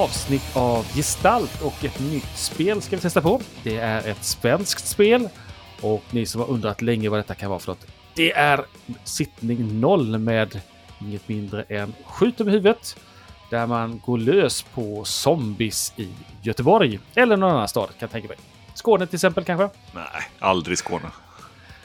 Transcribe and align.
avsnitt 0.00 0.56
av 0.56 0.86
Gestalt 0.94 1.62
och 1.62 1.84
ett 1.84 2.00
nytt 2.00 2.36
spel 2.36 2.82
ska 2.82 2.96
vi 2.96 3.02
testa 3.02 3.20
på. 3.22 3.40
Det 3.62 3.76
är 3.76 4.08
ett 4.08 4.24
svenskt 4.24 4.86
spel 4.86 5.28
och 5.80 6.02
ni 6.10 6.26
som 6.26 6.40
har 6.40 6.50
undrat 6.50 6.82
länge 6.82 7.08
vad 7.08 7.18
detta 7.18 7.34
kan 7.34 7.50
vara 7.50 7.60
för 7.60 7.72
något. 7.72 7.86
Det 8.14 8.32
är 8.32 8.64
sittning 9.04 9.80
0 9.80 10.18
med 10.18 10.60
inget 11.00 11.28
mindre 11.28 11.62
än 11.62 11.94
Skjut 12.04 12.40
över 12.40 12.50
huvudet 12.50 12.96
där 13.50 13.66
man 13.66 14.00
går 14.06 14.18
lös 14.18 14.62
på 14.62 15.04
zombies 15.04 15.92
i 15.96 16.08
Göteborg 16.42 16.98
eller 17.14 17.36
någon 17.36 17.50
annan 17.50 17.68
stad 17.68 17.88
kan 17.88 17.96
jag 17.98 18.10
tänka 18.10 18.28
mig. 18.28 18.36
Skåne 18.74 19.06
till 19.06 19.16
exempel 19.16 19.44
kanske? 19.44 19.78
Nej, 19.94 20.22
aldrig 20.38 20.78
Skåne. 20.78 21.10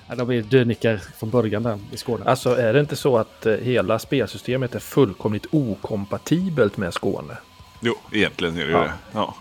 Ja, 0.08 0.16
de 0.16 0.32
är 0.32 0.42
dödnickar 0.42 0.98
från 1.18 1.30
början 1.30 1.64
där 1.64 1.80
i 1.92 1.98
Skåne. 1.98 2.26
Alltså 2.26 2.56
är 2.56 2.73
det 2.73 2.80
inte 2.80 2.95
så 2.95 3.18
att 3.18 3.45
eh, 3.45 3.54
hela 3.54 4.00
spelsystemet 4.00 4.76
är 4.76 4.80
fullkomligt 4.80 5.45
okompatibelt 5.52 6.78
med 6.78 6.94
Skåne? 6.94 7.38
Jo, 7.82 7.96
egentligen 8.12 8.58
är 8.58 8.62
det 8.62 8.66
ju 8.68 8.72
Ja. 8.72 8.82
det. 8.84 8.94
Ja. 9.14 9.36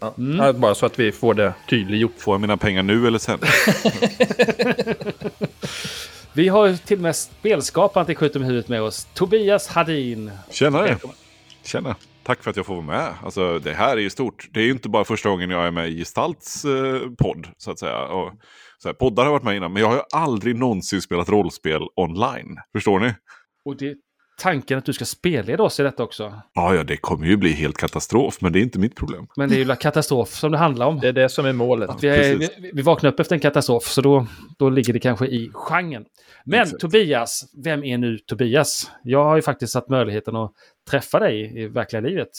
Ja. 0.00 0.14
Ja, 0.38 0.52
Bara 0.52 0.74
så 0.74 0.86
att 0.86 0.98
vi 0.98 1.12
får 1.12 1.34
det 1.34 1.54
tydliggjort. 1.68 2.12
Får 2.18 2.34
jag 2.34 2.40
mina 2.40 2.56
pengar 2.56 2.82
nu 2.82 3.06
eller 3.06 3.18
sen? 3.18 3.38
Vi 6.32 6.48
har 6.48 6.72
till 6.86 6.96
och 6.98 7.02
med 7.02 7.16
spelskaparen 7.16 8.06
till 8.06 8.16
Skjut 8.16 8.36
över 8.36 8.46
huvudet 8.46 8.68
med 8.68 8.82
oss. 8.82 9.06
Tobias 9.14 9.68
Hadin. 9.68 10.30
Tjenare! 10.50 10.96
Tjena! 11.64 11.96
Tack 12.22 12.42
för 12.42 12.50
att 12.50 12.56
jag 12.56 12.66
får 12.66 12.74
vara 12.74 12.86
med. 12.86 13.14
Alltså, 13.24 13.58
det 13.58 13.74
här 13.74 13.96
är 13.96 14.00
ju 14.00 14.10
stort. 14.10 14.48
Det 14.52 14.60
är 14.60 14.64
ju 14.64 14.70
inte 14.70 14.88
bara 14.88 15.04
första 15.04 15.28
gången 15.28 15.50
jag 15.50 15.66
är 15.66 15.70
med 15.70 15.88
i 15.88 15.96
Gestalts 15.98 16.64
eh, 16.64 17.00
podd, 17.18 17.48
så 17.56 17.70
att 17.70 17.78
säga. 17.78 17.98
Och, 18.02 18.32
så 18.78 18.88
här, 18.88 18.92
poddar 18.94 19.24
har 19.24 19.32
varit 19.32 19.42
med 19.42 19.56
innan, 19.56 19.72
men 19.72 19.82
jag 19.82 19.88
har 19.88 19.94
ju 19.96 20.02
aldrig 20.12 20.56
någonsin 20.56 21.00
spelat 21.00 21.28
rollspel 21.28 21.80
online. 21.96 22.56
Förstår 22.72 22.98
ni? 23.00 23.14
Och 23.64 23.76
det 23.76 23.94
tanken 24.38 24.78
att 24.78 24.84
du 24.84 24.92
ska 24.92 25.04
spelleda 25.04 25.62
oss 25.62 25.80
i 25.80 25.82
detta 25.82 26.02
också. 26.02 26.42
Ja, 26.52 26.74
ja, 26.74 26.84
det 26.84 26.96
kommer 26.96 27.26
ju 27.26 27.36
bli 27.36 27.52
helt 27.52 27.76
katastrof, 27.76 28.40
men 28.40 28.52
det 28.52 28.58
är 28.58 28.62
inte 28.62 28.78
mitt 28.78 28.96
problem. 28.96 29.26
Men 29.36 29.48
det 29.48 29.54
är 29.54 29.64
ju 29.64 29.76
katastrof 29.76 30.28
som 30.28 30.52
det 30.52 30.58
handlar 30.58 30.86
om. 30.86 31.00
Det 31.00 31.08
är 31.08 31.12
det 31.12 31.28
som 31.28 31.46
är 31.46 31.52
målet. 31.52 31.90
Att 31.90 32.04
vi, 32.04 32.08
är, 32.08 32.36
vi, 32.36 32.70
vi 32.74 32.82
vaknar 32.82 33.10
upp 33.10 33.20
efter 33.20 33.34
en 33.34 33.40
katastrof, 33.40 33.84
så 33.84 34.00
då, 34.00 34.26
då 34.58 34.70
ligger 34.70 34.92
det 34.92 34.98
kanske 34.98 35.26
i 35.26 35.50
genren. 35.54 36.04
Men 36.44 36.60
Exakt. 36.60 36.80
Tobias, 36.80 37.52
vem 37.64 37.84
är 37.84 37.98
nu 37.98 38.18
Tobias? 38.18 38.90
Jag 39.02 39.24
har 39.24 39.36
ju 39.36 39.42
faktiskt 39.42 39.74
haft 39.74 39.88
möjligheten 39.88 40.36
att 40.36 40.52
träffa 40.90 41.18
dig 41.18 41.62
i 41.62 41.66
verkliga 41.66 42.00
livet. 42.00 42.30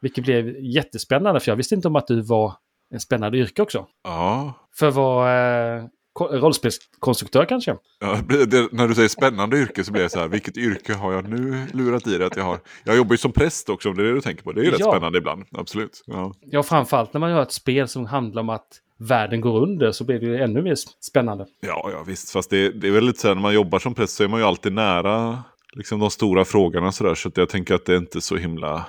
Vilket 0.00 0.24
blev 0.24 0.56
jättespännande, 0.60 1.40
för 1.40 1.50
jag 1.50 1.56
visste 1.56 1.74
inte 1.74 1.88
om 1.88 1.96
att 1.96 2.06
du 2.06 2.20
var 2.20 2.52
en 2.90 3.00
spännande 3.00 3.38
yrke 3.38 3.62
också. 3.62 3.86
Ja, 4.04 4.52
För 4.74 4.90
vara 4.90 5.76
eh, 5.76 5.84
rollspelskonstruktör 6.20 7.44
kanske? 7.44 7.76
Ja, 8.00 8.18
det, 8.46 8.72
när 8.72 8.88
du 8.88 8.94
säger 8.94 9.08
spännande 9.08 9.58
yrke 9.58 9.84
så 9.84 9.92
blir 9.92 10.02
jag 10.02 10.10
så 10.10 10.18
här, 10.18 10.28
vilket 10.28 10.56
yrke 10.56 10.94
har 10.94 11.12
jag 11.12 11.28
nu 11.28 11.66
lurat 11.72 12.06
i 12.06 12.18
det 12.18 12.26
att 12.26 12.36
jag 12.36 12.44
har? 12.44 12.58
Jag 12.84 12.96
jobbar 12.96 13.12
ju 13.12 13.18
som 13.18 13.32
präst 13.32 13.68
också 13.68 13.88
om 13.88 13.96
det 13.96 14.02
är 14.02 14.06
det 14.06 14.14
du 14.14 14.20
tänker 14.20 14.42
på. 14.42 14.52
Det 14.52 14.60
är 14.60 14.64
ju 14.64 14.70
rätt 14.70 14.80
Ja. 14.80 14.90
spännande 14.90 15.18
ibland, 15.18 15.44
absolut. 15.52 16.02
Ja. 16.06 16.34
Ja, 16.40 16.62
framförallt 16.62 17.12
när 17.12 17.20
man 17.20 17.30
gör 17.30 17.42
ett 17.42 17.52
spel 17.52 17.88
som 17.88 18.06
handlar 18.06 18.42
om 18.42 18.48
att 18.48 18.80
världen 18.98 19.40
går 19.40 19.60
under 19.62 19.92
så 19.92 20.04
blir 20.04 20.20
det 20.20 20.26
ju 20.26 20.36
ännu 20.36 20.62
mer 20.62 20.74
spännande. 21.00 21.46
Ja, 21.60 21.90
ja 21.92 22.02
visst. 22.06 22.30
Fast 22.30 22.50
det, 22.50 22.70
det 22.70 22.88
är 22.88 22.92
väl 22.92 23.04
lite 23.04 23.20
så 23.20 23.28
här, 23.28 23.34
när 23.34 23.42
man 23.42 23.54
jobbar 23.54 23.78
som 23.78 23.94
präst 23.94 24.16
så 24.16 24.24
är 24.24 24.28
man 24.28 24.40
ju 24.40 24.46
alltid 24.46 24.72
nära 24.72 25.44
liksom, 25.72 26.00
de 26.00 26.10
stora 26.10 26.44
frågorna 26.44 26.92
så 26.92 27.04
där. 27.04 27.14
Så 27.14 27.28
att 27.28 27.36
jag 27.36 27.48
tänker 27.48 27.74
att 27.74 27.84
det 27.84 27.92
är 27.92 27.98
inte 27.98 28.20
så 28.20 28.36
himla, 28.36 28.86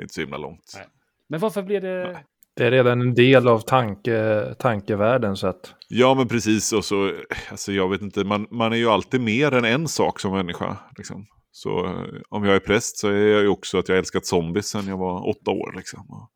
inte 0.00 0.14
så 0.14 0.20
himla 0.20 0.36
långt. 0.36 0.72
Nej. 0.76 0.86
Men 1.28 1.40
varför 1.40 1.62
blir 1.62 1.80
det... 1.80 2.18
Det 2.58 2.66
är 2.66 2.70
redan 2.70 3.00
en 3.00 3.14
del 3.14 3.48
av 3.48 3.60
tanke, 3.60 4.44
tankevärlden. 4.58 5.36
Så 5.36 5.46
att, 5.46 5.74
Ja, 5.88 6.14
men 6.14 6.28
precis. 6.28 6.72
Och 6.72 6.84
så, 6.84 7.12
alltså 7.50 7.72
jag 7.72 7.88
vet 7.88 8.02
inte, 8.02 8.24
man, 8.24 8.46
man 8.50 8.72
är 8.72 8.76
ju 8.76 8.88
alltid 8.88 9.20
mer 9.20 9.54
än 9.54 9.64
en 9.64 9.88
sak 9.88 10.20
som 10.20 10.32
människa. 10.32 10.76
Liksom. 10.96 11.26
Så 11.52 11.86
eh, 11.86 11.92
om 12.28 12.44
jag 12.44 12.54
är 12.54 12.60
präst 12.60 12.98
så 12.98 13.08
är 13.08 13.26
jag 13.26 13.42
ju 13.42 13.48
också 13.48 13.78
att 13.78 13.88
jag 13.88 13.98
älskat 13.98 14.26
zombies 14.26 14.66
sedan 14.66 14.86
jag 14.86 14.96
var 14.96 15.28
åtta 15.28 15.50
år. 15.50 15.72
Liksom. 15.76 16.00
Och 16.10 16.30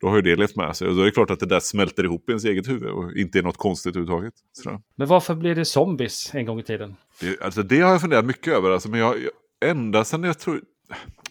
då 0.00 0.08
har 0.08 0.16
ju 0.16 0.22
det 0.22 0.36
levt 0.36 0.56
med 0.56 0.76
sig. 0.76 0.88
Och 0.88 0.94
då 0.94 1.00
är 1.00 1.04
det 1.04 1.10
klart 1.10 1.30
att 1.30 1.40
det 1.40 1.46
där 1.46 1.60
smälter 1.60 2.04
ihop 2.04 2.28
i 2.28 2.32
ens 2.32 2.44
eget 2.44 2.68
huvud 2.68 2.90
och 2.90 3.12
inte 3.16 3.38
är 3.38 3.42
något 3.42 3.56
konstigt 3.56 3.96
överhuvudtaget. 3.96 4.34
Sådär. 4.52 4.78
Men 4.96 5.08
varför 5.08 5.34
blev 5.34 5.56
det 5.56 5.64
zombies 5.64 6.34
en 6.34 6.46
gång 6.46 6.60
i 6.60 6.62
tiden? 6.62 6.96
Det, 7.20 7.42
alltså 7.42 7.62
det 7.62 7.80
har 7.80 7.90
jag 7.90 8.00
funderat 8.00 8.24
mycket 8.24 8.52
över. 8.52 8.70
Alltså, 8.70 8.90
men 8.90 9.00
jag, 9.00 9.14
jag, 9.22 9.70
ända 9.70 10.04
sedan 10.04 10.22
jag 10.22 10.38
tror... 10.38 10.60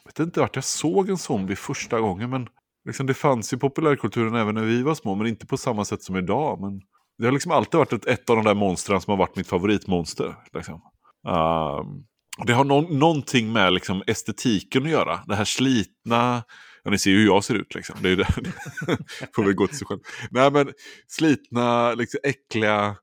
Jag 0.03 0.12
vet 0.12 0.19
inte 0.19 0.40
vart 0.40 0.56
jag 0.56 0.63
såg 0.63 1.09
en 1.09 1.18
zombie 1.18 1.56
första 1.56 2.00
gången. 2.00 2.29
Men 2.29 2.47
liksom, 2.88 3.06
det 3.06 3.14
fanns 3.14 3.53
ju 3.53 3.58
populärkulturen 3.58 4.36
även 4.36 4.56
när 4.56 4.64
vi 4.64 4.84
var 4.84 4.96
små. 4.96 5.16
Men 5.16 5.28
inte 5.28 5.48
på 5.48 5.58
samma 5.58 5.86
sätt 5.86 6.03
som 6.03 6.16
idag. 6.16 6.62
Men 6.62 6.81
det 7.18 7.25
har 7.25 7.31
liksom 7.31 7.52
alltid 7.52 7.78
varit 7.78 7.94
ett, 7.94 8.06
ett 8.06 8.30
av 8.30 8.36
de 8.36 8.46
där 8.46 8.53
monstren 8.53 9.02
som 9.02 9.12
har 9.12 9.18
varit 9.18 9.36
mitt 9.36 9.48
favoritmonster. 9.48 10.36
Liksom. 10.53 10.81
Ehm, 11.28 12.03
det 12.46 12.53
har 12.53 12.64
no 12.64 12.81
någonting 12.81 13.52
med 13.52 13.74
liksom, 13.74 14.03
estetiken 14.08 14.84
att 14.84 14.90
göra. 14.92 15.20
Det 15.28 15.36
här 15.36 15.46
slitna... 15.46 16.44
Ja, 16.84 16.92
ni 16.92 17.00
ser 17.00 17.12
ju 17.12 17.18
hur 17.18 17.26
jag 17.26 17.44
ser 17.44 17.56
ut 17.56 17.76
liksom. 17.76 17.96
Det 18.02 18.08
är 18.08 18.09
ju 18.09 18.16
det. 18.16 18.28
Får 19.36 19.44
väl 19.44 19.53
gå 19.53 19.68
till 19.68 19.78
sig 19.78 19.88
själv. 19.88 20.00
Nej, 20.31 20.52
men 20.52 20.74
slitna, 21.08 21.94
liksom, 21.94 22.20
äckliga... 22.24 22.96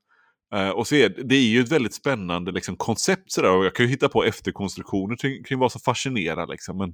Eh, 0.53 0.69
och 0.69 0.87
så 0.87 0.95
är 0.95 1.09
det, 1.09 1.23
det 1.23 1.35
är 1.35 1.47
ju 1.47 1.61
ett 1.61 1.71
väldigt 1.71 1.93
spännande 1.93 2.51
liksom, 2.51 2.77
koncept 2.77 3.31
sådär. 3.31 3.51
Och 3.51 3.65
jag 3.65 3.75
kan 3.75 3.85
ju 3.85 3.91
hitta 3.91 4.09
på 4.09 4.23
efterkonstruktioner 4.23 5.15
kring, 5.15 5.43
kring 5.43 5.59
vad 5.59 5.71
som 5.71 5.81
fascinerar. 5.81 6.47
Liksom. 6.47 6.77
Men, 6.77 6.93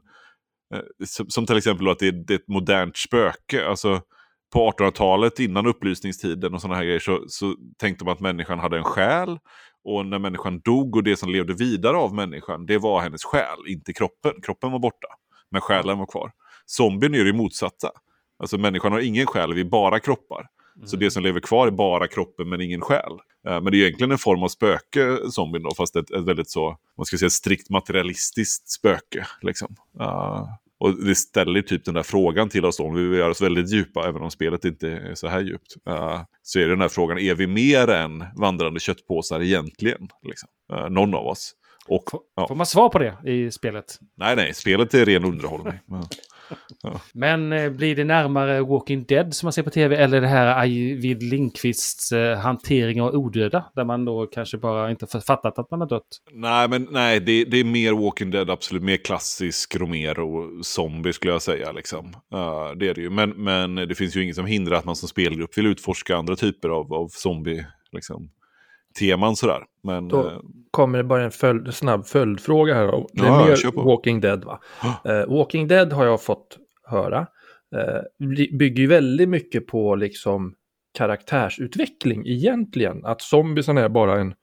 som, 1.06 1.30
som 1.30 1.46
till 1.46 1.58
exempel 1.58 1.90
att 1.90 2.00
det 2.00 2.08
är, 2.08 2.12
det 2.12 2.34
är 2.34 2.38
ett 2.38 2.48
modernt 2.48 2.98
spöke. 2.98 3.68
Alltså, 3.68 4.02
på 4.54 4.72
1800-talet, 4.72 5.40
innan 5.40 5.68
upplysningstiden 5.68 6.54
och 6.54 6.62
sådana 6.62 6.76
här 6.76 6.84
grejer, 6.84 7.00
så, 7.00 7.24
så 7.28 7.56
tänkte 7.78 8.06
man 8.06 8.14
att 8.14 8.20
människan 8.20 8.60
hade 8.60 8.78
en 8.78 8.84
själ. 8.84 9.40
Och 9.84 10.06
när 10.06 10.20
människan 10.20 10.60
dog 10.60 10.96
och 10.96 11.04
det 11.04 11.18
som 11.18 11.30
levde 11.30 11.54
vidare 11.54 11.98
av 11.98 12.14
människan, 12.14 12.66
det 12.66 12.78
var 12.78 13.02
hennes 13.02 13.24
själ, 13.24 13.68
inte 13.68 13.94
kroppen. 13.94 14.32
Kroppen 14.42 14.72
var 14.72 14.80
borta, 14.80 15.08
men 15.52 15.62
själen 15.62 15.98
var 15.98 16.06
kvar. 16.06 16.32
Zombien 16.66 17.16
är 17.16 17.24
det 17.24 17.34
motsatta. 17.34 17.92
Alltså 18.40 18.58
människan 18.58 18.92
har 18.92 19.00
ingen 19.00 19.28
själ, 19.28 19.54
vi 19.54 19.62
är 19.62 19.66
bara 19.66 20.00
kroppar. 20.00 20.48
Så 20.86 20.98
det 20.98 21.12
som 21.12 21.24
lever 21.24 21.40
kvar 21.40 21.68
är 21.68 21.72
bara 21.72 22.08
kroppen 22.08 22.50
men 22.50 22.62
ingen 22.62 22.82
själ. 22.82 23.12
Eh, 23.48 23.62
Men 23.62 23.66
det 23.66 23.78
är 23.78 23.82
egentligen 23.82 24.12
en 24.12 24.18
form 24.18 24.44
av 24.44 24.48
spöke, 24.48 25.18
zombien 25.32 25.64
då, 25.64 25.74
fast 25.78 25.96
ett, 25.96 26.12
ett 26.12 26.24
väldigt 26.24 26.50
så, 26.50 26.78
man 26.98 27.06
ska 27.06 27.18
säga 27.18 27.30
strikt 27.30 27.70
materialistiskt 27.70 28.70
spöke. 28.70 29.28
Liksom. 29.42 29.76
Eh, 30.00 30.46
och 30.82 31.06
det 31.06 31.16
ställer 31.16 31.62
typ 31.62 31.86
den 31.86 31.94
där 31.94 32.04
frågan 32.04 32.50
till 32.50 32.66
oss 32.66 32.78
då, 32.78 32.84
om 32.84 32.96
vi 32.96 33.08
vill 33.08 33.20
göra 33.20 33.32
oss 33.32 33.42
väldigt 33.42 33.70
djupa, 33.70 34.08
även 34.08 34.22
om 34.22 34.32
spelet 34.32 34.66
inte 34.66 34.90
är 34.92 35.16
så 35.16 35.28
här 35.28 35.42
djupt. 35.42 35.76
eh, 35.90 36.22
så 36.42 36.60
är 36.60 36.64
det 36.64 36.70
den 36.70 36.82
här 36.82 36.90
frågan, 36.90 37.18
är 37.20 37.36
vi 37.36 37.48
mer 37.48 37.88
än 37.90 38.26
vandrande 38.36 38.80
köttpåsar 38.80 39.42
egentligen? 39.42 40.08
Liksom? 40.24 40.50
Eh, 40.74 40.90
någon 40.90 41.14
av 41.16 41.26
oss. 41.28 41.54
Och, 41.88 42.04
ja, 42.36 42.48
Får 42.48 42.56
man 42.56 42.66
svar 42.66 42.90
på 42.90 43.00
det 43.00 43.18
i 43.32 43.52
spelet? 43.52 44.00
nej, 44.18 44.36
nej, 44.36 44.54
spelet 44.54 44.94
är 44.94 45.06
ren 45.06 45.26
underhållning. 45.26 45.80
Ja. 46.84 47.02
Men 47.14 47.54
eh, 47.54 47.70
blir 47.70 47.96
det 47.96 48.04
närmare 48.04 48.62
Walking 48.62 49.04
Dead 49.04 49.34
som 49.34 49.46
man 49.46 49.54
ser 49.54 49.64
på 49.64 49.70
tv 49.70 49.96
eller 49.96 50.22
det 50.22 50.28
här 50.28 50.60
Ajvid 50.60 51.24
Lindqvists 51.24 52.12
eh, 52.12 52.38
hantering 52.38 53.02
av 53.02 53.16
odöda? 53.16 53.66
Där 53.76 53.86
man 53.86 54.06
då 54.06 54.28
kanske 54.28 54.58
bara 54.58 54.92
inte 54.92 55.08
fattat 55.08 55.60
att 55.60 55.72
man 55.72 55.82
har 55.82 55.88
dött. 55.88 56.08
Nej, 56.32 56.70
men 56.70 56.88
nej, 56.92 57.20
det, 57.20 57.46
det 57.46 57.58
är 57.58 57.64
mer 57.64 57.94
Walking 57.94 58.32
Dead, 58.32 58.50
absolut. 58.50 58.84
Mer 58.84 58.98
klassisk 58.98 59.76
Romero-zombie 59.76 61.12
skulle 61.12 61.34
jag 61.34 61.42
säga. 61.42 61.72
Liksom. 61.72 62.06
Uh, 62.34 62.78
det 62.78 62.90
är 62.90 62.94
det 62.94 63.02
ju. 63.02 63.10
Men, 63.10 63.30
men 63.30 63.76
det 63.76 63.96
finns 63.96 64.16
ju 64.16 64.24
inget 64.24 64.36
som 64.36 64.46
hindrar 64.46 64.78
att 64.78 64.86
man 64.86 64.96
som 64.96 65.10
spelgrupp 65.10 65.58
vill 65.58 65.66
utforska 65.66 66.18
andra 66.18 66.36
typer 66.36 66.70
av, 66.70 66.94
av 66.94 67.08
zombie 67.08 67.66
liksom, 67.92 68.30
teman 69.00 69.36
sådär. 69.36 69.64
Men 69.84 70.08
Då- 70.08 70.28
eh, 70.28 70.40
kommer 70.72 70.98
det 70.98 71.04
bara 71.04 71.24
en 71.24 71.32
följd, 71.32 71.74
snabb 71.74 72.06
följdfråga 72.06 72.74
här. 72.76 72.88
då. 72.88 73.08
Det 73.14 73.22
är 73.22 73.26
Ja, 73.26 73.46
mer. 73.46 73.84
Walking 73.86 74.20
Dead 74.22 74.44
va? 74.44 74.60
Eh, 75.06 75.26
Walking 75.38 75.68
Dead 75.68 75.94
har 75.94 76.06
jag 76.06 76.22
fått 76.24 76.58
höra. 76.84 77.28
Eh, 77.76 78.02
bygger 78.58 78.82
ju 78.82 78.88
väldigt 78.88 79.30
mycket 79.30 79.68
på 79.68 79.96
liksom 79.96 80.54
karaktärsutveckling 80.98 82.28
egentligen. 82.28 83.06
Att 83.06 83.22
zombiesarna 83.22 83.82
är 83.82 83.90
bara 83.90 84.20
en 84.20 84.34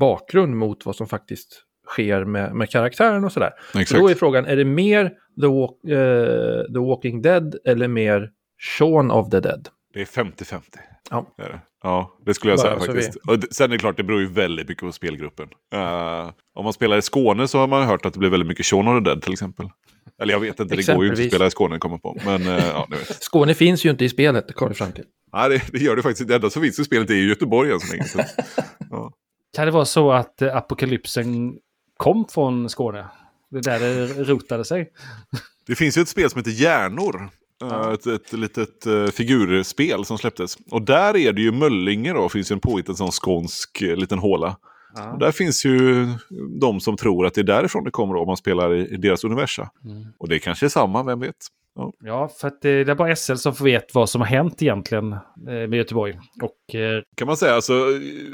bakgrund 0.00 0.56
mot 0.56 0.86
vad 0.86 0.96
som 0.96 1.06
faktiskt 1.06 1.62
sker 1.88 2.24
med, 2.24 2.54
med 2.54 2.70
karaktären 2.70 3.24
och 3.24 3.32
sådär. 3.32 3.50
Så 3.86 3.96
då 3.98 4.08
är 4.10 4.14
frågan, 4.14 4.46
är 4.46 4.56
det 4.56 4.64
mer 4.64 5.08
The, 5.40 5.46
Walk, 5.46 5.84
eh, 5.84 6.72
The 6.72 6.78
Walking 6.78 7.22
Dead 7.22 7.54
eller 7.64 7.88
mer 7.88 8.30
Shaun 8.78 9.10
of 9.10 9.30
the 9.30 9.40
Dead? 9.40 9.68
Det 9.94 10.00
är 10.00 10.04
50-50. 10.04 10.60
Ja. 11.10 11.26
Det 11.36 11.42
är 11.42 11.48
det. 11.48 11.60
Ja, 11.82 12.16
det 12.26 12.34
skulle 12.34 12.52
jag 12.52 12.60
säga 12.60 12.78
faktiskt. 12.78 13.16
Och 13.28 13.38
det- 13.38 13.54
sen 13.54 13.64
är 13.64 13.68
det 13.74 13.78
klart, 13.78 13.96
det 13.96 14.02
beror 14.02 14.20
ju 14.20 14.26
väldigt 14.26 14.68
mycket 14.68 14.84
på 14.84 14.92
spelgruppen. 14.92 15.48
Eh, 15.74 16.30
om 16.54 16.64
man 16.64 16.72
spelar 16.72 16.96
i 16.98 17.02
Skåne 17.02 17.48
så 17.48 17.58
har 17.58 17.66
man 17.66 17.82
hört 17.86 18.06
att 18.06 18.12
det 18.12 18.18
blir 18.18 18.30
väldigt 18.30 18.46
mycket 18.48 18.66
Shaun 18.66 18.88
of 18.88 19.04
the 19.04 19.10
Dead 19.10 19.22
till 19.22 19.32
exempel. 19.32 19.68
Eller 20.22 20.32
jag 20.32 20.40
vet 20.40 20.60
inte, 20.60 20.76
det 20.76 20.94
går 20.94 21.04
ju 21.04 21.10
inte 21.10 21.22
att 21.22 21.28
spela 21.28 21.46
i 21.46 21.50
Skåne 21.50 21.78
kommer 21.78 21.98
på. 21.98 22.18
Men 22.24 22.42
eh, 22.46 22.66
ja, 22.66 22.86
ni 22.90 22.96
vet. 22.96 23.06
Skåne 23.22 23.54
finns 23.54 23.84
ju 23.86 23.90
inte 23.90 24.04
i 24.04 24.08
spelet, 24.08 24.48
det 24.48 24.54
kommer 24.54 24.68
vi 24.68 24.74
fram 24.74 24.92
till. 24.92 25.04
Nej, 25.32 25.48
det, 25.50 25.62
det 25.72 25.78
gör 25.84 25.96
det 25.96 26.02
faktiskt 26.02 26.20
inte. 26.20 26.32
Det 26.32 26.36
enda 26.36 26.50
som 26.50 26.62
finns 26.62 26.78
i 26.78 26.84
spelet 26.84 27.10
är 27.10 27.14
ju 27.14 27.28
Göteborg 27.28 27.72
än 27.72 27.80
så 27.80 27.92
länge. 27.92 28.04
Så. 28.04 28.20
Ja. 28.90 29.12
Kan 29.56 29.66
det 29.66 29.70
vara 29.72 29.84
så 29.84 30.12
att 30.12 30.42
eh, 30.42 30.56
apokalypsen 30.56 31.54
kom 31.96 32.24
från 32.30 32.68
Skåne? 32.68 33.06
Det 33.50 33.58
är 33.58 33.62
där 33.62 33.78
det 33.80 34.24
rotade 34.24 34.64
sig. 34.64 34.90
Det 35.66 35.74
finns 35.74 35.98
ju 35.98 36.02
ett 36.02 36.08
spel 36.08 36.30
som 36.30 36.38
heter 36.38 36.50
Hjärnor. 36.50 37.28
Eh, 37.70 37.92
Ett, 37.92 38.06
ett 38.06 38.32
litet 38.32 38.86
uh, 38.86 39.06
figurspel 39.06 40.04
som 40.04 40.18
släpptes. 40.18 40.58
Och 40.70 40.82
där 40.82 41.16
är 41.16 41.32
det 41.32 41.42
ju 41.42 41.52
Möllinge 41.52 42.12
då, 42.12 42.28
finns 42.28 42.50
ju 42.50 42.54
en 42.54 42.60
påhittad 42.60 42.94
sån 42.94 43.10
skånsk 43.10 43.82
eh, 43.82 43.96
liten 43.96 44.18
håla. 44.18 44.56
Och 45.12 45.18
där 45.18 45.32
finns 45.32 45.64
ju 45.64 46.08
de 46.60 46.80
som 46.80 46.96
tror 46.96 47.26
att 47.26 47.34
det 47.34 47.40
är 47.40 47.44
därifrån 47.44 47.84
det 47.84 47.90
kommer 47.90 48.14
då, 48.14 48.20
om 48.20 48.26
man 48.26 48.36
spelar 48.36 48.74
i, 48.74 48.88
i 48.94 48.96
deras 48.96 49.24
universa. 49.24 49.70
Mm. 49.84 50.06
Och 50.18 50.28
det 50.28 50.38
kanske 50.38 50.66
är 50.66 50.70
samma, 50.70 51.02
vem 51.02 51.20
vet? 51.20 51.36
Ja. 51.74 51.92
Ja, 52.04 52.28
för 52.28 52.48
att 52.48 52.62
det, 52.62 52.84
det 52.84 52.92
är 52.92 52.96
bara 52.96 53.16
SL 53.16 53.34
som 53.34 53.52
vet 53.52 53.94
vad 53.94 54.10
som 54.10 54.20
har 54.20 54.28
hänt 54.28 54.62
egentligen 54.62 55.12
eh, 55.12 55.18
med 55.46 55.74
Göteborg. 55.74 56.18
Och 56.42 56.74
eh, 56.74 57.02
Kan 57.16 57.26
man 57.26 57.36
säga, 57.36 57.54
alltså, 57.54 57.72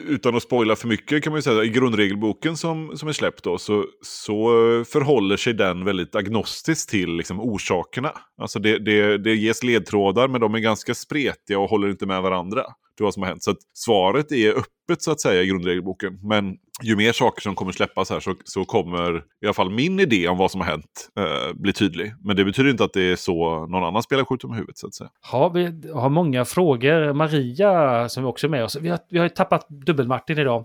utan 0.08 0.37
att 0.37 0.43
spoila 0.43 0.76
för 0.76 0.88
mycket, 0.88 1.25
kan 1.25 1.31
man 1.31 1.38
ju 1.38 1.43
säga 1.43 1.64
i 1.64 1.69
grundregelboken 1.69 2.56
som, 2.56 2.96
som 2.96 3.08
är 3.08 3.12
släppt 3.12 3.44
då, 3.44 3.58
så, 3.58 3.85
så 4.02 4.49
förhåller 4.93 5.37
sig 5.37 5.52
den 5.52 5.85
väldigt 5.85 6.14
agnostiskt 6.14 6.90
till 6.90 7.17
liksom, 7.17 7.40
orsakerna. 7.40 8.12
Alltså 8.40 8.58
det, 8.58 8.79
det, 8.79 9.19
det 9.19 9.35
ges 9.35 9.62
ledtrådar, 9.62 10.29
men 10.29 10.40
de 10.40 10.55
är 10.55 10.58
ganska 10.58 10.94
spretiga 10.94 11.58
och 11.58 11.70
håller 11.70 11.88
inte 11.88 12.06
med 12.06 12.23
varandra 12.23 12.62
till 12.96 13.05
vad 13.05 13.14
som 13.14 13.23
har 13.23 13.31
hänt. 13.31 13.43
Så 13.43 13.50
att 13.50 13.58
svaret 13.75 14.32
är 14.32 14.50
öppet 14.50 15.02
så 15.02 15.11
att 15.11 15.20
säga 15.20 15.43
i 15.43 15.46
grundregelboken. 15.46 16.19
Men 16.23 16.56
ju 16.82 16.96
mer 16.96 17.12
saker 17.12 17.42
som 17.42 17.54
kommer 17.54 17.72
släppas 17.72 18.10
här 18.10 18.20
så, 18.20 18.34
så 18.44 18.64
kommer 18.64 19.16
i 19.16 19.46
alla 19.46 19.54
fall 19.54 19.70
min 19.70 20.00
idé 20.00 20.28
om 20.28 20.38
vad 20.38 20.50
som 20.50 20.60
har 20.60 20.69
hänt 20.69 21.08
eh, 21.19 21.54
bli 21.54 21.72
tydlig. 21.72 22.14
Men 22.25 22.36
det 22.36 22.44
betyder 22.44 22.70
inte 22.70 22.84
att 22.84 22.92
det 22.92 23.12
är 23.12 23.16
så 23.16 23.66
någon 23.66 23.84
annan 23.84 24.02
spelar 24.02 24.25
skjuter 24.25 24.48
med 24.48 24.56
huvudet 24.56 24.78
så 24.78 24.86
att 24.86 24.94
säga. 24.94 25.10
ja, 25.32 25.48
vi 25.48 25.90
har 25.94 26.08
många 26.08 26.44
frågor. 26.44 27.12
Maria 27.12 28.08
som 28.08 28.25
också 28.25 28.46
är 28.46 28.50
med 28.50 28.64
oss. 28.64 28.76
Vi 28.76 28.88
har, 28.88 28.98
vi 29.10 29.19
har 29.19 29.25
ju 29.25 29.30
tappat 29.30 29.66
Dubbel-Martin 29.69 30.38
idag. 30.38 30.64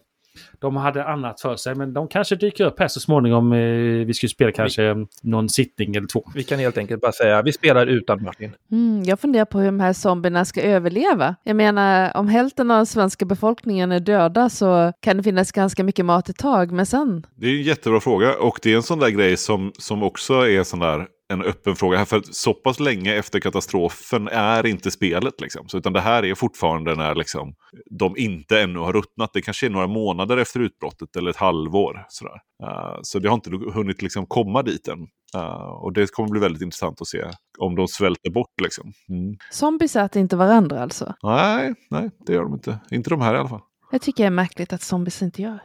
De 0.60 0.76
hade 0.76 1.06
annat 1.06 1.42
för 1.42 1.56
sig, 1.56 1.76
men 1.76 1.94
de 1.94 2.08
kanske 2.08 2.36
dyker 2.36 2.66
upp 2.66 2.80
här 2.80 2.88
så 2.88 3.00
småningom. 3.00 3.54
Eh, 3.54 3.60
Vi 4.06 4.14
ska 4.14 4.28
spela 4.28 4.52
kanske 4.52 4.96
någon 5.22 5.50
sittning 5.50 5.96
eller 5.96 6.08
två. 6.08 6.24
Vi 6.36 6.44
kan 6.44 6.60
helt 6.60 6.78
enkelt 6.78 7.02
bara 7.02 7.12
säga 7.12 7.42
vi 7.42 7.52
spelar 7.52 7.88
utan 7.88 8.24
Martin. 8.24 8.52
Mm, 8.72 9.04
jag 9.04 9.20
funderar 9.20 9.46
på 9.46 9.60
hur 9.60 9.66
de 9.66 9.80
här 9.80 9.94
zombierna 9.94 10.46
ska 10.46 10.62
överleva. 10.62 11.36
Jag 11.44 11.56
menar, 11.56 12.18
om 12.18 12.28
hälften 12.28 12.72
av 12.72 12.78
den 12.78 12.86
svenska 12.86 13.26
befolkningen 13.26 13.92
är 13.92 14.00
döda 14.00 14.50
så 14.50 14.94
kan 15.00 15.18
det 15.18 15.24
finnas 15.24 15.52
ganska 15.52 15.84
mycket 15.84 16.06
mat 16.06 16.30
ett 16.30 16.38
tag, 16.38 16.72
men 16.72 16.86
sen? 16.86 17.26
Det 17.36 17.48
är 17.48 17.56
en 17.58 17.62
jättebra 17.64 18.00
fråga 18.00 18.34
och 18.40 18.60
det 18.64 18.72
är 18.72 18.76
en 18.76 18.84
sån 18.84 19.00
där 19.00 19.10
grej 19.10 19.38
som, 19.38 19.72
som 19.80 20.04
också 20.04 20.34
är 20.34 20.64
sån 20.64 20.80
där 20.80 21.08
en 21.34 21.42
öppen 21.42 21.76
fråga. 21.76 21.98
här 21.98 22.06
För 22.06 22.22
så 22.32 22.54
pass 22.54 22.80
länge 22.80 23.16
efter 23.16 23.40
katastrofen 23.40 24.28
är 24.28 24.66
inte 24.66 24.92
spelet. 24.92 25.42
Liksom. 25.42 25.68
Så, 25.68 25.78
utan 25.78 25.94
det 25.94 26.02
här 26.02 26.26
är 26.26 26.36
fortfarande 26.36 26.96
när 26.96 27.16
liksom, 27.16 27.56
de 28.00 28.18
inte 28.18 28.62
ännu 28.62 28.80
har 28.80 28.94
ruttnat. 28.94 29.34
Det 29.34 29.42
kanske 29.42 29.66
är 29.66 29.70
några 29.70 29.88
månader 29.88 30.38
efter 30.38 30.60
utbrottet 30.60 31.16
eller 31.16 31.30
ett 31.30 31.38
halvår. 31.38 32.06
Sådär. 32.10 32.40
Uh, 32.64 33.00
så 33.02 33.20
det 33.20 33.30
har 33.30 33.36
inte 33.36 33.50
hunnit 33.74 34.02
liksom, 34.02 34.26
komma 34.26 34.62
dit 34.62 34.88
än. 34.88 35.00
Uh, 35.36 35.84
och 35.84 35.94
det 35.94 36.12
kommer 36.12 36.30
bli 36.30 36.40
väldigt 36.40 36.62
intressant 36.62 37.02
att 37.02 37.08
se 37.08 37.24
om 37.60 37.76
de 37.76 37.88
svälter 37.88 38.32
bort. 38.32 38.62
Liksom. 38.62 38.94
Mm. 39.10 39.36
Zombies 39.52 39.96
äter 39.96 40.22
inte 40.22 40.36
varandra 40.36 40.84
alltså? 40.84 41.14
Nej, 41.24 41.74
nej, 41.90 42.10
det 42.26 42.34
gör 42.34 42.44
de 42.44 42.54
inte. 42.54 42.80
Inte 42.92 43.10
de 43.10 43.22
här 43.22 43.36
i 43.36 43.38
alla 43.38 43.50
fall. 43.50 43.62
Jag 43.92 44.02
tycker 44.02 44.24
det 44.24 44.28
är 44.28 44.32
märkligt 44.32 44.74
att 44.74 44.82
zombies 44.82 45.22
inte 45.22 45.42
gör. 45.42 45.60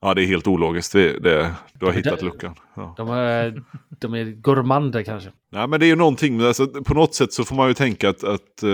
Ja, 0.00 0.14
det 0.14 0.22
är 0.22 0.26
helt 0.26 0.46
ologiskt. 0.46 0.92
Det, 0.92 1.18
det, 1.18 1.54
du 1.74 1.86
har 1.86 1.92
Ja, 1.92 1.96
hittat 1.96 2.22
luckan. 2.22 2.54
Ja. 2.76 2.94
De 2.96 3.08
är, 3.08 3.62
de 4.00 4.14
är 4.14 4.24
gourmander 4.24 5.02
kanske. 5.02 5.30
Nej, 5.52 5.68
men 5.68 5.80
det 5.80 5.86
är 5.86 5.88
ju 5.88 5.96
någonting, 5.96 6.40
alltså, 6.40 6.66
på 6.66 6.94
något 6.94 7.14
sätt 7.14 7.32
så 7.32 7.44
får 7.44 7.56
man 7.56 7.68
ju 7.68 7.74
tänka 7.74 8.08
att, 8.08 8.24
att 8.24 8.62
eh, 8.62 8.70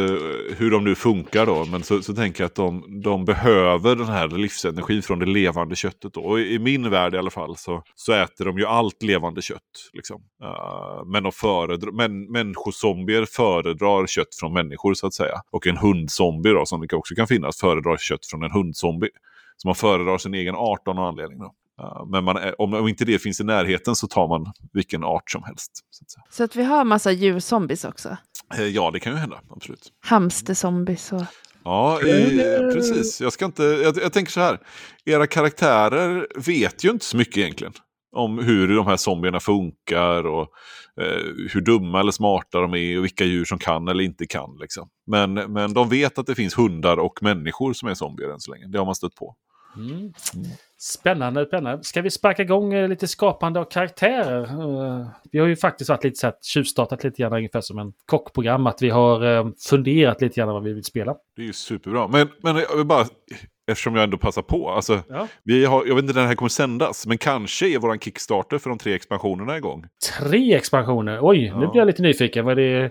hur 0.56 0.70
de 0.70 0.84
nu 0.84 0.94
funkar 0.94 1.46
då, 1.46 1.64
men 1.64 1.82
så, 1.82 2.02
så 2.02 2.14
tänker 2.14 2.42
jag 2.42 2.46
att 2.46 2.54
de, 2.54 3.00
de 3.02 3.24
behöver 3.24 3.96
den 3.96 4.06
här 4.06 4.28
livsenergin 4.28 5.02
från 5.02 5.18
det 5.18 5.26
levande 5.26 5.76
köttet 5.76 6.14
då. 6.14 6.20
Och 6.20 6.40
i, 6.40 6.54
i 6.54 6.58
min 6.58 6.90
värld 6.90 7.14
i 7.14 7.18
alla 7.18 7.30
fall 7.30 7.56
så, 7.56 7.82
så 7.94 8.12
äter 8.12 8.44
de 8.44 8.58
ju 8.58 8.66
allt 8.66 9.02
levande 9.02 9.42
kött. 9.42 9.90
Liksom. 9.92 10.22
Eh, 10.42 11.04
men 11.06 11.22
de 11.22 11.32
föredrar, 11.32 11.90
men, 11.90 12.32
människozombier 12.32 13.24
föredrar 13.24 14.06
kött 14.06 14.34
från 14.40 14.52
människor 14.52 14.94
så 14.94 15.06
att 15.06 15.14
säga. 15.14 15.40
Och 15.50 15.66
en 15.66 15.76
hundzombie 15.76 16.52
då, 16.52 16.66
som 16.66 16.86
det 16.86 16.96
också 16.96 17.14
kan 17.14 17.26
finnas, 17.26 17.60
föredrar 17.60 17.96
kött 17.96 18.26
från 18.26 18.42
en 18.42 18.50
hundzombie. 18.50 19.10
Så 19.62 19.68
man 19.68 19.74
föredrar 19.74 20.18
sin 20.18 20.34
egen 20.34 20.54
art 20.54 20.88
av 20.88 20.94
någon 20.94 21.04
anledning. 21.08 21.38
Då. 21.38 21.54
Men 22.10 22.24
man, 22.24 22.36
är- 22.36 22.60
om, 22.60 22.74
om 22.74 22.88
inte 22.88 23.04
det 23.04 23.18
finns 23.18 23.40
i 23.40 23.44
närheten 23.44 23.96
så 23.96 24.06
tar 24.06 24.28
man 24.28 24.52
vilken 24.72 25.04
art 25.04 25.30
som 25.30 25.42
helst. 25.42 25.70
Så 25.90 26.04
att 26.04 26.10
säga. 26.10 26.24
Så 26.30 26.44
att 26.44 26.56
vi 26.56 26.64
har 26.64 26.84
massa 26.84 27.12
djurzombies 27.12 27.84
också. 27.84 28.16
Eh, 28.58 28.62
Ja, 28.66 28.90
det 28.90 29.00
kan 29.00 29.12
ju 29.12 29.18
hända, 29.18 29.40
absolut. 29.50 29.92
Hamsterzombies 30.00 31.12
och... 31.12 31.22
Ja, 31.64 32.00
eh, 32.00 32.72
precis. 32.72 33.20
Jag, 33.20 33.32
ska 33.32 33.44
inte, 33.44 33.62
jag, 33.62 33.96
jag 33.96 34.12
tänker 34.12 34.32
så 34.32 34.40
här. 34.40 34.58
Era 35.04 35.26
karaktärer 35.26 36.26
vet 36.46 36.84
ju 36.84 36.90
inte 36.90 37.04
så 37.04 37.16
mycket 37.16 37.36
egentligen. 37.36 37.72
Om 38.16 38.38
hur 38.38 38.76
de 38.76 38.86
här 38.86 38.96
zombierna 38.96 39.40
funkar 39.40 40.26
och 40.26 40.48
eh, 41.00 41.22
hur 41.52 41.60
dumma 41.60 42.00
eller 42.00 42.12
smarta 42.12 42.60
de 42.60 42.74
är 42.74 42.98
och 42.98 43.04
vilka 43.04 43.24
djur 43.24 43.44
som 43.44 43.58
kan 43.58 43.88
eller 43.88 44.04
inte 44.04 44.26
kan. 44.26 44.56
Liksom. 44.60 44.88
Men, 45.06 45.34
men 45.34 45.74
de 45.74 45.88
vet 45.88 46.18
att 46.18 46.26
det 46.26 46.34
finns 46.34 46.58
hundar 46.58 46.96
och 46.96 47.18
människor 47.22 47.72
som 47.72 47.88
är 47.88 47.94
zombier 47.94 48.28
än 48.28 48.40
så 48.40 48.50
länge. 48.52 48.66
Det 48.66 48.78
har 48.78 48.86
man 48.86 48.94
stött 48.94 49.14
på. 49.14 49.34
Mm. 49.76 50.12
Spännande, 50.78 51.46
spännande. 51.46 51.84
Ska 51.84 52.02
vi 52.02 52.10
sparka 52.10 52.42
igång 52.42 52.74
eh, 52.74 52.88
lite 52.88 53.08
skapande 53.08 53.60
av 53.60 53.64
karaktärer? 53.64 54.42
Eh, 55.00 55.06
Vi 55.32 55.38
har 55.38 55.46
ju 55.46 55.56
faktiskt 55.56 55.90
varit 55.90 56.04
lite 56.04 56.16
så 56.18 56.26
här 56.26 56.34
tjuvstartat 56.42 57.04
lite 57.04 57.22
grann 57.22 57.32
ungefär 57.32 57.60
som 57.60 57.78
en 57.78 57.92
kockprogram. 58.06 58.66
Att 58.66 58.82
vi 58.82 58.90
har 58.90 59.36
eh, 59.38 59.48
funderat 59.70 60.20
lite 60.20 60.34
grann 60.40 60.48
vad 60.48 60.62
vi 60.62 60.72
vill 60.72 60.84
spela. 60.84 61.14
Det 61.36 61.42
är 61.42 61.46
ju 61.46 61.52
superbra. 61.52 62.08
Men, 62.08 62.28
men 62.42 62.56
jag 62.56 62.76
vill 62.76 62.86
bara, 62.86 63.06
eftersom 63.70 63.94
jag 63.94 64.04
ändå 64.04 64.18
passar 64.18 64.42
på. 64.42 64.70
Alltså, 64.70 65.00
Ja. 65.08 65.28
vi 65.42 65.64
har, 65.64 65.86
jag 65.86 65.94
vet 65.94 66.02
inte 66.02 66.14
när 66.14 66.22
det 66.22 66.28
här 66.28 66.34
kommer 66.34 66.48
sändas, 66.48 67.06
men 67.06 67.18
kanske 67.18 67.68
är 67.68 67.78
våran 67.78 67.98
Kickstarter 67.98 68.58
för 68.58 68.70
de 68.70 68.78
tre 68.78 68.94
expansionerna 68.94 69.56
igång. 69.56 69.84
Tre 70.18 70.54
expansioner. 70.54 71.18
Oj, 71.22 71.38
nu 71.38 71.46
Ja. 71.64 71.70
blir 71.70 71.80
jag 71.80 71.86
lite 71.86 72.02
nyfiken. 72.02 72.44
Vad 72.44 72.58
är 72.58 72.82
det? 72.82 72.90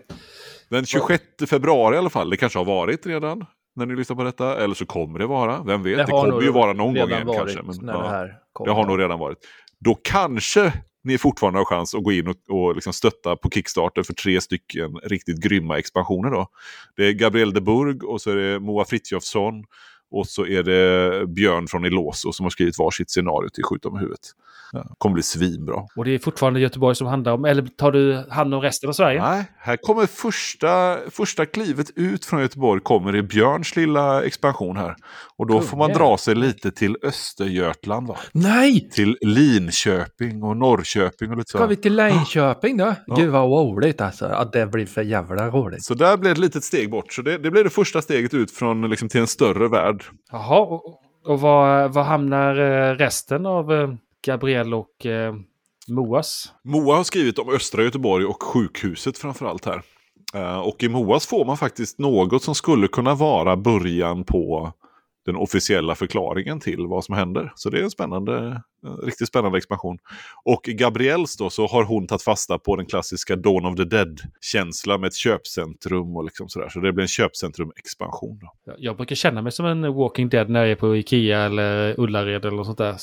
Den 0.70 0.86
26 0.86 1.24
februari 1.50 1.96
i 1.96 1.98
alla 1.98 2.10
fall. 2.10 2.30
Det 2.30 2.38
kanske 2.38 2.60
har 2.60 2.66
varit 2.66 3.06
redan 3.06 3.46
när 3.78 3.86
ni 3.86 3.96
lyssnar 3.96 4.16
på 4.16 4.24
detta. 4.24 4.64
Eller 4.64 4.76
så 4.76 4.86
kommer 4.86 5.20
det 5.20 5.28
vara. 5.28 5.64
Vem 5.64 5.84
vet? 5.84 5.98
Det, 5.98 6.14
har 6.14 6.30
kommer 6.30 6.42
ju 6.42 6.52
vara 6.52 6.74
någon 6.74 6.96
gång 6.96 7.10
igen 7.10 7.28
kanske. 7.34 7.62
Men, 7.62 7.76
när 7.82 7.94
ja, 7.94 8.02
det 8.02 8.10
här 8.10 8.36
det 8.66 8.72
har 8.72 8.86
nog 8.86 9.00
redan 9.00 9.20
varit. 9.20 9.38
Då 9.80 9.96
kanske 10.04 10.74
ni 11.04 11.18
fortfarande 11.18 11.60
har 11.60 11.66
chans 11.66 11.96
att 11.96 12.04
gå 12.04 12.12
in 12.12 12.28
och, 12.28 12.36
och 12.50 12.76
liksom 12.76 12.94
stötta 12.94 13.36
på 13.36 13.50
Kickstarter 13.50 14.04
för 14.04 14.14
tre 14.14 14.42
stycken 14.42 14.96
riktigt 15.04 15.44
grymma 15.44 15.78
expansioner. 15.78 16.32
Då. 16.32 16.48
Det 16.96 17.08
är 17.08 17.14
Gabriel 17.14 17.54
de 17.54 17.62
Burg 17.62 18.00
och 18.00 18.22
så 18.22 18.32
är 18.32 18.36
det 18.36 18.60
Moa 18.60 18.86
Frithiofsson 18.86 19.64
och 20.12 20.27
så 20.27 20.45
är 20.45 20.63
det 20.63 21.27
Björn 21.27 21.68
från 21.68 21.86
Eloso 21.86 22.31
som 22.31 22.44
har 22.44 22.50
skrivit 22.50 22.77
varsitt 22.77 23.12
scenario 23.12 23.50
till 23.50 23.63
Skjuta 23.63 23.89
med 23.89 24.00
huvudet. 24.00 24.33
Ja, 24.71 24.95
kommer 24.98 25.13
bli 25.13 25.24
svinbra. 25.24 25.83
Och 25.95 26.06
det 26.06 26.12
är 26.12 26.19
fortfarande 26.19 26.59
Göteborg 26.59 26.95
som 26.95 27.07
handlar 27.07 27.31
om, 27.31 27.45
eller 27.45 27.62
tar 27.62 27.92
du 27.92 28.26
hand 28.30 28.54
om 28.54 28.61
resten 28.61 28.90
av 28.90 28.94
Sverige? 28.94 29.21
Nej, 29.21 29.45
här 29.57 29.78
kommer 29.78 30.06
första, 30.06 30.97
första 31.09 31.45
klivet 31.45 31.87
ut 31.95 32.26
från 32.26 32.42
Göteborg 32.42 32.81
kommer 32.81 33.16
i 33.16 33.23
Björns 33.23 33.76
lilla 33.76 34.23
expansion 34.23 34.78
här. 34.78 34.95
Och 35.37 35.47
då 35.47 35.61
får 35.61 35.78
man 35.78 35.92
dra 35.92 36.18
sig 36.18 36.35
lite 36.35 36.71
till 36.71 36.97
Östergötland 37.04 38.07
va? 38.07 38.18
Nej! 38.31 38.90
Till 38.90 39.18
Linköping 39.21 40.44
och 40.44 40.57
Norrköping 40.57 41.31
och 41.31 41.37
lite 41.37 41.52
så. 41.52 41.57
Ska 41.57 41.68
vi 41.68 41.76
till 41.76 41.95
Linköping 41.95 42.78
då? 42.78 42.95
Ja. 43.07 43.16
Gud 43.16 43.30
vad 43.30 43.49
roligt 43.49 44.02
alltså. 44.02 44.26
Ja, 44.26 44.49
det 44.54 44.66
blir 44.66 44.85
för 44.85 45.02
jävla 45.02 45.49
roligt. 45.49 45.83
Så 45.83 45.94
där 45.94 46.18
blir 46.18 46.31
ett 46.31 46.37
litet 46.37 46.64
steg 46.64 46.90
bort. 46.90 47.14
Så 47.14 47.21
det, 47.21 47.37
det 47.37 47.52
blir 47.52 47.64
det 47.64 47.69
första 47.69 48.02
steget 48.02 48.33
ut 48.33 48.52
från 48.52 48.90
liksom, 48.90 49.09
till 49.09 49.21
en 49.21 49.28
större 49.28 49.68
värld. 49.68 49.96
Jaha, 50.31 50.59
och, 50.59 51.01
och 51.25 51.42
var, 51.42 51.87
var 51.87 52.04
hamnar 52.04 52.56
eh, 52.56 52.95
resten 52.95 53.45
av 53.45 53.73
eh, 53.73 53.94
Gabriel 54.25 54.73
och 54.73 55.06
eh, 55.06 55.35
Moas? 55.87 56.54
Moa 56.63 56.95
har 56.95 57.04
skrivit 57.04 57.39
om 57.39 57.49
östra 57.49 57.83
Göteborg 57.83 58.25
och 58.25 58.44
sjukhuset 58.44 59.18
framförallt 59.18 59.66
här. 59.66 59.81
Eh, 60.33 60.59
och 60.59 60.83
i 60.83 60.89
Moas 60.89 61.27
får 61.27 61.45
man 61.45 61.57
faktiskt 61.57 61.99
något 61.99 62.44
som 62.44 62.56
skulle 62.56 62.87
kunna 62.87 63.16
vara 63.16 63.57
början 63.57 64.23
på 64.23 64.73
den 65.28 65.36
officiella 65.36 65.96
förklaringen 65.96 66.60
till 66.60 66.88
vad 66.88 67.04
som 67.04 67.16
händer. 67.16 67.52
Så 67.56 67.69
det 67.69 67.80
är 67.80 67.84
en 67.84 67.90
spännande, 67.92 68.62
en 68.86 68.98
riktigt 69.04 69.28
spännande 69.28 69.57
expansion. 69.57 69.98
Och 70.46 70.64
Gabriels 70.64 71.38
då 71.38 71.50
så 71.50 71.68
har 71.68 71.84
hon 71.84 72.07
tagit 72.07 72.22
fasta 72.24 72.60
på 72.60 72.76
den 72.76 72.86
klassiska 72.86 73.36
Dawn 73.36 73.66
of 73.66 73.76
the 73.76 73.84
Dead-känsla 73.84 74.98
med 74.98 75.07
ett 75.07 75.16
köpcentrum 75.16 76.16
och 76.16 76.24
liksom 76.24 76.50
sådär. 76.50 76.69
Så 76.69 76.80
det 76.80 76.94
blir 76.94 77.02
en 77.02 77.07
köpcentrum-expansion. 77.07 78.40
Jag- 78.78 78.98
brukar 78.98 79.16
känna 79.16 79.42
mig 79.42 79.52
som 79.52 79.66
en 79.66 79.94
Walking 79.94 80.30
Dead 80.30 80.50
när 80.50 80.60
jag 80.60 80.72
är 80.72 80.76
på 80.76 80.98
Ikea 80.98 81.40
eller 81.42 82.00
Ullared 82.00 82.46
eller 82.46 82.57
något 82.57 82.66
sånt 82.66 82.78
där. 82.78 82.96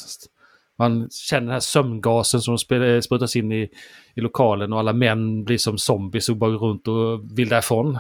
Man 0.79 1.09
känner 1.11 1.41
den 1.43 1.53
här 1.53 1.61
sömngasen 1.61 2.41
som 2.41 2.55
eh, 2.71 3.01
sprutas 3.01 3.37
in 3.37 3.53
i, 3.53 3.69
i 4.15 4.21
lokalen 4.21 4.73
och 4.73 4.79
alla 4.79 4.93
män 4.93 5.45
blir 5.45 5.59
som 5.59 5.79
zombies 5.79 6.29
och 6.29 6.37
bara 6.37 6.51
går 6.51 6.59
runt 6.59 6.89
och 6.89 7.39
vill 7.39 7.49
därifrån. 7.49 7.99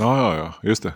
Ja, 0.00 0.18
ja, 0.18 0.36
ja, 0.36 0.68
just 0.68 0.82
det. 0.82 0.94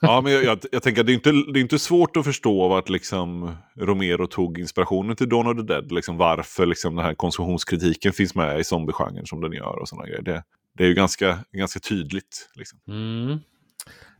Ja, 0.00 0.20
men 0.20 0.32
jag, 0.32 0.44
jag, 0.44 0.58
jag 0.72 0.82
tänker 0.82 1.00
att 1.00 1.06
det 1.06 1.12
är, 1.12 1.14
inte, 1.14 1.32
det 1.32 1.58
är 1.58 1.60
inte 1.60 1.78
svårt 1.78 2.16
att 2.16 2.24
förstå 2.24 2.68
vart 2.68 2.88
liksom 2.88 3.56
Romero 3.76 4.26
tog 4.26 4.58
inspirationen 4.58 5.16
till 5.16 5.28
Dawn 5.28 5.46
of 5.46 5.56
the 5.56 5.62
Dead. 5.62 5.92
Liksom 5.92 6.16
varför 6.16 6.66
liksom 6.66 6.96
den 6.96 7.04
här 7.04 7.14
konsumtionskritiken 7.14 8.12
finns 8.12 8.34
med 8.34 8.60
i 8.60 8.64
zombiegenren 8.64 9.26
som 9.26 9.40
den 9.40 9.52
gör 9.52 9.78
och 9.78 9.88
sådana 9.88 10.06
grejer. 10.06 10.22
Det, 10.22 10.42
det 10.78 10.84
är 10.84 10.88
ju 10.88 10.94
ganska, 10.94 11.38
ganska 11.52 11.80
tydligt. 11.80 12.50
Liksom. 12.54 12.78
Mm. 12.88 13.38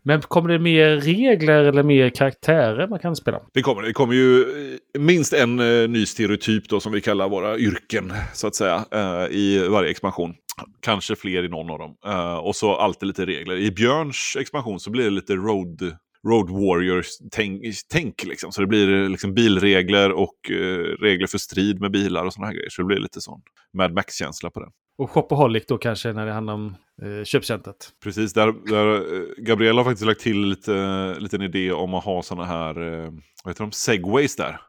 Men 0.06 0.20
kommer 0.20 0.49
det 0.49 0.58
mer 0.58 0.96
regler 0.96 1.64
eller 1.64 1.82
mer 1.82 2.11
karaktärer 2.11 2.88
man 2.88 2.99
kan 2.99 3.16
spela? 3.16 3.40
Det, 3.54 3.62
kommer, 3.62 3.82
det 3.82 3.92
kommer 3.92 4.14
ju 4.14 4.40
eh, 4.40 5.00
minst 5.00 5.32
en 5.32 5.61
eh, 5.61 5.88
ny 5.88 6.06
stereotyp 6.06 6.68
då 6.68 6.80
som 6.80 6.92
vi 6.92 7.00
kallar 7.00 7.28
våra 7.28 7.58
yrken 7.58 8.12
så 8.32 8.46
att 8.46 8.54
säga 8.54 8.84
eh, 8.90 9.37
i 9.37 9.68
varje 9.68 9.90
expansion. 9.90 10.34
Kanske 10.82 11.16
fler 11.16 11.44
i 11.44 11.49
någon 11.49 11.70
av 11.70 11.78
dem. 11.78 11.96
Eh, 12.06 12.37
och 12.37 12.56
så 12.56 12.76
alltid 12.76 13.06
lite 13.06 13.26
regler. 13.26 13.56
I 13.56 13.70
Björns 13.70 14.37
expansion 14.40 14.80
så 14.80 14.90
blir 14.90 15.04
det 15.04 15.11
lite 15.11 15.34
road, 15.34 15.96
road 16.26 16.50
warriors-tänk. 16.50 17.62
Tänk, 17.92 18.25
liksom. 18.25 18.52
Så 18.52 18.61
det 18.61 18.66
blir 18.66 19.02
eh, 19.02 19.08
liksom 19.08 19.34
bilregler 19.34 20.12
och 20.12 20.50
eh, 20.50 20.78
regler 21.00 21.26
för 21.26 21.38
strid 21.38 21.80
med 21.80 21.90
bilar 21.90 22.25
och 22.25 22.32
sådana 22.32 22.46
här 22.46 22.54
grejer. 22.54 22.70
Så 22.70 22.82
det 22.82 22.87
blir 22.87 22.99
lite 22.99 23.20
sån 23.20 23.40
Mad 23.78 23.94
Max-känsla 23.94 24.50
på 24.50 24.61
det. 24.61 24.68
Och 24.96 25.10
Shopaholic 25.10 25.66
då 25.66 25.78
kanske 25.78 26.12
när 26.12 26.26
det 26.26 26.32
handlar 26.32 26.54
om 26.54 26.76
eh, 27.02 27.24
köpcentret. 27.24 27.92
Precis, 28.02 28.32
där, 28.32 28.52
där 28.70 29.14
eh, 29.14 29.28
Gabriella 29.36 29.80
har 29.80 29.84
faktiskt 29.84 30.06
lagt 30.06 30.20
till 30.20 30.40
lite 30.40 30.74
eh, 30.74 31.20
liten 31.20 31.42
idé 31.42 31.72
om 31.72 31.94
att 31.94 32.04
ha 32.04 32.22
sådana 32.22 32.46
här, 32.46 32.80
eh, 32.80 33.12
vad 33.44 33.50
heter 33.50 33.64
de, 33.64 33.72
segways 33.72 34.36
där. 34.36 34.60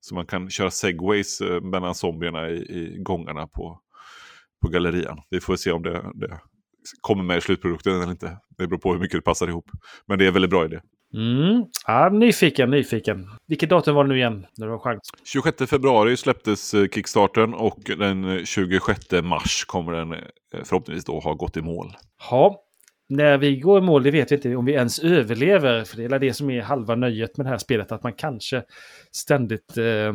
Så 0.00 0.14
man 0.14 0.26
kan 0.26 0.50
köra 0.50 0.70
segways 0.70 1.40
eh, 1.40 1.60
mellan 1.60 1.94
zombierna 1.94 2.48
i, 2.48 2.56
i 2.56 2.98
gångarna 2.98 3.46
på, 3.46 3.80
på 4.62 4.68
gallerian. 4.68 5.20
Vi 5.30 5.40
får 5.40 5.56
se 5.56 5.72
om 5.72 5.82
det, 5.82 6.12
det 6.14 6.40
kommer 7.00 7.22
med 7.22 7.38
i 7.38 7.40
slutprodukten 7.40 7.94
eller 7.94 8.10
inte. 8.10 8.38
Det 8.58 8.66
beror 8.66 8.78
på 8.78 8.92
hur 8.92 9.00
mycket 9.00 9.18
det 9.18 9.22
passar 9.22 9.48
ihop. 9.48 9.70
Men 10.06 10.18
det 10.18 10.24
är 10.24 10.28
en 10.28 10.34
väldigt 10.34 10.50
bra 10.50 10.64
idé. 10.64 10.80
Mm. 11.14 11.64
Ja, 11.86 12.08
nyfiken, 12.08 12.70
nyfiken. 12.70 13.30
Vilket 13.46 13.70
datum 13.70 13.94
var 13.94 14.04
det 14.04 14.08
nu 14.08 14.16
igen? 14.16 14.46
När 14.56 14.66
du 14.66 14.72
har 14.72 14.78
chans? 14.78 15.10
26 15.24 15.70
februari 15.70 16.16
släpptes 16.16 16.74
eh, 16.74 16.88
Kickstarten 16.88 17.54
och 17.54 17.78
den 17.98 18.46
26 18.46 19.00
mars 19.22 19.64
kommer 19.64 19.92
den 19.92 20.12
eh, 20.12 20.18
förhoppningsvis 20.64 21.04
då 21.04 21.20
ha 21.20 21.34
gått 21.34 21.56
i 21.56 21.62
mål. 21.62 21.92
Ja, 22.30 22.62
när 23.08 23.38
vi 23.38 23.56
går 23.56 23.78
i 23.78 23.82
mål, 23.82 24.02
det 24.02 24.10
vet 24.10 24.32
vi 24.32 24.36
inte 24.36 24.56
om 24.56 24.64
vi 24.64 24.72
ens 24.72 24.98
överlever. 24.98 25.84
För 25.84 25.96
det 25.96 26.04
är 26.04 26.18
det 26.18 26.34
som 26.34 26.50
är 26.50 26.62
halva 26.62 26.94
nöjet 26.94 27.36
med 27.36 27.46
det 27.46 27.50
här 27.50 27.58
spelet, 27.58 27.92
att 27.92 28.02
man 28.02 28.12
kanske 28.12 28.62
ständigt 29.12 29.76
eh, 29.76 30.14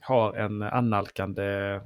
har 0.00 0.36
en 0.36 0.62
annalkande 0.62 1.80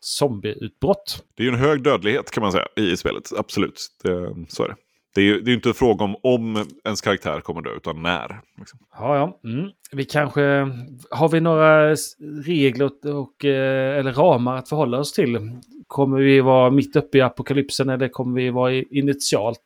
zombieutbrott. 0.00 1.24
Det 1.34 1.42
är 1.42 1.44
ju 1.44 1.52
en 1.52 1.58
hög 1.58 1.82
dödlighet 1.82 2.30
kan 2.30 2.42
man 2.42 2.52
säga 2.52 2.66
i 2.76 2.96
spelet, 2.96 3.30
absolut. 3.38 3.88
Det, 4.02 4.34
så 4.48 4.64
är 4.64 4.68
det. 4.68 4.74
Det 5.16 5.22
är 5.22 5.24
ju 5.24 5.40
det 5.40 5.50
är 5.50 5.54
inte 5.54 5.68
en 5.68 5.74
fråga 5.74 6.04
om 6.04 6.16
om 6.22 6.66
ens 6.84 7.00
karaktär 7.00 7.40
kommer 7.40 7.62
dö, 7.62 7.76
utan 7.76 8.02
när. 8.02 8.40
Liksom. 8.58 8.78
Ja, 8.92 9.16
ja. 9.16 9.50
Mm. 9.50 9.70
Vi 9.92 10.04
kanske... 10.04 10.40
Har 11.10 11.28
vi 11.28 11.40
några 11.40 11.94
regler 12.44 13.14
och, 13.14 13.44
eh, 13.44 13.98
eller 13.98 14.12
ramar 14.12 14.56
att 14.56 14.68
förhålla 14.68 14.98
oss 14.98 15.12
till? 15.12 15.38
Kommer 15.86 16.18
vi 16.18 16.40
vara 16.40 16.70
mitt 16.70 16.96
uppe 16.96 17.18
i 17.18 17.20
apokalypsen 17.20 17.88
eller 17.88 18.08
kommer 18.08 18.40
vi 18.40 18.50
vara 18.50 18.72
initialt 18.72 19.60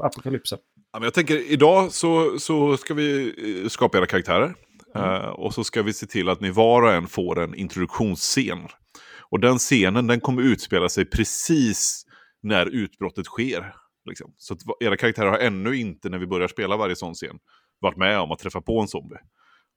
apokalypsen? 0.00 0.58
Ja, 0.92 0.98
men 0.98 1.04
jag 1.04 1.14
tänker 1.14 1.52
idag 1.52 1.92
så, 1.92 2.38
så 2.38 2.76
ska 2.76 2.94
vi 2.94 3.34
eh, 3.62 3.68
skapa 3.68 3.98
era 3.98 4.06
karaktärer. 4.06 4.54
Mm. 4.94 5.10
Uh, 5.10 5.28
och 5.28 5.54
så 5.54 5.64
ska 5.64 5.82
vi 5.82 5.92
se 5.92 6.06
till 6.06 6.28
att 6.28 6.40
ni 6.40 6.50
var 6.50 6.82
och 6.82 6.92
en 6.92 7.06
får 7.06 7.40
en 7.40 7.54
introduktionsscen. 7.54 8.58
Och 9.30 9.40
den 9.40 9.58
scenen 9.58 10.06
den 10.06 10.20
kommer 10.20 10.42
utspela 10.42 10.88
sig 10.88 11.04
precis 11.04 12.06
när 12.42 12.66
utbrottet 12.66 13.26
sker. 13.26 13.74
Liksom. 14.06 14.34
Så 14.36 14.54
att 14.54 14.60
era 14.80 14.96
karaktärer 14.96 15.30
har 15.30 15.38
ännu 15.38 15.76
inte, 15.76 16.08
när 16.08 16.18
vi 16.18 16.26
börjar 16.26 16.48
spela 16.48 16.76
varje 16.76 16.96
sån 16.96 17.14
scen, 17.14 17.38
varit 17.80 17.96
med 17.96 18.20
om 18.20 18.32
att 18.32 18.38
träffa 18.38 18.60
på 18.60 18.80
en 18.80 18.88
zombie. 18.88 19.18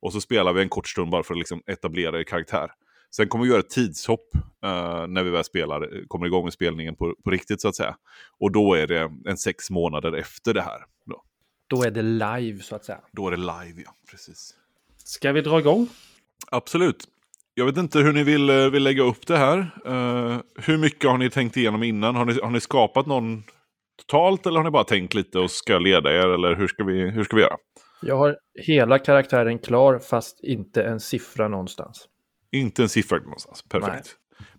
Och 0.01 0.13
så 0.13 0.21
spelar 0.21 0.53
vi 0.53 0.61
en 0.61 0.69
kort 0.69 0.87
stund 0.87 1.11
bara 1.11 1.23
för 1.23 1.33
att 1.33 1.37
liksom 1.37 1.61
etablera 1.67 2.19
er 2.19 2.23
karaktär. 2.23 2.71
Sen 3.15 3.27
kommer 3.27 3.45
vi 3.45 3.49
göra 3.49 3.59
ett 3.59 3.69
tidshopp 3.69 4.29
uh, 4.35 5.07
när 5.07 5.23
vi 5.23 5.29
väl 5.29 5.43
spelar, 5.43 6.07
kommer 6.07 6.25
igång 6.25 6.43
med 6.43 6.53
spelningen 6.53 6.95
på, 6.95 7.15
på 7.23 7.31
riktigt 7.31 7.61
så 7.61 7.67
att 7.67 7.75
säga. 7.75 7.95
Och 8.39 8.51
då 8.51 8.73
är 8.73 8.87
det 8.87 9.11
en 9.25 9.37
sex 9.37 9.69
månader 9.69 10.13
efter 10.13 10.53
det 10.53 10.61
här. 10.61 10.85
Då, 11.05 11.23
då 11.67 11.83
är 11.83 11.91
det 11.91 12.01
live 12.01 12.63
så 12.63 12.75
att 12.75 12.85
säga. 12.85 12.99
Då 13.11 13.27
är 13.27 13.31
det 13.31 13.37
live, 13.37 13.81
ja. 13.85 13.93
Precis. 14.11 14.53
Ska 14.97 15.31
vi 15.31 15.41
dra 15.41 15.59
igång? 15.59 15.89
Absolut. 16.51 17.07
Jag 17.53 17.65
vet 17.65 17.77
inte 17.77 17.99
hur 17.99 18.13
ni 18.13 18.23
vill, 18.23 18.49
eh, 18.49 18.69
vill 18.69 18.83
lägga 18.83 19.03
upp 19.03 19.27
det 19.27 19.37
här. 19.37 19.57
Uh, 19.87 20.39
hur 20.55 20.77
mycket 20.77 21.09
har 21.09 21.17
ni 21.17 21.29
tänkt 21.29 21.57
igenom 21.57 21.83
innan? 21.83 22.15
Har 22.15 22.25
ni, 22.25 22.39
har 22.43 22.51
ni 22.51 22.59
skapat 22.59 23.05
någon 23.05 23.43
totalt 23.97 24.45
eller 24.45 24.57
har 24.57 24.63
ni 24.63 24.71
bara 24.71 24.83
tänkt 24.83 25.13
lite 25.13 25.39
och 25.39 25.51
ska 25.51 25.79
leda 25.79 26.13
er? 26.13 26.27
Eller 26.27 26.55
hur 26.55 26.67
ska 26.67 26.83
vi, 26.83 27.09
hur 27.09 27.23
ska 27.23 27.35
vi 27.35 27.41
göra? 27.41 27.57
Jag 28.01 28.17
har 28.17 28.37
hela 28.61 28.99
karaktären 28.99 29.59
klar 29.59 29.99
fast 29.99 30.39
inte 30.43 30.83
en 30.83 30.99
siffra 30.99 31.47
någonstans. 31.47 32.05
Inte 32.51 32.81
en 32.81 32.89
siffra 32.89 33.17
någonstans, 33.17 33.63
perfekt. 33.69 33.93
Nej. 33.93 34.03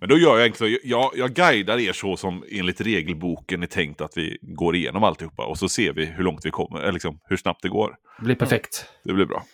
Men 0.00 0.08
då 0.08 0.18
gör 0.18 0.30
jag 0.30 0.40
egentligen, 0.40 0.78
jag, 0.84 1.10
jag 1.14 1.30
guidar 1.30 1.78
er 1.78 1.92
så 1.92 2.16
som 2.16 2.44
enligt 2.50 2.80
regelboken 2.80 3.62
är 3.62 3.66
tänkt 3.66 4.00
att 4.00 4.16
vi 4.16 4.38
går 4.42 4.76
igenom 4.76 5.04
alltihopa 5.04 5.46
och 5.46 5.58
så 5.58 5.68
ser 5.68 5.92
vi 5.92 6.04
hur 6.04 6.24
långt 6.24 6.40
vi 6.44 6.50
kommer, 6.50 6.80
eller 6.80 6.92
liksom 6.92 7.20
hur 7.24 7.36
snabbt 7.36 7.62
det 7.62 7.68
går. 7.68 7.96
Det 8.18 8.24
blir 8.24 8.34
perfekt. 8.34 8.86
Det 9.04 9.12
blir 9.12 9.26
bra. 9.26 9.44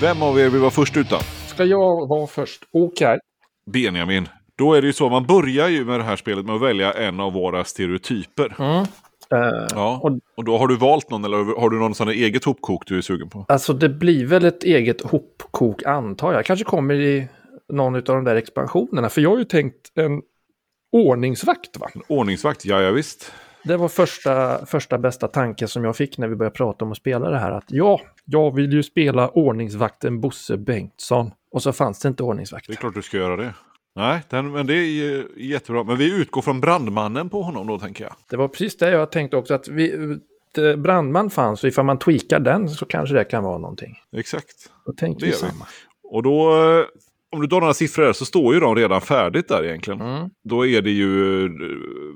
Vem 0.00 0.22
av 0.22 0.40
er 0.40 0.48
vill 0.48 0.60
vara 0.60 0.70
först 0.70 0.96
ut 0.96 1.10
då? 1.10 1.18
Ska 1.46 1.64
jag 1.64 2.06
vara 2.06 2.26
först? 2.26 2.64
Okej. 2.72 3.06
Okay. 3.06 3.18
Benjamin. 3.72 4.28
Då 4.58 4.74
är 4.74 4.80
det 4.80 4.86
ju 4.86 4.92
så, 4.92 5.08
man 5.08 5.26
börjar 5.26 5.68
ju 5.68 5.84
med 5.84 6.00
det 6.00 6.04
här 6.04 6.16
spelet 6.16 6.46
med 6.46 6.54
att 6.54 6.62
välja 6.62 6.92
en 6.92 7.20
av 7.20 7.32
våra 7.32 7.64
stereotyper. 7.64 8.54
Mm. 8.58 8.86
Uh, 9.34 9.66
ja. 9.74 10.00
och, 10.02 10.18
och 10.36 10.44
då 10.44 10.58
har 10.58 10.68
du 10.68 10.76
valt 10.76 11.10
någon 11.10 11.24
eller 11.24 11.60
har 11.60 11.70
du 11.70 11.78
någon 11.78 11.94
sån 11.94 12.08
eget 12.08 12.44
hopkok 12.44 12.82
du 12.86 12.98
är 12.98 13.00
sugen 13.00 13.28
på? 13.28 13.44
Alltså 13.48 13.72
det 13.72 13.88
blir 13.88 14.26
väl 14.26 14.44
ett 14.44 14.64
eget 14.64 15.00
hopkok 15.00 15.82
antar 15.82 16.32
jag. 16.32 16.44
Kanske 16.44 16.64
kommer 16.64 16.94
i 16.94 17.28
någon 17.72 17.94
av 17.94 18.02
de 18.02 18.24
där 18.24 18.36
expansionerna. 18.36 19.08
För 19.08 19.20
jag 19.20 19.30
har 19.30 19.38
ju 19.38 19.44
tänkt 19.44 19.90
en 19.94 20.22
ordningsvakt 20.92 21.76
va? 21.76 21.88
En 21.94 22.02
ordningsvakt, 22.08 22.64
ja, 22.64 22.80
ja 22.80 22.90
visst. 22.90 23.32
Det 23.66 23.76
var 23.76 23.88
första, 23.88 24.66
första 24.66 24.98
bästa 24.98 25.28
tanken 25.28 25.68
som 25.68 25.84
jag 25.84 25.96
fick 25.96 26.18
när 26.18 26.28
vi 26.28 26.36
började 26.36 26.56
prata 26.56 26.84
om 26.84 26.92
att 26.92 26.98
spela 26.98 27.30
det 27.30 27.38
här. 27.38 27.50
Att 27.50 27.64
ja, 27.66 28.00
jag 28.24 28.54
vill 28.54 28.72
ju 28.72 28.82
spela 28.82 29.28
ordningsvakten 29.28 30.20
Bosse 30.20 30.56
Bengtsson. 30.56 31.30
Och 31.50 31.62
så 31.62 31.72
fanns 31.72 32.00
det 32.00 32.08
inte 32.08 32.22
ordningsvakt. 32.22 32.66
Det 32.66 32.72
är 32.72 32.76
klart 32.76 32.94
du 32.94 33.02
ska 33.02 33.16
göra 33.16 33.36
det. 33.36 33.54
Nej, 33.94 34.22
den, 34.28 34.52
men 34.52 34.66
det 34.66 34.74
är 34.74 35.24
jättebra. 35.36 35.84
Men 35.84 35.96
vi 35.96 36.20
utgår 36.20 36.42
från 36.42 36.60
brandmannen 36.60 37.28
på 37.28 37.42
honom 37.42 37.66
då, 37.66 37.78
tänker 37.78 38.04
jag. 38.04 38.12
Det 38.30 38.36
var 38.36 38.48
precis 38.48 38.76
det 38.76 38.90
jag 38.90 39.12
tänkte 39.12 39.36
också, 39.36 39.54
att 39.54 39.68
vi, 39.68 40.18
brandman 40.76 41.30
fanns 41.30 41.64
och 41.64 41.68
ifall 41.68 41.84
man 41.84 41.98
tweakar 41.98 42.40
den 42.40 42.68
så 42.68 42.86
kanske 42.86 43.14
det 43.14 43.24
kan 43.24 43.44
vara 43.44 43.58
någonting. 43.58 43.94
Exakt. 44.16 44.70
Då 44.86 44.92
tänker 44.92 45.26
vi 45.26 45.32
samma. 45.32 45.66
Och 46.02 46.22
då, 46.22 46.52
om 47.30 47.40
du 47.40 47.46
drar 47.46 47.60
några 47.60 47.74
siffror 47.74 48.12
så 48.12 48.24
står 48.24 48.54
ju 48.54 48.60
de 48.60 48.74
redan 48.74 49.00
färdigt 49.00 49.48
där 49.48 49.64
egentligen. 49.64 50.00
Mm. 50.00 50.30
Då 50.44 50.66
är 50.66 50.82
det 50.82 50.90
ju, 50.90 51.08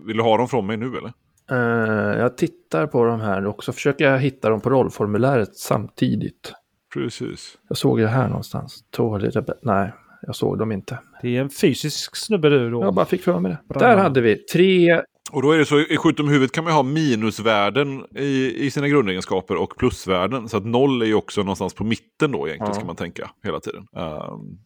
vill 0.07 0.17
du 0.17 0.23
ha 0.23 0.37
dem 0.37 0.49
från 0.49 0.67
mig 0.67 0.77
nu 0.77 0.87
eller? 0.87 1.13
Uh, 1.53 2.19
jag 2.19 2.37
tittar 2.37 2.87
på 2.87 3.05
de 3.05 3.21
här 3.21 3.47
och 3.47 3.65
så 3.65 3.73
försöker 3.73 4.05
jag 4.05 4.19
hitta 4.19 4.51
dem 4.51 4.61
på 4.61 4.71
rollformuläret 4.71 5.57
samtidigt. 5.57 6.53
Precis. 6.95 7.59
Jag 7.69 7.79
såg 7.79 7.99
det 7.99 8.09
här 8.09 8.29
någonstans. 8.29 8.85
Tålig 8.91 9.33
Nej, 9.63 9.93
jag 10.23 10.37
såg 10.37 10.59
dem 10.59 10.73
inte. 10.73 10.99
Det 11.23 11.37
är 11.37 11.41
en 11.41 11.51
fysisk 11.51 12.17
snubbe 12.17 12.49
du 12.49 12.71
då. 12.71 12.83
Jag 12.83 12.95
bara 12.95 13.07
fick 13.07 13.23
för 13.23 13.41
mig 13.41 13.53
det. 13.53 13.75
Bra. 13.75 13.89
Där 13.89 13.97
hade 13.97 14.21
vi 14.21 14.37
tre... 14.37 15.03
Och 15.33 15.43
då 15.43 15.53
är 15.53 15.59
det 15.59 15.65
så, 15.65 15.81
i 15.81 15.97
skjut 15.97 16.21
om 16.21 16.29
huvudet 16.29 16.53
kan 16.53 16.65
man 16.65 16.73
ha 16.73 16.83
minusvärden 16.83 18.05
i, 18.17 18.67
i 18.67 18.71
sina 18.71 18.89
grundegenskaper 18.89 19.57
och 19.57 19.77
plusvärden. 19.77 20.49
Så 20.49 20.57
att 20.57 20.65
noll 20.65 21.03
är 21.03 21.07
ju 21.07 21.15
också 21.15 21.41
någonstans 21.41 21.75
på 21.75 21.85
mitten 21.85 22.33
då 22.33 22.49
egentligen, 22.49 22.71
ja. 22.71 22.75
ska 22.75 22.85
man 22.85 22.97
tänka 22.97 23.31
hela 23.45 23.61
tiden. 23.61 23.87
Um, 23.93 24.59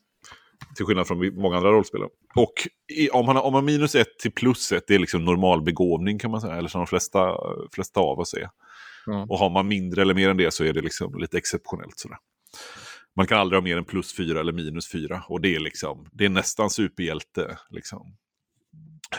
till 0.77 0.87
skillnad 0.87 1.07
från 1.07 1.35
många 1.35 1.57
andra 1.57 1.71
rollspel. 1.71 2.03
Och 2.35 2.53
i, 2.93 3.11
om, 3.11 3.27
man, 3.27 3.37
om 3.37 3.53
man 3.53 3.65
minus 3.65 3.95
ett 3.95 4.19
till 4.19 4.33
plus 4.33 4.73
ett, 4.73 4.85
det 4.87 4.95
är 4.95 4.99
liksom 4.99 5.25
normal 5.25 5.63
begåvning 5.63 6.19
kan 6.19 6.31
man 6.31 6.41
säga. 6.41 6.55
Eller 6.57 6.69
som 6.69 6.81
de 6.81 6.87
flesta, 6.87 7.37
flesta 7.73 8.01
av 8.01 8.19
oss 8.19 8.35
är. 8.35 8.51
Mm. 9.07 9.31
Och 9.31 9.39
har 9.39 9.51
man 9.51 9.69
mindre 9.69 10.03
eller 10.03 10.15
mer 10.15 10.29
än 10.29 10.37
det 10.37 10.55
så 10.55 10.65
är 10.65 10.73
det 10.73 10.81
liksom 10.81 11.19
lite 11.19 11.39
exceptionellt. 11.39 11.99
Sådär. 11.99 12.19
Man 13.17 13.27
kan 13.27 13.39
aldrig 13.39 13.57
ha 13.57 13.65
mer 13.65 13.77
än 13.77 13.85
plus 13.85 14.17
fyra 14.17 14.41
eller 14.41 14.53
minus 14.53 14.93
fyra. 14.93 15.25
Och 15.29 15.41
det 15.41 15.55
är, 15.55 15.61
liksom, 15.61 16.09
det 16.13 16.25
är 16.25 16.29
nästan 16.29 16.71
superhjälte. 16.71 17.59
Liksom, 17.71 18.17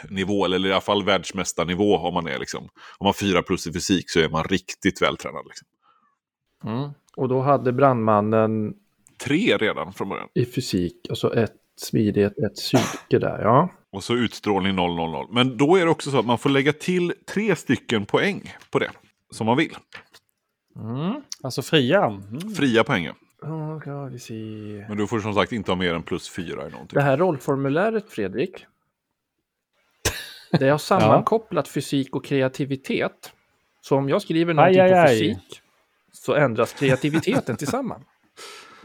nivå, 0.09 0.45
eller 0.45 0.69
i 0.69 0.71
alla 0.71 0.81
fall 0.81 1.05
världsmästarnivå 1.05 1.97
om 1.97 2.13
man 2.13 2.27
är 2.27 2.39
liksom. 2.39 2.63
Om 2.63 2.69
man 2.99 3.07
har 3.07 3.13
fyra 3.13 3.43
plus 3.43 3.67
i 3.67 3.73
fysik 3.73 4.09
så 4.09 4.19
är 4.19 4.29
man 4.29 4.43
riktigt 4.43 5.01
vältränad. 5.01 5.45
Liksom. 5.45 5.67
Mm. 6.63 6.89
Och 7.15 7.29
då 7.29 7.41
hade 7.41 7.73
brandmannen 7.73 8.73
tre 9.17 9.57
redan 9.57 9.93
från 9.93 10.09
början. 10.09 10.27
I 10.33 10.45
fysik 10.45 11.07
och 11.09 11.17
så 11.17 11.33
ett 11.33 11.55
smidighet, 11.77 12.37
ett 12.37 12.55
psyke 12.55 13.19
där, 13.19 13.41
ja. 13.41 13.69
Och 13.91 14.03
så 14.03 14.13
utstrålning 14.13 14.75
000. 14.75 15.27
Men 15.31 15.57
då 15.57 15.75
är 15.75 15.85
det 15.85 15.91
också 15.91 16.11
så 16.11 16.19
att 16.19 16.25
man 16.25 16.37
får 16.37 16.49
lägga 16.49 16.73
till 16.73 17.13
tre 17.25 17.55
stycken 17.55 18.05
poäng 18.05 18.53
på 18.69 18.79
det. 18.79 18.89
Som 19.31 19.45
man 19.45 19.57
vill. 19.57 19.77
Mm. 20.75 21.21
Alltså 21.43 21.61
fria? 21.61 22.05
Mm. 22.05 22.53
Fria 22.55 22.83
poäng, 22.83 23.05
ja. 23.41 23.79
ska 23.81 24.05
vi 24.05 24.19
se. 24.19 24.33
Men 24.87 24.97
du 24.97 25.07
får 25.07 25.19
som 25.19 25.33
sagt 25.33 25.51
inte 25.51 25.71
ha 25.71 25.75
mer 25.75 25.93
än 25.93 26.03
plus 26.03 26.29
fyra 26.29 26.67
i 26.67 26.71
någonting. 26.71 26.97
Det 26.97 27.01
här 27.01 27.17
rollformuläret, 27.17 28.09
Fredrik. 28.09 28.65
Det 30.51 30.69
har 30.69 30.77
sammankopplat 30.91 31.65
ja. 31.67 31.71
fysik 31.71 32.15
och 32.15 32.25
kreativitet. 32.25 33.33
Så 33.81 33.97
om 33.97 34.09
jag 34.09 34.21
skriver 34.21 34.53
någonting 34.53 34.81
aj, 34.81 34.91
aj, 34.91 34.99
aj. 34.99 35.05
på 35.05 35.09
fysik 35.09 35.61
så 36.11 36.35
ändras 36.35 36.73
kreativiteten 36.73 37.57
tillsammans. 37.57 38.03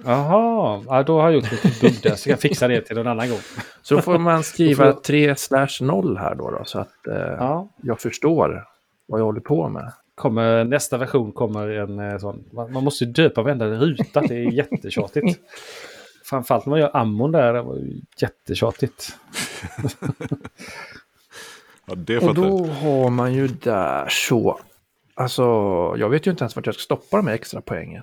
Jaha, 0.05 0.83
ja, 0.89 1.03
då 1.03 1.21
har 1.21 1.31
jag 1.31 1.35
gjort 1.35 1.53
lite 1.53 1.81
bugg 1.81 2.03
där, 2.03 2.15
så 2.15 2.31
jag 2.31 2.41
fixar 2.41 2.69
det 2.69 2.81
till 2.81 2.99
en 2.99 3.07
annan 3.07 3.29
gång. 3.29 3.39
Så 3.83 3.95
då 3.95 4.03
får 4.03 4.19
man 4.19 4.43
skriva 4.43 4.93
3 4.93 5.37
slash 5.37 5.69
0 5.81 6.19
här 6.19 6.35
då, 6.35 6.51
då 6.51 6.65
så 6.65 6.79
att 6.79 7.07
eh, 7.07 7.17
ja. 7.17 7.69
jag 7.83 8.01
förstår 8.01 8.65
vad 9.07 9.21
jag 9.21 9.25
håller 9.25 9.41
på 9.41 9.69
med. 9.69 9.93
Kommer, 10.15 10.65
nästa 10.65 10.99
version 10.99 11.33
kommer 11.33 11.69
en 11.69 11.99
eh, 11.99 12.19
sån, 12.19 12.45
man, 12.53 12.73
man 12.73 12.85
måste 12.85 13.05
döpa 13.05 13.43
varenda 13.43 13.67
ruta, 13.67 14.21
det 14.21 14.35
är 14.35 14.53
jättetjatigt. 14.53 15.41
Framförallt 16.25 16.67
när 16.67 16.71
man 16.71 16.81
gör 16.81 16.97
ammon 16.97 17.33
där, 17.33 17.53
det 17.53 17.63
var 17.63 17.77
ju 17.77 18.01
jättetjatigt. 18.21 19.17
ja, 21.87 21.95
det 21.95 22.19
Och 22.19 22.35
då 22.35 22.67
har 22.67 23.11
man 23.11 23.35
ju 23.35 23.49
där 23.49 24.09
så 24.09 24.61
Alltså, 25.21 25.43
jag 25.97 26.09
vet 26.09 26.27
ju 26.27 26.31
inte 26.31 26.45
ens 26.45 26.57
vart 26.57 26.67
jag 26.67 26.75
ska 26.75 26.83
stoppa 26.83 27.17
de 27.17 27.27
här 27.27 27.35
extra 27.35 27.61
poängen. 27.61 28.03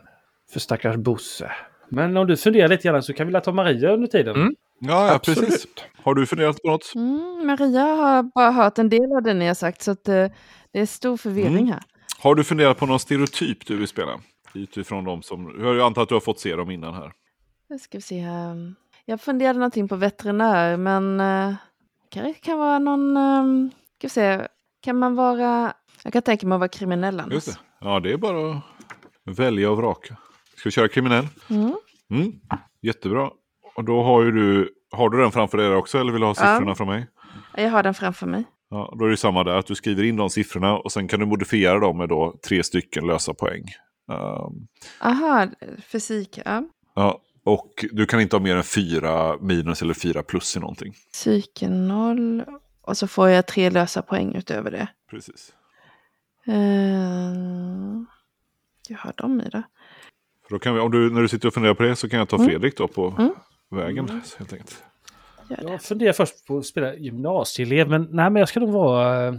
För 0.54 0.60
stackars 0.60 0.96
Bosse. 0.96 1.52
Men 1.90 2.18
om 2.18 2.28
du 2.28 2.38
funderar 2.38 2.68
lite 2.68 2.88
grann 2.88 3.04
så 3.04 3.14
kan 3.14 3.28
vi 3.34 3.42
ta 3.42 3.52
Maria 3.52 3.92
under 3.92 4.08
tiden? 4.08 4.36
Mm. 4.36 4.56
Ja, 4.80 5.08
ja 5.08 5.14
Absolut. 5.14 5.40
precis. 5.50 5.68
Har 6.04 6.14
du 6.16 6.26
funderat 6.26 6.62
på 6.62 6.68
något? 6.72 6.92
Mm, 6.96 7.48
Maria 7.48 7.82
har 7.84 8.24
bara 8.24 8.52
hört 8.52 8.80
en 8.80 8.90
del 8.90 9.12
av 9.16 9.24
det 9.24 9.34
ni 9.34 9.48
har 9.48 9.54
sagt 9.54 9.82
så 9.82 9.92
att, 9.92 10.08
eh, 10.08 10.26
det 10.72 10.80
är 10.80 10.86
stor 10.86 11.18
förvirring 11.18 11.58
Mm. 11.58 11.68
här. 11.68 11.82
Har 12.20 12.36
du 12.36 12.44
funderat 12.44 12.78
på 12.78 12.86
någon 12.86 13.00
stereotyp 13.00 13.66
du 13.68 13.78
vill 13.78 13.88
spela? 13.88 14.20
Utifrån 14.54 15.04
de 15.04 15.22
som... 15.22 15.56
Jag 15.60 15.80
antar 15.80 16.02
att 16.04 16.10
du 16.10 16.16
har 16.16 16.20
fått 16.20 16.40
se 16.40 16.56
dem 16.56 16.72
innan 16.72 16.94
här. 16.94 17.12
Nu 17.70 17.80
ska 17.80 17.98
vi 17.98 18.02
se 18.02 18.20
här. 18.20 18.74
Jag 19.06 19.22
funderade 19.22 19.60
någonting 19.60 19.88
på 19.88 19.96
veterinär 19.96 20.78
men 20.78 21.20
eh, 21.20 21.54
kan 22.10 22.24
det 22.24 22.34
kan 22.34 22.58
vara 22.58 22.80
någon... 22.80 23.18
Eh, 23.18 23.70
ska 23.98 24.06
vi 24.08 24.10
se. 24.10 24.48
Kan 24.82 25.00
man 25.00 25.16
vara... 25.16 25.74
Jag 26.04 26.14
kan 26.14 26.22
tänka 26.22 26.48
mig 26.48 26.56
att 26.56 26.60
vara 26.60 26.68
kriminell 26.70 27.20
annars. 27.20 27.34
Just 27.34 27.48
det. 27.48 27.58
Ja, 27.80 28.00
det 28.00 28.12
är 28.14 28.18
bara 28.18 28.52
att 28.52 28.62
välja 29.40 29.72
och 29.72 29.78
vraka. 29.78 30.16
Ska 30.58 30.68
vi 30.70 30.72
köra 30.72 30.88
kriminell? 30.88 31.28
Mm. 31.50 31.76
Mm. 32.12 32.32
Jättebra. 32.82 33.32
Och 33.76 33.84
då 33.84 34.04
har 34.04 34.24
ju 34.24 34.32
du... 34.32 34.74
Har 34.92 35.10
du 35.10 35.18
den 35.22 35.32
framför 35.32 35.58
dig 35.58 35.76
också 35.76 36.00
eller 36.00 36.12
vill 36.12 36.22
du 36.22 36.28
ha 36.28 36.36
siffrorna 36.36 36.72
Ja. 36.72 36.76
från 36.76 36.88
mig? 36.88 37.08
Jag 37.56 37.70
har 37.70 37.84
den 37.84 37.94
framför 37.94 38.28
mig. 38.28 38.44
Ja, 38.70 38.96
då 39.00 39.06
är 39.06 39.10
det 39.10 39.18
samma 39.18 39.44
där, 39.44 39.56
att 39.56 39.66
du 39.66 39.76
skriver 39.76 40.04
in 40.04 40.16
de 40.16 40.30
siffrorna 40.30 40.78
och 40.78 40.92
sen 40.92 41.08
kan 41.08 41.20
du 41.20 41.26
modifiera 41.26 41.80
dem 41.80 41.98
med 41.98 42.10
då 42.10 42.40
tre 42.48 42.64
stycken 42.64 43.08
lösa 43.08 43.34
poäng. 43.34 43.64
Ehm, 44.12 44.68
Aha, 45.02 45.48
fysik. 45.92 46.40
Ja. 46.46 46.64
ja, 46.96 47.22
och 47.44 47.86
du 47.92 48.06
kan 48.06 48.22
inte 48.22 48.36
ha 48.36 48.42
mer 48.44 48.56
än 48.56 48.64
fyra 48.64 49.38
minus 49.42 49.82
eller 49.82 49.94
fyra 49.94 50.24
plus 50.24 50.58
i 50.58 50.60
någonting. 50.60 50.94
Psyke 51.14 51.70
noll. 51.70 52.44
Och 52.82 52.98
så 52.98 53.08
får 53.08 53.30
jag 53.30 53.48
tre 53.48 53.70
lösa 53.70 54.02
poäng 54.02 54.36
utöver 54.36 54.72
det. 54.72 54.88
Precis. 55.10 55.54
Uh, 56.48 58.04
jag 58.90 58.98
har 58.98 59.14
dem 59.18 59.42
i 59.42 59.50
det. 59.50 59.64
För 60.48 60.56
då 60.56 60.60
kan 60.60 60.74
vi, 60.76 60.80
om 60.80 60.92
du, 60.92 61.10
när 61.14 61.22
du 61.22 61.28
sitter 61.28 61.48
och 61.48 61.54
funderar 61.54 61.74
på 61.74 61.84
det 61.84 61.96
så 61.96 62.10
kan 62.10 62.20
jag 62.20 62.30
ta 62.30 62.36
Mm. 62.36 62.50
Fredrik 62.50 62.78
då 62.78 62.88
på 62.88 63.16
Mm. 63.20 63.32
vägen. 63.72 64.22
Helt 64.38 64.54
enkelt. 64.54 64.84
Jag 65.64 65.82
funderar 65.82 66.14
först 66.14 66.46
på 66.48 66.58
att 66.58 66.66
spela 66.66 66.96
gymnasieelev, 66.96 67.90
men 67.90 68.02
nej, 68.12 68.30
men 68.30 68.36
jag 68.36 68.50
ska 68.50 68.60
nog 68.60 68.70
vara 68.72 69.28
eh, 69.28 69.34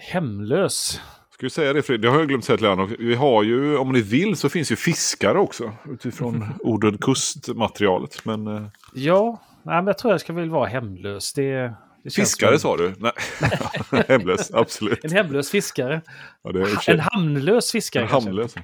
hemlös. 0.00 1.00
Ska 1.30 1.46
vi 1.46 1.50
säga 1.50 1.72
det 1.72 1.82
Fredrik? 1.82 2.02
Det 2.02 2.08
har 2.10 2.18
jag 2.18 2.28
glömt 2.28 2.44
säga 2.44 2.56
till 2.56 2.66
er. 2.66 2.96
Vi 2.98 3.14
har 3.14 3.42
ju, 3.42 3.76
om 3.76 3.92
ni 3.92 4.00
vill 4.00 4.36
så 4.36 4.48
finns 4.48 4.72
ju 4.72 4.76
fiskare 4.76 5.38
också. 5.38 5.72
Utifrån 5.90 6.44
ordet 6.60 7.00
kustmaterialet. 7.00 8.24
Men 8.24 8.46
eh, 8.46 8.62
Ja, 8.94 9.42
nej, 9.62 9.76
men 9.76 9.86
jag 9.86 9.98
tror 9.98 10.12
jag 10.14 10.20
ska 10.20 10.32
väl 10.32 10.50
vara 10.50 10.66
hemlös. 10.66 11.32
Det, 11.32 11.74
fiskare 12.04 12.58
som- 12.58 12.70
sa 12.70 12.76
du? 12.76 12.94
Nej, 12.98 13.12
hemlös, 14.08 14.50
absolut. 14.54 15.04
En 15.04 15.10
hemlös 15.12 15.50
fiskare. 15.50 16.00
Ja, 16.42 16.52
En 16.86 17.00
hamnlös 17.00 17.72
fiskare 17.72 18.06
kanske. 18.08 18.28
Hamnlös. 18.28 18.54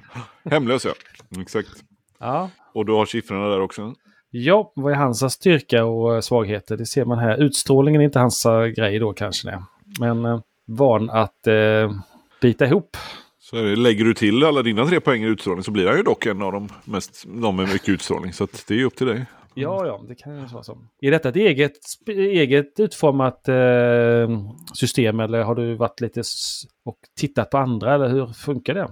Hemlös 0.51 0.85
ja, 0.85 0.93
exakt. 1.41 1.69
Ja. 2.19 2.49
Och 2.73 2.85
du 2.85 2.91
har 2.93 3.05
siffrorna 3.05 3.47
där 3.49 3.61
också. 3.61 3.93
ja, 4.31 4.71
vad 4.75 4.91
är 4.93 4.97
hans 4.97 5.33
styrka 5.33 5.85
och 5.85 6.15
eh, 6.15 6.21
svagheter? 6.21 6.77
Det 6.77 6.85
ser 6.85 7.05
man 7.05 7.19
här. 7.19 7.37
Utstrålningen 7.43 8.01
är 8.01 8.05
inte 8.05 8.19
hans 8.19 8.45
eh, 8.45 8.65
grej 8.65 8.99
då 8.99 9.13
kanske. 9.13 9.47
Det. 9.49 9.63
Men 9.99 10.25
eh, 10.25 10.39
van 10.67 11.09
att 11.09 11.47
eh, 11.47 11.91
bita 12.41 12.65
ihop. 12.65 12.97
Så 13.39 13.55
det, 13.55 13.75
lägger 13.75 14.05
du 14.05 14.13
till 14.13 14.43
alla 14.43 14.61
dina 14.63 14.85
tre 14.85 14.99
poäng 14.99 15.23
i 15.23 15.27
utstrålning 15.27 15.63
så 15.63 15.71
blir 15.71 15.87
han 15.87 15.97
ju 15.97 16.03
dock 16.03 16.25
en 16.25 16.41
av 16.41 16.51
de 16.51 16.69
mest, 16.83 17.23
de 17.27 17.55
med 17.55 17.67
mycket 17.73 17.89
utstrålning. 17.89 18.33
Så 18.33 18.47
det 18.67 18.81
är 18.81 18.83
upp 18.85 18.95
till 18.95 19.07
dig. 19.07 19.25
Ja, 19.61 19.87
ja, 19.87 20.05
det 20.07 20.15
kan 20.15 20.35
ju 20.35 20.45
vara 20.45 20.63
så. 20.63 20.77
Är 21.01 21.11
detta 21.11 21.29
ett 21.29 21.35
eget, 21.35 21.77
eget 22.07 22.79
utformat 22.79 23.47
eh, 23.47 23.55
system 24.73 25.19
eller 25.19 25.43
har 25.43 25.55
du 25.55 25.75
varit 25.75 26.01
lite 26.01 26.23
och 26.85 26.97
tittat 27.19 27.49
på 27.49 27.57
andra 27.57 27.93
eller 27.95 28.09
hur 28.09 28.27
funkar 28.27 28.73
det? 28.73 28.87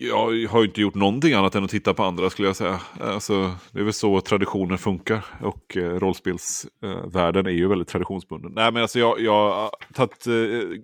Jag 0.00 0.48
har 0.48 0.60
ju 0.60 0.66
inte 0.66 0.80
gjort 0.80 0.94
någonting 0.94 1.32
annat 1.32 1.54
än 1.54 1.64
att 1.64 1.70
titta 1.70 1.94
på 1.94 2.02
andra 2.02 2.30
skulle 2.30 2.48
jag 2.48 2.56
säga. 2.56 2.80
Alltså, 3.00 3.54
det 3.70 3.80
är 3.80 3.84
väl 3.84 3.92
så 3.92 4.20
traditioner 4.20 4.76
funkar. 4.76 5.24
Och 5.42 5.76
eh, 5.76 5.80
rollspelsvärlden 5.80 7.46
är 7.46 7.50
ju 7.50 7.68
väldigt 7.68 7.88
traditionsbunden. 7.88 8.52
Nej 8.54 8.72
men 8.72 8.82
alltså 8.82 8.98
jag, 8.98 9.20
jag 9.20 9.50
har 9.50 9.70
tagit, 9.94 10.26
eh, 10.26 10.32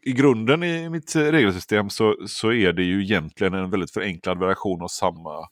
i 0.03 0.13
grunden 0.17 0.63
i 0.63 0.89
mitt 0.89 1.17
eh, 1.17 1.21
regelsystem 1.21 1.91
så, 1.91 2.17
så 2.27 2.53
är 2.53 2.73
det 2.73 2.83
ju 2.83 3.03
egentligen 3.03 3.55
en 3.55 3.71
väldigt 3.71 3.91
förenklad 3.91 4.39
version 4.39 4.83
av 4.83 4.89
samma 4.89 5.49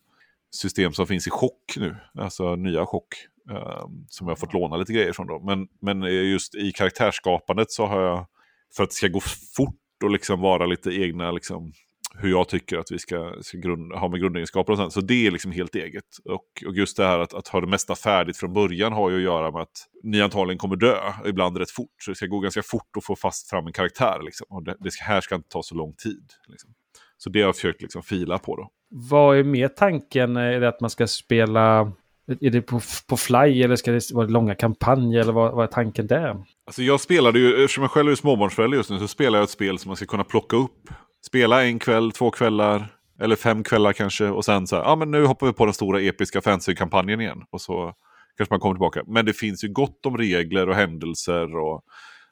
system 0.51 0.93
som 0.93 1.07
finns 1.07 1.27
i 1.27 1.31
chock 1.31 1.77
nu. 1.77 1.97
Alltså 2.15 2.57
nya 2.57 2.87
chock. 2.87 3.15
Eh, 3.51 3.87
som 4.09 4.27
jag 4.27 4.31
har 4.31 4.37
fått 4.37 4.53
låna 4.53 4.77
lite 4.77 4.93
grejer 4.93 5.13
från 5.13 5.27
då. 5.27 5.41
Men, 5.41 5.69
men 5.81 6.03
eh, 6.03 6.31
just 6.31 6.55
i 6.55 6.73
karaktärsskapandet 6.73 7.71
så 7.71 7.87
har 7.87 8.03
jag, 8.03 8.27
för 8.77 8.83
att 8.83 8.91
det 8.91 8.95
ska 8.95 9.09
gå 9.09 9.21
fort 9.57 9.77
och 10.05 10.11
liksom 10.11 10.41
vara 10.41 10.67
lite 10.67 10.91
egna 10.91 11.31
liksom, 11.31 11.73
hur 12.15 12.31
jag 12.31 12.49
tycker 12.49 12.79
att 12.79 12.91
vi 12.91 12.99
ska, 12.99 13.35
ska 13.41 13.59
grund, 13.59 13.93
ha 13.93 14.09
med 14.09 14.21
grundegenskaper 14.21 14.73
och 14.73 14.79
sånt. 14.79 14.93
Så 14.93 15.01
det 15.01 15.27
är 15.27 15.31
liksom 15.31 15.53
helt 15.53 15.75
eget. 15.75 16.05
Och, 16.25 16.65
och 16.67 16.75
just 16.75 16.97
det 16.97 17.05
här 17.05 17.19
att, 17.19 17.35
att 17.35 17.49
ha 17.49 17.61
det 17.61 17.67
mesta 17.67 17.95
färdigt 17.95 18.37
från 18.37 18.53
början 18.53 18.93
har 18.93 19.11
ju 19.11 19.17
att 19.17 19.23
göra 19.23 19.51
med 19.51 19.63
att 19.63 19.87
ni 20.03 20.21
antagligen 20.23 20.59
kommer 20.59 20.77
dö, 20.77 20.97
ibland 21.27 21.57
rätt 21.57 21.71
fort. 21.71 21.95
Så 21.99 22.11
det 22.11 22.15
ska 22.15 22.27
gå 22.27 22.41
ganska 22.41 22.63
fort 22.63 22.97
att 22.97 23.05
få 23.05 23.17
fast 23.17 23.51
fram 23.51 23.67
en 23.67 23.73
karaktär. 23.73 24.21
Liksom. 24.25 24.47
Och 24.51 24.63
det, 24.63 24.77
det 24.81 24.91
ska, 24.91 25.05
här 25.05 25.21
ska 25.21 25.35
inte 25.35 25.49
ta 25.49 25.63
så 25.63 25.75
lång 25.75 25.95
tid. 25.95 26.31
Liksom. 26.49 26.71
Så 27.17 27.31
det 27.31 27.41
har 27.41 27.49
jag 27.49 27.55
försökt 27.55 27.83
liksom 27.83 28.03
fila 28.03 28.39
på 28.39 28.57
då. 28.57 28.71
Vad 28.89 29.39
är 29.39 29.45
mer 29.45 29.69
tanken? 29.69 30.37
Är 30.37 30.61
det 30.61 30.69
att 30.69 30.81
man 30.81 30.91
ska 30.91 31.07
spela... 31.07 31.93
Är 32.41 32.51
det 32.51 32.63
på, 32.63 32.81
på 33.09 33.17
fly 33.17 33.63
eller 33.63 33.77
ska 33.77 33.93
det 33.93 34.13
vara 34.13 34.27
långa 34.27 34.55
kampanjer 34.55 35.21
eller 35.21 35.33
vad, 35.33 35.53
vad 35.53 35.65
är 35.65 35.69
tanken 35.73 36.07
där? 36.07 36.45
Alltså 36.67 36.83
jag 36.83 37.01
spelade 37.01 37.39
ju, 37.39 37.65
eftersom 37.65 37.83
jag 37.83 37.91
själv 37.91 38.11
är 38.11 38.15
småbarnsförälder 38.15 38.77
just 38.77 38.91
nu, 38.91 38.99
så 38.99 39.09
spelar 39.09 39.39
jag 39.39 39.45
ett 39.45 39.51
spel 39.51 39.79
som 39.79 39.89
man 39.89 39.97
ska 39.97 40.07
kunna 40.07 40.25
plocka 40.25 40.57
upp. 40.57 40.89
Spela 41.27 41.65
en 41.65 41.79
kväll, 41.79 42.13
två 42.13 42.31
kvällar, 42.31 42.87
eller 43.21 43.37
fem 43.37 43.65
kvällar 43.65 43.93
kanske. 43.93 44.25
Och 44.27 44.45
sen 44.45 44.67
så 44.67 44.77
här, 44.77 44.83
ja 44.83 44.97
men 44.97 45.11
nu 45.11 45.25
hoppar 45.25 45.47
vi 45.47 45.53
på 45.53 45.65
den 45.65 45.75
stora 45.75 46.01
episka 46.01 46.41
fantasy-kampanjen 46.41 47.21
igen. 47.21 47.43
Och 47.51 47.61
så 47.61 47.95
kanske 48.37 48.53
man 48.53 48.61
kommer 48.61 48.75
tillbaka. 48.75 49.03
Men 49.07 49.27
det 49.27 49.33
finns 49.33 49.65
ju 49.65 49.69
gott 49.69 50.07
om 50.07 50.19
regler 50.19 50.69
och 50.69 50.75
händelser 50.75 51.57
och, 51.57 51.85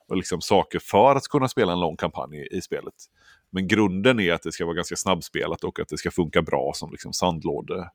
och 0.09 0.17
liksom 0.17 0.41
saker 0.41 0.79
för 0.79 1.15
att 1.15 1.29
kunna 1.29 1.49
spela 1.49 1.73
en 1.73 1.81
lång 1.81 1.97
kampanj 1.97 2.37
i, 2.37 2.57
i 2.57 2.61
spelet. 2.61 2.95
Men 3.51 3.69
grunden 3.69 4.21
är 4.21 4.33
att 4.33 4.43
det 4.43 4.53
ska 4.53 4.65
vara 4.65 4.75
ganska 4.75 4.97
snabbspelat 4.97 5.65
och 5.65 5.81
att 5.81 5.89
det 5.89 5.99
ska 5.99 6.11
funka 6.11 6.43
bra 6.43 6.73
som 6.75 6.91
liksom 6.91 7.13
sandlåde. 7.13 7.91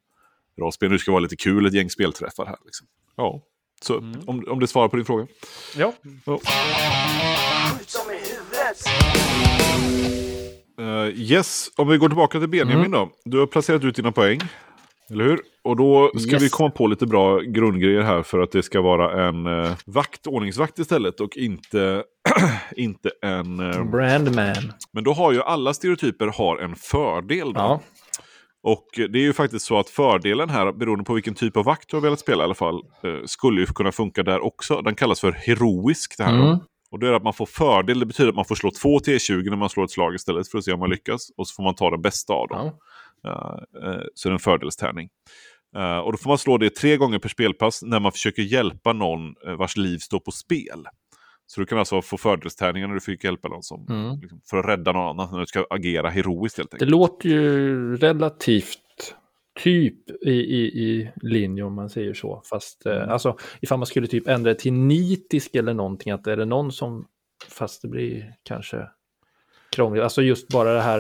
Rollspel. 0.62 0.92
Nu 0.92 1.00
ska 1.00 1.12
vara 1.12 1.20
lite 1.22 1.36
kul, 1.36 1.66
ett 1.66 1.74
gäng 1.74 1.90
spelträffar 1.90 2.46
här. 2.46 2.58
Liksom. 2.66 2.88
Ja, 3.16 3.42
så 3.82 3.98
om, 4.26 4.46
om 4.48 4.60
det 4.60 4.68
svarar 4.68 4.88
på 4.88 4.96
din 4.96 5.06
fråga. 5.06 5.28
Ja. 5.78 5.94
Huvudet. 6.04 6.44
Uh, 10.82 11.08
yes, 11.22 11.70
om 11.76 11.88
vi 11.88 11.98
går 11.98 12.08
tillbaka 12.10 12.40
till 12.40 12.50
Benjamin 12.50 12.92
då. 12.92 13.10
Du 13.26 13.40
har 13.40 13.46
placerat 13.48 13.84
ut 13.84 13.96
dina 13.96 14.12
poäng. 14.12 14.40
Eller 15.10 15.24
hur? 15.26 15.40
Och 15.64 15.76
då 15.78 16.12
ska 16.20 16.32
Yes. 16.32 16.44
vi 16.44 16.50
komma 16.50 16.70
på 16.70 16.88
lite 16.88 17.06
bra 17.06 17.40
grundgrejer 17.40 18.02
här 18.02 18.24
för 18.24 18.40
att 18.40 18.52
det 18.52 18.64
ska 18.64 18.82
vara 18.82 19.28
en 19.28 19.48
uh, 19.48 19.72
vakt, 19.86 20.28
ordningsvakt 20.28 20.80
istället 20.80 21.20
och 21.20 21.38
inte, 21.38 22.04
inte 22.76 23.12
en... 23.22 23.60
eh, 23.72 23.84
Brandman. 23.84 24.74
men 24.92 25.04
då 25.04 25.14
har 25.14 25.32
ju 25.32 25.42
alla 25.42 25.74
stereotyper 25.74 26.28
har 26.28 26.58
en 26.58 26.76
fördel. 26.76 27.54
Då. 27.54 27.60
Ja. 27.60 27.82
Och 28.64 28.88
det 28.96 29.20
är 29.20 29.24
ju 29.24 29.34
faktiskt 29.34 29.66
så 29.66 29.80
att 29.80 29.90
fördelen 29.90 30.50
här, 30.50 30.72
beroende 30.72 31.04
på 31.04 31.14
vilken 31.14 31.34
typ 31.34 31.58
av 31.58 31.66
vakt 31.66 31.90
du 31.90 31.96
har 31.96 32.02
velat 32.02 32.20
spela 32.20 32.44
i 32.44 32.46
alla 32.46 32.54
fall, 32.54 32.76
eh, 33.04 33.26
skulle 33.26 33.62
ju 33.62 33.68
kunna 33.68 33.92
funka 33.92 34.24
där 34.24 34.40
också. 34.40 34.82
Den 34.82 34.96
kallas 34.96 35.20
för 35.20 35.32
heroisk. 35.32 36.18
Det 36.18 36.24
här, 36.24 36.38
då. 36.38 36.44
Mm. 36.44 36.60
Och 36.92 37.00
det 37.00 37.08
är 37.08 37.14
att 37.14 37.24
man 37.24 37.34
får 37.34 37.46
fördel, 37.46 38.00
det 38.00 38.06
betyder 38.06 38.30
att 38.30 38.36
man 38.36 38.46
får 38.46 38.56
slå 38.56 38.72
två 38.72 39.00
T20 39.00 39.50
när 39.50 39.58
man 39.58 39.70
slår 39.70 39.84
ett 39.84 39.92
slag 39.92 40.16
istället 40.16 40.48
för 40.48 40.58
att 40.58 40.64
se 40.64 40.74
om 40.74 40.80
man 40.80 40.90
lyckas. 40.90 41.30
Och 41.38 41.48
så 41.48 41.56
får 41.56 41.64
man 41.64 41.76
ta 41.76 41.90
den 41.90 42.02
bästa 42.02 42.34
av 42.34 42.48
dem. 42.48 42.72
Ja. 43.22 43.60
Eh, 43.82 43.90
eh, 43.90 44.02
så 44.14 44.30
det 44.30 44.32
är 44.32 44.34
en 44.34 44.40
fördelstärning. 44.40 45.10
Eh, 45.78 45.98
och 45.98 46.12
då 46.12 46.18
får 46.18 46.30
man 46.30 46.38
slå 46.38 46.58
det 46.58 46.70
tre 46.70 46.98
gånger 46.98 47.20
per 47.20 47.30
spelpass 47.30 47.84
när 47.84 48.00
man 48.00 48.12
försöker 48.12 48.42
hjälpa 48.42 48.94
någon 48.94 49.36
eh, 49.48 49.54
vars 49.54 49.78
liv 49.78 49.98
står 49.98 50.20
på 50.20 50.32
spel. 50.32 50.88
Så 51.48 51.60
du 51.60 51.66
kan 51.66 51.78
alltså 51.80 52.02
få 52.02 52.18
fördelstärningar 52.18 52.88
när 52.88 52.94
du 52.94 53.00
försöker 53.00 53.28
hjälpa 53.28 53.48
någon 53.48 53.64
som, 53.64 53.86
Mm. 53.90 54.20
liksom, 54.22 54.42
för 54.50 54.58
att 54.58 54.66
rädda 54.66 54.92
någon 54.92 55.10
annan 55.20 55.32
när 55.34 55.40
du 55.40 55.46
ska 55.46 55.66
agera 55.70 56.10
heroiskt 56.10 56.58
helt 56.58 56.72
Det 56.72 56.76
enkelt. 56.76 56.92
låter 56.92 57.30
ju 57.30 57.96
relativt 57.98 58.80
typ 59.60 60.10
i, 60.26 60.32
i, 60.32 60.62
i 60.84 61.12
linje 61.22 61.64
om 61.64 61.74
man 61.74 61.90
säger 61.90 62.14
så. 62.14 62.42
Fast 62.50 62.86
eh, 62.86 63.10
alltså 63.10 63.38
ifall 63.62 63.78
man 63.80 63.86
skulle 63.86 64.08
typ 64.08 64.28
ändra 64.28 64.54
det 64.54 64.60
till 64.60 64.74
nitisk 64.74 65.56
eller 65.56 65.74
någonting, 65.74 66.12
att 66.12 66.28
är 66.28 66.38
det 66.38 66.46
någon 66.46 66.72
som, 66.72 67.08
fast 67.50 67.82
det 67.82 67.88
blir 67.88 68.34
kanske 68.44 68.88
krångligt, 69.72 70.04
alltså 70.04 70.22
just 70.22 70.48
bara 70.48 70.74
det 70.74 70.82
här, 70.82 71.00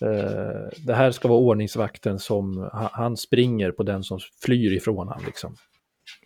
eh, 0.00 0.68
det 0.86 0.94
här 0.94 1.10
ska 1.10 1.28
vara 1.28 1.38
ordningsvakten 1.38 2.18
som, 2.18 2.56
ha- 2.58 2.90
han 2.92 3.16
springer 3.16 3.70
på 3.70 3.82
den 3.82 4.02
som 4.04 4.18
flyr 4.42 4.72
ifrån 4.72 5.08
han 5.08 5.22
liksom. 5.26 5.56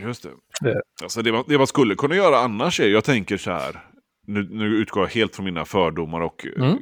Just 0.00 0.22
det. 0.22 0.28
Det- 0.60 0.82
Alltså 1.02 1.22
det, 1.22 1.32
man, 1.32 1.44
det 1.48 1.58
man 1.58 1.66
skulle 1.66 1.94
kunna 1.94 2.14
göra 2.16 2.38
annars 2.38 2.80
är, 2.80 2.88
jag 2.88 3.04
tänker 3.04 3.36
så 3.36 3.50
här, 3.50 3.84
nu, 4.26 4.48
nu 4.50 4.64
utgår 4.66 5.02
jag 5.02 5.10
helt 5.10 5.36
från 5.36 5.44
mina 5.44 5.64
fördomar 5.64 6.20
och 6.20 6.46
Mm. 6.56 6.70
eh, 6.70 6.76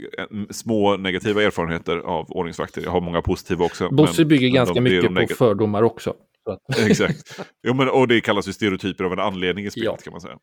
små 0.51 0.97
negativa 0.97 1.43
erfarenheter 1.43 1.97
av 1.99 2.27
ordningsvakter. 2.31 2.83
Jag 2.83 2.91
har 2.91 3.01
många 3.01 3.23
positiva 3.23 3.65
också. 3.65 3.89
Bosse 3.91 4.25
bygger 4.25 4.49
ganska 4.49 4.75
de- 4.81 4.87
är 4.99 5.03
de 5.03 5.09
mycket 5.15 5.29
på 5.39 5.45
fördomar 5.45 5.83
också. 5.83 6.15
Exakt. 6.89 7.41
Jo, 7.67 7.75
men, 7.75 7.89
och 7.89 8.09
det 8.09 8.21
kallas 8.21 8.49
ju 8.49 8.53
stereotyper 8.53 9.05
av 9.05 9.13
en 9.13 9.19
anledning 9.19 9.65
i 9.67 9.71
spelet 9.71 9.87
Ja. 9.87 9.97
kan 10.05 10.13
man 10.13 10.21
säga. 10.21 10.37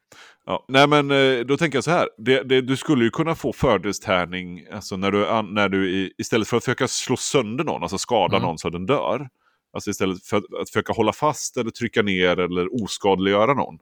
Ja. 0.46 0.66
Nej 0.68 0.88
men 0.88 1.12
eh, 1.12 1.40
då 1.46 1.58
tänker 1.58 1.78
jag 1.78 1.84
så 1.84 1.92
här. 1.92 2.08
Det, 2.18 2.44
det, 2.44 2.62
du 2.62 2.78
skulle 2.78 3.04
ju 3.04 3.10
kunna 3.10 3.36
få 3.36 3.54
fördelstärning 3.54 4.66
alltså 4.74 4.98
när 4.98 5.12
du, 5.12 5.20
när 5.54 5.70
du 5.70 5.90
i, 5.92 6.12
istället 6.18 6.48
för 6.48 6.58
att 6.58 6.64
försöka 6.64 6.88
slå 6.88 7.18
sönder 7.18 7.64
någon, 7.64 7.82
alltså 7.84 7.98
skada 7.98 8.38
Mm. 8.38 8.48
någon 8.48 8.58
så 8.58 8.68
att 8.68 8.74
den 8.74 8.86
dör. 8.86 9.28
Alltså 9.74 9.90
istället 9.90 10.24
för 10.26 10.38
att, 10.38 10.44
att 10.62 10.70
försöka 10.70 10.94
hålla 10.94 11.14
fast 11.14 11.58
eller 11.58 11.72
trycka 11.72 12.02
ner 12.02 12.40
eller 12.40 12.84
oskadliggöra 12.84 13.54
någon. 13.54 13.78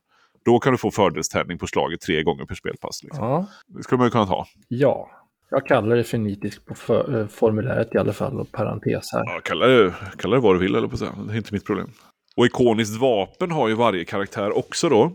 Då 0.45 0.59
kan 0.59 0.71
du 0.71 0.77
få 0.77 0.91
fördelstärning 0.91 1.57
på 1.57 1.67
slaget 1.67 2.01
tre 2.01 2.23
gånger 2.23 2.45
per 2.45 2.55
spelpass. 2.55 3.03
Liksom. 3.03 3.25
ja, 3.25 3.45
Det 3.67 3.83
skulle 3.83 3.97
man 3.97 4.07
ju 4.07 4.11
kunna 4.11 4.25
ta. 4.25 4.45
ja, 4.67 5.09
jag 5.49 5.65
kallar 5.67 5.95
det 5.95 6.03
för 6.03 6.17
nitisk 6.17 6.65
på 6.65 6.75
för, 6.75 7.19
eh, 7.21 7.27
formuläret 7.27 7.95
i 7.95 7.97
alla 7.97 8.13
fall 8.13 8.39
och 8.39 8.51
parentes 8.51 9.11
här. 9.13 9.23
Ja, 9.25 9.39
kalla, 9.43 9.65
det, 9.67 9.93
kalla 10.17 10.35
det 10.35 10.41
vad 10.41 10.55
du 10.55 10.59
vill 10.59 10.75
eller 10.75 10.87
på 10.87 10.97
säga. 10.97 11.11
Det 11.27 11.33
är 11.33 11.37
inte 11.37 11.53
mitt 11.53 11.65
problem. 11.65 11.91
Och 12.35 12.45
ikoniskt 12.45 12.97
vapen 13.01 13.51
har 13.51 13.67
ju 13.67 13.73
varje 13.75 14.05
karaktär 14.05 14.57
också 14.57 14.89
då. 14.89 15.11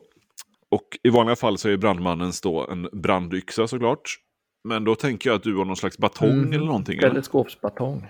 Och 0.69 0.99
i 1.03 1.09
vanliga 1.11 1.37
fall 1.37 1.59
så 1.59 1.69
är 1.69 1.77
brandmannens 1.77 2.41
då 2.41 2.67
en 2.71 2.89
brandyxa 2.93 3.67
såklart. 3.69 4.17
Men 4.65 4.85
då 4.85 4.95
tänker 4.95 5.31
jag 5.31 5.37
att 5.37 5.43
du 5.43 5.57
har 5.57 5.65
någon 5.65 5.77
slags 5.77 5.99
batong 5.99 6.31
Mm. 6.31 6.53
eller 6.53 6.67
någonting. 6.67 7.01
Teleskopsbatong. 7.01 8.07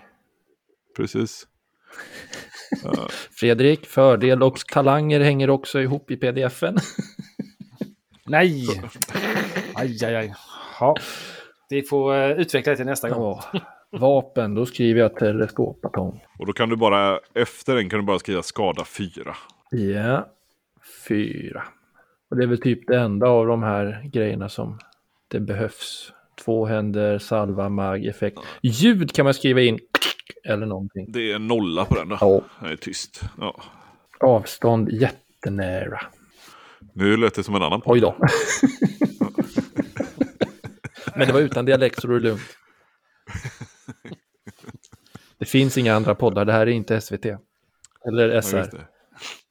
Precis. 0.97 1.47
Fredrik, 3.31 3.87
fördel 3.87 4.43
och 4.43 4.59
talanger 4.59 5.21
hänger 5.21 5.51
också 5.51 5.81
ihop 5.81 6.11
i 6.11 6.17
pdfen. 6.17 6.77
Nej! 8.27 8.67
Aj, 9.75 10.05
aj, 10.05 10.17
aj. 10.17 10.35
Ja. 10.81 10.97
Vi 11.69 11.83
får 11.83 12.15
uh, 12.15 12.41
utveckla 12.41 12.71
det 12.71 12.77
till 12.77 12.87
nästa 12.87 13.09
gång. 13.09 13.41
Ja, 13.53 13.61
vapen, 13.91 14.55
då 14.55 14.67
skriver 14.67 15.01
jag 15.01 15.17
teleskopbatong. 15.17 16.25
Och 16.39 16.47
då 16.47 16.53
kan 16.53 16.69
du 16.69 16.77
bara, 16.77 17.21
efter 17.35 17.75
den 17.75 17.91
kan 17.91 17.99
du 17.99 18.07
bara 18.07 18.19
skriva 18.19 18.43
skada 18.43 18.85
4. 18.85 19.37
Ja, 19.71 20.29
fyra. 21.09 21.63
Och 22.31 22.37
det 22.37 22.43
är 22.43 22.47
väl 22.47 22.61
typ 22.61 22.87
det 22.87 22.99
enda 22.99 23.29
av 23.29 23.47
de 23.47 23.63
här 23.63 24.11
grejerna 24.13 24.49
som 24.49 24.79
det 25.29 25.41
behövs. 25.41 26.13
Två 26.45 26.67
händer, 26.67 27.19
salva, 27.19 27.69
mag, 27.69 28.07
effekt. 28.07 28.39
Ljud 28.63 29.13
kan 29.13 29.25
man 29.25 29.35
skriva 29.35 29.61
in 29.61 29.79
eller 30.47 30.67
någonting. 30.67 31.13
Det 31.13 31.33
är 31.33 31.39
nolla 31.39 31.85
på 31.85 31.95
den 31.95 32.09
då. 32.09 32.19
Ja. 32.21 32.41
Det 32.67 32.73
är 32.73 32.77
tyst. 32.77 33.21
Ja. 33.39 33.63
Avstånd 34.21 34.91
jättenära. 34.93 36.01
Nu 36.95 37.17
lät 37.17 37.35
det 37.35 37.43
som 37.45 37.55
en 37.55 37.63
annan 37.63 37.81
podd. 37.81 37.93
Oj 37.95 38.01
då. 38.01 38.17
Men 41.15 41.27
det 41.27 41.33
var 41.33 41.41
utan 41.41 41.65
dialekt 41.65 42.01
så 42.01 42.07
det 42.09 42.15
är 42.17 42.21
lugnt. 42.21 42.57
Det 45.39 45.45
finns 45.45 45.79
inga 45.79 45.95
andra 45.95 46.15
poddar, 46.15 46.45
det 46.45 46.53
här 46.53 46.61
är 46.67 46.71
inte 46.71 47.01
SVT. 47.01 47.25
Eller 48.09 48.29
Ja, 48.29 48.43
SR. 48.43 48.59
just 48.59 48.71
det. 48.71 48.87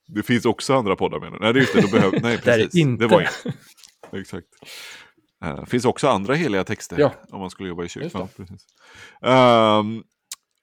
det 0.06 0.22
finns 0.22 0.44
också 0.44 0.74
andra 0.74 0.96
poddar 0.96 1.20
menar 1.20 1.38
du? 1.38 1.38
Nej, 1.44 1.52
det 1.52 1.58
är 1.58 1.60
just 1.60 1.74
det. 1.74 1.80
Då 1.80 1.88
behöv... 1.88 2.12
Nej, 2.22 2.36
Det 2.36 2.42
precis. 2.42 2.74
inte. 2.74 3.04
Det 3.04 3.08
var 3.08 3.20
inget. 3.20 3.44
Exakt. 4.12 4.46
Uh, 5.44 5.64
finns 5.64 5.84
också 5.84 6.08
andra 6.08 6.34
heliga 6.34 6.64
texter 6.64 6.96
Ja. 7.00 7.12
om 7.30 7.40
man 7.40 7.50
skulle 7.50 7.68
jobba 7.68 7.84
i 7.84 7.88
kyrkan. 7.88 8.28
det. 8.36 8.46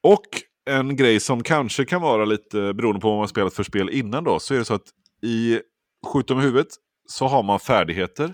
Och 0.04 0.26
en 0.70 0.96
grej 0.96 1.20
som 1.20 1.44
kanske 1.44 1.86
kan 1.86 2.02
vara 2.02 2.26
lite 2.26 2.74
beroende 2.74 3.02
på 3.02 3.10
vad 3.10 3.18
man 3.18 3.28
spelat 3.28 3.54
för 3.54 3.63
spel 3.63 3.89
innan 3.89 4.24
då, 4.24 4.39
så 4.39 4.54
är 4.54 4.58
det 4.58 4.66
så 4.66 4.74
att 4.74 4.88
i 5.24 5.60
Skjut 6.06 6.32
i 6.32 6.34
huvudet 6.34 6.68
så 7.08 7.28
har 7.28 7.44
man 7.44 7.60
färdigheter. 7.60 8.34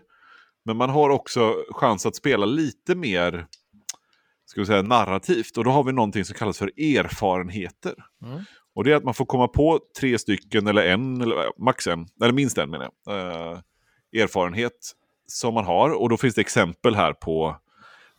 Men 0.66 0.78
man 0.78 0.90
har 0.90 1.10
också 1.10 1.56
chans 1.72 2.06
att 2.06 2.16
spela 2.16 2.46
lite 2.46 2.96
mer 2.96 3.48
ska 4.50 4.62
vi 4.62 4.66
säga, 4.66 4.82
narrativt. 4.82 5.58
Och 5.58 5.64
då 5.64 5.72
har 5.72 5.84
vi 5.84 5.92
någonting 5.92 6.26
som 6.26 6.36
kallas 6.36 6.58
för 6.58 6.68
erfarenheter. 6.80 7.94
Mm. 8.26 8.42
Och 8.76 8.84
det 8.84 8.92
är 8.92 8.96
att 8.96 9.04
man 9.04 9.14
får 9.14 9.26
komma 9.26 9.48
på 9.48 9.80
tre 10.00 10.20
stycken 10.20 10.68
eller 10.68 10.86
en, 10.86 11.22
eller 11.22 11.64
max 11.64 11.88
en, 11.88 12.08
eller 12.24 12.34
minst 12.34 12.58
en 12.58 12.70
menar 12.70 12.90
jag, 13.06 13.18
eh, 13.18 13.60
erfarenhet 14.24 14.92
som 15.28 15.54
man 15.54 15.66
har. 15.66 16.02
Och 16.02 16.10
då 16.10 16.18
finns 16.18 16.36
det 16.36 16.42
exempel 16.42 16.96
här 16.96 17.14
på 17.14 17.58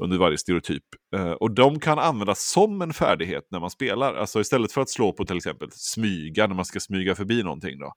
under 0.01 0.19
varje 0.19 0.39
stereotyp. 0.39 0.85
Eh, 1.17 1.31
och 1.31 1.51
de 1.51 1.81
kan 1.81 1.99
användas 1.99 2.51
som 2.51 2.83
en 2.83 2.93
färdighet 2.93 3.45
när 3.51 3.61
man 3.61 3.71
spelar. 3.71 4.15
Alltså 4.15 4.41
istället 4.41 4.73
för 4.73 4.81
att 4.81 4.91
slå 4.91 5.13
på 5.13 5.25
till 5.25 5.37
exempel 5.37 5.69
smyga 5.73 6.47
när 6.47 6.55
man 6.55 6.65
ska 6.65 6.81
smyga 6.81 7.15
förbi 7.15 7.43
någonting 7.43 7.79
då. 7.79 7.93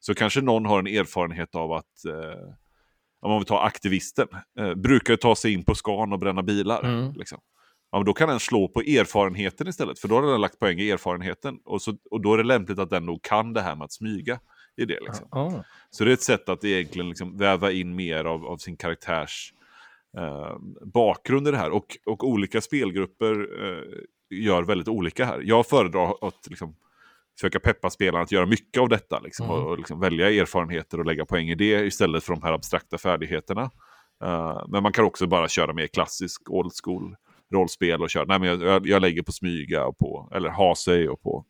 Så 0.00 0.14
kanske 0.14 0.40
någon 0.40 0.66
har 0.66 0.78
en 0.78 0.86
erfarenhet 0.86 1.54
av 1.54 1.72
att, 1.72 2.04
eh, 2.08 2.48
om 3.20 3.30
man 3.30 3.38
vill 3.38 3.46
ta 3.46 3.62
aktivisten, 3.62 4.28
eh, 4.58 4.74
brukar 4.74 5.16
ta 5.16 5.36
sig 5.36 5.52
in 5.52 5.64
på 5.64 5.74
skan 5.74 6.12
och 6.12 6.18
bränna 6.18 6.42
bilar. 6.42 6.84
Mm. 6.84 7.12
Liksom. 7.12 7.38
Ja, 7.90 7.98
men 7.98 8.06
då 8.06 8.12
kan 8.12 8.28
den 8.28 8.40
slå 8.40 8.68
på 8.68 8.80
erfarenheten 8.80 9.68
istället, 9.68 9.98
för 9.98 10.08
då 10.08 10.14
har 10.14 10.22
den 10.22 10.40
lagt 10.40 10.58
poäng 10.58 10.78
i 10.78 10.90
erfarenheten. 10.90 11.58
Och, 11.64 11.82
så, 11.82 11.96
och 12.10 12.20
då 12.20 12.34
är 12.34 12.38
det 12.38 12.44
lämpligt 12.44 12.78
att 12.78 12.90
den 12.90 13.06
nog 13.06 13.22
kan 13.22 13.52
det 13.52 13.60
här 13.60 13.76
med 13.76 13.84
att 13.84 13.92
smyga 13.92 14.40
i 14.76 14.84
det. 14.84 15.00
Liksom. 15.00 15.28
Ja. 15.30 15.64
Så 15.90 16.04
det 16.04 16.10
är 16.10 16.14
ett 16.14 16.22
sätt 16.22 16.48
att 16.48 16.64
egentligen 16.64 17.08
liksom 17.08 17.38
väva 17.38 17.72
in 17.72 17.96
mer 17.96 18.24
av, 18.24 18.46
av 18.46 18.56
sin 18.56 18.76
karaktärs 18.76 19.52
eh, 20.16 20.56
bakgrund 20.94 21.48
i 21.48 21.50
det 21.50 21.56
här. 21.56 21.70
Och, 21.70 21.96
och 22.06 22.24
olika 22.28 22.60
spelgrupper 22.60 23.48
eh, 23.64 23.82
gör 24.30 24.62
väldigt 24.62 24.88
olika 24.88 25.24
här. 25.24 25.40
Jag 25.44 25.66
föredrar 25.66 26.14
att 26.20 26.46
liksom, 26.48 26.76
försöka 27.38 27.60
peppa 27.60 27.90
spelarna 27.90 28.24
att 28.24 28.32
göra 28.32 28.46
mycket 28.46 28.80
av 28.82 28.88
detta. 28.88 29.20
Liksom, 29.20 29.46
Mm. 29.50 29.58
och, 29.62 29.70
och 29.70 29.78
liksom 29.78 30.00
välja 30.00 30.30
erfarenheter 30.30 30.98
och 31.00 31.06
lägga 31.06 31.24
poäng 31.26 31.48
i 31.48 31.54
det 31.54 31.86
istället 31.86 32.24
för 32.24 32.34
de 32.34 32.42
här 32.42 32.52
abstrakta 32.52 32.98
färdigheterna. 32.98 33.70
Eh, 34.24 34.64
men 34.68 34.82
man 34.82 34.92
kan 34.92 35.04
också 35.04 35.26
bara 35.26 35.48
köra 35.48 35.72
mer 35.72 35.86
klassisk 35.86 36.50
old 36.50 36.72
school 36.84 37.16
rollspel 37.54 38.02
och 38.02 38.10
köra. 38.10 38.24
Nej, 38.24 38.38
men 38.38 38.48
jag, 38.48 38.62
jag, 38.62 38.86
jag 38.86 39.02
lägger 39.02 39.22
på 39.22 39.32
smyga 39.32 39.86
och 39.86 39.98
på, 39.98 40.28
eller 40.34 40.48
ha 40.50 40.74
sig 40.74 41.08
och 41.08 41.22
på 41.22 41.44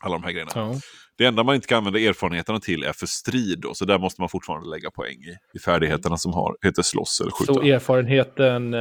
alla 0.00 0.14
de 0.14 0.24
här 0.24 0.30
grejerna. 0.32 0.52
Ja. 0.54 0.74
Det 1.18 1.24
enda 1.26 1.42
man 1.42 1.54
inte 1.54 1.66
kan 1.66 1.78
använda 1.78 1.98
erfarenheterna 2.00 2.60
till 2.60 2.82
är 2.84 2.92
för 2.92 3.06
strid. 3.06 3.60
Då, 3.60 3.74
så 3.74 3.84
där 3.84 3.98
måste 3.98 4.20
man 4.22 4.28
fortfarande 4.28 4.68
lägga 4.68 4.90
poäng 4.90 5.14
i, 5.14 5.56
i 5.56 5.60
färdigheterna 5.60 6.16
som 6.16 6.32
har, 6.32 6.56
heter 6.62 6.82
slåss 6.82 7.20
eller 7.20 7.30
skjuta. 7.30 7.54
Så 7.54 7.62
erfarenheten 7.62 8.74
eh, 8.74 8.80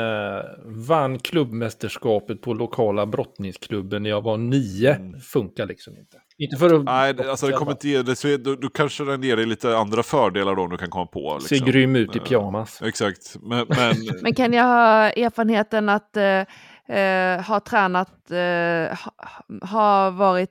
vann 0.66 1.20
klubbmästerskapet 1.20 2.42
på 2.42 2.54
lokala 2.54 3.06
brottningsklubben 3.06 4.04
när 4.04 4.10
jag 4.10 4.22
var 4.22 4.38
nio. 4.38 5.20
Funkar 5.32 5.66
liksom 5.66 5.98
inte. 5.98 6.18
Inte 6.38 6.58
för 6.58 6.66
att... 6.66 6.72
Mm. 6.72 6.86
Nej, 6.86 7.14
det- 7.14 7.30
alltså 7.32 7.48
det 7.48 7.54
kommer 7.54 7.72
inte 7.72 7.90
ge 7.90 8.02
det. 8.02 8.16
Så 8.16 8.28
är- 8.28 8.38
då, 8.38 8.56
då 8.56 8.70
kanske 8.70 9.04
den 9.04 9.24
ger 9.24 9.36
dig 9.38 9.46
lite 9.46 9.78
andra 9.78 10.04
fördelar 10.04 10.56
då 10.56 10.62
om 10.62 10.70
du 10.70 10.78
kan 10.78 10.90
komma 10.90 11.06
på. 11.06 11.40
Liksom. 11.50 11.68
grym 11.72 11.96
ut 11.96 12.16
i 12.16 12.20
Eh, 12.20 12.24
pyjamas. 12.24 12.82
Exakt, 12.82 13.36
men, 13.42 13.66
men 13.70 13.96
Men 14.22 14.34
kan 14.36 14.54
jag 14.54 14.64
ha 14.64 15.10
erfarenheten 15.10 15.90
att 15.90 16.18
eh, 16.18 16.98
eh, 16.98 17.42
ha 17.42 17.60
tränat, 17.60 18.32
eh, 18.32 18.98
ha, 18.98 19.12
ha 19.70 20.10
varit 20.10 20.50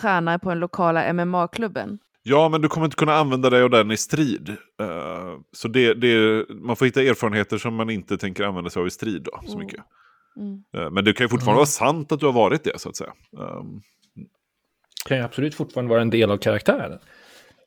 tränare 0.00 0.38
på 0.38 0.48
den 0.48 0.58
lokala 0.58 1.12
MMA-klubben? 1.12 1.98
ja, 2.24 2.48
men 2.48 2.60
du 2.62 2.68
kommer 2.68 2.84
inte 2.84 2.96
kunna 2.96 3.14
använda 3.14 3.50
dig 3.50 3.62
av 3.62 3.70
den 3.70 3.90
i 3.90 3.96
strid. 3.96 4.48
Eh, 4.80 5.34
så 5.52 5.68
det, 5.68 5.94
det, 5.94 6.44
man 6.48 6.76
får 6.76 6.84
hitta 6.86 7.02
erfarenheter 7.02 7.58
som 7.58 7.74
man 7.74 7.90
inte 7.90 8.18
tänker 8.18 8.44
använda 8.44 8.70
sig 8.70 8.80
av 8.80 8.86
i 8.86 8.90
strid 8.90 9.22
då, 9.22 9.40
så 9.46 9.52
Mm. 9.52 9.58
mycket. 9.66 9.80
Mm. 10.36 10.62
Eh, 10.76 10.90
men 10.90 11.04
det 11.04 11.12
kan 11.12 11.24
ju 11.24 11.28
fortfarande 11.28 11.50
Mm. 11.52 11.56
vara 11.56 11.66
sant 11.66 12.12
att 12.12 12.20
du 12.20 12.26
har 12.26 12.32
varit 12.32 12.64
det, 12.64 12.78
så 12.80 12.88
att 12.88 12.96
säga. 12.96 13.12
Um, 13.38 13.82
Kan 15.08 15.16
ju 15.16 15.22
absolut 15.24 15.54
fortfarande 15.54 15.90
vara 15.90 16.02
en 16.02 16.10
del 16.10 16.30
av 16.30 16.36
karaktären. 16.36 16.98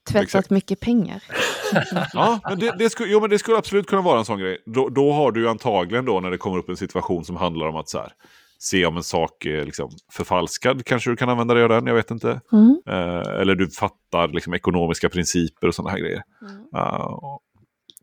Tvättat 0.10 0.24
Exakt. 0.24 0.50
mycket 0.50 0.80
pengar. 0.80 1.24
Ja, 2.14 2.40
men 2.50 2.60
det, 2.60 2.76
det, 2.78 2.90
skulle, 2.90 3.12
jo, 3.12 3.22
men 3.22 3.30
det 3.30 3.40
skulle 3.40 3.58
absolut 3.58 3.88
kunna 3.88 4.02
vara 4.02 4.20
en 4.20 4.26
sån 4.26 4.40
grej. 4.40 4.64
Då, 4.66 4.90
då 4.90 5.12
har 5.12 5.32
du 5.32 5.42
ju 5.42 5.48
antagligen 5.48 6.06
då 6.06 6.20
när 6.20 6.32
det 6.32 6.38
kommer 6.38 6.58
upp 6.58 6.70
en 6.70 6.78
situation 6.78 7.26
som 7.26 7.36
handlar 7.36 7.68
om 7.68 7.76
att 7.76 7.90
så 7.90 7.98
här, 7.98 8.12
se 8.60 8.86
om 8.86 8.98
en 8.98 9.04
sak 9.04 9.46
är 9.46 9.66
liksom 9.66 9.90
förfalskad. 10.12 10.86
Kanske 10.86 11.10
du 11.10 11.16
kan 11.16 11.30
använda 11.30 11.54
dig 11.54 11.64
av 11.64 11.70
den, 11.70 11.88
jag 11.88 11.96
vet 11.96 12.12
inte. 12.12 12.42
Mm. 12.52 12.82
Eh, 12.88 13.42
eller 13.42 13.56
du 13.56 13.70
fattar 13.70 14.28
liksom 14.28 14.54
ekonomiska 14.54 15.10
principer 15.10 15.68
och 15.68 15.76
sådana 15.76 15.92
här 15.92 16.00
grejer. 16.00 16.24
Mm. 16.42 16.64
Ja, 16.72 17.42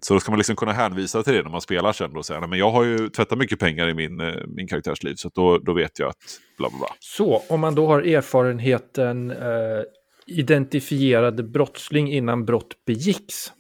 så 0.01 0.15
då 0.15 0.21
ska 0.21 0.31
man 0.31 0.39
liksom 0.39 0.57
kunna 0.57 0.73
hänvisa 0.73 1.23
till 1.23 1.33
det 1.33 1.43
när 1.43 1.51
man 1.51 1.61
spelar 1.61 1.93
sen. 1.93 2.17
Och 2.17 2.27
säga, 2.27 2.41
"Nej, 2.41 2.49
men 2.49 2.59
jag 2.59 2.71
har 2.71 2.85
ju 2.85 3.09
tvättat 3.09 3.39
mycket 3.39 3.59
pengar 3.59 3.89
i 3.89 3.95
min, 3.95 4.21
eh, 4.21 4.35
min 4.47 4.69
karaktärsliv. 4.69 5.15
Så 5.15 5.29
att 5.29 5.35
då, 5.35 5.59
då 5.59 5.73
vet 5.75 5.99
jag 5.99 6.09
att 6.09 6.17
bla 6.59 6.69
bla 6.69 6.79
bla. 6.79 6.89
Så 7.01 7.43
om 7.49 7.61
man 7.61 7.75
då 7.75 7.87
har 7.87 8.03
erfarenheten 8.03 9.31
eh, 9.31 9.83
identifierade 10.27 11.43
brottsling 11.43 12.13
innan 12.13 12.45
brott 12.45 12.75
begicks. 12.87 13.53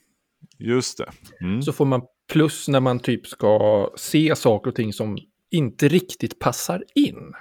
Just 0.59 0.98
det. 0.98 1.11
Mm. 1.40 1.62
Så 1.62 1.72
får 1.72 1.85
man 1.85 2.02
plus 2.33 2.68
när 2.68 2.81
man 2.81 2.98
typ 2.98 3.26
ska 3.26 3.88
se 3.96 4.37
saker 4.37 4.70
och 4.70 4.76
ting 4.76 4.92
som 4.92 5.18
inte 5.52 5.88
riktigt 5.88 6.38
passar 6.38 6.84
in. 6.94 7.32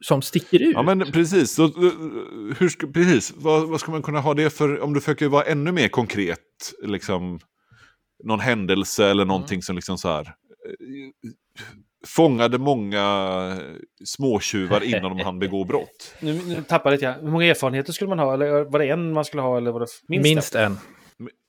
Som 0.00 0.22
sticker 0.22 0.62
ut. 0.62 0.74
Ja 0.74 0.82
men 0.82 1.12
precis, 1.12 1.50
så, 1.54 1.64
eh, 1.64 1.70
hur 2.58 2.68
ska, 2.68 2.86
precis. 2.86 3.32
Vad, 3.36 3.68
vad 3.68 3.80
ska 3.80 3.90
man 3.90 4.02
kunna 4.02 4.20
ha 4.20 4.34
det 4.34 4.50
för, 4.50 4.80
om 4.80 4.94
du 4.94 5.00
försöker 5.00 5.28
vara 5.28 5.44
ännu 5.44 5.72
mer 5.72 5.88
konkret, 5.88 6.38
liksom 6.82 7.40
någon 8.24 8.40
händelse 8.40 9.10
eller 9.10 9.24
någonting 9.24 9.62
som 9.62 9.76
liksom 9.76 9.98
så 9.98 10.08
här 10.08 10.20
eh, 10.20 11.30
fångade 12.06 12.58
många 12.58 13.58
småtjuvar 14.04 14.84
innan 14.84 15.16
de 15.16 15.24
hann 15.24 15.38
begå 15.38 15.64
brott. 15.64 16.14
Nu, 16.20 16.40
nu 16.46 16.62
tappar 16.68 16.90
jag 16.90 16.96
lite. 16.96 17.16
Hur 17.20 17.30
många 17.30 17.46
erfarenheter 17.46 17.92
skulle 17.92 18.08
man 18.08 18.18
ha? 18.18 18.34
Eller 18.34 18.64
var 18.64 18.78
det 18.78 18.88
en 18.88 19.12
man 19.12 19.24
skulle 19.24 19.42
ha? 19.42 19.56
Eller 19.56 19.72
var 19.72 19.80
det 19.80 19.86
minst, 20.08 20.24
Minst 20.24 20.54
en. 20.54 20.78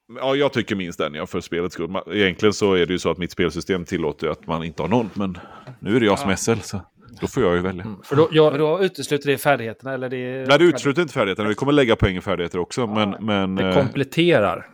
Ja, 0.08 0.36
jag 0.36 0.54
tycker 0.54 0.76
minst 0.76 1.00
den, 1.00 1.14
ja, 1.14 1.26
för 1.26 1.42
spelets 1.42 1.74
skull. 1.74 1.98
Egentligen 2.12 2.54
så 2.54 2.74
är 2.74 2.86
det 2.86 2.94
ju 2.94 3.00
så 3.00 3.12
att 3.12 3.18
mitt 3.18 3.32
spelsystem 3.32 3.86
tillåter 3.86 4.28
att 4.28 4.48
man 4.48 4.64
inte 4.64 4.84
har 4.84 4.90
någon, 4.90 5.10
men 5.14 5.38
nu 5.80 5.96
är 5.96 6.00
det 6.00 6.06
jag 6.06 6.20
som 6.20 6.30
är 6.30 6.36
SL. 6.36 6.60
Så. 6.62 6.82
Då 7.22 7.28
får 7.28 7.44
jag 7.44 7.56
ju 7.56 7.62
välja. 7.62 7.84
Mm. 7.84 7.98
För 8.04 8.16
då, 8.16 8.30
jag, 8.32 8.60
då 8.60 8.84
utesluter 8.84 9.28
det 9.28 9.38
färdigheterna? 9.38 9.94
Eller 9.94 10.10
det... 10.10 10.48
Nej, 10.48 10.60
det 10.60 10.66
utesluter 10.66 11.02
inte 11.02 11.14
färdigheterna. 11.14 11.50
Vi 11.50 11.56
kommer 11.56 11.72
lägga 11.72 11.96
poäng 11.96 12.18
i 12.18 12.22
färdigheter 12.22 12.60
också. 12.60 12.88
Men, 12.88 13.16
men 13.20 13.56
det 13.56 13.68
eh, 13.68 13.74
kompletterar. 13.74 14.68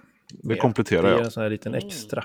det 0.44 0.56
kompletterar 0.56 1.04
Det 1.04 1.16
ger 1.16 1.24
en 1.24 1.32
sån 1.32 1.44
här 1.44 1.50
liten 1.50 1.74
extra. 1.74 2.24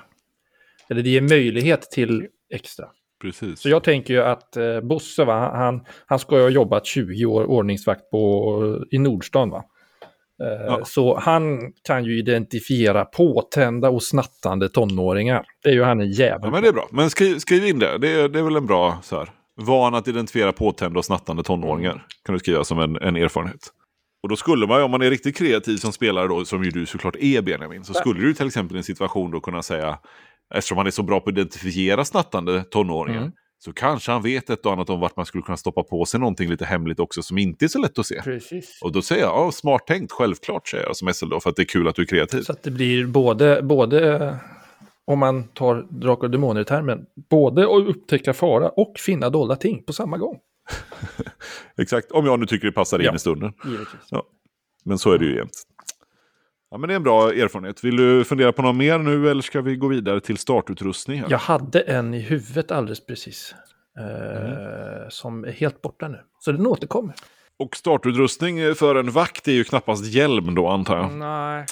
Eller 0.88 1.02
det 1.02 1.10
ger 1.10 1.20
möjlighet 1.20 1.82
till 1.82 2.26
extra. 2.54 2.86
Precis. 3.20 3.60
Så 3.60 3.68
jag 3.68 3.84
tänker 3.84 4.14
ju 4.14 4.22
att 4.22 4.56
eh, 4.56 4.80
Bosse, 4.80 5.24
va, 5.24 5.56
han, 5.56 5.84
han 6.06 6.18
ska 6.18 6.36
ju 6.36 6.42
ha 6.42 6.48
jobbat 6.48 6.86
20 6.86 7.26
år 7.26 7.44
ordningsvakt 7.44 8.10
på, 8.10 8.84
i 8.90 8.98
Nordstan. 8.98 9.50
Va? 9.50 9.64
Eh, 10.42 10.66
Ja. 10.66 10.84
Så 10.84 11.18
han 11.18 11.72
kan 11.86 12.04
ju 12.04 12.18
identifiera 12.18 13.04
påtända 13.04 13.90
och 13.90 14.02
snattande 14.02 14.68
tonåringar. 14.68 15.44
Det 15.62 15.68
är 15.68 15.72
ju 15.74 15.82
han 15.82 16.00
en 16.00 16.10
jävel 16.10 16.40
Ja, 16.42 16.50
men 16.50 16.62
det 16.62 16.68
är 16.68 16.72
bra. 16.72 16.88
Men 16.92 17.10
skriv, 17.10 17.38
skriv 17.38 17.66
in 17.66 17.78
det. 17.78 17.98
Det 17.98 18.08
är, 18.20 18.28
det 18.28 18.38
är 18.38 18.42
väl 18.42 18.56
en 18.56 18.66
bra 18.66 18.98
så 19.02 19.18
här. 19.18 19.28
Van 19.60 19.94
att 19.94 20.08
identifiera 20.08 20.52
påtända 20.52 20.98
och 20.98 21.04
snattande 21.04 21.42
tonåringar. 21.42 22.06
Kan 22.24 22.32
du 22.32 22.38
skriva 22.38 22.64
som 22.64 22.78
en, 22.78 22.96
en 22.96 23.16
erfarenhet. 23.16 23.68
Och 24.22 24.28
då 24.28 24.36
skulle 24.36 24.66
man, 24.66 24.82
om 24.82 24.90
man 24.90 25.02
är 25.02 25.10
riktigt 25.10 25.36
kreativ 25.36 25.76
som 25.76 25.92
spelare 25.92 26.28
då, 26.28 26.44
som 26.44 26.64
ju 26.64 26.70
du 26.70 26.86
såklart 26.86 27.16
är 27.16 27.42
Benjamin, 27.42 27.84
så 27.84 27.94
skulle 27.94 28.20
du 28.20 28.34
till 28.34 28.46
exempel 28.46 28.76
i 28.76 28.78
en 28.78 28.84
situation 28.84 29.30
då 29.30 29.40
kunna 29.40 29.62
säga, 29.62 29.98
eftersom 30.54 30.78
han 30.78 30.86
är 30.86 30.90
så 30.90 31.02
bra 31.02 31.20
på 31.20 31.30
att 31.30 31.36
identifiera 31.38 32.04
snattande 32.04 32.64
tonåringar, 32.64 33.20
Mm. 33.20 33.32
Så 33.58 33.72
kanske 33.72 34.12
han 34.12 34.22
vet 34.22 34.50
ett 34.50 34.66
och 34.66 34.72
annat 34.72 34.90
om 34.90 35.00
vart 35.00 35.16
man 35.16 35.26
skulle 35.26 35.42
kunna 35.42 35.56
stoppa 35.56 35.82
på 35.82 36.04
sig 36.04 36.20
någonting 36.20 36.50
lite 36.50 36.64
hemligt 36.64 37.00
också 37.00 37.22
som 37.22 37.38
inte 37.38 37.64
är 37.64 37.68
så 37.68 37.78
lätt 37.78 37.98
att 37.98 38.06
se. 38.06 38.22
Precis. 38.22 38.78
Och 38.82 38.92
då 38.92 39.02
säger 39.02 39.22
jag, 39.22 39.30
ja, 39.34 39.52
smart 39.52 39.86
tänkt, 39.86 40.12
självklart 40.12 40.68
säger 40.68 40.84
jag 40.84 40.96
som 40.96 41.14
SL 41.14 41.28
då, 41.28 41.40
för 41.40 41.50
att 41.50 41.56
det 41.56 41.62
är 41.62 41.66
kul 41.66 41.88
att 41.88 41.94
du 41.94 42.02
är 42.02 42.06
kreativ. 42.06 42.42
Så 42.42 42.52
att 42.52 42.62
det 42.62 42.70
blir 42.70 43.06
både, 43.06 43.62
både 43.62 44.16
eh, 44.26 44.34
om 45.04 45.18
man 45.18 45.44
tar 45.48 45.86
Drakar 45.90 46.24
och 46.24 46.30
Demoner-termen, 46.30 47.06
både 47.30 47.62
att 47.64 47.86
upptäcka 47.88 48.32
fara 48.34 48.68
och 48.68 48.92
finna 48.98 49.30
dolda 49.30 49.56
ting 49.56 49.82
på 49.84 49.92
samma 49.92 50.18
gång. 50.18 50.38
Exakt, 51.78 52.12
om 52.12 52.26
jag 52.26 52.40
nu 52.40 52.46
tycker 52.46 52.66
det 52.66 52.72
passar 52.72 52.98
in 52.98 53.04
Ja. 53.04 53.14
i 53.14 53.18
stunden. 53.18 53.52
Givetvis. 53.64 54.10
Men 54.84 54.98
så 54.98 55.12
är 55.12 55.18
det 55.18 55.24
ju 55.24 55.36
jämt. 55.36 55.50
Ja, 56.70 56.78
men 56.78 56.88
det 56.88 56.94
är 56.94 56.96
en 56.96 57.02
bra 57.02 57.32
erfarenhet. 57.32 57.84
Vill 57.84 57.96
du 57.96 58.24
fundera 58.24 58.52
på 58.52 58.62
något 58.62 58.76
mer 58.76 58.98
nu 58.98 59.30
eller 59.30 59.42
ska 59.42 59.60
vi 59.60 59.76
gå 59.76 59.88
vidare 59.88 60.20
till 60.20 60.36
startutrustning? 60.38 61.20
Här? 61.20 61.30
Jag 61.30 61.38
hade 61.38 61.80
en 61.80 62.14
i 62.14 62.20
huvudet 62.20 62.70
alldeles 62.70 63.06
precis. 63.06 63.54
Eh, 63.98 64.46
Mm. 64.46 65.10
Som 65.10 65.44
är 65.44 65.52
helt 65.52 65.82
borta 65.82 66.08
nu. 66.08 66.18
Så 66.38 66.52
den 66.52 66.66
återkommer. 66.66 67.14
Och 67.58 67.76
startutrustning 67.76 68.74
för 68.74 68.94
en 68.94 69.10
vakt 69.10 69.48
är 69.48 69.52
ju 69.52 69.64
knappast 69.64 70.06
hjälm 70.06 70.54
då 70.54 70.68
antar 70.68 70.96
jag. 70.96 71.12
Nej. 71.12 71.66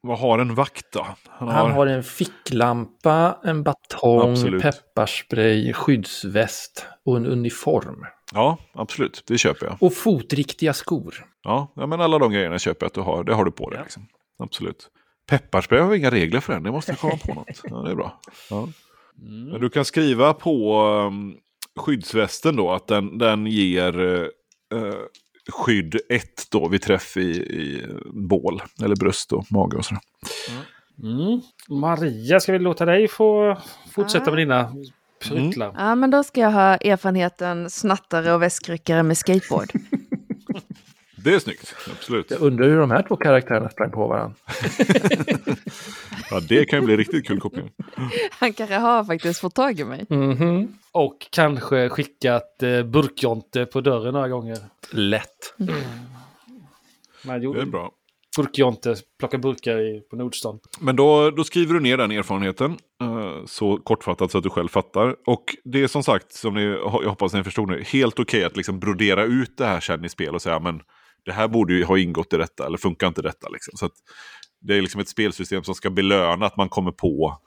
Vad 0.00 0.18
har 0.18 0.38
en 0.38 0.54
vakt 0.54 0.92
då? 0.92 1.06
Han 1.28 1.48
Han 1.48 1.70
har 1.70 1.86
en 1.86 2.02
ficklampa, 2.02 3.38
en 3.44 3.62
batong, 3.62 4.30
Absolut. 4.30 4.62
pepparspray, 4.62 5.72
skyddsväst 5.72 6.86
och 7.04 7.16
en 7.16 7.26
uniform. 7.26 8.04
Ja, 8.34 8.58
absolut. 8.74 9.22
Det 9.26 9.38
köper 9.38 9.66
jag. 9.66 9.76
Och 9.80 9.94
fotriktiga 9.94 10.72
skor. 10.72 11.24
Ja, 11.42 11.72
ja, 11.76 11.86
men 11.86 12.00
alla 12.00 12.18
de 12.18 12.32
grejerna 12.32 12.58
köper 12.58 12.84
jag 12.84 12.88
att 12.88 12.94
du 12.94 13.00
har. 13.00 13.24
Det 13.24 13.34
har 13.34 13.44
du 13.44 13.50
på 13.50 13.70
dig. 13.70 13.78
Ja. 13.78 13.82
Liksom. 13.82 14.06
Absolut. 14.38 14.90
Pepparspray 15.26 15.80
har 15.80 15.88
vi 15.88 15.98
inga 15.98 16.10
regler 16.10 16.40
för 16.40 16.52
än. 16.52 16.62
Det 16.62 16.70
måste 16.70 16.92
vi 16.92 16.98
komma 16.98 17.18
på 17.26 17.34
något. 17.34 17.60
Ja, 17.64 17.76
det 17.76 17.90
är 17.90 17.94
bra. 17.94 18.20
Ja. 18.50 18.68
Men 19.50 19.60
du 19.60 19.70
kan 19.70 19.84
skriva 19.84 20.34
på 20.34 20.82
um, 21.08 21.36
skyddsvästen 21.76 22.56
då 22.56 22.72
att 22.72 22.86
den, 22.86 23.18
den 23.18 23.46
ger 23.46 24.00
uh, 24.00 24.28
skydd 25.52 25.96
1 26.08 26.24
då 26.50 26.68
vid 26.68 26.82
träff 26.82 27.16
i, 27.16 27.30
i 27.40 27.86
bål. 28.12 28.62
Eller 28.82 28.96
bröst 28.96 29.32
och 29.32 29.52
mage 29.52 29.76
och 29.76 29.84
sådär. 29.84 30.02
Mm. 31.02 31.40
Maria, 31.68 32.40
ska 32.40 32.52
vi 32.52 32.58
låta 32.58 32.84
dig 32.84 33.08
få 33.08 33.58
fortsätta 33.90 34.30
med 34.30 34.38
dina 34.38 34.72
pryttlar? 35.24 35.74
Ja, 35.76 35.94
men 35.94 36.10
då 36.10 36.24
ska 36.24 36.40
jag 36.40 36.50
ha 36.50 36.76
erfarenheten 36.76 37.70
snattare 37.70 38.32
och 38.32 38.42
väskryckare 38.42 39.02
med 39.02 39.18
skateboard. 39.18 39.72
Det 41.26 41.34
är 41.34 41.38
snyggt. 41.38 41.74
Absolut. 41.90 42.30
Jag 42.30 42.40
undrar 42.40 42.68
hur 42.68 42.78
de 42.78 42.90
här 42.90 43.02
två 43.02 43.16
karaktärerna 43.16 43.70
sprang 43.70 43.90
på 43.90 44.06
varandra. 44.06 44.34
Ja, 46.30 46.40
det 46.40 46.64
kan 46.64 46.78
ju 46.80 46.86
bli 46.86 46.96
riktigt 46.96 47.26
kul 47.26 47.40
koppling. 47.40 47.70
Han 48.30 48.52
kanske 48.52 48.74
har 48.76 49.04
faktiskt 49.04 49.40
fått 49.40 49.54
tag 49.54 49.80
i 49.80 49.84
mig. 49.84 50.06
Mhm. 50.08 50.68
Och 50.92 51.26
kanske 51.30 51.88
skickat 51.88 52.62
eh, 52.62 52.82
burkjonte 52.82 53.66
på 53.66 53.80
dörren 53.80 54.12
några 54.14 54.28
gånger. 54.28 54.58
Lätt. 54.90 55.54
Man 57.24 57.40
Det 57.40 57.60
är 57.60 57.64
bra. 57.66 57.90
burkjonte, 58.36 58.96
plocka 59.18 59.38
burkar 59.38 59.78
i, 59.78 60.00
på 60.00 60.16
Nordstan. 60.16 60.58
Men 60.80 60.96
då, 60.96 61.30
då 61.30 61.44
skriver 61.44 61.74
du 61.74 61.80
ner 61.80 61.96
den 61.96 62.10
erfarenheten. 62.10 62.70
eh, 63.02 63.44
så 63.46 63.76
kortfattat 63.76 64.30
så 64.30 64.38
att 64.38 64.44
du 64.44 64.50
själv 64.50 64.68
fattar. 64.68 65.16
Och 65.26 65.56
det 65.64 65.82
är 65.82 65.86
som 65.88 66.02
sagt, 66.02 66.32
som 66.32 66.54
ni, 66.54 66.62
jag 66.64 66.88
hoppas 67.10 67.32
ni 67.32 67.44
förstod 67.44 67.68
nu, 67.70 67.82
helt 67.86 68.18
okej 68.18 68.44
att 68.44 68.56
liksom 68.56 68.78
brodera 68.80 69.24
ut 69.24 69.56
det 69.56 69.66
här 69.66 69.80
sen 69.80 70.04
i 70.04 70.08
spel 70.08 70.34
och 70.34 70.42
säga 70.42 70.58
men 70.60 70.80
det 71.26 71.32
här 71.32 71.48
borde 71.48 71.74
ju 71.74 71.84
ha 71.84 71.98
ingått 71.98 72.32
i 72.32 72.36
detta, 72.36 72.66
eller 72.66 72.78
funkar 72.78 73.06
inte 73.06 73.22
detta? 73.22 73.48
Liksom. 73.48 73.72
Så 73.76 73.86
att 73.86 73.92
det 74.60 74.74
är 74.74 74.82
liksom 74.82 75.00
ett 75.00 75.08
spelsystem 75.08 75.64
som 75.64 75.74
ska 75.74 75.90
belöna 75.90 76.46
att 76.46 76.56
man 76.56 76.68
kommer 76.68 76.90
på 76.92 77.38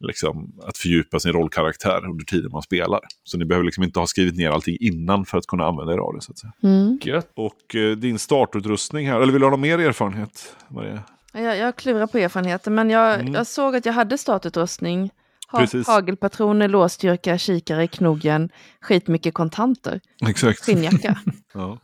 liksom, 0.00 0.52
att 0.62 0.78
fördjupa 0.78 1.20
sin 1.20 1.32
rollkaraktär 1.32 2.04
under 2.10 2.24
tiden 2.24 2.50
man 2.52 2.62
spelar. 2.62 3.00
Så 3.24 3.38
ni 3.38 3.44
behöver 3.44 3.64
liksom 3.64 3.84
inte 3.84 3.98
ha 4.00 4.06
skrivit 4.06 4.36
ner 4.36 4.50
allting 4.50 4.76
innan 4.80 5.24
för 5.24 5.38
att 5.38 5.46
kunna 5.46 5.64
använda 5.66 5.92
er 5.94 5.98
av 5.98 6.14
det. 6.14 6.20
Så 6.20 6.32
att 6.32 6.38
säga. 6.38 6.52
Mm. 6.62 6.98
Och 7.36 7.74
eh, 7.74 7.96
din 7.96 8.18
startutrustning 8.18 9.08
här, 9.08 9.20
eller 9.20 9.32
vill 9.32 9.40
du 9.40 9.46
ha 9.46 9.50
någon 9.50 9.60
mer 9.60 9.78
erfarenhet? 9.78 10.56
Maria? 10.68 11.02
Jag, 11.32 11.56
jag 11.58 11.76
klurar 11.76 12.06
på 12.06 12.18
erfarenheten, 12.18 12.74
men 12.74 12.90
jag, 12.90 13.20
Mm. 13.20 13.34
jag 13.34 13.46
såg 13.46 13.76
att 13.76 13.86
jag 13.86 13.92
hade 13.92 14.18
startutrustning. 14.18 15.10
Ha, 15.52 15.66
hagelpatroner, 15.86 16.68
låsstyrka, 16.68 17.38
kikare, 17.38 17.86
knogjärn, 17.86 18.48
skitmycket 18.80 19.34
kontanter, 19.34 20.00
Exakt. 20.28 20.64
skinnjacka. 20.64 21.18
Ja. 21.54 21.78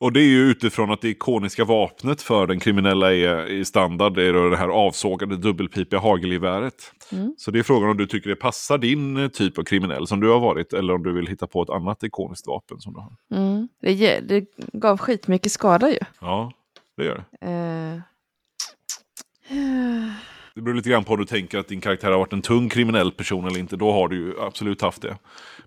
Och 0.00 0.12
det 0.12 0.20
är 0.20 0.28
ju 0.28 0.50
utifrån 0.50 0.90
att 0.90 1.00
det 1.00 1.08
ikoniska 1.08 1.64
vapnet 1.64 2.22
för 2.22 2.46
den 2.46 2.60
kriminella 2.60 3.14
är 3.14 3.46
i 3.46 3.64
standard. 3.64 4.18
Är 4.18 4.50
det 4.50 4.56
här 4.56 4.68
avsågade 4.68 5.36
dubbelpipiga 5.36 6.00
hagelgeväret. 6.00 6.92
Mm. 7.12 7.34
Så 7.38 7.50
det 7.50 7.58
är 7.58 7.62
frågan 7.62 7.90
om 7.90 7.96
du 7.96 8.06
tycker 8.06 8.30
det 8.30 8.36
passar 8.36 8.78
din 8.78 9.16
eh, 9.16 9.28
typ 9.28 9.58
av 9.58 9.62
kriminell 9.62 10.06
som 10.06 10.20
du 10.20 10.28
har 10.28 10.40
varit. 10.40 10.72
Eller 10.72 10.94
om 10.94 11.02
du 11.02 11.12
vill 11.12 11.26
hitta 11.26 11.46
på 11.46 11.62
ett 11.62 11.70
annat 11.70 12.02
ikoniskt 12.02 12.46
vapen 12.46 12.80
som 12.80 12.92
du 12.92 13.00
har. 13.00 13.42
Mm. 13.42 13.68
Det, 13.80 14.20
det 14.20 14.44
gav 14.72 14.98
skitmycket 14.98 15.52
skada 15.52 15.90
ju. 15.90 15.98
Ja, 16.20 16.52
det 16.96 17.04
gör 17.04 17.24
det. 17.40 17.46
Eh. 17.46 18.00
Det 20.54 20.60
beror 20.60 20.74
lite 20.74 20.90
grann 20.90 21.04
på 21.04 21.12
om 21.12 21.18
du 21.18 21.24
tänker 21.24 21.58
att 21.58 21.68
din 21.68 21.80
karaktär 21.80 22.10
har 22.10 22.18
varit 22.18 22.32
en 22.32 22.42
tung 22.42 22.68
kriminell 22.68 23.12
person 23.12 23.46
eller 23.46 23.58
inte. 23.58 23.76
Då 23.76 23.92
har 23.92 24.08
du 24.08 24.16
ju 24.16 24.40
absolut 24.40 24.82
haft 24.82 25.02
det. 25.02 25.18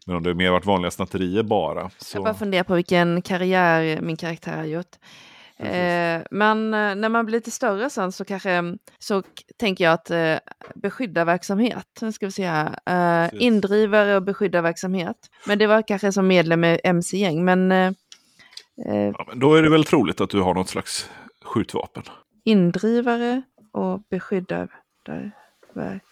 Men 0.08 0.16
om 0.16 0.24
det 0.24 0.34
mer 0.34 0.52
varit 0.52 0.66
vanliga 0.66 0.92
snatterier 0.92 1.44
bara. 1.44 1.90
Så... 1.98 2.18
Jag 2.18 2.24
bara 2.24 2.34
funderar 2.34 2.64
på 2.64 2.76
vilken 2.76 3.22
karriär 3.22 4.02
min 4.02 4.18
karaktär 4.18 4.58
har 4.58 4.64
gjort. 4.64 4.96
Eh, 5.58 6.22
men 6.32 6.74
eh, 6.74 6.96
när 6.96 7.10
man 7.10 7.26
blir 7.26 7.38
lite 7.38 7.52
större 7.52 7.90
sen 7.90 8.12
så 8.12 8.26
kanske 8.26 8.64
så 9.00 9.22
k- 9.22 9.28
tänker 9.60 9.84
jag 9.84 9.94
att 9.94 10.10
eh, 10.12 10.36
beskyddarverksamhet, 10.76 11.88
nu 12.02 12.12
ska 12.12 12.26
vi 12.26 12.32
se 12.32 12.48
här, 12.48 12.80
eh, 13.26 13.30
indrivare 13.34 14.16
och 14.16 14.24
beskyddarverksamhet. 14.24 15.18
Men 15.48 15.60
det 15.60 15.68
var 15.68 15.82
kanske 15.82 16.12
som 16.12 16.28
medlem 16.28 16.64
i 16.64 16.80
MC-gäng, 16.84 17.46
men 17.46 17.72
eh, 17.72 17.88
eh, 18.88 18.96
Ja, 19.18 19.26
men 19.28 19.40
då 19.40 19.56
är 19.56 19.64
det 19.64 19.70
väl 19.70 19.84
troligt 19.86 20.22
att 20.22 20.30
du 20.30 20.42
har 20.42 20.54
något 20.54 20.70
slags 20.70 21.10
skjutvapen. 21.46 22.04
indrivare 22.44 23.42
och 23.72 24.00
beskyddarverksamhet. 24.10 26.04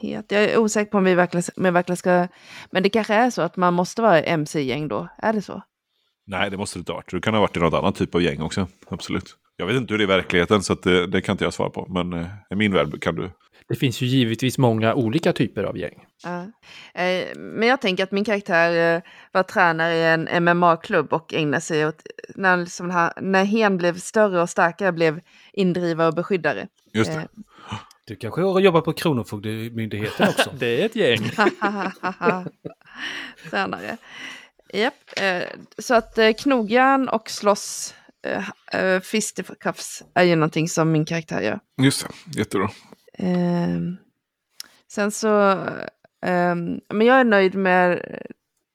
Jag 0.00 0.32
är 0.32 0.58
osäker 0.58 0.90
på 0.90 0.98
om 0.98 1.04
vi 1.04 1.14
verkligen, 1.14 1.44
om 1.56 1.64
jag 1.64 1.72
verkligen 1.72 1.96
ska, 1.96 2.28
men 2.70 2.82
det 2.82 2.88
kanske 2.88 3.14
är 3.14 3.30
så 3.30 3.42
att 3.42 3.56
man 3.56 3.74
måste 3.74 4.02
vara 4.02 4.22
MC-gäng 4.22 4.88
då, 4.88 5.08
är 5.18 5.32
det 5.32 5.42
så? 5.42 5.62
Nej, 6.26 6.50
det 6.50 6.56
måste 6.56 6.78
det 6.78 6.80
inte 6.80 6.92
ha 6.92 6.96
varit. 6.96 7.10
Du 7.10 7.20
kan 7.20 7.34
ha 7.34 7.40
varit 7.40 7.56
i 7.56 7.60
något 7.60 7.74
annat 7.74 7.96
typ 7.96 8.14
av 8.14 8.22
gäng 8.22 8.40
också. 8.42 8.68
Absolut. 8.88 9.36
Jag 9.56 9.66
vet 9.66 9.76
inte 9.76 9.94
hur 9.94 9.98
det 9.98 10.02
är 10.04 10.06
i 10.06 10.16
verkligheten, 10.16 10.62
så 10.62 10.72
att 10.72 10.82
det, 10.82 11.06
det 11.06 11.20
kan 11.20 11.32
inte 11.32 11.44
jag 11.44 11.52
svara 11.54 11.70
på. 11.70 11.86
Men 11.88 12.12
eh, 12.12 12.26
i 12.50 12.54
min 12.54 12.72
värld 12.74 13.02
kan 13.02 13.14
du. 13.14 13.30
Det 13.68 13.76
finns 13.76 14.00
ju 14.00 14.06
givetvis 14.06 14.58
många 14.58 14.94
olika 14.94 15.32
typer 15.32 15.64
av 15.64 15.78
gäng. 15.78 16.04
Ja. 16.24 16.40
Eh, 17.02 17.24
Men 17.36 17.68
jag 17.68 17.80
tänker 17.80 18.02
att 18.04 18.12
min 18.12 18.24
karaktär 18.24 18.94
eh, 18.96 19.02
var 19.32 19.42
tränare 19.42 19.94
i 19.94 20.04
en 20.04 20.44
MMA-klubb 20.44 21.12
och 21.12 21.34
ägnade 21.34 21.60
sig 21.60 21.86
åt, 21.86 22.02
när, 22.34 22.56
liksom, 22.56 22.90
han- 22.90 23.12
när 23.20 23.44
hen 23.44 23.76
blev 23.76 23.98
större 23.98 24.42
och 24.42 24.50
starkare 24.50 24.92
blev 24.92 25.20
indrivare 25.52 26.08
och 26.08 26.14
beskyddare. 26.14 26.66
Just 26.92 27.10
Eh, 27.10 27.16
det. 27.16 27.28
Du 28.06 28.16
kanske 28.16 28.40
har 28.40 28.60
jobbat 28.60 28.84
på 28.84 28.92
Kronofogdemyndigheten 28.92 30.28
också? 30.28 30.50
Det 30.58 30.82
är 30.82 30.86
ett 30.86 30.96
gäng. 30.96 31.30
tränare. 33.50 33.96
Japp, 34.72 34.94
eh, 35.16 35.42
så 35.78 35.94
att 35.94 36.18
eh, 36.18 36.32
knogjärn 36.32 37.08
och 37.08 37.30
slåss, 37.30 37.94
eh, 38.26 38.80
eh, 38.80 39.00
fisticuffs 39.00 40.02
är 40.14 40.22
ju 40.22 40.36
någonting 40.36 40.68
som 40.68 40.92
min 40.92 41.04
karaktär 41.04 41.40
gör. 41.40 41.60
Just 41.82 42.06
det. 42.06 42.38
Jättebra. 42.38 42.70
Ehm, 43.18 43.96
sen 44.92 45.10
så, 45.10 45.50
ehm, 46.26 46.80
men 46.88 47.06
jag 47.06 47.20
är 47.20 47.24
nöjd 47.24 47.54
med 47.54 48.02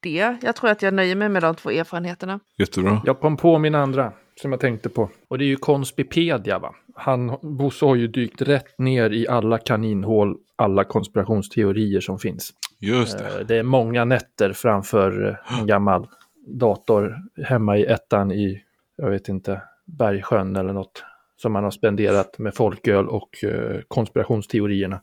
det. 0.01 0.37
Jag 0.41 0.55
tror 0.55 0.69
att 0.69 0.81
jag 0.81 0.93
nöjer 0.93 1.15
mig 1.15 1.29
med 1.29 1.43
de 1.43 1.55
två 1.55 1.69
erfarenheterna. 1.69 2.39
Jättebra. 2.57 3.01
Jag 3.05 3.19
kom 3.19 3.37
på 3.37 3.57
min 3.59 3.75
andra 3.75 4.13
som 4.41 4.51
jag 4.51 4.61
tänkte 4.61 4.89
på. 4.89 5.09
Och 5.27 5.37
det 5.37 5.43
är 5.43 5.47
ju 5.47 5.55
Conspipedia 5.55 6.59
va. 6.59 6.75
Han, 6.95 7.37
Bosse 7.41 7.85
har 7.85 7.95
ju 7.95 8.07
dykt 8.07 8.41
rätt 8.41 8.79
ner 8.79 9.09
i 9.09 9.27
alla 9.27 9.57
kaninhål, 9.57 10.37
alla 10.55 10.83
konspirationsteorier 10.83 11.99
som 11.99 12.19
finns. 12.19 12.53
Just 12.79 13.17
det. 13.17 13.39
Eh, 13.39 13.45
Det 13.47 13.55
är 13.55 13.63
många 13.63 14.05
nätter 14.05 14.53
framför 14.53 15.27
eh, 15.49 15.59
en 15.59 15.67
gammal 15.67 16.07
dator 16.47 17.15
hemma 17.43 17.77
i 17.77 17.83
ettan 17.85 18.31
i, 18.31 18.61
jag 18.97 19.09
vet 19.09 19.29
inte, 19.29 19.61
Bergsjön 19.85 20.55
eller 20.55 20.73
något. 20.73 21.03
Som 21.37 21.51
man 21.51 21.63
har 21.63 21.71
spenderat 21.71 22.39
med 22.39 22.55
folköl 22.55 23.07
och 23.07 23.43
eh, 23.43 23.81
konspirationsteorierna. 23.87 25.01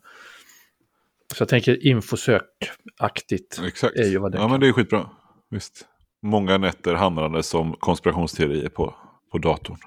Så 1.35 1.41
jag 1.41 1.49
tänker 1.49 1.87
infosökaktigt 1.87 3.59
Exakt. 3.67 3.95
är 3.95 4.05
ju 4.05 4.17
vad 4.17 4.31
det 4.31 4.37
ja, 4.37 4.41
kan. 4.41 4.51
men 4.51 4.59
det 4.59 4.67
är 4.67 4.71
skitbra. 4.73 5.09
Visst. 5.49 5.85
Många 6.21 6.57
nätter 6.57 6.93
hamnade 6.93 7.43
som 7.43 7.73
konspirationsteorier 7.79 8.69
på, 8.69 8.95
på 9.31 9.37
datorn. 9.37 9.77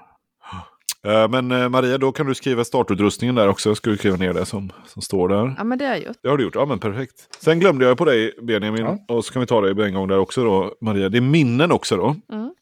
Eh, 1.07 1.29
Men 1.29 1.51
eh, 1.51 1.69
Maria, 1.69 1.97
då 1.97 2.11
kan 2.11 2.25
du 2.25 2.35
skriva 2.35 2.63
startutrustningen 2.63 3.35
där 3.35 3.47
också. 3.47 3.75
Ska 3.75 3.89
du 3.89 3.97
skriva 3.97 4.15
ner 4.17 4.33
det 4.33 4.45
som, 4.45 4.71
som 4.85 5.01
står 5.01 5.29
där? 5.29 5.55
Ja, 5.57 5.63
men 5.63 5.77
det 5.77 5.85
har 5.85 5.91
jag 5.91 6.03
gjort. 6.05 6.17
Det 6.23 6.29
har 6.29 6.37
du 6.37 6.43
gjort, 6.43 6.55
ja 6.55 6.65
men 6.65 6.79
perfekt. 6.79 7.37
Sen 7.39 7.59
glömde 7.59 7.85
jag 7.85 7.97
på 7.97 8.05
dig 8.05 8.33
Benjamin, 8.41 8.81
Ja. 8.85 9.15
och 9.15 9.25
så 9.25 9.33
kan 9.33 9.39
vi 9.39 9.45
ta 9.45 9.61
det 9.61 9.85
en 9.85 9.93
gång 9.93 10.07
där 10.07 10.17
också 10.17 10.43
då, 10.43 10.75
Maria. 10.81 11.09
Det 11.09 11.17
är 11.17 11.21
minnen 11.21 11.71
också 11.71 11.95
då. 11.97 12.15
Mm. 12.33 12.53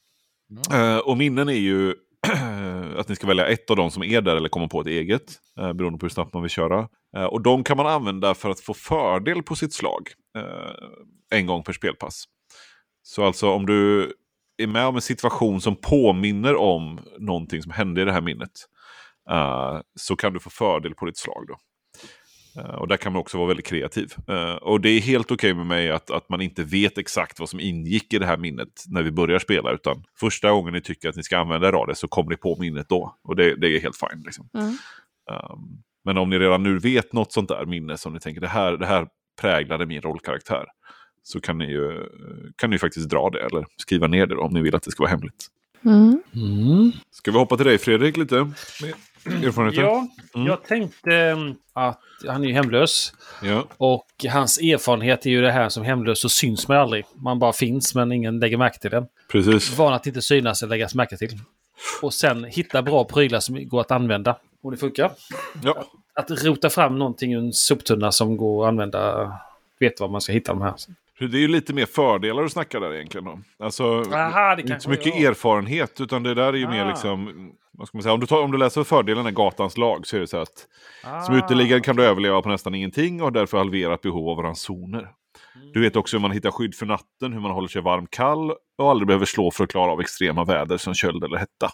Eh, 0.73 0.97
och 0.97 1.17
minnen 1.17 1.49
är 1.49 1.53
ju 1.53 1.93
att 2.97 3.09
ni 3.09 3.15
ska 3.15 3.27
välja 3.27 3.47
ett 3.47 3.69
av 3.69 3.75
dem 3.75 3.91
som 3.91 4.03
är 4.03 4.21
där 4.21 4.35
eller 4.35 4.49
kommer 4.49 4.67
på 4.67 4.81
ett 4.81 4.87
eget, 4.87 5.23
beroende 5.55 5.99
på 5.99 6.05
hur 6.05 6.09
snabbt 6.09 6.33
man 6.33 6.41
vill 6.43 6.51
köra. 6.51 6.87
Eh, 7.17 7.23
och 7.23 7.41
de 7.41 7.63
kan 7.63 7.77
man 7.77 7.87
använda 7.87 8.33
för 8.33 8.49
att 8.49 8.59
få 8.59 8.73
fördel 8.73 9.43
på 9.43 9.55
sitt 9.55 9.73
slag 9.73 10.09
eh, 10.37 11.37
en 11.39 11.45
gång 11.45 11.63
per 11.63 11.73
spelpass. 11.73 12.23
Så 13.03 13.25
alltså 13.25 13.49
om 13.49 13.65
du 13.65 14.11
är 14.57 14.67
med 14.67 14.85
om 14.85 14.95
en 14.95 15.01
situation 15.01 15.61
som 15.61 15.75
påminner 15.75 16.55
om 16.55 16.99
någonting 17.19 17.61
som 17.61 17.71
hände 17.71 18.01
i 18.01 18.05
det 18.05 18.13
här 18.13 18.21
minnet, 18.21 18.51
eh, 19.29 19.79
så 19.95 20.15
kan 20.15 20.33
du 20.33 20.39
få 20.39 20.49
fördel 20.49 20.95
på 20.95 21.05
ditt 21.05 21.17
slag 21.17 21.45
då. 21.47 21.57
Och 22.77 22.87
där 22.87 22.97
kan 22.97 23.13
man 23.13 23.19
också 23.19 23.37
vara 23.37 23.47
väldigt 23.47 23.65
kreativ. 23.65 24.13
Och 24.61 24.81
det 24.81 24.89
är 24.89 25.01
helt 25.01 25.31
okej 25.31 25.53
med 25.53 25.65
mig 25.65 25.91
att, 25.91 26.11
att 26.11 26.29
man 26.29 26.41
inte 26.41 26.63
vet 26.63 26.97
exakt 26.97 27.39
vad 27.39 27.49
som 27.49 27.59
ingick 27.59 28.13
i 28.13 28.19
det 28.19 28.25
här 28.25 28.37
minnet 28.37 28.83
när 28.87 29.03
vi 29.03 29.11
börjar 29.11 29.39
spela. 29.39 29.71
Utan 29.71 30.03
första 30.19 30.51
gången 30.51 30.73
ni 30.73 30.81
tycker 30.81 31.09
att 31.09 31.15
ni 31.15 31.23
ska 31.23 31.37
använda 31.37 31.67
er 31.67 31.73
av 31.73 31.87
det 31.87 31.95
så 31.95 32.07
kommer 32.07 32.29
ni 32.29 32.37
på 32.37 32.57
minnet 32.59 32.89
då. 32.89 33.15
Och 33.23 33.35
det, 33.35 33.55
det 33.55 33.67
är 33.67 33.79
helt 33.79 33.97
fine. 33.97 34.23
Liksom. 34.25 34.49
Mm. 34.53 34.67
Um, 34.67 35.83
men 36.05 36.17
om 36.17 36.29
ni 36.29 36.39
redan 36.39 36.63
nu 36.63 36.77
vet 36.79 37.13
något 37.13 37.31
sånt 37.33 37.49
där 37.49 37.65
minne 37.65 37.97
som 37.97 38.13
ni 38.13 38.19
tänker 38.19 38.41
det 38.41 38.47
här, 38.47 38.71
det 38.77 38.85
här 38.85 39.07
präglade 39.41 39.85
min 39.85 40.01
rollkaraktär. 40.01 40.65
Så 41.23 41.41
kan 41.41 41.57
ni 41.57 41.65
ju 41.65 42.03
kan 42.55 42.69
ni 42.69 42.77
faktiskt 42.77 43.09
dra 43.09 43.29
det 43.29 43.39
eller 43.39 43.65
skriva 43.77 44.07
ner 44.07 44.25
det 44.25 44.35
då, 44.35 44.41
om 44.41 44.53
ni 44.53 44.61
vill 44.61 44.75
att 44.75 44.83
det 44.83 44.91
ska 44.91 45.03
vara 45.03 45.11
hemligt. 45.11 45.47
Mm. 45.85 46.21
Mm. 46.35 46.91
Ska 47.11 47.31
vi 47.31 47.37
hoppa 47.37 47.57
till 47.57 47.65
dig 47.65 47.77
Fredrik 47.77 48.17
lite? 48.17 48.35
Med 49.25 49.43
erfarenheter? 49.43 49.81
Ja, 49.81 50.07
Mm. 50.35 50.47
jag 50.47 50.63
tänkte 50.63 51.15
mm, 51.17 51.55
att 51.73 51.99
han 52.27 52.43
är 52.43 52.47
ju 52.47 52.53
hemlös. 52.53 53.13
ja. 53.43 53.67
Och 53.77 54.05
hans 54.29 54.57
erfarenhet 54.59 55.25
är 55.25 55.29
ju 55.29 55.41
det 55.41 55.51
här 55.51 55.69
som 55.69 55.83
hemlös 55.83 56.21
så 56.21 56.29
syns 56.29 56.67
man 56.67 56.77
aldrig. 56.77 57.05
Man 57.15 57.39
bara 57.39 57.53
finns 57.53 57.95
men 57.95 58.11
ingen 58.11 58.39
lägger 58.39 58.57
märke 58.57 58.79
till 58.79 58.91
den. 58.91 59.05
Precis. 59.31 59.77
Van 59.77 59.93
att 59.93 60.07
inte 60.07 60.21
synas 60.21 60.61
eller 60.63 60.69
läggas 60.69 60.95
märke 60.95 61.17
till. 61.17 61.39
Och 62.01 62.13
sen 62.13 62.43
hitta 62.43 62.81
bra 62.81 63.03
prylar 63.03 63.39
som 63.39 63.67
går 63.69 63.81
att 63.81 63.91
använda. 63.91 64.37
Och 64.63 64.71
det 64.71 64.77
funkar. 64.77 65.11
Ja. 65.63 65.83
Att 66.13 66.43
rota 66.45 66.69
fram 66.69 66.99
någonting 66.99 67.33
ur 67.33 67.39
en 67.39 67.53
soptunna 67.53 68.11
som 68.11 68.37
går 68.37 68.63
att 68.63 68.67
använda. 68.67 69.31
Vet 69.79 69.99
var 69.99 70.07
man 70.09 70.21
ska 70.21 70.33
hitta 70.33 70.51
de 70.53 70.61
här. 70.61 70.73
Det 71.19 71.37
är 71.37 71.41
ju 71.41 71.47
lite 71.47 71.73
mer 71.73 71.85
fördelar 71.85 72.43
att 72.43 72.51
snacka 72.51 72.79
där 72.79 72.93
egentligen. 72.93 73.25
Då. 73.25 73.39
Alltså, 73.65 73.83
Aha, 74.13 74.55
det 74.55 74.61
inte 74.61 74.79
så 74.79 74.89
mycket 74.89 75.05
jag- 75.05 75.21
erfarenhet, 75.23 76.01
utan 76.01 76.23
det 76.23 76.33
där 76.33 76.53
är 76.53 76.57
ju 76.57 76.67
mer 76.67 76.85
Ah. 76.85 76.89
liksom... 76.89 77.51
Vad 77.73 77.87
ska 77.87 77.97
man 77.97 78.03
säga? 78.03 78.13
Om, 78.13 78.19
du 78.19 78.27
tar, 78.27 78.41
om 78.43 78.51
du 78.51 78.57
läser 78.57 78.83
fördelen 78.83 79.27
i 79.27 79.31
gatans 79.31 79.77
lag 79.77 80.07
så 80.07 80.15
är 80.15 80.19
det 80.19 80.27
så 80.27 80.37
att 80.37 80.67
som 81.25 81.35
Ah. 81.35 81.37
uteliggare 81.37 81.79
kan 81.79 81.95
du 81.95 82.03
överleva 82.05 82.41
på 82.41 82.49
nästan 82.49 82.75
ingenting 82.75 83.19
och 83.21 83.25
har 83.27 83.31
därför 83.31 83.57
halverat 83.57 84.01
behov 84.01 84.29
av 84.29 84.43
ransoner. 84.43 85.09
Du 85.73 85.81
vet 85.81 85.95
också 85.95 86.17
hur 86.17 86.21
man 86.21 86.31
hittar 86.31 86.51
skydd 86.51 86.75
för 86.75 86.85
natten, 86.85 87.33
hur 87.33 87.39
man 87.39 87.51
håller 87.51 87.67
sig 87.67 87.81
varm 87.81 88.07
kall 88.09 88.51
och 88.77 88.89
aldrig 88.89 89.07
behöver 89.07 89.25
slå 89.25 89.51
för 89.51 89.63
att 89.63 89.69
klara 89.71 89.91
av 89.91 90.01
extrema 90.01 90.43
väder 90.43 90.77
som 90.77 90.93
köld 90.93 91.23
eller 91.23 91.37
hetta. 91.37 91.69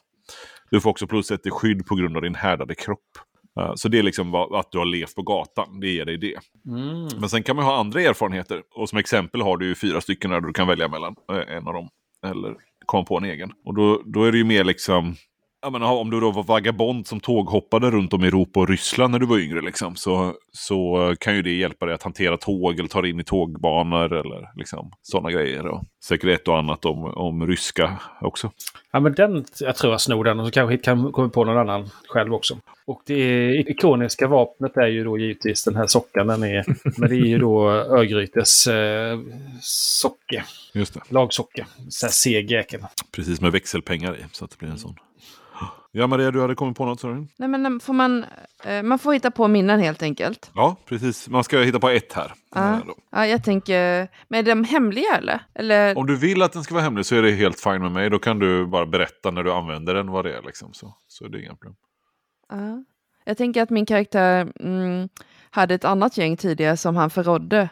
Du 0.71 0.81
får 0.81 0.89
också 0.89 1.07
plus 1.07 1.31
ett 1.31 1.45
i 1.45 1.49
skydd 1.49 1.85
på 1.85 1.95
grund 1.95 2.15
av 2.15 2.21
din 2.21 2.35
härdade 2.35 2.75
kropp. 2.75 2.99
Eh, 3.59 3.71
Så 3.75 3.87
det 3.87 3.99
är 3.99 4.03
liksom 4.03 4.35
att 4.35 4.71
du 4.71 4.77
har 4.77 4.85
levt 4.85 5.15
på 5.15 5.21
gatan, 5.21 5.79
det 5.79 5.87
ger 5.89 6.05
dig 6.05 6.17
det. 6.17 6.35
Mm. 6.67 7.07
Men 7.19 7.29
sen 7.29 7.43
kan 7.43 7.55
man 7.55 7.65
ha 7.65 7.79
andra 7.79 8.01
erfarenheter. 8.01 8.61
Och 8.75 8.89
som 8.89 8.97
exempel 8.97 9.41
har 9.41 9.57
du 9.57 9.65
ju 9.67 9.75
fyra 9.75 10.01
stycken 10.01 10.31
där 10.31 10.41
du 10.41 10.53
kan 10.53 10.67
välja 10.67 10.87
mellan 10.87 11.15
eh, 11.31 11.55
en 11.57 11.67
av 11.67 11.73
dem. 11.73 11.89
Eller 12.25 12.55
komma 12.85 13.03
på 13.03 13.17
en 13.17 13.23
egen. 13.25 13.51
Och 13.65 13.73
då, 13.75 14.01
då 14.05 14.23
är 14.23 14.31
det 14.31 14.37
ju 14.37 14.43
mer 14.43 14.63
liksom... 14.63 15.15
Jag 15.61 15.71
menar, 15.71 15.93
om 15.93 16.09
du 16.09 16.19
då 16.19 16.31
var 16.31 16.43
vagabond 16.43 17.07
som 17.07 17.19
tåghoppade 17.19 17.91
runt 17.91 18.13
om 18.13 18.23
i 18.23 18.27
Europa 18.27 18.59
och 18.59 18.69
Ryssland 18.69 19.11
när 19.11 19.19
du 19.19 19.25
var 19.25 19.39
yngre, 19.39 19.61
liksom, 19.61 19.95
så, 19.95 20.33
så 20.51 21.13
kan 21.19 21.35
ju 21.35 21.41
det 21.41 21.51
hjälpa 21.51 21.85
dig 21.85 21.95
att 21.95 22.03
hantera 22.03 22.37
tåg 22.37 22.79
eller 22.79 22.89
ta 22.89 23.01
dig 23.01 23.11
in 23.11 23.19
i 23.19 23.23
tågbanor 23.23 24.13
eller 24.13 24.49
liksom, 24.55 24.91
sådana 25.01 25.31
grejer. 25.31 25.67
Och 25.67 25.83
säkert 26.03 26.29
ett 26.29 26.47
och 26.47 26.57
annat 26.57 26.85
om, 26.85 27.03
om 27.03 27.47
ryska 27.47 27.99
också. 28.21 28.51
Ja, 28.91 28.99
men 28.99 29.13
den, 29.13 29.45
jag 29.59 29.75
tror 29.75 29.93
jag 29.93 30.01
snor 30.01 30.23
den 30.23 30.39
och 30.39 30.45
så 30.45 30.51
kanske 30.51 30.77
kan 30.77 31.11
komma 31.11 31.29
på 31.29 31.43
någon 31.43 31.57
annan 31.57 31.89
själv 32.07 32.33
också. 32.33 32.57
Och 32.85 33.01
det 33.05 33.49
ikoniska 33.55 34.27
vapnet 34.27 34.77
är 34.77 34.87
ju 34.87 35.03
då 35.03 35.17
givetvis 35.17 35.63
den 35.63 35.75
här 35.75 35.87
sockan. 35.87 36.27
Den 36.27 36.43
är, 36.43 36.65
men 36.99 37.09
det 37.09 37.15
är 37.15 37.27
ju 37.27 37.37
då 37.37 37.69
Örgrytes 37.71 38.67
eh, 38.67 39.19
socke, 39.61 40.43
Just 40.73 40.93
det. 40.93 41.01
lagsocke. 41.09 41.65
Så 41.89 42.05
här 42.05 42.11
seg 42.13 42.51
jäkel. 42.51 42.81
Precis 43.11 43.41
med 43.41 43.51
växelpengar 43.51 44.15
i, 44.15 44.25
så 44.31 44.45
att 44.45 44.51
det 44.51 44.57
blir 44.59 44.69
en 44.69 44.77
sån. 44.79 44.95
Ja, 45.97 46.07
Maria, 46.07 46.31
du 46.31 46.41
hade 46.41 46.55
kommit 46.55 46.77
på 46.77 46.85
något, 46.85 46.99
sa 46.99 47.07
du? 47.07 47.27
Nej, 47.37 47.49
men 47.49 47.79
får 47.79 47.93
man, 47.93 48.25
eh, 48.63 48.83
man 48.83 48.99
får 48.99 49.13
hitta 49.13 49.31
på 49.31 49.47
minnen 49.47 49.79
helt 49.79 50.03
enkelt. 50.03 50.51
Ja, 50.55 50.75
precis. 50.85 51.29
Man 51.29 51.43
ska 51.43 51.59
hitta 51.59 51.79
på 51.79 51.89
ett 51.89 52.13
här. 52.13 52.33
Ja. 52.55 52.81
Ja, 53.11 53.27
jag 53.27 53.43
tänker, 53.43 54.07
men 54.27 54.39
är 54.39 54.43
de 54.43 54.63
hemliga 54.63 55.17
eller? 55.17 55.39
eller? 55.53 55.97
Om 55.97 56.07
du 56.07 56.15
vill 56.15 56.41
att 56.41 56.53
den 56.53 56.63
ska 56.63 56.73
vara 56.73 56.83
hemlig 56.83 57.05
så 57.05 57.15
är 57.15 57.21
det 57.21 57.31
helt 57.31 57.59
fine 57.59 57.81
med 57.81 57.91
mig. 57.91 58.09
Då 58.09 58.19
kan 58.19 58.39
du 58.39 58.65
bara 58.65 58.85
berätta 58.85 59.31
när 59.31 59.43
du 59.43 59.51
använder 59.53 59.93
den 59.93 60.11
vad 60.11 60.25
det 60.25 60.37
är. 60.37 60.41
Liksom. 60.41 60.73
Så, 60.73 60.95
så 61.07 61.25
är 61.25 61.29
det 61.29 61.41
inga 61.41 61.55
problem. 61.55 61.75
Ja. 62.49 62.83
Jag 63.25 63.37
tänker 63.37 63.61
att 63.61 63.69
min 63.69 63.85
karaktär 63.85 64.51
mm, 64.59 65.09
hade 65.49 65.75
ett 65.75 65.85
annat 65.85 66.17
gäng 66.17 66.37
tidigare 66.37 66.77
som 66.77 66.95
han 66.95 67.09
förrådde. 67.09 67.69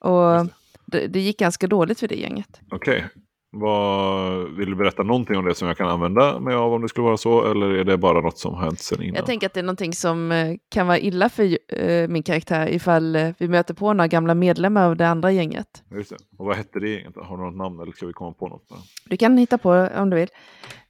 Och 0.00 0.34
Just 0.34 0.54
det, 0.86 1.06
det 1.06 1.20
gick 1.20 1.38
ganska 1.38 1.66
dåligt 1.66 2.00
för 2.00 2.08
det 2.08 2.16
gänget. 2.16 2.60
Okej. 2.70 3.08
Vad, 3.50 4.50
vill 4.56 4.70
du 4.70 4.76
berätta 4.76 5.02
någonting 5.02 5.36
om 5.36 5.44
det 5.44 5.54
som 5.54 5.68
jag 5.68 5.76
kan 5.76 5.88
använda 5.88 6.40
mig 6.40 6.54
av 6.54 6.72
om 6.72 6.82
det 6.82 6.88
skulle 6.88 7.04
vara 7.04 7.16
så? 7.16 7.50
Eller 7.50 7.70
är 7.70 7.84
det 7.84 7.96
bara 7.98 8.20
något 8.20 8.38
som 8.38 8.54
har 8.54 8.60
hänt 8.62 8.78
sen 8.80 9.02
innan? 9.02 9.14
Jag 9.16 9.26
tänker 9.26 9.46
att 9.46 9.54
det 9.54 9.60
är 9.60 9.64
någonting 9.64 9.92
som 9.92 10.32
eh, 10.32 10.54
kan 10.70 10.86
vara 10.86 10.98
illa 10.98 11.28
för 11.28 11.58
eh, 11.74 12.08
min 12.08 12.22
karaktär 12.22 12.68
ifall 12.68 13.16
eh, 13.16 13.30
vi 13.38 13.48
möter 13.48 13.74
på 13.74 13.92
några 13.92 14.06
gamla 14.08 14.34
medlemmar 14.34 14.86
av 14.86 14.96
det 14.96 15.08
andra 15.08 15.32
gänget. 15.32 15.84
Just 15.94 16.10
det. 16.10 16.16
Och 16.38 16.46
vad 16.46 16.56
hette 16.56 16.80
det 16.80 16.88
gänget? 16.88 17.16
Har 17.16 17.36
du 17.36 17.42
något 17.44 17.56
namn 17.56 17.80
eller 17.80 17.92
ska 17.92 18.06
vi 18.06 18.12
komma 18.12 18.32
på 18.32 18.48
något? 18.48 18.62
Du 19.04 19.16
kan 19.16 19.38
hitta 19.38 19.58
på 19.58 19.88
om 19.96 20.10
du 20.10 20.16
vill. 20.16 20.28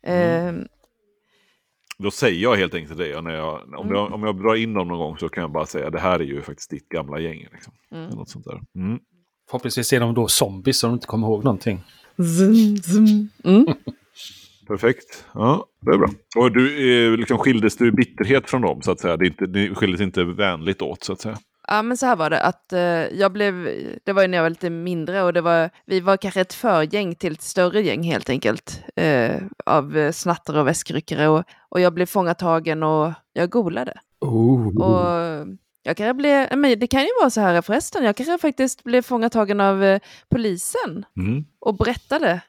Mm. 0.02 0.56
Eh, 0.58 0.64
Då 1.98 2.10
säger 2.10 2.42
jag 2.42 2.56
helt 2.56 2.74
enkelt 2.74 2.98
det. 2.98 3.20
När 3.20 3.34
jag, 3.34 3.54
om, 3.54 3.74
Mm. 3.86 3.94
jag, 3.94 4.12
om 4.12 4.22
jag 4.22 4.42
drar 4.42 4.54
in 4.54 4.74
dem 4.74 4.88
någon 4.88 4.98
gång 4.98 5.16
så 5.18 5.28
kan 5.28 5.40
jag 5.42 5.50
bara 5.52 5.66
säga 5.66 5.90
det 5.90 6.00
här 6.00 6.20
är 6.20 6.24
ju 6.24 6.42
faktiskt 6.42 6.70
ditt 6.70 6.88
gamla 6.88 7.20
gäng. 7.20 7.46
Liksom. 7.52 7.72
Mm. 7.92 8.04
Eller 8.06 8.16
Något 8.16 8.28
sånt 8.28 8.44
där. 8.44 8.60
Mm. 8.74 8.98
Förhoppningsvis 9.50 9.92
är 9.92 10.00
de 10.00 10.14
då 10.14 10.28
zombies 10.28 10.78
som 10.80 10.90
de 10.90 10.94
inte 10.94 11.06
kommer 11.06 11.26
ihåg 11.26 11.44
någonting. 11.44 11.82
Zum, 12.18 12.76
zum. 12.82 13.28
Mm. 13.44 13.66
Perfekt. 14.66 15.24
Ja, 15.34 15.66
det 15.80 15.90
är 15.90 15.98
bra. 15.98 16.08
Och 16.36 16.52
du, 16.52 16.66
eh, 17.12 17.16
liksom, 17.16 17.38
skildes 17.38 17.76
du 17.76 17.88
i 17.88 17.92
bitterhet 17.92 18.50
från 18.50 18.62
dem 18.62 18.82
så 18.82 18.90
att 18.90 19.00
säga? 19.00 19.16
Det 19.16 19.26
inte, 19.26 19.46
ni 19.46 19.74
skildes 19.74 20.00
inte 20.00 20.24
vänligt 20.24 20.82
åt 20.82 21.04
så 21.04 21.12
att 21.12 21.20
säga? 21.20 21.38
Ja, 21.68 21.82
men 21.82 21.96
så 21.96 22.06
här 22.06 22.16
var 22.16 22.30
det 22.30 22.42
att 22.42 22.72
eh, 22.72 22.80
jag 23.18 23.32
blev, 23.32 23.68
det 24.04 24.12
var 24.12 24.22
ju 24.22 24.28
när 24.28 24.38
jag 24.38 24.42
var 24.42 24.50
lite 24.50 24.70
mindre 24.70 25.22
och 25.22 25.32
det 25.32 25.40
var, 25.40 25.70
vi 25.86 26.00
var 26.00 26.16
kanske 26.16 26.40
ett 26.40 26.52
förgäng 26.52 27.14
till 27.14 27.32
ett 27.32 27.42
större 27.42 27.82
gäng 27.82 28.02
helt 28.02 28.30
enkelt. 28.30 28.82
Eh, 28.96 29.36
av 29.66 30.12
snattare 30.12 30.60
och 30.60 30.66
väskryckare 30.66 31.28
och, 31.28 31.44
och 31.68 31.80
jag 31.80 31.94
blev 31.94 32.06
fångatagen 32.06 32.82
och 32.82 33.12
jag 33.32 33.50
golade. 33.50 33.92
Oh. 34.20 34.76
Och 34.76 35.46
jag 35.82 35.96
kanske 35.96 36.14
blev, 36.14 36.56
men 36.58 36.78
det 36.78 36.86
kan 36.86 37.02
ju 37.02 37.08
vara 37.20 37.30
så 37.30 37.40
här 37.40 37.62
förresten, 37.62 38.04
jag 38.04 38.16
kanske 38.16 38.38
faktiskt 38.38 38.84
blev 38.84 39.02
fångatagen 39.02 39.60
av 39.60 39.84
eh, 39.84 40.00
polisen 40.30 41.04
Mm. 41.18 41.44
och 41.60 41.76
berättade 41.76 42.40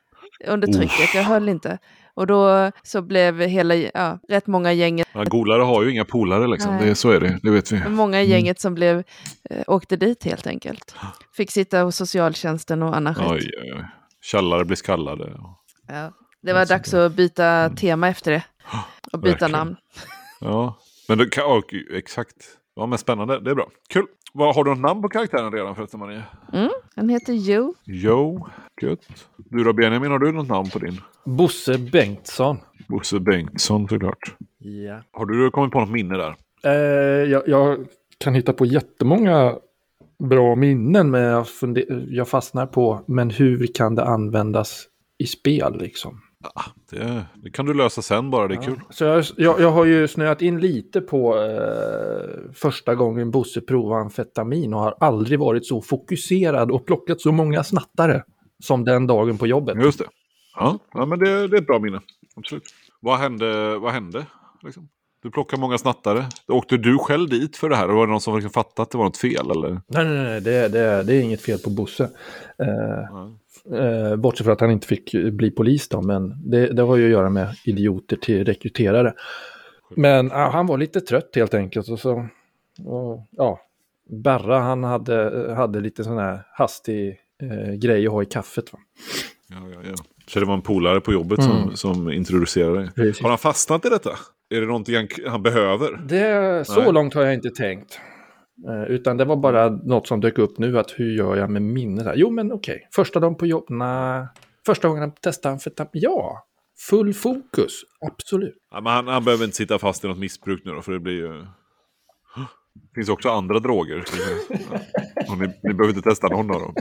under 0.48 0.68
trycket, 0.68 1.14
jag 1.16 1.24
höll 1.24 1.50
inte. 1.50 1.78
Och 2.14 2.28
då 2.28 2.72
så 2.84 3.02
blev 3.02 3.40
hela, 3.42 3.76
ja, 3.76 4.20
rätt 4.30 4.48
många 4.48 4.74
gänget, 4.74 5.08
Ja, 5.14 5.24
golare 5.24 5.62
har 5.62 5.84
ju 5.84 5.92
inga 5.92 6.06
polare 6.06 6.48
liksom. 6.48 6.76
Nej. 6.76 6.86
Det, 6.86 6.96
så 6.96 7.10
är 7.12 7.20
det, 7.20 7.40
det 7.44 7.52
vet 7.52 7.72
vi. 7.72 7.90
många 7.90 8.22
i 8.22 8.30
gänget 8.30 8.60
som 8.60 8.76
blev, 8.76 9.04
eh, 9.50 9.64
åkte 9.68 9.96
dit 9.96 10.24
helt 10.24 10.48
enkelt. 10.48 10.96
Fick 11.34 11.52
sitta 11.52 11.82
hos 11.82 11.96
socialtjänsten 11.96 12.84
och 12.84 12.96
annan 12.98 13.16
skit. 13.16 13.28
Oj, 13.30 13.52
oj, 14.58 14.66
blir 14.66 14.76
skallade. 14.76 15.34
Ja. 15.88 16.14
Det 16.42 16.54
var 16.54 16.66
dags 16.66 16.94
att 16.94 17.12
byta 17.12 17.70
tema 17.70 18.08
efter 18.08 18.32
det. 18.32 18.44
Och 19.14 19.20
byta 19.20 19.30
Verkligen. 19.32 19.52
namn. 19.52 19.76
Ja, 20.42 20.78
men 21.08 21.18
det 21.18 21.26
kan, 21.26 21.44
ja, 21.44 21.62
exakt. 21.94 22.36
Ja, 22.80 22.86
men 22.86 22.98
spännande. 22.98 23.40
Det 23.40 23.52
är 23.52 23.56
bra. 23.56 23.70
Kul. 23.90 24.06
Vad, 24.34 24.56
har 24.56 24.64
du 24.64 24.70
något 24.70 24.80
namn 24.80 25.02
på 25.02 25.10
karaktären 25.10 25.52
redan 25.52 25.76
förresten, 25.76 26.00
Maria? 26.00 26.24
Han 26.96 27.10
heter 27.10 27.34
Jo. 27.34 27.74
Jo, 27.86 28.48
gött. 28.82 29.08
Du 29.38 29.64
då 29.64 29.74
Benjamin, 29.74 30.12
har 30.12 30.20
du 30.20 30.32
något 30.32 30.48
namn 30.48 30.70
på 30.70 30.80
din? 30.80 31.02
Bosse 31.26 31.78
Bengtsson. 31.78 32.58
Bosse 32.88 33.20
Bengtsson 33.20 33.88
såklart. 33.88 34.36
Ja. 34.58 35.02
Har 35.12 35.26
du 35.26 35.52
kommit 35.52 35.72
på 35.72 35.80
något 35.80 35.90
minne 35.92 36.18
där? 36.18 36.36
Eh, 36.64 36.72
jag, 37.32 37.48
jag 37.48 37.86
kan 38.18 38.34
hitta 38.36 38.54
på 38.54 38.66
jättemånga 38.66 39.56
bra 40.20 40.56
minnen, 40.56 41.12
men 41.12 41.22
jag, 41.22 41.48
funder- 41.48 42.06
jag 42.10 42.28
fastnar 42.28 42.66
på, 42.66 43.02
men 43.08 43.30
hur 43.30 43.68
kan 43.68 43.96
det 43.96 44.04
användas 44.06 44.84
i 45.18 45.26
spel 45.26 45.78
liksom? 45.80 46.22
Det, 46.90 47.26
det 47.36 47.52
kan 47.52 47.66
du 47.66 47.74
lösa 47.74 48.02
sen 48.02 48.30
bara, 48.30 48.48
det 48.48 48.54
är 48.56 48.62
kul. 48.62 48.82
Så 48.90 49.04
jag, 49.04 49.26
jag, 49.38 49.60
jag 49.62 49.72
har 49.72 49.86
ju 49.86 50.08
snöat 50.08 50.42
in 50.42 50.60
lite 50.60 51.02
på 51.02 51.38
eh, 51.38 52.52
första 52.54 52.96
gången 52.96 53.32
Bosse 53.32 53.62
provade 53.62 54.02
amfetamin 54.02 54.74
och 54.74 54.80
har 54.80 54.96
aldrig 55.00 55.40
varit 55.40 55.66
så 55.66 55.82
fokuserad 55.82 56.72
och 56.72 56.86
plockat 56.86 57.22
så 57.22 57.32
många 57.32 57.64
snattare 57.64 58.24
som 58.64 58.86
den 58.86 59.08
dagen 59.08 59.38
på 59.38 59.48
jobbet. 59.48 59.78
Just 59.84 60.00
det. 60.00 60.06
Ja, 60.56 60.80
ja 60.94 61.06
men 61.06 61.20
det, 61.20 61.48
det 61.48 61.58
är 61.58 61.62
ett 61.62 61.68
bra 61.68 61.80
minne. 61.80 62.02
Absolut. 62.36 62.64
Vad 63.00 63.18
hände? 63.18 63.78
Vad 63.78 63.92
hände? 63.92 64.26
Liksom? 64.64 64.90
Du 65.24 65.32
plockar 65.32 65.58
många 65.58 65.78
snattare. 65.78 66.26
Åkte 66.48 66.78
du 66.78 66.98
själv 66.98 67.30
dit 67.30 67.58
för 67.58 67.70
det 67.70 67.76
här? 67.76 67.88
Var 67.88 68.06
det 68.06 68.12
någon 68.12 68.22
som 68.22 68.36
liksom 68.36 68.52
fattade 68.52 68.84
att 68.84 68.92
det 68.92 68.98
var 68.98 69.06
något 69.06 69.18
fel? 69.18 69.52
Eller? 69.52 69.70
Nej, 69.70 70.06
nej, 70.06 70.24
nej, 70.24 70.42
det, 70.42 70.68
det, 70.68 71.04
det 71.04 71.16
är 71.16 71.22
inget 71.22 71.42
fel 71.42 71.60
på 71.60 71.70
Bosse. 71.70 72.10
Eh, 72.64 73.80
eh, 73.80 74.16
bortsett 74.16 74.46
från 74.46 74.54
att 74.54 74.62
han 74.62 74.72
inte 74.72 74.88
fick 74.88 75.12
bli 75.32 75.52
polis 75.52 75.90
då, 75.90 76.02
men 76.02 76.50
det, 76.50 76.68
det 76.68 76.82
har 76.82 76.96
ju 76.96 77.06
att 77.06 77.12
göra 77.12 77.30
med 77.30 77.56
idioter 77.66 78.16
till 78.16 78.46
rekryterare. 78.46 79.14
Men 79.96 80.28
ja, 80.28 80.50
han 80.50 80.66
var 80.66 80.78
lite 80.78 81.02
trött 81.02 81.30
helt 81.36 81.54
enkelt. 81.54 81.90
Och 81.90 82.00
så, 82.00 82.28
och, 82.86 83.28
ja, 83.32 83.60
Berra 84.10 84.60
han 84.60 84.84
hade, 84.84 85.54
hade 85.56 85.80
lite 85.80 86.04
sån 86.04 86.18
här 86.18 86.44
hastig 86.52 87.18
eh, 87.42 87.74
grej 87.74 88.08
att 88.08 88.14
ha 88.14 88.24
i 88.24 88.26
kaffet. 88.26 88.74
Va? 88.74 88.80
Ja, 89.48 89.58
ja, 89.74 89.90
ja. 89.90 89.96
Så 90.28 90.40
det 90.40 90.46
var 90.46 90.54
en 90.54 90.62
polare 90.62 91.02
på 91.02 91.14
jobbet 91.14 91.44
som, 91.44 91.72
som 91.76 92.12
introducerade 92.12 92.92
dig. 92.96 93.14
Har 93.22 93.30
han 93.30 93.38
fastnat 93.38 93.86
i 93.86 93.90
detta? 93.90 94.10
Är 94.50 94.62
det 94.62 94.68
någonting 94.68 94.96
han, 94.96 95.08
han 95.28 95.44
behöver? 95.44 95.98
Det, 95.98 96.66
så 96.68 96.82
Nej. 96.82 96.94
långt 96.94 97.14
har 97.14 97.22
jag 97.24 97.34
inte 97.34 97.50
tänkt. 97.50 98.00
Eh, 98.68 98.92
utan 98.92 99.18
det 99.18 99.26
var 99.26 99.36
bara 99.36 99.70
något 99.70 100.08
som 100.08 100.22
dök 100.22 100.38
upp 100.38 100.58
nu, 100.58 100.80
att 100.80 100.92
hur 100.92 101.12
gör 101.18 101.36
jag 101.36 101.50
med 101.50 101.62
minnet? 101.62 102.14
Jo, 102.16 102.30
men 102.30 102.52
okej. 102.52 102.88
Första 102.96 103.20
dagen 103.20 103.36
på 103.36 103.46
jobb? 103.46 103.66
Nej. 103.70 104.28
Första 104.66 104.88
gången 104.88 105.02
han 105.02 105.12
testade 105.12 105.54
amfetamin? 105.54 105.90
Ja. 105.94 106.46
Full 106.90 107.14
fokus? 107.14 107.82
Absolut. 108.08 108.56
Ja, 108.72 108.82
men 108.82 108.94
han, 108.94 109.08
han 109.08 109.24
behöver 109.24 109.46
inte 109.46 109.58
sitta 109.58 109.80
fast 109.80 110.06
i 110.06 110.08
något 110.08 110.18
missbruk 110.18 110.62
nu 110.66 110.72
då, 110.72 110.82
för 110.82 110.92
det 110.92 111.00
blir 111.00 111.14
ju... 111.14 111.46
Det 112.74 112.96
finns 112.96 113.10
också 113.10 113.30
andra 113.30 113.60
droger. 113.60 114.06
Ni, 115.40 115.48
ni 115.64 115.74
behöver 115.74 115.96
inte 115.96 116.10
testa 116.10 116.28
någon 116.28 116.52
av 116.52 116.62
dem. 116.62 116.76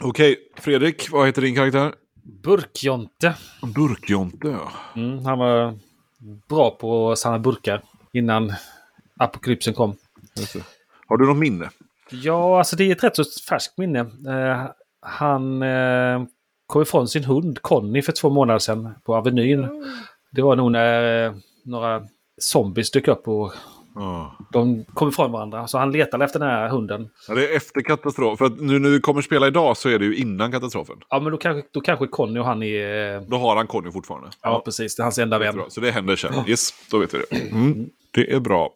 Okej, 0.00 0.36
Fredrik, 0.56 1.10
vad 1.10 1.26
heter 1.26 1.42
din 1.42 1.54
karaktär? 1.54 1.94
Burkjonte. 2.42 3.34
Burkjonte, 3.74 4.48
ja. 4.48 4.72
Mm, 4.96 5.24
han 5.24 5.38
var 5.38 5.78
bra 6.48 6.70
på 6.70 7.10
att 7.10 7.18
samla 7.18 7.38
burkar 7.38 7.82
innan 8.12 8.52
apokalypsen 9.16 9.74
kom. 9.74 9.96
Har 11.06 11.16
du 11.16 11.26
något 11.26 11.36
minne? 11.36 11.70
Ja, 12.10 12.58
alltså 12.58 12.76
det 12.76 12.84
är 12.84 12.92
ett 12.92 13.04
rätt 13.04 13.16
så 13.16 13.24
färskt 13.48 13.78
minne. 13.78 14.00
Eh, 14.00 14.70
han 15.00 15.62
eh, 15.62 16.24
kom 16.66 16.82
ifrån 16.82 17.08
sin 17.08 17.24
hund 17.24 17.62
Conny 17.62 18.02
för 18.02 18.12
två 18.12 18.30
månader 18.30 18.58
sedan 18.58 18.94
på 19.04 19.16
Avenyn. 19.16 19.68
Det 20.32 20.42
var 20.42 20.56
nog 20.56 20.72
när 20.72 21.26
eh, 21.26 21.34
några 21.64 22.06
zombies 22.40 22.90
dök 22.90 23.08
upp 23.08 23.28
och 23.28 23.52
Ja. 23.98 24.36
de 24.52 24.84
kom 24.94 25.08
ifrån 25.08 25.32
varandra. 25.32 25.66
Så 25.66 25.78
han 25.78 25.92
letade 25.92 26.24
efter 26.24 26.38
den 26.38 26.48
här 26.48 26.68
hunden. 26.68 27.08
Ja, 27.28 27.34
det 27.34 27.48
är 27.52 27.56
efter 27.56 27.80
katastrof. 27.80 28.38
För 28.38 28.44
att 28.44 28.60
nu 28.60 28.78
när 28.78 28.88
vi 28.90 29.00
kommer 29.00 29.22
spela 29.22 29.46
idag 29.46 29.76
så 29.76 29.88
är 29.88 29.98
det 29.98 30.04
ju 30.04 30.16
innan 30.16 30.52
katastrofen. 30.52 30.96
Ja, 31.08 31.20
men 31.20 31.32
då 31.32 31.38
kanske, 31.38 31.68
då 31.72 31.80
kanske 31.80 32.06
Conny 32.06 32.40
och 32.40 32.44
han 32.44 32.62
är... 32.62 33.14
eh, 33.16 33.20
Då 33.22 33.36
har 33.36 33.56
han 33.56 33.66
Conny 33.66 33.90
fortfarande. 33.90 34.28
Ja, 34.42 34.62
precis. 34.64 34.96
Det 34.96 35.00
är 35.00 35.04
hans 35.04 35.18
enda 35.18 35.38
vän. 35.38 35.60
Så 35.68 35.80
det 35.80 35.90
händer 35.90 36.16
sen. 36.16 36.34
Yes, 36.46 36.70
då 36.90 36.98
vet 36.98 37.14
vi 37.14 37.18
det. 37.30 37.36
Mm. 37.50 37.86
Det 38.14 38.32
är 38.32 38.40
bra. 38.40 38.70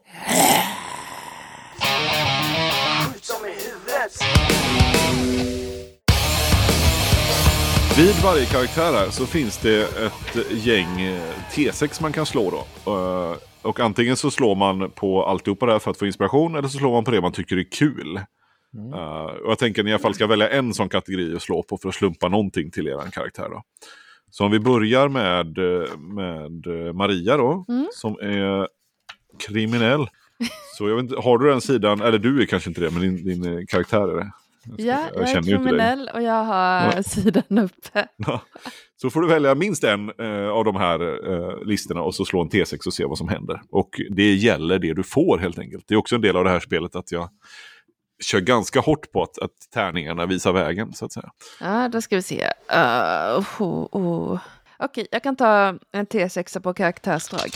Vid 7.96 8.14
varje 8.24 8.46
karaktär 8.46 8.92
här 8.92 9.10
så 9.10 9.26
finns 9.26 9.58
det 9.58 9.82
ett 9.82 10.50
gäng 10.50 11.00
eh, 11.00 11.20
T6 11.52 12.02
man 12.02 12.12
kan 12.12 12.26
slå 12.26 12.50
då. 12.50 12.90
Och 13.62 13.80
antingen 13.80 14.16
så 14.16 14.30
slår 14.30 14.54
man 14.54 14.90
på 14.90 15.24
alltihopa 15.24 15.66
där 15.66 15.78
för 15.78 15.90
att 15.90 15.98
få 15.98 16.06
inspiration 16.06 16.54
eller 16.54 16.68
så 16.68 16.78
slår 16.78 16.92
man 16.92 17.04
på 17.04 17.10
det 17.10 17.20
man 17.20 17.32
tycker 17.32 17.56
är 17.56 17.72
kul. 17.72 18.16
Eh, 18.94 19.24
och 19.24 19.50
jag 19.50 19.58
tänker 19.58 19.82
att 19.82 19.84
ni 19.84 19.90
i 19.90 19.94
alla 19.94 20.02
fall 20.02 20.14
ska 20.14 20.26
välja 20.26 20.48
en 20.48 20.74
sån 20.74 20.88
kategori 20.88 21.36
att 21.36 21.42
slå 21.42 21.62
på 21.62 21.78
för 21.78 21.88
att 21.88 21.94
slumpa 21.94 22.28
någonting 22.28 22.70
till 22.70 22.88
er 22.88 23.10
karaktär. 23.10 23.48
Då. 23.50 23.62
Så 24.30 24.44
om 24.44 24.50
vi 24.50 24.60
börjar 24.60 25.08
med, 25.08 25.58
eh, 25.58 25.98
med 25.98 26.86
eh, 26.86 26.92
Maria 26.92 27.36
då, 27.36 27.64
som 27.92 28.12
är 28.12 28.68
kriminell. 29.46 30.06
Så 30.78 30.88
jag 30.88 30.96
vet 30.96 31.02
inte, 31.02 31.20
har 31.20 31.38
du 31.38 31.50
den 31.50 31.60
sidan, 31.60 32.00
eller 32.00 32.18
du 32.18 32.42
är 32.42 32.46
kanske 32.46 32.70
inte 32.70 32.80
det, 32.80 32.90
men 32.90 33.00
din, 33.02 33.24
din 33.42 33.66
karaktär 33.66 34.08
är 34.08 34.16
det. 34.16 34.30
Ja, 34.78 35.08
jag 35.14 35.22
är 35.22 35.36
inte 35.36 35.50
dig. 35.50 35.58
kriminell 35.58 36.10
och 36.14 36.22
jag 36.22 36.44
har 36.44 36.92
Ja. 36.96 37.02
sidan 37.02 37.58
uppe. 37.58 38.08
Ja. 38.16 38.40
Så 38.96 39.10
får 39.10 39.20
du 39.20 39.28
välja 39.28 39.54
minst 39.54 39.84
en 39.84 40.10
eh, 40.18 40.48
av 40.48 40.64
de 40.64 40.76
här 40.76 41.00
eh, 41.32 41.64
listorna 41.66 42.02
och 42.02 42.14
så 42.14 42.24
slå 42.24 42.40
en 42.40 42.48
T6 42.48 42.86
och 42.86 42.94
se 42.94 43.04
vad 43.04 43.18
som 43.18 43.28
händer. 43.28 43.60
Och 43.70 44.00
det 44.10 44.34
gäller 44.34 44.78
det 44.78 44.94
du 44.94 45.02
får 45.02 45.38
helt 45.38 45.58
enkelt. 45.58 45.84
Det 45.88 45.94
är 45.94 45.98
också 45.98 46.14
en 46.14 46.20
del 46.20 46.36
av 46.36 46.44
det 46.44 46.50
här 46.50 46.60
spelet 46.60 46.96
att 46.96 47.12
jag 47.12 47.28
kör 48.22 48.40
ganska 48.40 48.80
hårt 48.80 49.12
på 49.12 49.22
att, 49.22 49.38
att 49.38 49.50
tärningarna 49.74 50.26
visar 50.26 50.52
vägen 50.52 50.92
så 50.92 51.04
att 51.04 51.12
säga. 51.12 51.30
Ja, 51.60 51.88
då 51.88 52.00
ska 52.00 52.16
vi 52.16 52.22
se. 52.22 52.44
Uh, 52.74 53.38
oh, 53.60 53.86
oh. 53.92 54.40
Okej, 54.78 55.06
jag 55.10 55.22
kan 55.22 55.36
ta 55.36 55.78
en 55.92 56.06
T6 56.06 56.60
på 56.60 56.74
karaktärsdrag. 56.74 57.50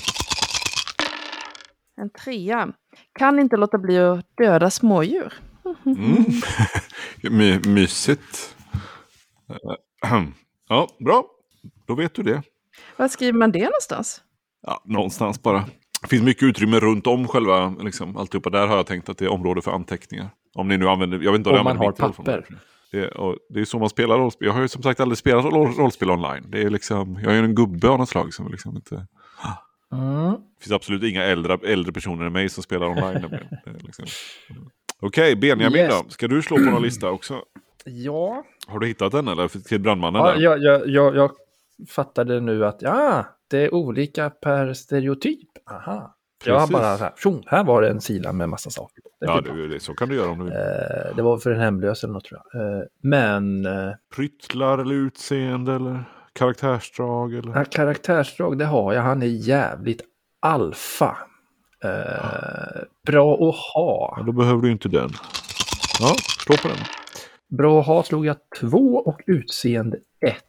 En 2.01 2.11
trea. 2.11 2.69
Kan 3.19 3.39
inte 3.39 3.57
låta 3.57 3.79
bli 3.79 3.99
att 3.99 4.27
döda 4.37 4.71
smådjur. 4.71 5.33
Mm. 5.87 6.25
My, 7.39 7.61
mysigt. 7.67 8.57
Eh, 10.05 10.23
Ja, 10.69 10.89
bra. 10.99 11.25
Då 11.87 11.95
vet 11.95 12.15
du 12.15 12.23
det. 12.23 12.43
Var 12.97 13.09
skriver 13.09 13.39
man 13.39 13.53
det 13.53 13.65
någonstans? 13.65 14.23
Ja, 14.62 14.83
någonstans 14.85 15.43
bara. 15.43 15.65
Det 16.03 16.09
finns 16.09 16.23
mycket 16.23 16.43
utrymme 16.43 16.81
runt 16.81 17.07
om 17.07 17.29
själva 17.29 17.69
liksom, 17.69 18.17
alltihopa. 18.17 18.51
Där 18.51 18.67
har 18.67 18.77
jag 18.77 18.87
tänkt 18.87 19.09
att 19.09 19.19
det 19.19 19.25
är 19.25 19.29
område 19.33 19.62
för 19.62 19.71
anteckningar. 19.71 20.31
Om 20.55 20.69
ni 20.69 20.77
nu 20.77 20.89
använder, 20.89 21.19
jag 21.19 21.33
vet 21.33 21.39
inte 21.39 21.51
Om 21.51 21.57
ni 21.57 21.62
man 21.62 21.77
har 21.77 21.93
papper. 21.93 22.47
Det, 22.93 23.09
och 23.09 23.37
det 23.49 23.61
är 23.61 23.65
så 23.65 23.79
man 23.79 23.91
spelar 23.91 24.19
rollspel. 24.19 24.47
Jag 24.47 24.55
har 24.55 24.61
ju 24.61 24.69
som 24.69 24.83
sagt 24.83 25.01
aldrig 25.01 25.19
spelat 25.19 25.45
roll, 25.45 25.73
rollspel 25.73 26.11
online. 26.11 26.47
Det 26.49 26.62
är 26.62 26.71
liksom, 26.71 27.19
jag 27.23 27.33
är 27.33 27.37
ju 27.37 27.45
en 27.45 27.55
gubbe 27.55 27.89
av 27.89 27.99
något 27.99 28.09
slag 28.09 28.35
som 28.35 28.51
liksom 28.51 28.77
inte... 28.77 29.07
Mm. 29.93 30.33
Det 30.33 30.65
finns 30.65 30.73
absolut 30.73 31.03
inga 31.03 31.23
äldre, 31.23 31.59
äldre 31.62 31.93
personer 31.93 32.25
än 32.25 32.33
mig 32.33 32.49
som 32.49 32.62
spelar 32.62 32.87
online. 32.87 33.25
är 33.67 33.87
liksom... 33.87 34.05
Okej, 35.03 35.36
Benjamin 35.36 35.76
Yes. 35.80 36.03
då? 36.05 36.09
Ska 36.11 36.28
du 36.28 36.42
slå 36.42 36.57
på 36.57 36.62
någon 36.62 36.82
lista 36.82 37.11
också? 37.11 37.34
Ja, 37.86 38.45
Har 38.66 38.78
du 38.78 38.86
hittat 38.86 39.12
den 39.12 39.28
eller? 39.28 39.49
Till 39.49 39.80
brandmannen? 39.80 40.22
ja 40.22 40.36
jag, 40.36 40.59
jag, 40.62 40.88
jag, 40.88 41.16
jag 41.16 41.30
fattade 41.88 42.40
nu 42.40 42.66
att 42.66 42.82
ja, 42.82 43.24
det 43.51 43.59
är 43.59 43.74
olika 43.74 44.30
per 44.30 44.72
stereotyp. 44.74 45.49
Aha. 45.70 46.16
Jag 46.47 46.59
har 46.61 46.66
bara 46.68 46.97
så 46.99 47.05
här, 47.05 47.12
tjong, 47.16 47.42
här 47.47 47.64
var 47.64 47.82
det 47.82 47.88
en 47.90 48.01
sida 48.01 48.32
med 48.32 48.49
massa 48.49 48.70
saker. 48.70 49.03
Det, 49.20 49.26
Ja, 49.26 49.34
man. 49.34 49.57
det, 49.57 49.68
det, 49.68 49.80
så 49.80 49.95
kan 49.95 50.09
du 50.09 50.14
göra 50.14 50.30
om 50.30 50.38
du 50.38 50.45
vill. 50.45 50.53
Eh, 50.55 51.16
det 51.16 51.22
var 51.22 51.38
för 51.38 51.51
en 51.51 51.61
hemlös 51.61 52.05
eller 52.05 52.12
något 52.14 52.24
tror 52.24 52.40
jag. 52.53 52.62
Eh, 52.78 52.82
men 53.03 53.66
eh, 53.66 53.92
Pryttlar 54.16 54.78
eller 54.78 54.95
utseende 54.95 55.72
eller 55.74 56.05
karaktärsdrag 56.32 57.34
eller? 57.34 57.53
Ja, 57.57 57.64
karaktärsdrag, 57.64 58.59
det 58.59 58.64
har 58.64 58.92
jag. 58.92 59.03
Han 59.03 59.22
är 59.22 59.26
jävligt 59.26 60.03
alfa. 60.40 61.16
Eh, 61.85 62.82
bra 63.07 63.35
att 63.35 63.41
Ja, 63.41 63.55
ha. 63.74 64.22
då 64.26 64.32
behöver 64.32 64.62
du 64.62 64.70
inte 64.72 64.89
den. 64.89 65.11
Ja, 66.01 66.14
slå 66.45 66.57
på 66.57 66.68
den. 66.68 66.76
Bra 67.59 67.80
att 67.80 67.87
ha 67.87 68.03
slog 68.03 68.26
jag 68.26 68.37
två 68.61 68.97
och 69.07 69.20
utseende 69.26 69.97
ett. 70.26 70.45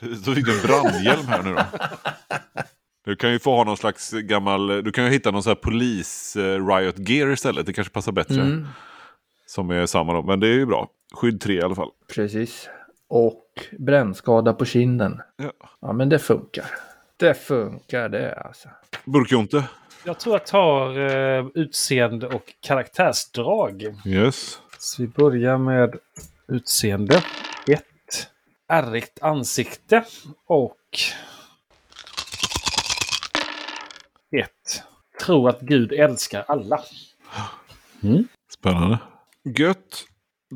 Precis, 0.00 0.24
Då 0.24 0.34
fick 0.34 0.46
du 0.46 0.60
en 0.60 0.66
brandhjälm 0.66 1.26
här 1.26 1.42
nu 1.42 1.54
då. 1.54 1.62
Du 3.04 3.16
kan 3.16 3.32
ju 3.32 3.38
få 3.38 3.56
ha 3.56 3.64
någon 3.64 3.76
slags 3.76 4.10
gammal, 4.12 4.66
du 4.66 4.92
kan 4.92 5.04
ju 5.04 5.10
hitta 5.10 5.30
någon 5.30 5.42
sån 5.42 5.50
här 5.50 5.54
polis 5.54 6.36
eh, 6.36 6.66
riot 6.66 7.08
gear 7.08 7.32
istället. 7.32 7.66
Det 7.66 7.72
kanske 7.72 7.92
passar 7.92 8.12
bättre. 8.12 8.40
Mm, 8.40 8.66
Som 9.46 9.70
är 9.70 9.86
samma 9.86 10.12
då, 10.12 10.22
men 10.22 10.40
det 10.40 10.46
är 10.46 10.52
ju 10.54 10.66
bra. 10.66 10.88
Skydd 11.14 11.40
3 11.40 11.54
i 11.54 11.62
alla 11.62 11.74
fall. 11.74 11.90
precis. 12.14 12.68
Och 13.08 13.44
brännskada 13.78 14.52
på 14.52 14.64
kinden. 14.64 15.20
Ja. 15.36 15.52
Ja, 15.80 15.92
men 15.92 16.08
det 16.08 16.18
funkar. 16.18 16.64
Det 17.16 17.34
funkar 17.34 18.08
det 18.08 18.34
alltså. 18.34 18.68
Burkjonte. 19.04 19.64
Jag 20.04 20.18
tror 20.18 20.34
jag 20.34 20.46
tar 20.46 20.98
eh, 20.98 21.46
utseende 21.54 22.26
och 22.26 22.54
karaktärsdrag. 22.60 23.82
Yes. 24.06 24.58
Så 24.78 25.02
vi 25.02 25.08
börjar 25.08 25.58
med 25.58 25.96
utseende. 26.48 27.24
Ett 27.66 28.28
ärrigt 28.68 29.22
ansikte 29.22 30.04
och 30.46 30.78
ett 34.36 34.82
tror 35.24 35.48
att 35.48 35.60
Gud 35.60 35.92
älskar 35.92 36.44
alla. 36.48 36.80
Spännande. 38.58 38.98
Gött. 39.44 40.04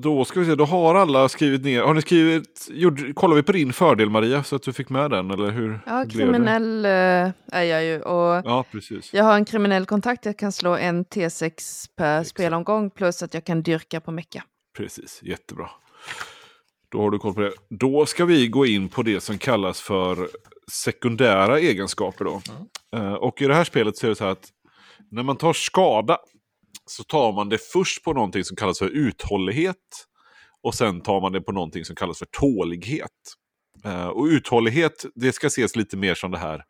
Då 0.02 0.24
ska 0.24 0.40
vi 0.40 0.46
se, 0.46 0.54
då 0.54 0.64
har 0.64 0.94
alla 0.94 1.28
skrivit 1.28 1.64
ner. 1.64 1.82
Har 1.82 1.94
ni 1.94 2.02
skrivit, 2.02 2.68
gjorde, 2.70 3.12
kollar 3.12 3.36
vi 3.36 3.42
på 3.42 3.52
din 3.52 3.72
fördel 3.72 4.10
Maria 4.10 4.42
så 4.44 4.56
att 4.56 4.62
du 4.62 4.72
fick 4.72 4.88
med 4.88 5.10
den 5.10 5.30
eller 5.30 5.50
hur? 5.50 5.80
Ja, 5.86 6.04
det? 6.04 6.10
kriminell 6.10 6.84
eh, 6.84 6.90
är 7.52 7.62
jag 7.62 7.84
ju. 7.84 8.00
Och 8.00 8.42
Ja, 8.44 8.64
precis. 8.72 9.14
jag 9.14 9.24
har 9.24 9.34
en 9.34 9.44
kriminell 9.44 9.86
kontakt. 9.86 10.24
Jag 10.26 10.38
kan 10.38 10.52
slå 10.52 10.76
en 10.76 11.04
T6 11.04 11.50
per 11.96 12.20
Exakt. 12.20 12.30
spelomgång 12.30 12.90
plus 12.90 13.22
att 13.22 13.34
jag 13.34 13.44
kan 13.44 13.62
dyrka 13.62 14.00
på 14.00 14.10
mecka. 14.12 14.44
Precis, 14.76 15.20
jättebra. 15.22 15.70
Då 16.88 17.00
har 17.00 17.10
du 17.10 17.18
koll 17.18 17.34
på 17.34 17.40
det. 17.40 17.52
Då 17.70 18.06
ska 18.06 18.24
vi 18.24 18.48
gå 18.48 18.66
in 18.66 18.88
på 18.88 19.02
det 19.02 19.20
som 19.20 19.38
kallas 19.38 19.80
för 19.80 20.28
sekundära 20.72 21.58
egenskaper. 21.60 22.24
Då. 22.24 22.40
Eh, 22.96 23.12
och 23.12 23.42
i 23.42 23.46
det 23.46 23.54
här 23.54 23.64
spelet 23.64 23.96
så 23.96 24.06
är 24.06 24.08
det 24.08 24.16
så 24.16 24.24
här 24.24 24.30
att 24.32 24.48
när 25.10 25.22
man 25.22 25.36
tar 25.36 25.52
skada 25.52 26.18
så 26.84 27.04
tar 27.04 27.32
man 27.32 27.48
det 27.48 27.58
först 27.58 28.04
på 28.04 28.12
någonting 28.12 28.44
som 28.44 28.56
kallas 28.56 28.78
för 28.78 28.88
uthållighet. 28.88 30.06
Och 30.62 30.74
sen 30.74 31.00
tar 31.00 31.20
man 31.20 31.32
det 31.32 31.40
på 31.40 31.52
någonting 31.52 31.84
som 31.84 31.96
kallas 31.96 32.18
för 32.18 32.26
tålighet. 32.26 33.10
Eh, 33.84 34.06
och 34.06 34.24
uthållighet, 34.24 35.04
det 35.14 35.32
ska 35.32 35.46
ses 35.46 35.76
lite 35.76 35.96
mer 35.96 36.14
som 36.14 36.30
det 36.30 36.38
här 36.38 36.62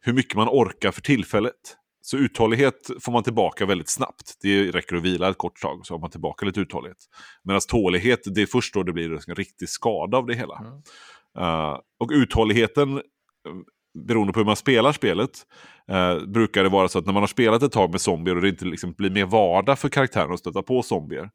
hur 0.00 0.12
mycket 0.12 0.34
man 0.34 0.48
orkar 0.48 0.90
för 0.90 1.00
tillfället. 1.00 1.76
Så 2.02 2.16
uthållighet 2.16 2.90
får 3.00 3.12
man 3.12 3.22
tillbaka 3.22 3.66
väldigt 3.66 3.88
snabbt. 3.90 4.36
Det 4.42 4.70
räcker 4.70 4.96
att 4.96 5.02
vila 5.02 5.30
ett 5.30 5.38
kort 5.38 5.60
tag 5.60 5.86
så 5.86 5.94
har 5.94 5.98
man 5.98 6.10
tillbaka 6.10 6.46
lite 6.46 6.60
uthållighet. 6.60 6.98
Medan 7.44 7.60
tålighet, 7.68 8.20
det 8.24 8.42
är 8.42 8.46
först 8.46 8.74
då 8.74 8.82
det 8.82 8.92
blir 8.92 9.28
en 9.28 9.34
riktig 9.34 9.68
skada 9.68 10.18
av 10.18 10.26
det 10.26 10.34
hela. 10.34 10.58
Mm. 10.58 10.72
Eh, 11.38 11.78
och 12.00 12.10
uthålligheten, 12.12 13.02
beroende 13.94 14.32
på 14.32 14.40
hur 14.40 14.46
man 14.46 14.56
spelar 14.56 14.92
spelet, 14.92 15.30
eh, 15.88 16.18
brukar 16.18 16.62
det 16.62 16.68
vara 16.68 16.88
så 16.88 16.98
att 16.98 17.06
när 17.06 17.12
man 17.12 17.22
har 17.22 17.26
spelat 17.26 17.62
ett 17.62 17.72
tag 17.72 17.90
med 17.90 18.00
zombier 18.00 18.36
och 18.36 18.42
det 18.42 18.48
inte 18.48 18.64
liksom 18.64 18.92
blir 18.92 19.10
mer 19.10 19.26
vardag 19.26 19.78
för 19.78 19.88
karaktären 19.88 20.32
att 20.32 20.38
stöta 20.38 20.62
på 20.62 20.82
zombier, 20.82 21.30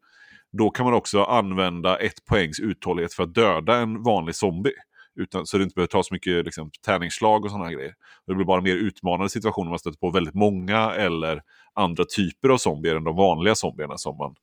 då 0.52 0.70
kan 0.70 0.84
man 0.84 0.94
också 0.94 1.24
använda 1.24 1.98
ett 1.98 2.24
poängs 2.24 2.60
uthållighet 2.60 3.14
för 3.14 3.22
att 3.22 3.34
döda 3.34 3.76
en 3.76 4.02
vanlig 4.02 4.34
zombie. 4.34 4.72
Utan, 5.20 5.46
så 5.46 5.58
det 5.58 5.64
inte 5.64 5.74
behöver 5.74 5.88
ta 5.88 6.02
så 6.02 6.14
mycket 6.14 6.44
liksom, 6.44 6.70
tärningsslag 6.86 7.44
och 7.44 7.50
sådana 7.50 7.72
grejer. 7.72 7.94
Det 8.26 8.34
blir 8.34 8.46
bara 8.46 8.60
mer 8.60 8.74
utmanande 8.74 9.28
situationer 9.28 9.66
om 9.66 9.70
man 9.70 9.78
stöter 9.78 9.98
på 9.98 10.10
väldigt 10.10 10.34
många 10.34 10.92
eller 10.92 11.42
andra 11.74 12.04
typer 12.04 12.48
av 12.48 12.58
zombier 12.58 12.96
än 12.96 13.04
de 13.04 13.16
vanliga 13.16 13.54
zombierna 13.54 13.98
som 13.98 14.16
man 14.16 14.34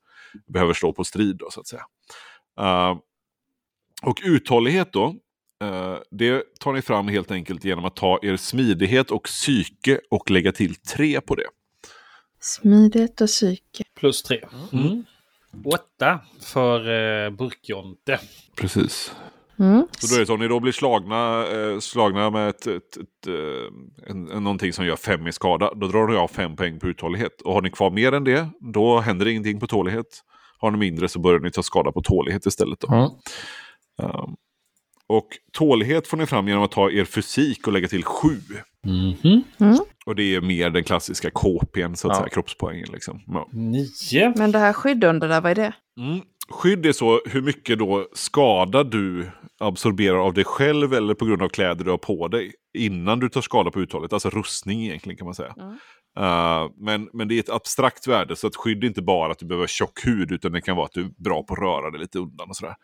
behöver 0.48 0.74
slå 0.74 0.94
på 0.94 1.04
strid. 1.04 1.38
Då, 1.38 1.50
så 1.52 1.60
att 1.60 1.68
säga. 1.68 1.84
Uh, 2.62 2.98
och 4.04 4.22
uthållighet 4.24 4.94
då, 4.94 5.16
det 6.12 6.60
tar 6.60 6.74
ni 6.74 6.82
fram 6.82 7.08
helt 7.08 7.32
enkelt 7.32 7.64
genom 7.64 7.86
att 7.86 7.96
ta 7.96 8.20
er 8.22 8.38
smidighet 8.38 9.12
och 9.12 9.24
psyke 9.24 10.00
och 10.10 10.32
lägga 10.32 10.52
till 10.52 10.76
tre 10.76 11.22
på 11.22 11.36
det. 11.36 11.48
Smidighet 12.40 13.22
och 13.22 13.28
psyke. 13.28 13.84
Plus 13.96 14.24
tre. 14.24 14.42
Mm. 14.74 15.04
Åtta 15.66 16.20
för 16.42 16.80
eh, 16.80 17.30
burkjonte. 17.30 18.20
Precis. 18.56 19.12
Mm. 19.60 19.88
Så 19.92 20.08
då 20.08 20.16
är 20.16 20.20
det 20.20 20.26
så, 20.26 20.34
om 20.34 20.40
ni 20.40 20.48
då 20.48 20.60
blir 20.60 20.72
slagna, 20.72 21.48
eh, 21.48 21.80
slagna 21.80 22.30
med 22.30 22.50
ett, 22.50 22.68
ett, 22.68 22.98
ett, 22.98 23.28
eh, 23.28 24.12
en, 24.12 24.32
en, 24.32 24.44
någonting 24.44 24.74
som 24.74 24.86
gör 24.86 24.96
fem 24.96 25.28
i 25.28 25.32
skada, 25.32 25.74
då 25.76 25.88
drar 25.88 26.08
ni 26.08 26.16
av 26.16 26.28
fem 26.28 26.56
poäng 26.56 26.80
på 26.80 26.88
uthållighet. 26.88 27.42
Och 27.42 27.54
har 27.54 27.62
ni 27.62 27.70
kvar 27.70 27.92
mer 27.92 28.12
än 28.12 28.24
det, 28.24 28.50
då 28.60 29.00
händer 29.00 29.26
det 29.26 29.32
ingenting 29.32 29.60
på 29.60 29.68
tålighet. 29.68 30.24
Har 30.58 30.72
ni 30.72 30.78
mindre 30.78 31.10
så 31.10 31.20
börjar 31.20 31.40
ni 31.40 31.52
ta 31.52 31.64
skada 31.64 31.92
på 31.92 32.02
tålighet 32.02 32.46
istället. 32.46 32.80
Då. 32.80 32.88
Mm. 32.94 33.10
Um, 33.98 34.36
och 35.10 35.28
tålighet 35.54 36.08
får 36.08 36.18
ni 36.18 36.26
fram 36.26 36.48
genom 36.48 36.64
att 36.64 36.72
ta 36.72 36.92
er 36.92 37.06
fysik 37.06 37.68
och 37.68 37.74
lägga 37.74 37.88
till 37.88 38.04
sju. 38.04 38.38
Mhm. 38.86 39.44
Och 40.06 40.16
det 40.16 40.36
är 40.36 40.42
mer 40.42 40.70
den 40.70 40.84
klassiska 40.84 41.30
KPn, 41.30 41.96
så 41.96 42.08
att 42.08 42.14
Ja. 42.14 42.20
säga, 42.20 42.30
kroppspoängen. 42.30 42.88
Liksom. 42.94 43.22
Ja. 43.28 43.48
Nio. 43.52 44.34
Men 44.38 44.52
det 44.52 44.60
här 44.60 44.74
skydd 44.74 45.04
under 45.04 45.28
där, 45.28 45.42
vad 45.42 45.52
är 45.52 45.56
det? 45.56 45.74
Mm. 46.00 46.22
Skydd 46.50 46.86
är 46.86 46.92
så 46.92 47.22
hur 47.26 47.42
mycket 47.42 47.80
då 47.80 48.08
skada 48.14 48.84
du 48.84 49.32
absorberar 49.60 50.18
av 50.18 50.34
dig 50.34 50.44
själv 50.44 50.94
eller 50.94 51.14
på 51.14 51.26
grund 51.26 51.42
av 51.42 51.50
kläder 51.50 51.86
du 51.86 51.92
har 51.92 51.98
på 51.98 52.28
dig 52.28 52.54
innan 52.78 53.20
du 53.20 53.30
tar 53.30 53.42
skada 53.42 53.72
på 53.72 53.80
uttalet. 53.82 54.14
Alltså 54.14 54.30
rustning 54.30 54.86
egentligen 54.86 55.18
kan 55.18 55.26
man 55.26 55.36
säga. 55.36 55.56
Mm. 56.18 56.30
Uh, 56.30 56.72
men, 56.78 57.10
men 57.14 57.28
det 57.28 57.36
är 57.36 57.40
ett 57.40 57.50
abstrakt 57.50 58.08
värde 58.08 58.36
så 58.36 58.48
att 58.48 58.56
skydd 58.56 58.84
är 58.84 58.88
inte 58.88 59.02
bara 59.02 59.32
att 59.32 59.40
du 59.40 59.46
behöver 59.46 59.68
tjock 59.68 60.06
hud 60.06 60.32
utan 60.32 60.52
det 60.52 60.62
kan 60.62 60.76
vara 60.76 60.86
att 60.86 60.94
du 60.94 61.02
är 61.02 61.24
bra 61.24 61.44
på 61.44 61.54
att 61.54 61.60
röra 61.60 61.92
dig 61.92 62.00
lite 62.00 62.20
undan 62.20 62.50
och 62.50 62.56
sådär. 62.56 62.76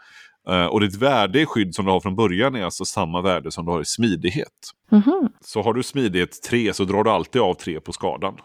Uh, 0.49 0.65
och 0.65 0.81
ditt 0.81 0.95
värde 0.95 1.41
i 1.41 1.45
skydd 1.45 1.75
som 1.75 1.85
du 1.85 1.91
har 1.91 1.99
från 1.99 2.15
början 2.15 2.55
är 2.55 2.63
alltså 2.63 2.85
samma 2.85 3.21
värde 3.21 3.51
som 3.51 3.65
du 3.65 3.71
har 3.71 3.81
i 3.81 3.85
smidighet. 3.85 4.71
Mhm. 4.91 5.29
Så 5.41 5.61
har 5.61 5.73
du 5.73 5.83
smidighet 5.83 6.41
3 6.49 6.73
så 6.73 6.83
drar 6.83 7.03
du 7.03 7.09
alltid 7.09 7.41
av 7.41 7.53
3 7.53 7.79
på 7.79 7.91
skadan. 7.91 8.37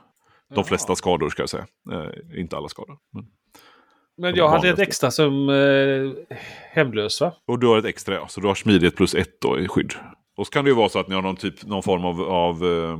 De 0.54 0.64
flesta 0.64 0.94
skador 0.94 1.30
ska 1.30 1.42
jag 1.42 1.50
säga. 1.50 1.66
Uh, 1.92 2.40
inte 2.40 2.56
alla 2.56 2.68
skador. 2.68 2.96
Men... 3.12 3.24
Men 4.16 4.34
jag 4.34 4.48
hade 4.48 4.68
ett 4.68 4.78
extra 4.78 5.10
som 5.10 5.48
eh, 5.48 6.36
hemlös 6.72 7.20
va? 7.20 7.32
Och 7.46 7.58
du 7.58 7.66
har 7.66 7.78
ett 7.78 7.84
extra, 7.84 8.14
ja. 8.14 8.28
Så 8.28 8.40
du 8.40 8.46
har 8.46 8.54
smidighet 8.54 8.96
plus 8.96 9.14
ett 9.14 9.40
då 9.40 9.60
i 9.60 9.68
skydd. 9.68 9.92
Och 10.36 10.46
så 10.46 10.52
kan 10.52 10.64
det 10.64 10.68
ju 10.68 10.76
vara 10.76 10.88
så 10.88 10.98
att 10.98 11.08
ni 11.08 11.14
har 11.14 11.22
någon, 11.22 11.36
typ, 11.36 11.66
någon 11.66 11.82
form 11.82 12.04
av, 12.04 12.20
av 12.20 12.64
eh, 12.64 12.98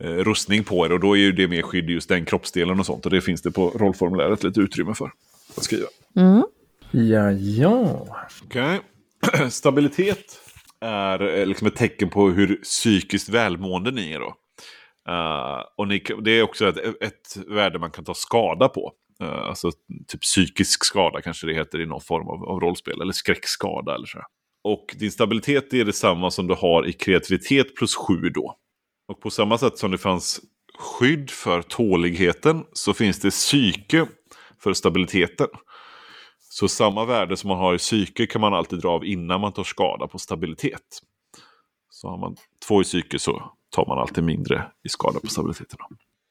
rustning 0.00 0.64
på 0.64 0.86
er. 0.86 0.92
Och 0.92 1.00
då 1.00 1.16
är 1.16 1.20
ju 1.20 1.32
det 1.32 1.48
mer 1.48 1.62
skydd 1.62 1.90
i 1.90 1.92
just 1.92 2.08
den 2.08 2.24
kroppsdelen 2.24 2.80
och 2.80 2.86
sånt. 2.86 3.04
Och 3.04 3.10
det 3.10 3.20
finns 3.20 3.42
det 3.42 3.50
på 3.50 3.70
rollformuläret 3.70 4.44
lite 4.44 4.60
utrymme 4.60 4.94
för 4.94 5.10
att 5.56 5.64
skriva. 5.64 5.86
Mm. 6.16 6.44
Ja, 6.90 7.30
ja. 7.30 8.06
Okej. 8.44 8.80
Stabilitet 9.50 10.40
är 10.80 11.38
eh, 11.38 11.46
liksom 11.46 11.66
ett 11.66 11.76
tecken 11.76 12.10
på 12.10 12.28
hur 12.28 12.56
psykiskt 12.56 13.28
välmående 13.28 13.90
ni 13.90 14.12
är 14.12 14.20
då. 14.20 14.34
Eh, 15.08 15.64
och 15.76 15.88
ni, 15.88 16.02
det 16.22 16.30
är 16.30 16.42
också 16.42 16.68
ett, 16.68 17.02
ett 17.02 17.36
värde 17.48 17.78
man 17.78 17.90
kan 17.90 18.04
ta 18.04 18.14
skada 18.14 18.68
på. 18.68 18.92
Eh, 19.22 19.48
alltså 19.48 19.70
typ 20.08 20.20
psykisk 20.20 20.84
skada 20.84 21.20
kanske 21.20 21.46
det 21.46 21.54
heter 21.54 21.80
i 21.80 21.86
någon 21.86 22.00
form 22.00 22.28
av, 22.28 22.44
av 22.44 22.60
rollspel. 22.60 23.00
Eller 23.00 23.12
skräckskada 23.12 23.94
eller 23.94 24.06
så. 24.06 24.18
Och 24.64 24.94
din 24.98 25.10
stabilitet 25.10 25.74
är 25.74 25.84
detsamma 25.84 26.30
som 26.30 26.46
du 26.46 26.54
har 26.54 26.86
i 26.86 26.92
kreativitet 26.92 27.76
plus 27.76 27.94
sju 27.94 28.14
då. 28.34 28.56
Och 29.10 29.20
på 29.20 29.30
samma 29.30 29.58
sätt 29.58 29.78
som 29.78 29.90
det 29.90 29.98
fanns 29.98 30.40
skydd 30.78 31.30
för 31.30 31.62
tåligheten 31.62 32.64
så 32.72 32.94
finns 32.94 33.20
det 33.20 33.30
psyke 33.30 34.06
för 34.58 34.72
stabiliteten. 34.72 35.48
Så 36.38 36.68
samma 36.68 37.04
värde 37.04 37.36
som 37.36 37.48
man 37.48 37.58
har 37.58 37.74
i 37.74 37.78
psyke 37.78 38.26
kan 38.26 38.40
man 38.40 38.54
alltid 38.54 38.78
dra 38.78 38.90
av 38.90 39.04
innan 39.04 39.40
man 39.40 39.52
tar 39.52 39.64
skada 39.64 40.06
på 40.06 40.18
stabilitet. 40.18 41.02
Så 41.90 42.08
har 42.08 42.18
man 42.18 42.36
två 42.68 42.80
i 42.80 42.84
psyke 42.84 43.18
så 43.18 43.52
tar 43.70 43.86
man 43.86 43.98
alltid 43.98 44.24
mindre 44.24 44.70
i 44.84 44.88
skada 44.88 45.20
på 45.20 45.26
stabiliteten. 45.26 45.78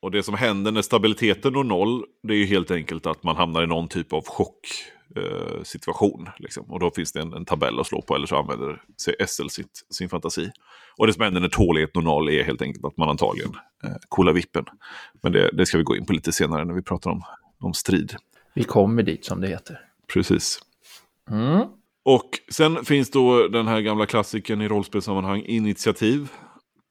Och 0.02 0.12
det 0.12 0.24
som 0.24 0.36
händer 0.36 0.72
när 0.72 0.82
stabiliteten 0.82 1.54
når 1.54 1.64
noll, 1.64 2.04
det 2.24 2.34
är 2.34 2.38
ju 2.38 2.46
helt 2.46 2.72
enkelt 2.72 3.06
att 3.06 3.24
man 3.24 3.36
hamnar 3.36 3.64
i 3.64 3.68
någon 3.68 3.88
typ 3.88 4.14
av 4.14 4.28
chock. 4.28 4.68
Eh, 5.16 5.64
situation, 5.64 6.30
liksom. 6.38 6.66
Och 6.72 6.80
då 6.80 6.92
finns 6.92 7.12
det 7.12 7.22
en, 7.22 7.34
en 7.34 7.46
tabell 7.46 7.80
att 7.80 7.88
slå 7.88 8.02
på, 8.02 8.16
eller 8.16 8.28
så 8.28 8.36
använder 8.36 8.82
sig 9.02 9.16
SL 9.28 9.48
sitt, 9.48 9.86
sin 9.90 10.10
fantasi. 10.10 10.52
Och 10.98 11.08
det 11.08 11.14
som 11.14 11.24
händer 11.24 11.42
när 11.42 11.50
tålighet 11.50 11.96
når 11.96 12.02
noll 12.02 12.30
är 12.30 12.44
helt 12.44 12.62
enkelt 12.62 12.86
att 12.86 12.98
man 12.98 13.10
antagligen 13.10 13.52
eh, 13.84 13.96
coolar 14.10 14.34
vippen. 14.34 14.66
Men 15.24 15.32
det, 15.32 15.50
det 15.54 15.66
ska 15.66 15.78
vi 15.78 15.84
gå 15.84 15.96
in 15.96 16.06
på 16.06 16.14
lite 16.14 16.32
senare 16.32 16.66
när 16.66 16.74
vi 16.74 16.82
pratar 16.82 17.12
om, 17.12 17.24
om 17.60 17.74
strid. 17.74 18.16
Vi 18.54 18.64
kommer 18.64 19.04
dit 19.04 19.26
som 19.26 19.42
det 19.42 19.48
heter. 19.48 19.80
Precis. 20.14 20.60
Mm. 21.32 21.68
Och 22.04 22.30
sen 22.52 22.86
finns 22.86 23.12
då 23.12 23.48
den 23.48 23.68
här 23.68 23.82
gamla 23.82 24.06
klassiken 24.06 24.62
i 24.62 24.68
rollspelssammanhang, 24.68 25.44
initiativ. 25.46 26.30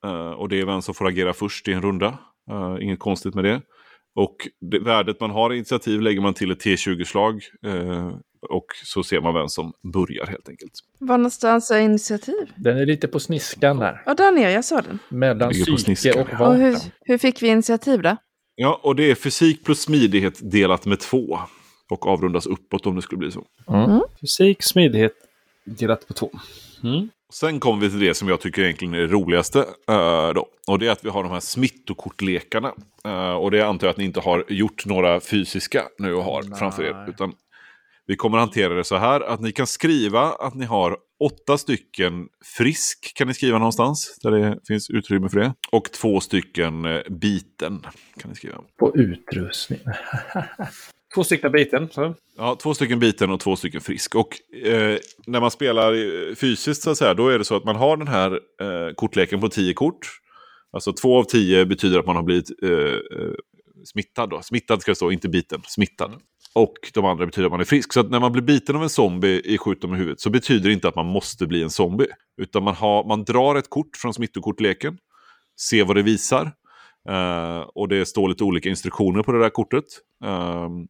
Eh, 0.05 0.31
och 0.31 0.49
det 0.49 0.61
är 0.61 0.67
vem 0.67 0.83
som 0.83 0.95
får 0.95 1.07
agera 1.07 1.33
först 1.33 1.69
i 1.69 1.73
en 1.73 1.83
runda. 1.83 2.19
Eh, 2.51 2.77
inget 2.81 2.99
konstigt 2.99 3.35
med 3.35 3.45
det. 3.45 3.63
Och 4.15 4.37
det 4.61 4.79
värdet 4.79 5.21
man 5.21 5.31
har 5.31 5.53
i 5.53 5.57
initiativ 5.57 6.01
lägger 6.01 6.21
man 6.21 6.35
till 6.35 6.51
ett 6.51 6.65
T20-slag. 6.65 7.43
eh, 7.67 8.13
och 8.49 8.67
så 8.85 9.03
ser 9.03 9.21
man 9.21 9.35
vem 9.35 9.49
som 9.49 9.73
börjar 9.93 10.27
helt 10.27 10.49
enkelt. 10.49 10.73
Var 10.99 11.19
någonstans 11.19 11.71
är 11.71 11.81
initiativ? 11.81 12.53
Den 12.57 12.79
är 12.79 12.87
lite 12.87 13.09
på 13.09 13.21
sniskan 13.21 13.77
där. 13.79 14.03
Ja, 14.07 14.15
där 14.15 14.33
nere, 14.33 14.53
jag 14.53 14.65
såg 14.65 14.83
den. 14.85 14.99
Mellan 15.09 15.51
psyke 15.53 16.13
och 16.13 16.21
Och 16.21 16.39
vapen. 16.39 16.61
hur, 16.61 16.77
hur 17.01 17.19
fick 17.19 17.43
vi 17.43 17.49
initiativ 17.49 18.03
då? 18.03 18.17
Ja, 18.55 18.81
och 18.83 18.97
det 18.97 19.11
är 19.11 19.15
fysik 19.15 19.65
plus 19.65 19.81
smidighet 19.81 20.51
delat 20.51 20.87
med 20.87 21.01
två. 21.01 21.39
Och 21.91 22.07
avrundas 22.07 22.47
uppåt 22.47 22.87
om 22.87 22.97
det 22.97 23.03
skulle 23.03 23.19
bli 23.19 23.31
så. 23.31 23.45
Fysik, 24.21 24.63
smidighet 24.63 25.13
delat 25.65 26.09
på 26.09 26.13
två. 26.15 26.31
Mm. 26.83 27.09
Sen 27.33 27.61
kommer 27.61 27.81
vi 27.81 27.91
till 27.91 28.01
det 28.01 28.15
som 28.15 28.29
jag 28.29 28.41
tycker 28.41 28.63
egentligen 28.63 28.95
är 28.95 28.99
det 28.99 29.07
roligaste. 29.07 29.59
eh, 29.89 30.33
då. 30.35 30.47
Och 30.67 30.79
det 30.79 30.87
är 30.87 30.91
att 30.93 31.05
vi 31.05 31.09
har 31.09 31.23
de 31.23 31.33
här 31.33 31.41
smittokortlekarna. 31.41 32.73
Eh, 33.05 33.31
och 33.35 33.51
det 33.51 33.63
antar 33.63 33.87
jag 33.87 33.91
att 33.93 33.97
ni 33.97 34.05
inte 34.05 34.21
har 34.21 34.45
gjort 34.49 34.87
några 34.87 35.21
fysiska 35.21 35.83
nu 35.99 36.15
och 36.15 36.23
har 36.25 36.43
Nej. 36.43 36.59
framför 36.59 36.83
er. 36.83 37.09
Utan 37.09 37.33
vi 38.07 38.17
kommer 38.17 38.39
hantera 38.39 38.75
det 38.75 38.85
så 38.85 38.97
här 38.97 39.21
att 39.21 39.41
ni 39.41 39.53
kan 39.53 39.67
skriva 39.67 40.21
att 40.21 40.55
ni 40.55 40.65
har 40.65 40.97
åtta 41.21 41.59
stycken 41.59 42.29
frisk. 42.57 43.13
Kan 43.15 43.29
ni 43.29 43.35
skriva 43.35 43.59
någonstans 43.59 44.19
där 44.23 44.31
det 44.31 44.59
finns 44.69 44.91
utrymme 44.91 45.29
för 45.29 45.39
det. 45.39 45.55
Och 45.71 45.93
två 45.93 46.21
stycken 46.21 46.85
eh, 46.85 47.01
biten 47.11 47.87
kan 48.21 48.31
ni 48.31 48.37
skriva. 48.37 48.57
På 48.79 48.97
utrustning. 48.97 49.81
Två 51.15 51.25
stycken 51.25 51.53
biten. 51.53 51.89
Så. 51.91 52.15
Ja, 52.37 52.57
två 52.63 52.75
stycken 52.75 52.99
biten 52.99 53.31
och 53.31 53.41
två 53.41 53.57
stycken 53.57 53.81
frisk. 53.81 54.15
Och 54.15 54.57
eh, 54.67 54.99
när 55.27 55.41
man 55.41 55.51
spelar 55.51 55.93
eh, 55.93 56.35
fysiskt 56.35 56.83
så 56.83 56.91
att 56.91 56.99
säga, 56.99 57.15
då 57.15 57.29
är 57.29 57.39
det 57.39 57.45
så 57.45 57.57
att 57.57 57.65
man 57.65 57.77
har 57.77 57.97
den 57.97 58.09
här 58.09 58.33
eh, 58.33 58.95
kortleken 58.95 59.41
på 59.41 59.49
tio 59.49 59.75
kort. 59.75 60.09
Alltså 60.73 60.93
två 60.93 61.19
av 61.19 61.25
tio 61.25 61.67
betyder 61.67 61.99
att 61.99 62.07
man 62.07 62.17
har 62.17 62.23
blivit 62.23 62.63
eh, 62.63 62.71
eh 62.71 63.35
smittad. 63.85 64.31
Då. 64.31 64.43
Smittad 64.43 64.83
ska 64.83 64.91
det 64.91 64.97
stå, 64.97 65.13
inte 65.13 65.29
biten. 65.29 65.63
Smittad. 65.67 66.13
Och 66.55 66.75
de 66.95 67.05
andra 67.05 67.27
betyder 67.27 67.47
att 67.47 67.53
man 67.53 67.61
är 67.61 67.65
frisk. 67.65 67.93
Så 67.93 68.01
att 68.01 68.11
när 68.11 68.21
man 68.21 68.33
blir 68.33 68.43
biten 68.43 68.77
av 68.77 68.83
en 68.83 68.89
zombie 68.89 69.43
i 69.45 69.59
sjukdom 69.59 69.95
i 69.95 69.99
huvudet 69.99 70.21
så 70.21 70.31
betyder 70.31 70.69
det 70.69 70.73
inte 70.73 70.89
att 70.89 70.97
man 70.97 71.07
måste 71.07 71.47
bli 71.47 71.63
en 71.63 71.71
zombie. 71.71 72.07
Utan 72.41 72.63
man, 72.63 72.75
har, 72.75 73.05
man 73.05 73.25
drar 73.25 73.55
ett 73.55 73.71
kort 73.71 73.97
från 73.97 74.15
smittokortleken, 74.15 74.99
ser 75.61 75.85
vad 75.85 75.97
det 75.97 76.03
visar. 76.03 76.53
Uh, 77.11 77.61
och 77.61 77.89
det 77.89 78.07
står 78.07 78.29
lite 78.29 78.45
olika 78.45 78.69
instruktioner 78.69 79.23
på 79.23 79.33
det 79.33 79.39
där 79.39 79.51
kortet. 79.51 79.85
Ehm, 80.25 80.87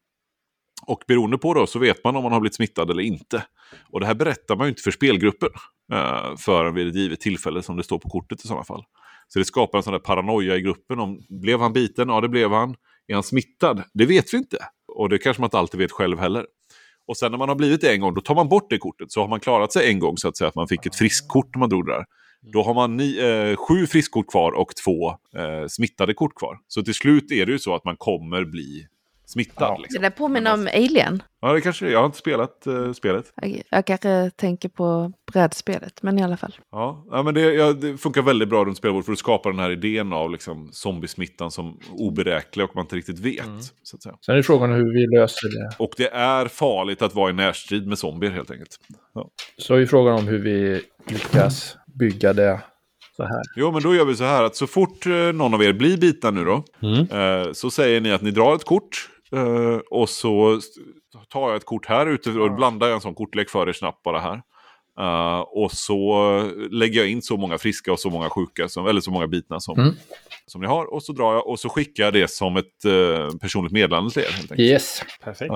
och 0.89 1.05
beroende 1.07 1.39
på 1.39 1.55
då 1.55 1.67
så 1.67 1.79
vet 1.79 2.05
man 2.05 2.17
om 2.17 2.23
man 2.23 2.33
har 2.33 2.41
blivit 2.41 2.55
smittad 2.55 2.91
eller 2.91 3.03
inte. 3.03 3.45
Och 3.91 4.01
det 4.01 4.07
här 4.07 4.15
berättar 4.15 4.57
man 4.57 4.67
ju 4.67 4.69
inte 4.69 4.83
för 4.83 4.91
spelgruppen 4.91 5.49
uh, 5.93 6.37
förrän 6.37 6.75
vid 6.75 6.89
ett 6.89 6.95
givet 6.95 7.21
tillfälle 7.21 7.63
som 7.63 7.77
det 7.77 7.83
står 7.83 7.99
på 7.99 8.09
kortet 8.09 8.45
i 8.45 8.49
sådana 8.49 8.65
fall. 8.65 8.85
Så 9.29 9.39
det 9.39 9.45
skapar 9.45 9.79
en 9.79 9.83
sån 9.83 9.93
där 9.93 10.01
paranoia 10.01 10.57
i 10.57 10.61
gruppen. 10.61 11.01
om 11.01 11.21
Blev 11.29 11.61
han 11.61 11.73
biten? 11.73 12.09
Ja, 12.09 12.21
det 12.21 12.29
blev 12.29 12.51
han. 12.51 12.75
Är 13.07 13.15
han 13.15 13.23
smittad? 13.23 13.83
Det 13.95 14.07
vet 14.07 14.35
vi 14.35 14.39
inte. 14.39 14.59
Och 14.97 15.09
det 15.09 15.19
kanske 15.19 15.41
man 15.41 15.47
inte 15.47 15.59
alltid 15.59 15.81
vet 15.81 15.93
själv 15.93 16.19
heller. 16.19 16.47
Och 17.07 17.17
sen 17.17 17.31
när 17.31 17.39
man 17.39 17.49
har 17.49 17.57
blivit 17.57 17.81
det 17.81 17.93
en 17.93 18.01
gång, 18.01 18.15
då 18.15 18.21
tar 18.21 18.35
man 18.35 18.49
bort 18.49 18.71
det 18.71 18.79
kortet. 18.79 19.13
Så 19.13 19.21
har 19.21 19.29
man 19.29 19.41
klarat 19.41 19.73
sig 19.73 19.91
en 19.91 19.99
gång 19.99 20.17
så 20.17 20.29
att 20.29 20.37
säga, 20.37 20.49
att 20.49 20.55
man 20.55 20.69
fick 20.69 20.87
ett 20.87 20.97
friskkort 20.97 21.55
när 21.55 21.61
man 21.61 21.69
drog 21.69 21.87
det 21.87 21.93
där. 21.93 22.05
Då 22.53 22.63
har 22.63 22.75
man 22.75 22.97
ni, 22.97 23.19
eh, 23.19 23.57
sju 23.57 23.87
friskkort 23.87 24.27
kvar 24.31 24.53
och 24.53 24.69
två 24.85 25.11
eh, 25.11 25.67
smittade 25.69 26.15
kort 26.15 26.35
kvar. 26.35 26.59
Så 26.69 26.83
till 26.83 26.95
slut 26.95 27.33
är 27.33 27.47
det 27.47 27.53
ju 27.53 27.59
så 27.59 27.75
att 27.75 27.85
man 27.85 27.97
kommer 27.97 28.45
bli 28.45 28.87
smittad. 29.29 29.69
Ja. 29.69 29.77
Det 29.77 29.83
Liksom. 29.83 30.03
där 30.03 30.11
påminner 30.11 30.55
om 30.55 30.69
Alien. 30.75 31.23
Ja, 31.41 31.53
det 31.53 31.61
kanske 31.61 31.91
Jag 31.91 31.99
har 31.99 32.07
inte 32.07 32.19
spelat 32.19 32.67
eh, 32.67 32.93
spelet. 32.93 33.33
Jag, 33.43 33.63
jag 33.71 33.87
kanske 33.87 34.31
tänker 34.37 34.69
på 34.69 35.13
brädspelet, 35.33 36.03
men 36.03 36.19
i 36.19 36.23
alla 36.23 36.37
fall. 36.37 36.55
Ja, 36.73 37.07
ja 37.11 37.23
men 37.23 37.35
det, 37.35 37.41
ja, 37.41 37.73
det 37.73 37.97
funkar 37.99 38.23
väldigt 38.23 38.49
bra 38.49 38.65
runt 38.65 38.77
spelbordet 38.77 39.07
för 39.07 39.13
att 39.13 39.19
skapa 39.19 39.51
den 39.51 39.59
här 39.59 39.71
idén 39.71 40.13
av 40.13 40.31
liksom, 40.31 40.69
zombiesmittan 40.73 41.51
som 41.51 41.79
oberäklig 41.93 42.65
och 42.65 42.71
man 42.77 42.85
inte 42.85 42.97
riktigt 42.97 43.19
vet. 43.19 43.45
Så 43.83 43.97
att 43.97 44.03
säga. 44.03 44.15
Sen 44.27 44.37
är 44.37 44.43
frågan 44.43 44.73
hur 44.73 44.93
vi 44.93 45.17
löser 45.19 45.49
det. 45.49 45.77
Och 45.79 45.91
det 45.97 46.09
är 46.09 46.47
farligt 46.49 47.03
att 47.03 47.15
vara 47.15 47.31
i 47.31 47.33
närstrid 47.33 47.87
med 47.87 47.99
zombier 47.99 48.31
helt 48.31 48.51
enkelt. 48.51 48.77
Ja. 49.15 49.29
Så 49.59 49.75
är 49.75 49.79
ju 49.79 49.87
frågan 49.87 50.15
om 50.15 50.29
hur 50.29 50.39
vi 50.39 50.83
lyckas 51.09 51.77
bygga 51.99 52.33
det 52.33 52.61
så 53.17 53.23
här. 53.25 53.43
Jo, 53.57 53.73
men 53.73 53.83
då 53.83 53.95
gör 53.95 54.05
vi 54.05 54.17
så 54.17 54.25
här 54.25 54.45
att 54.45 54.57
så 54.57 54.67
fort 54.67 55.07
eh, 55.07 55.13
någon 55.13 55.55
av 55.55 55.63
er 55.63 55.73
blir 55.73 55.97
bitna 55.97 56.31
nu 56.31 56.45
då, 56.45 56.65
eh, 57.17 57.53
så 57.53 57.71
säger 57.71 58.01
ni 58.01 58.13
att 58.13 58.23
ni 58.23 58.31
drar 58.31 58.55
ett 58.55 58.65
kort 58.65 59.09
eh, 59.33 59.79
och 59.91 60.09
så 60.09 60.61
tar 61.29 61.49
jag 61.49 61.57
ett 61.57 61.65
kort 61.65 61.87
här 61.87 62.07
ute 62.07 62.31
och 62.31 62.55
blandar 62.55 62.87
jag 62.87 62.95
en 62.95 63.01
sån 63.01 63.15
kortlek 63.15 63.51
för 63.51 63.69
er 63.69 63.73
snabbt 63.73 64.03
bara 64.03 64.21
här. 64.21 64.43
Eh, 65.01 65.41
och 65.41 65.73
så 65.73 66.43
lägger 66.71 67.01
jag 67.01 67.11
in 67.11 67.23
så 67.23 67.37
många 67.37 67.59
friska 67.59 67.93
och 67.93 68.01
så 68.01 68.11
många 68.11 68.31
sjuka, 68.31 68.69
som, 68.69 68.87
eller 68.87 69.01
så 69.01 69.11
många 69.11 69.27
bitna 69.27 69.61
som, 69.61 69.79
Mm. 69.81 69.95
som 70.47 70.61
ni 70.61 70.67
har. 70.67 70.95
Och 70.95 71.03
så 71.03 71.13
drar 71.13 71.35
jag 71.35 71.47
och 71.47 71.61
så 71.61 71.69
skickar 71.69 72.05
jag 72.05 72.13
det 72.13 72.31
som 72.31 72.57
ett 72.57 72.85
eh, 72.85 73.37
personligt 73.41 73.73
meddelande 73.73 74.11
till 74.11 74.23
er. 74.23 74.61
Yes. 74.61 75.03
Perfekt. 75.25 75.51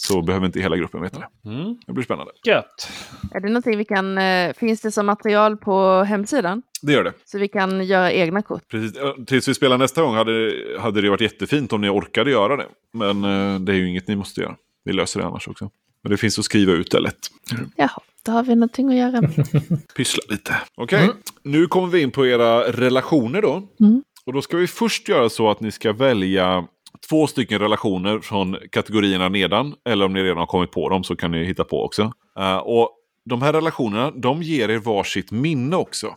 Så 0.00 0.22
behöver 0.22 0.46
inte 0.46 0.60
hela 0.60 0.76
gruppen 0.76 1.02
veta 1.02 1.18
det. 1.18 1.50
Mm. 1.50 1.76
Det 1.86 1.92
blir 1.92 2.04
spännande. 2.04 2.32
Gött. 2.44 2.90
Är 3.32 3.40
det 3.40 3.48
någonting 3.48 3.78
vi 3.78 3.84
kan... 3.84 4.18
Eh, 4.18 4.52
finns 4.52 4.80
det 4.80 4.92
som 4.92 5.06
material 5.06 5.56
på 5.56 6.02
hemsidan? 6.02 6.62
Det 6.82 6.92
gör 6.92 7.04
det. 7.04 7.12
Så 7.24 7.38
vi 7.38 7.48
kan 7.48 7.86
göra 7.86 8.12
egna 8.12 8.42
kort? 8.42 8.68
Precis. 8.68 9.00
Tills 9.26 9.48
vi 9.48 9.54
spelar 9.54 9.78
nästa 9.78 10.02
gång 10.02 10.14
hade, 10.14 10.52
hade 10.80 11.00
det 11.00 11.10
varit 11.10 11.20
jättefint 11.20 11.72
om 11.72 11.80
ni 11.80 11.88
orkade 11.88 12.30
göra 12.30 12.56
det. 12.56 12.66
Men 12.92 13.24
eh, 13.24 13.60
det 13.60 13.72
är 13.72 13.76
ju 13.76 13.88
inget 13.88 14.08
ni 14.08 14.16
måste 14.16 14.40
göra. 14.40 14.56
Vi 14.84 14.92
löser 14.92 15.20
det 15.20 15.26
annars 15.26 15.48
också. 15.48 15.70
Men 16.02 16.10
det 16.10 16.16
finns 16.16 16.38
att 16.38 16.44
skriva 16.44 16.72
ut 16.72 16.90
det 16.90 17.00
lätt. 17.00 17.28
Jaha, 17.76 18.00
då 18.26 18.32
har 18.32 18.42
vi 18.42 18.54
någonting 18.54 18.88
att 18.88 18.96
göra. 18.96 19.22
Pyssla 19.96 20.22
lite. 20.28 20.56
Okej, 20.74 21.10
nu 21.42 21.66
kommer 21.66 21.88
vi 21.88 22.02
in 22.02 22.10
på 22.10 22.26
era 22.26 22.72
relationer 22.72 23.42
då. 23.42 23.62
Mm. 23.80 24.02
Och 24.26 24.32
då 24.32 24.42
ska 24.42 24.56
vi 24.56 24.66
först 24.66 25.08
göra 25.08 25.28
så 25.28 25.50
att 25.50 25.60
ni 25.60 25.70
ska 25.70 25.92
välja 25.92 26.66
två 27.10 27.26
stycken 27.26 27.58
relationer 27.58 28.20
från 28.20 28.56
kategorierna 28.72 29.28
nedan. 29.28 29.74
Eller 29.84 30.04
om 30.04 30.12
ni 30.12 30.22
redan 30.22 30.38
har 30.38 30.46
kommit 30.46 30.70
på 30.70 30.88
dem 30.88 31.04
så 31.04 31.16
kan 31.16 31.30
ni 31.30 31.44
hitta 31.44 31.64
på 31.64 31.84
också. 31.84 32.12
Eh, 32.38 32.56
och 32.56 32.90
de 33.24 33.42
här 33.42 33.52
relationerna, 33.52 34.10
de 34.10 34.42
ger 34.42 34.68
er 34.68 34.78
varsitt 34.78 35.30
minne 35.30 35.76
också. 35.76 36.14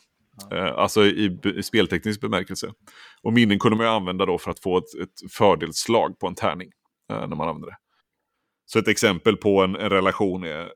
Eh, 0.52 0.78
alltså 0.78 1.06
i, 1.06 1.40
i 1.58 1.64
spelteknisk 1.64 2.22
bemärkelse. 2.22 2.72
Och 3.24 3.34
minnen 3.34 3.60
kunde 3.60 3.78
man 3.78 3.86
ju 3.86 3.92
använda 3.92 4.26
då 4.26 4.38
för 4.38 4.52
att 4.52 4.60
få 4.60 4.78
ett, 4.78 4.94
ett 5.02 5.32
fördelsslag 5.32 6.20
på 6.20 6.28
en 6.28 6.36
tärning. 6.36 6.70
eh, 7.12 7.28
när 7.28 7.36
man 7.36 7.48
använder 7.48 7.68
det. 7.68 7.78
Så 8.66 8.80
ett 8.80 8.88
exempel 8.88 9.38
på 9.38 9.64
en, 9.64 9.76
en 9.76 9.90
relation 9.90 10.44
är 10.44 10.70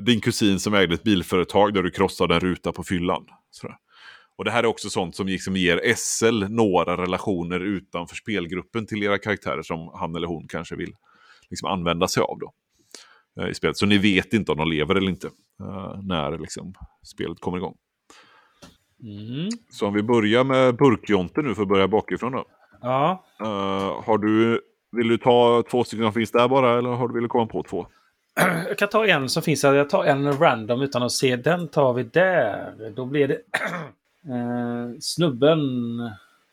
din 0.00 0.20
kusin 0.20 0.60
som 0.60 0.74
ägde 0.74 0.94
ett 0.94 1.02
bilföretag 1.02 1.74
där 1.74 1.82
du 1.82 1.90
krossade 1.90 2.34
en 2.34 2.40
ruta 2.40 2.72
på 2.72 2.84
fyllan. 2.84 3.26
Sådär. 3.50 3.76
Och 4.36 4.44
det 4.44 4.50
här 4.50 4.62
är 4.62 4.66
också 4.66 4.90
sånt 4.90 5.16
som 5.16 5.26
liksom 5.26 5.56
ger 5.56 5.94
SL 5.96 6.44
några 6.48 6.96
relationer 6.96 7.60
utanför 7.60 8.16
spelgruppen 8.16 8.86
till 8.86 9.02
era 9.02 9.18
karaktärer 9.18 9.62
som 9.62 9.90
han 9.94 10.16
eller 10.16 10.26
hon 10.26 10.48
kanske 10.48 10.76
vill 10.76 10.94
liksom 11.50 11.68
använda 11.68 12.08
sig 12.08 12.22
av 12.22 12.38
då. 12.38 12.52
eh, 13.42 13.48
I 13.50 13.54
spelet. 13.54 13.76
Så 13.76 13.86
ni 13.86 13.98
vet 13.98 14.32
inte 14.32 14.52
om 14.52 14.58
de 14.58 14.70
lever 14.70 14.94
eller 14.94 15.10
inte 15.10 15.26
eh, 15.60 16.00
när 16.02 16.38
liksom, 16.38 16.74
spelet 17.02 17.40
kommer 17.40 17.58
igång. 17.58 17.74
Mm. 19.02 19.48
Så 19.70 19.86
om 19.86 19.94
vi 19.94 20.02
börjar 20.02 20.44
med 20.44 20.76
Burkjonte 20.76 21.42
nu 21.42 21.54
för 21.54 21.62
att 21.62 21.68
börja 21.68 21.88
bakifrån 21.88 22.32
då. 22.32 22.44
Ja. 22.80 23.24
Eh, 23.40 24.04
har 24.04 24.18
du, 24.18 24.60
vill 24.96 25.08
du 25.08 25.18
ta 25.18 25.62
två 25.70 25.84
stycken 25.84 26.04
som 26.04 26.12
finns 26.12 26.30
där 26.30 26.48
bara 26.48 26.78
eller 26.78 26.90
har 26.90 27.08
du 27.08 27.14
vill 27.14 27.22
du 27.22 27.28
komma 27.28 27.46
på 27.46 27.62
två? 27.62 27.86
Jag 28.68 28.78
kan 28.78 28.88
ta 28.88 29.06
en 29.06 29.28
som 29.28 29.42
finns 29.42 29.62
här. 29.62 29.74
Jag 29.74 29.90
tar 29.90 30.04
en 30.04 30.38
random 30.38 30.82
utan 30.82 31.02
att 31.02 31.12
se. 31.12 31.36
Den 31.36 31.68
tar 31.68 31.92
vi 31.92 32.02
där. 32.02 32.92
Då 32.96 33.06
blir 33.06 33.28
det... 33.28 33.38
eh, 34.28 34.98
snubben 35.00 35.60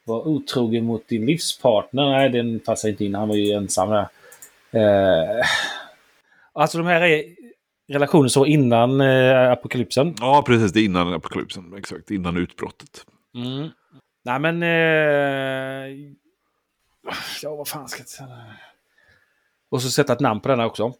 var 0.05 0.27
otrogen 0.27 0.85
mot 0.85 1.07
din 1.07 1.25
livspartner. 1.25 2.09
Nej, 2.09 2.29
den 2.29 2.59
passar 2.59 2.89
inte 2.89 3.05
in. 3.05 3.15
Han 3.15 3.27
var 3.27 3.35
ju 3.35 3.51
ensam 3.51 3.89
där. 3.89 4.07
Eh, 4.71 5.45
alltså 6.53 6.77
de 6.77 6.87
här 6.87 7.01
är 7.01 7.23
relationer 7.87 8.27
så 8.27 8.45
innan 8.45 9.01
eh, 9.01 9.51
apokalypsen. 9.51 10.15
Ja, 10.19 10.43
precis. 10.45 10.71
Det 10.71 10.79
är 10.79 10.85
innan 10.85 11.13
apokalypsen. 11.13 11.73
Exakt, 11.77 12.11
innan 12.11 12.37
utbrottet. 12.37 13.05
Mm. 13.35 13.69
Nej 14.25 14.39
men... 14.39 14.63
Eh... 14.63 16.13
Ja, 17.43 17.55
vad 17.55 17.67
fan 17.67 17.87
ska 17.89 18.01
jag 18.01 18.07
säga? 18.07 18.29
Och 19.71 19.81
så 19.81 19.91
sätta 19.91 20.13
ett 20.13 20.19
namn 20.19 20.39
på 20.39 20.47
denna 20.49 20.65
också. 20.65 20.93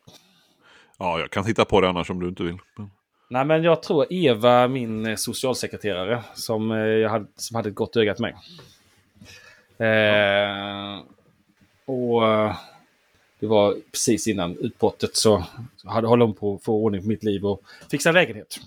Ja, 0.97 1.19
jag 1.19 1.31
kan 1.31 1.45
hitta 1.45 1.65
på 1.65 1.81
det 1.81 1.89
annars 1.89 2.09
om 2.09 2.19
du 2.19 2.27
inte 2.29 2.43
vill. 2.43 2.57
Men- 2.77 2.91
Nej 3.31 3.45
men 3.45 3.63
jag 3.63 3.83
tror 3.83 4.13
Eva, 4.13 4.67
min 4.67 5.05
eh, 5.05 5.15
socialsekreterare, 5.15 6.23
som, 6.33 6.71
eh, 6.71 6.77
jag 6.77 7.09
hade, 7.09 7.25
som 7.35 7.55
hade 7.55 7.69
ett 7.69 7.75
gott 7.75 7.95
öga 7.95 8.15
till 8.15 8.21
mig. 8.21 8.35
Eh, 9.89 11.01
och 11.85 12.27
eh, 12.27 12.55
det 13.39 13.47
var 13.47 13.75
precis 13.91 14.27
innan 14.27 14.57
utbrottet 14.57 15.15
så 15.15 15.43
så 15.75 15.89
hade, 15.89 16.07
höll 16.07 16.21
hon 16.21 16.33
på 16.33 16.55
att 16.55 16.63
få 16.63 16.73
ordning 16.73 17.01
på 17.01 17.07
mitt 17.07 17.23
liv 17.23 17.45
och 17.45 17.61
fixa 17.91 18.09
en 18.09 18.15
lägenhet. 18.15 18.59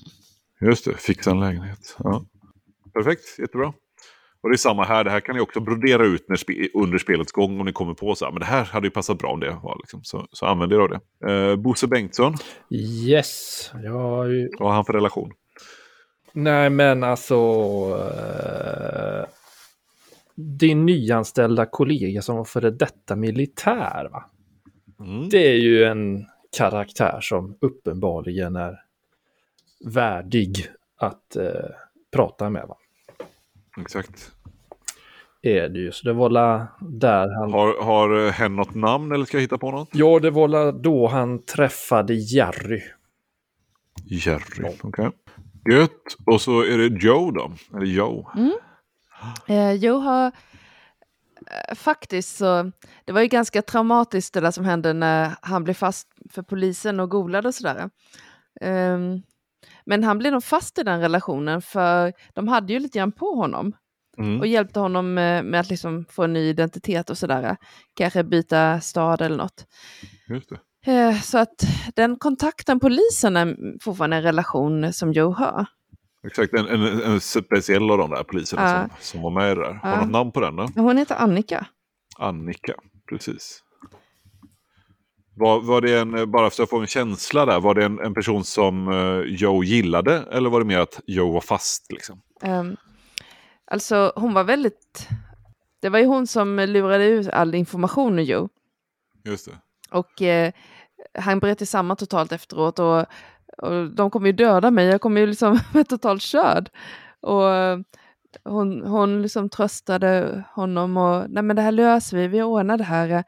Just 0.60 0.84
det, 0.84 0.94
fixa 0.94 1.30
en 1.30 1.40
lägenhet. 1.40 1.96
Ja. 1.98 2.24
Perfekt, 2.92 3.38
jättebra. 3.38 3.72
Och 4.43 4.51
det 4.51 4.55
är 4.55 4.57
samma 4.57 4.84
här, 4.84 5.05
det 5.05 5.11
här 5.11 5.20
kan 5.20 5.34
ni 5.34 5.40
också 5.40 5.61
brodera 5.61 6.05
ut 6.05 6.28
när 6.28 6.36
spe 6.36 6.68
under 6.74 6.99
spelets 6.99 7.32
gång 7.32 7.61
om 7.61 7.66
ni 7.66 7.72
kommer 7.72 7.95
på 7.95 8.14
så 8.14 8.24
här, 8.24 8.32
men 8.32 8.40
det 8.40 8.47
här 8.47 8.64
hade 8.64 8.86
ju 8.86 8.90
passat 8.90 9.18
bra 9.18 9.32
om 9.32 9.40
det 9.40 9.57
var 9.62 9.76
liksom. 9.78 10.05
Så, 10.05 10.26
så 10.32 10.47
använd 10.47 10.72
er 10.72 10.78
av 10.78 10.88
det. 10.88 11.30
Eh, 11.32 11.57
Bosse 11.57 11.86
Bengtsson, 11.86 12.34
Yes. 12.70 13.70
Jag 13.84 14.49
vad 14.59 14.68
har 14.68 14.74
han 14.74 14.84
för 14.84 14.93
relation? 14.93 15.32
Nej, 16.32 16.70
men 16.70 17.05
alltså... 17.05 17.36
Eh, 18.01 19.24
din 20.34 20.86
nyanställda 20.86 21.66
kollega 21.66 22.22
som 22.22 22.36
var 22.36 22.45
före 22.45 22.70
detta 22.70 23.16
militär, 23.16 24.09
va? 24.12 24.24
Mm. 25.01 25.28
Det 25.28 25.49
är 25.49 25.57
ju 25.57 25.84
en 25.84 26.26
karaktär 26.57 27.18
som 27.20 27.59
uppenbarligen 27.61 28.57
är 28.57 28.80
värdig 29.84 30.66
att 30.97 31.36
eh, 31.36 31.70
prata 32.12 32.51
med, 32.51 32.66
va? 32.68 32.76
Exakt. 33.80 34.32
Är 35.42 35.68
det 35.68 35.78
ju. 35.78 35.92
Så 35.92 36.06
det 36.08 36.12
var 36.12 36.30
la 36.30 36.66
där 36.80 37.40
han... 37.40 37.52
Har, 37.52 37.84
har 37.84 38.26
eh, 38.26 38.32
hen 38.32 38.56
något 38.56 38.74
namn 38.74 39.12
eller 39.12 39.24
ska 39.24 39.36
jag 39.36 39.42
hitta 39.42 39.58
på 39.58 39.70
något? 39.70 39.88
Ja, 39.92 40.18
det 40.18 40.30
var 40.30 40.48
la 40.48 40.72
då 40.72 41.06
han 41.06 41.42
träffade 41.44 42.14
Jerry. 42.14 42.82
Jerry. 44.04 44.76
Okej. 44.82 45.10
Gött. 45.70 46.16
Och 46.26 46.40
så 46.40 46.60
är 46.60 46.78
det 46.78 47.04
Joe 47.04 47.30
då. 47.30 47.52
Eller 47.76 47.86
Joe. 47.86 48.26
Eh, 49.48 49.72
jo, 49.72 49.98
har... 49.98 50.26
eh, 50.26 51.74
Faktiskt 51.74 52.36
så, 52.36 52.72
det 53.04 53.12
var 53.12 53.20
ju 53.20 53.26
ganska 53.26 53.62
traumatiskt 53.62 54.34
det 54.34 54.40
där 54.40 54.50
som 54.50 54.64
hände 54.64 54.92
när 54.92 55.30
han 55.42 55.64
blev 55.64 55.74
fast 55.74 56.08
för 56.30 56.42
polisen 56.42 57.00
och 57.00 57.10
golade 57.10 57.48
och 57.48 57.54
sådär. 57.54 57.90
Ehm, 58.60 59.22
men 59.86 60.04
han 60.04 60.18
blev 60.18 60.32
nog 60.32 60.44
fast 60.44 60.78
i 60.78 60.82
den 60.82 61.00
relationen 61.00 61.62
för 61.62 62.12
de 62.34 62.48
hade 62.48 62.72
ju 62.72 62.78
lite 62.78 62.98
grann 62.98 63.12
på 63.12 63.34
honom 63.34 63.72
Mm. 64.18 64.40
och 64.40 64.46
hjälpte 64.46 64.80
honom 64.80 65.14
med, 65.14 65.54
att 65.54 65.70
liksom 65.70 66.04
få 66.10 66.22
en 66.24 66.32
ny 66.32 66.40
identitet 66.48 67.10
och 67.10 67.18
sådär. 67.18 67.56
Kanske 67.94 68.24
byta 68.24 68.80
stad 68.80 69.20
eller 69.20 69.36
något. 69.36 69.66
Eh, 70.86 71.20
Så 71.20 71.38
att 71.38 71.54
den 71.94 72.16
kontakten 72.16 72.80
polisen 72.80 73.36
är 73.36 73.56
fortfarande 73.82 74.16
en 74.16 74.22
relation 74.22 74.92
som 74.92 75.12
Joe 75.12 75.32
har. 75.32 75.66
Exakt, 76.26 76.52
en, 76.54 76.66
en, 76.66 77.02
en 77.02 77.20
speciell 77.20 77.90
av 77.90 77.98
de 77.98 78.10
där 78.10 78.22
poliserna 78.24 78.62
Ja. 78.62 78.88
som, 78.88 78.90
som 79.00 79.22
var 79.22 79.30
med 79.30 79.56
där. 79.56 79.72
Har 79.82 79.90
Ja. 79.90 80.00
något 80.00 80.10
namn 80.10 80.32
på 80.32 80.40
den 80.40 80.56
då? 80.56 80.68
Hon 80.76 80.96
heter 80.98 81.14
Annika. 81.14 81.66
Annika, 82.18 82.74
precis. 83.08 83.62
Var, 85.34 85.60
var 85.60 85.80
det 85.80 85.98
en, 85.98 86.30
bara 86.30 86.50
för 86.50 86.62
att 86.62 86.70
få 86.70 86.80
en 86.80 86.86
känsla 86.86 87.46
där, 87.46 87.60
var 87.60 87.74
det 87.74 87.84
en, 87.84 87.98
en 87.98 88.14
person 88.14 88.44
som 88.44 88.88
uh, 88.88 89.24
Joe 89.26 89.64
gillade 89.64 90.24
eller 90.30 90.50
var 90.50 90.60
det 90.60 90.66
mer 90.66 90.78
att 90.78 91.00
Joe 91.06 91.32
var 91.32 91.40
fast? 91.40 91.92
Liksom? 91.92 92.22
Um, 92.42 92.76
alltså 93.66 94.12
hon 94.16 94.34
var 94.34 94.44
väldigt... 94.44 95.08
Det 95.80 95.88
var 95.88 95.98
ju 95.98 96.04
hon 96.04 96.26
som 96.26 96.56
lurade 96.56 97.04
ut 97.04 97.28
all 97.28 97.54
information 97.54 98.18
ur 98.18 98.22
Joe. 98.22 98.48
Just 99.24 99.46
det. 99.46 99.58
Och 99.90 100.22
eh, 100.22 100.52
han 101.18 101.38
bröt 101.38 101.62
ju 101.62 101.66
samman 101.66 101.96
totalt 101.96 102.32
efteråt 102.32 102.78
och, 102.78 103.00
och 103.58 103.90
de 103.94 104.10
kommer 104.10 104.26
ju 104.26 104.32
döda 104.32 104.70
mig. 104.70 104.86
Jag 104.86 105.00
kommer 105.00 105.20
ju 105.20 105.26
liksom 105.26 105.58
vara 105.72 105.84
totalt 105.84 106.22
körd. 106.22 106.70
Och 107.20 107.54
eh, 107.54 107.78
hon, 108.44 108.82
hon 108.86 109.22
liksom 109.22 109.48
tröstade 109.48 110.42
honom 110.54 110.96
och 110.96 111.24
nej 111.28 111.42
men 111.42 111.56
det 111.56 111.62
här 111.62 111.72
löser 111.72 112.16
vi, 112.16 112.28
vi 112.28 112.42
ordnar 112.42 112.78
det 112.78 112.84
här. 112.84 113.24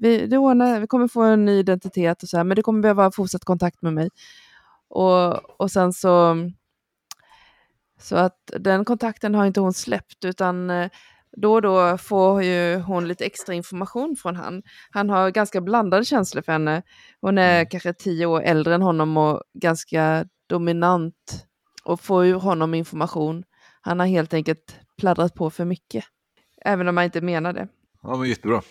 Vi, 0.00 0.26
det 0.26 0.38
ordnar, 0.38 0.80
vi 0.80 0.86
kommer 0.86 1.08
få 1.08 1.22
en 1.22 1.44
ny 1.44 1.58
identitet 1.58 2.22
och 2.22 2.28
så 2.28 2.36
här, 2.36 2.44
men 2.44 2.56
det 2.56 2.62
kommer 2.62 2.82
behöva 2.82 3.10
fortsatt 3.10 3.44
kontakt 3.44 3.82
med 3.82 3.92
mig. 3.92 4.08
Och, 4.88 5.60
och 5.60 5.70
sen 5.70 5.92
så, 5.92 6.36
så 8.00 8.16
att 8.16 8.38
den 8.58 8.84
kontakten 8.84 9.34
har 9.34 9.46
inte 9.46 9.60
hon 9.60 9.72
släppt 9.72 10.24
utan 10.24 10.70
eh, 10.70 10.90
då 11.36 11.52
och 11.54 11.62
då 11.62 11.98
får 11.98 12.42
ju 12.42 12.76
hon 12.76 13.08
lite 13.08 13.24
extra 13.24 13.54
information 13.54 14.16
från 14.16 14.36
han. 14.36 14.62
Han 14.90 15.10
har 15.10 15.30
ganska 15.30 15.60
blandade 15.60 16.04
känslor 16.04 16.42
för 16.42 16.52
henne. 16.52 16.82
Hon 17.20 17.38
är 17.38 17.54
Mm. 17.56 17.66
kanske 17.70 17.92
tio 17.92 18.26
år 18.26 18.42
äldre 18.42 18.74
än 18.74 18.82
honom 18.82 19.16
och 19.16 19.42
ganska 19.54 20.24
dominant 20.46 21.46
och 21.84 22.00
får 22.00 22.26
ur 22.26 22.34
honom 22.34 22.74
information. 22.74 23.44
Han 23.80 24.00
har 24.00 24.06
helt 24.06 24.34
enkelt 24.34 24.76
pladdrat 24.98 25.34
på 25.34 25.50
för 25.50 25.64
mycket. 25.64 26.04
Även 26.64 26.88
om 26.88 26.94
man 26.94 27.04
inte 27.04 27.20
menar 27.20 27.52
det. 27.52 27.68
Ja, 28.02 28.16
men 28.16 28.28
jättebra. 28.28 28.62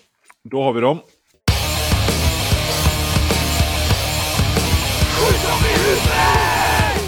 Då 0.44 0.64
har 0.64 0.74
vi 0.74 0.82
dem. 0.82 1.00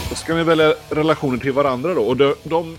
Då 0.10 0.16
ska 0.16 0.36
ni 0.36 0.44
välja 0.44 0.74
relationer 0.90 1.38
till 1.38 1.52
varandra 1.54 1.94
då. 1.94 2.02
Och 2.04 2.18
de, 2.18 2.36
de, 2.44 2.74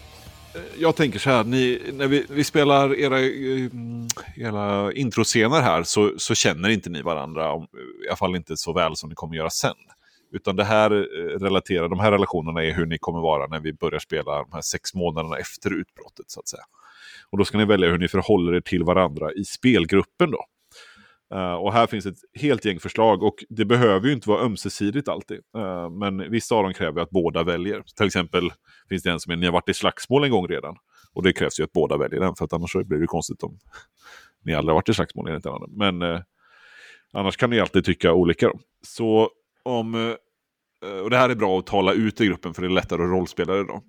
eh, 0.54 0.60
jag 0.78 0.96
tänker 0.96 1.18
så 1.18 1.30
här, 1.30 1.44
ni, 1.44 1.82
när 1.92 2.06
vi, 2.06 2.26
vi 2.28 2.44
spelar 2.44 2.94
era, 2.94 3.20
eh, 3.20 3.26
mm, 3.72 4.06
era 4.36 4.92
introscener 4.92 5.60
här 5.60 5.82
så, 5.82 6.12
så 6.16 6.34
känner 6.34 6.68
inte 6.68 6.90
ni 6.90 7.02
varandra, 7.02 7.52
om- 7.52 7.68
i 8.04 8.08
alla 8.08 8.16
fall 8.16 8.36
inte 8.36 8.56
så 8.56 8.72
väl 8.72 8.96
som 8.96 9.08
ni 9.08 9.14
kommer 9.14 9.36
göra 9.36 9.50
sen. 9.50 9.74
Utan 10.32 10.56
det 10.56 10.64
här 10.64 10.90
eh, 10.90 11.38
relaterar, 11.38 11.88
de 11.88 12.00
här 12.00 12.12
relationerna 12.12 12.64
är 12.64 12.72
hur 12.72 12.86
ni 12.86 12.98
kommer 12.98 13.20
vara 13.20 13.46
när 13.46 13.60
vi 13.60 13.72
börjar 13.72 13.98
spela 14.00 14.32
de 14.38 14.52
här 14.52 14.60
sex 14.62 14.94
månaderna 14.94 15.36
efter 15.38 15.70
utbrottet 15.80 16.30
så 16.30 16.40
att 16.40 16.48
säga. 16.48 16.62
Och 17.34 17.38
då 17.38 17.44
ska 17.44 17.58
ni 17.58 17.64
välja 17.64 17.88
hur 17.88 17.98
ni 17.98 18.08
förhåller 18.08 18.54
er 18.54 18.60
till 18.60 18.84
varandra 18.84 19.32
i 19.32 19.44
spelgruppen 19.44 20.30
då. 20.30 20.44
Uh, 21.34 21.54
och 21.54 21.72
här 21.72 21.86
finns 21.86 22.06
ett 22.06 22.18
helt 22.34 22.64
gäng 22.64 22.80
förslag 22.80 23.22
och 23.22 23.34
det 23.48 23.64
behöver 23.64 24.06
ju 24.06 24.12
inte 24.12 24.28
vara 24.28 24.40
ömsesidigt 24.40 25.08
alltid. 25.08 25.40
Uh, 25.56 25.90
men 25.90 26.30
vissa 26.30 26.54
av 26.54 26.62
dem 26.62 26.74
kräver 26.74 27.02
att 27.02 27.10
båda 27.10 27.42
väljer. 27.42 27.82
Till 27.96 28.06
exempel 28.06 28.50
finns 28.88 29.02
det 29.02 29.10
en 29.10 29.20
som 29.20 29.32
är 29.32 29.36
ni 29.36 29.46
har 29.46 29.52
varit 29.52 29.68
i 29.68 29.74
slagsmål 29.74 30.24
en 30.24 30.30
gång 30.30 30.48
redan. 30.48 30.76
Och 31.12 31.22
det 31.22 31.32
krävs 31.32 31.60
ju 31.60 31.64
att 31.64 31.72
båda 31.72 31.96
väljer 31.96 32.20
den 32.20 32.34
för 32.34 32.44
att 32.44 32.52
annars 32.52 32.72
blir 32.72 32.98
det 32.98 33.06
konstigt 33.06 33.42
om 33.42 33.58
ni 34.44 34.54
aldrig 34.54 34.70
har 34.70 34.74
varit 34.74 34.88
i 34.88 34.94
slagsmål 34.94 35.28
enligt 35.28 35.44
varandra. 35.44 35.68
Men 35.70 36.02
uh, 36.02 36.20
annars 37.12 37.36
kan 37.36 37.50
ni 37.50 37.60
alltid 37.60 37.84
tycka 37.84 38.12
olika. 38.12 38.46
Då. 38.46 38.58
Så 38.82 39.30
om, 39.62 40.16
och 41.02 41.10
det 41.10 41.16
här 41.16 41.30
är 41.30 41.34
bra 41.34 41.58
att 41.58 41.66
tala 41.66 41.92
ut 41.92 42.20
i 42.20 42.26
gruppen 42.26 42.54
för 42.54 42.62
det 42.62 42.68
är 42.68 42.70
lättare 42.70 43.02
att 43.02 43.10
rollspela 43.10 43.52
det 43.52 43.64
då. 43.64 43.82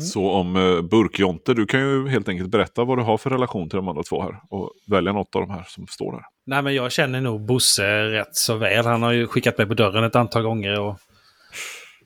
Så 0.00 0.30
om 0.30 0.56
uh, 0.56 0.82
Burkjonte, 0.82 1.54
du 1.54 1.66
kan 1.66 1.80
ju 1.80 2.08
helt 2.08 2.28
enkelt 2.28 2.50
berätta 2.50 2.84
vad 2.84 2.98
du 2.98 3.02
har 3.02 3.18
för 3.18 3.30
relation 3.30 3.68
till 3.68 3.76
de 3.76 3.88
andra 3.88 4.02
två 4.02 4.22
här. 4.22 4.40
Och 4.50 4.72
välja 4.86 5.12
något 5.12 5.36
av 5.36 5.40
de 5.40 5.50
här 5.50 5.64
som 5.68 5.86
står 5.86 6.12
där. 6.12 6.24
Nej, 6.46 6.62
men 6.62 6.74
jag 6.74 6.92
känner 6.92 7.20
nog 7.20 7.40
Bosse 7.40 8.04
rätt 8.04 8.36
så 8.36 8.56
väl. 8.56 8.86
Han 8.86 9.02
har 9.02 9.12
ju 9.12 9.26
skickat 9.26 9.58
mig 9.58 9.66
på 9.66 9.74
dörren 9.74 10.04
ett 10.04 10.16
antal 10.16 10.42
gånger. 10.42 10.80
Och, 10.80 10.96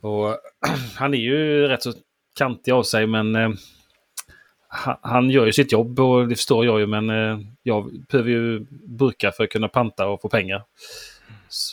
och 0.01 0.39
han 0.97 1.15
är 1.15 1.19
ju 1.19 1.69
rätt 1.69 1.83
så 1.83 1.93
kantig 2.39 2.73
av 2.73 2.83
sig, 2.83 3.07
men 3.07 3.37
eh, 3.37 3.51
han, 5.01 5.31
gör 5.31 5.47
ju 5.47 5.53
sitt 5.53 5.73
jobb 5.73 6.01
och 6.01 6.29
det 6.29 6.37
förstår 6.37 6.65
jag 6.65 6.81
ju. 6.81 6.87
Men 6.87 7.11
eh, 7.11 7.39
jag 7.63 8.07
behöver 8.09 8.31
ju 8.31 8.67
burka 8.87 9.33
för 9.33 9.45
att 9.45 9.51
kunna 9.51 9.69
panta 9.69 10.07
och 10.07 10.21
få 10.21 10.29
pengar. 10.29 10.63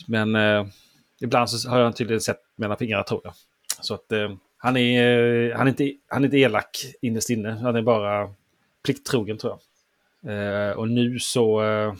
Men 0.07 0.35
eh, 0.35 0.65
ibland 1.21 1.49
så 1.49 1.69
har 1.69 1.79
jag 1.79 1.95
tydligen 1.95 2.21
sett 2.21 2.39
mellan 2.55 2.77
fingrarna 2.77 3.03
tror 3.03 3.21
jag. 3.23 3.33
Så 3.81 3.93
att 3.93 4.11
eh, 4.11 4.29
han, 4.61 4.77
är, 4.77 5.49
eh, 5.49 5.57
han, 5.57 5.67
är 5.67 5.69
inte, 5.69 5.93
han 6.07 6.23
är 6.23 6.25
inte 6.25 6.37
elak 6.37 6.85
innerst 7.01 7.29
inne. 7.29 7.49
Han 7.49 7.75
är 7.75 7.81
bara 7.81 8.29
plikttrogen 8.83 9.37
tror 9.37 9.53
jag. 9.53 9.59
Eh, 10.69 10.77
och 10.77 10.87
nu 10.89 11.19
så... 11.19 11.63
Eh, 11.63 11.93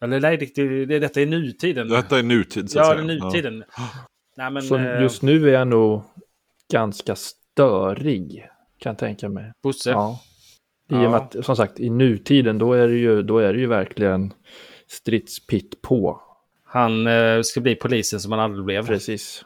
eller 0.00 0.20
nej, 0.20 0.36
det, 0.36 0.54
det, 0.54 0.86
det, 0.86 0.98
detta 0.98 1.20
är 1.20 1.26
nutiden. 1.26 1.88
Detta 1.88 2.18
är 2.18 2.22
nutid 2.22 2.70
så 2.70 2.80
att 2.80 2.86
ja, 2.86 2.92
säga. 2.92 3.06
det 3.06 3.12
är 3.12 3.24
nutiden. 3.24 3.64
Nej, 4.36 4.50
men, 4.50 4.62
Så 4.62 4.76
eh, 4.76 5.02
just 5.02 5.22
nu 5.22 5.48
är 5.48 5.52
jag 5.52 5.68
nog 5.68 6.02
ganska 6.72 7.16
störig, 7.16 8.48
kan 8.78 8.90
jag 8.90 8.98
tänka 8.98 9.28
mig. 9.28 9.52
Bosse. 9.62 9.90
Ja. 9.90 10.20
I 10.90 10.94
och 10.94 10.98
Ja. 10.98 11.10
med 11.10 11.20
att, 11.20 11.44
som 11.44 11.56
sagt, 11.56 11.80
i 11.80 11.90
nutiden 11.90 12.58
då 12.58 12.72
är 12.72 12.88
det 12.88 12.96
ju, 12.96 13.22
då 13.22 13.38
är 13.38 13.52
det 13.52 13.58
ju 13.58 13.66
verkligen 13.66 14.32
stridspitt 14.86 15.82
på. 15.82 16.20
Han 16.64 17.06
eh, 17.06 17.42
ska 17.42 17.60
bli 17.60 17.74
polisen 17.74 18.20
som 18.20 18.32
han 18.32 18.40
aldrig 18.40 18.64
blev. 18.64 18.86
Precis. 18.86 19.44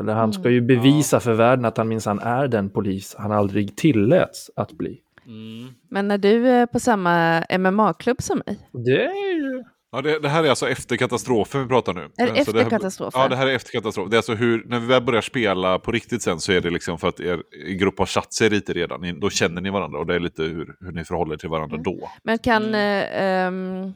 Eller 0.00 0.12
han 0.14 0.32
ska 0.32 0.50
ju 0.50 0.60
bevisa 0.60 1.20
för 1.20 1.32
världen 1.34 1.64
att 1.64 1.76
han 1.76 1.88
minsann 1.88 2.18
är 2.18 2.48
den 2.48 2.70
polis 2.70 3.14
han 3.18 3.32
aldrig 3.32 3.76
tilläts 3.76 4.50
att 4.56 4.72
bli. 4.72 4.98
Mm. 5.26 5.74
Men 5.90 6.08
när 6.08 6.18
du 6.18 6.48
är 6.48 6.66
på 6.66 6.80
samma 6.80 7.44
MMA-klubb 7.58 8.22
som 8.22 8.42
mig, 8.46 8.58
Det 8.72 9.04
är 9.04 9.34
ju... 9.36 9.64
Ja, 9.94 10.02
det, 10.02 10.18
det 10.18 10.28
här 10.28 10.44
är 10.44 10.48
alltså 10.50 10.68
efter 10.68 10.96
katastrofen 10.96 11.62
vi 11.62 11.68
pratar 11.68 11.94
nu. 11.94 12.00
Är 12.00 12.08
det 12.16 12.22
Eh, 12.22 12.34
så 12.34 12.40
efter 12.40 12.62
här- 12.62 12.70
katastrofen? 12.70 13.20
Ja, 13.20 13.28
det 13.28 13.36
här 13.36 13.46
är 13.46 13.54
efter 13.54 13.72
katastrofen. 13.72 14.10
Det 14.10 14.14
är 14.14 14.18
alltså 14.18 14.34
hur, 14.34 14.64
när 14.66 14.80
vi 14.80 14.86
väl 14.86 15.02
börjar 15.02 15.20
spela 15.20 15.78
på 15.78 15.92
riktigt 15.92 16.22
sen 16.22 16.40
så 16.40 16.52
är 16.52 16.60
det 16.60 16.70
liksom 16.70 16.98
för 16.98 17.08
att 17.08 17.20
er, 17.20 17.42
er 17.66 17.72
grupp 17.74 17.98
har 17.98 18.06
satt 18.06 18.32
sig 18.32 18.50
lite 18.50 18.72
redan. 18.72 19.00
Ni, 19.00 19.12
då 19.12 19.30
känner 19.30 19.60
ni 19.60 19.70
varandra 19.70 19.98
och 19.98 20.06
det 20.06 20.14
är 20.14 20.20
lite 20.20 20.42
hur, 20.42 20.74
hur 20.80 20.92
ni 20.92 21.04
förhåller 21.04 21.32
er 21.34 21.38
till 21.38 21.48
varandra 21.48 21.74
Mm. 21.76 21.82
då. 21.84 22.10
Men 22.22 22.38
kan... 22.38 22.62
Mm. 22.64 22.74
Eh, 22.74 23.22
ehm, 23.22 23.92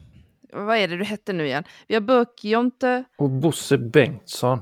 vad 0.67 0.77
är 0.77 0.87
det 0.87 0.97
du 0.97 1.03
hette 1.03 1.33
nu 1.33 1.45
igen? 1.45 1.63
Vi 1.87 1.95
har 1.95 2.01
Burk-Jonte 2.01 3.03
Och 3.17 3.29
Bosse 3.29 3.77
Bengtsson. 3.77 4.59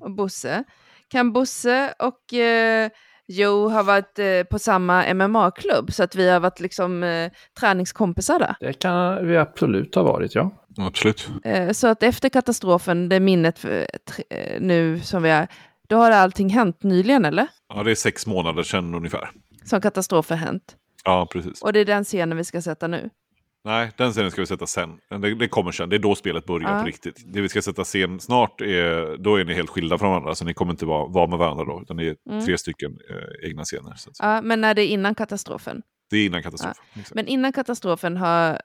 Och 0.00 0.10
Bosse. 0.10 0.64
Kan 1.08 1.32
Bosse 1.32 1.94
och 1.98 2.34
eh, 2.34 2.90
Joe 3.26 3.68
ha 3.68 3.82
varit 3.82 4.18
eh, 4.18 4.42
på 4.50 4.58
samma 4.58 5.14
MMA-klubb 5.14 5.92
så 5.92 6.02
att 6.02 6.14
vi 6.14 6.30
har 6.30 6.40
varit 6.40 6.60
liksom 6.60 7.02
eh, 7.02 7.32
träningskompisar 7.60 8.38
där? 8.38 8.56
Det 8.60 8.72
kan 8.72 9.26
vi 9.26 9.36
absolut 9.36 9.94
ha 9.94 10.02
varit, 10.02 10.34
ja. 10.34 10.50
Absolut. 10.78 11.28
Eh, 11.44 11.70
så 11.70 11.86
att 11.86 12.02
efter 12.02 12.28
katastrofen, 12.28 13.08
det 13.08 13.20
minnet 13.20 13.58
för, 13.58 13.86
tre, 14.04 14.24
eh, 14.30 14.60
nu 14.60 15.00
som 15.00 15.22
vi 15.22 15.30
är, 15.30 15.48
då 15.88 15.96
har 15.96 16.10
allting 16.10 16.48
hänt 16.48 16.82
nyligen 16.82 17.24
eller? 17.24 17.46
Ja, 17.68 17.82
det 17.82 17.90
är 17.90 17.94
sex 17.94 18.26
månader 18.26 18.62
sedan 18.62 18.94
ungefär. 18.94 19.30
Som 19.64 19.80
katastrofen 19.80 20.38
hänt. 20.38 20.76
Ja, 21.04 21.28
precis. 21.32 21.62
Och 21.62 21.72
det 21.72 21.80
är 21.80 21.84
den 21.84 22.04
scenen 22.04 22.36
vi 22.36 22.44
ska 22.44 22.62
sätta 22.62 22.86
nu. 22.86 23.10
Nej, 23.64 23.90
den 23.96 24.12
scenen 24.12 24.30
ska 24.30 24.40
vi 24.42 24.46
sätta 24.46 24.66
sen. 24.66 24.98
Det, 25.20 25.34
det 25.34 25.48
kommer 25.48 25.72
sen. 25.72 25.88
Det 25.88 25.96
är 25.96 26.00
då 26.00 26.14
spelet 26.14 26.46
börjar 26.46 26.74
Ja. 26.74 26.80
på 26.80 26.86
riktigt. 26.86 27.22
Det 27.26 27.40
vi 27.40 27.48
ska 27.48 27.62
sätta 27.62 27.84
scen 27.84 28.20
snart, 28.20 28.60
är, 28.60 29.16
då 29.18 29.36
är 29.36 29.44
ni 29.44 29.54
helt 29.54 29.70
skilda 29.70 29.98
från 29.98 30.10
varandra. 30.10 30.34
Så 30.34 30.44
ni 30.44 30.54
kommer 30.54 30.72
inte 30.72 30.86
vara, 30.86 31.06
vara 31.08 31.26
med 31.26 31.38
varandra 31.38 31.64
då. 31.64 31.80
Utan 31.82 31.96
det 31.96 32.04
är 32.08 32.16
Mm. 32.30 32.44
tre 32.46 32.58
stycken 32.58 32.98
eh, 33.10 33.48
egna 33.48 33.64
scener. 33.64 33.94
Så. 33.96 34.10
Ja, 34.18 34.42
men 34.42 34.60
när 34.60 34.74
det 34.74 34.82
är 34.82 34.86
innan 34.88 35.14
katastrofen. 35.14 35.82
Det 36.10 36.16
är 36.16 36.26
innan 36.26 36.42
katastrofen. 36.42 36.82
Exakt. 36.94 37.14
Men 37.14 37.26
innan 37.26 37.52
katastrofen 37.52 38.16
har 38.16 38.60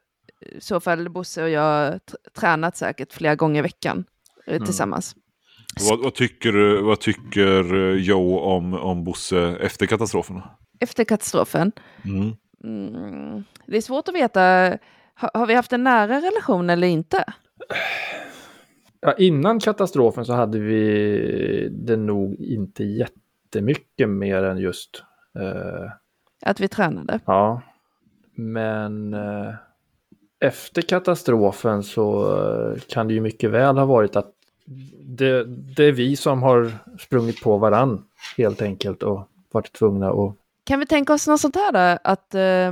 i 0.55 0.61
så 0.61 0.79
fall 0.79 1.09
Bosse 1.09 1.43
och 1.43 1.49
jag 1.49 1.93
tr- 1.93 1.99
tränat 2.39 2.77
säkert 2.77 3.13
flera 3.13 3.35
gånger 3.35 3.59
i 3.59 3.61
veckan 3.61 4.05
eh, 4.47 4.53
Mm. 4.55 4.65
tillsammans. 4.65 5.15
Vad, 5.89 5.99
vad, 6.03 6.13
tycker, 6.15 6.81
vad 6.81 6.99
tycker 6.99 7.73
eh, 7.75 7.95
Joe 8.01 8.39
om, 8.39 8.73
om 8.73 9.03
Bosse 9.03 9.39
efter 9.61 9.85
katastrofen? 9.85 10.41
Efter 10.79 11.03
katastrofen, 11.03 11.71
Mm. 12.05 12.35
Mm, 12.63 13.43
det 13.65 13.77
är 13.77 13.81
svårt 13.81 14.07
att 14.07 14.15
veta, 14.15 14.41
har, 15.13 15.31
har 15.33 15.45
vi 15.45 15.53
haft 15.53 15.73
en 15.73 15.83
nära 15.83 16.17
relation 16.21 16.69
eller 16.69 16.87
inte? 16.87 17.23
ja. 18.99 19.13
Innan 19.13 19.59
katastrofen 19.59 20.25
så 20.25 20.33
hade 20.33 20.59
vi 20.59 21.69
det 21.71 21.97
nog 21.97 22.35
inte 22.35 22.83
jättemycket 22.83 24.09
mer 24.09 24.43
än 24.43 24.57
just... 24.57 25.03
Eh, 25.39 25.91
Att 26.45 26.59
vi 26.59 26.67
tränade? 26.67 27.19
ja. 27.25 27.61
Men 28.35 29.13
eh, 29.13 29.53
efter 30.39 30.81
katastrofen 30.81 31.83
så 31.83 32.37
eh, 32.37 32.79
kan 32.79 33.07
det 33.07 33.13
ju 33.13 33.21
mycket 33.21 33.51
väl 33.51 33.77
ha 33.77 33.85
varit 33.85 34.15
att 34.15 34.31
det, 35.01 35.43
det 35.45 35.83
är 35.83 35.91
vi 35.91 36.15
som 36.15 36.43
har 36.43 36.71
sprungit 36.99 37.41
på 37.41 37.57
varann 37.57 38.05
helt 38.37 38.61
enkelt 38.61 39.03
och 39.03 39.27
varit 39.51 39.73
tvungna 39.73 40.09
att 40.09 40.35
Kan 40.65 40.79
vi 40.79 40.85
tänka 40.85 41.13
oss 41.13 41.27
något 41.27 41.39
sånt 41.41 41.55
här 41.55 41.71
då? 41.71 41.99
Att 42.03 42.35
eh, 42.35 42.71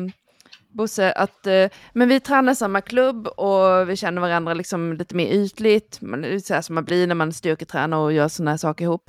Bosse, 0.73 1.11
att 1.11 1.47
eh, 1.47 1.69
men 1.93 2.09
vi 2.09 2.19
tränar 2.19 2.53
samma 2.53 2.81
klubb 2.81 3.27
och 3.27 3.89
vi 3.89 3.95
känner 3.95 4.21
varandra 4.21 4.53
liksom 4.53 4.93
lite 4.93 5.15
mer 5.15 5.27
ytligt. 5.27 6.01
Man, 6.01 6.41
så 6.41 6.53
här 6.53 6.61
som 6.61 6.75
man 6.75 6.83
blir 6.85 7.07
när 7.07 7.15
man 7.15 7.33
styrketränar 7.33 7.97
och 7.97 8.13
gör 8.13 8.27
sådana 8.27 8.51
här 8.51 8.57
saker 8.57 8.85
ihop. 8.85 9.03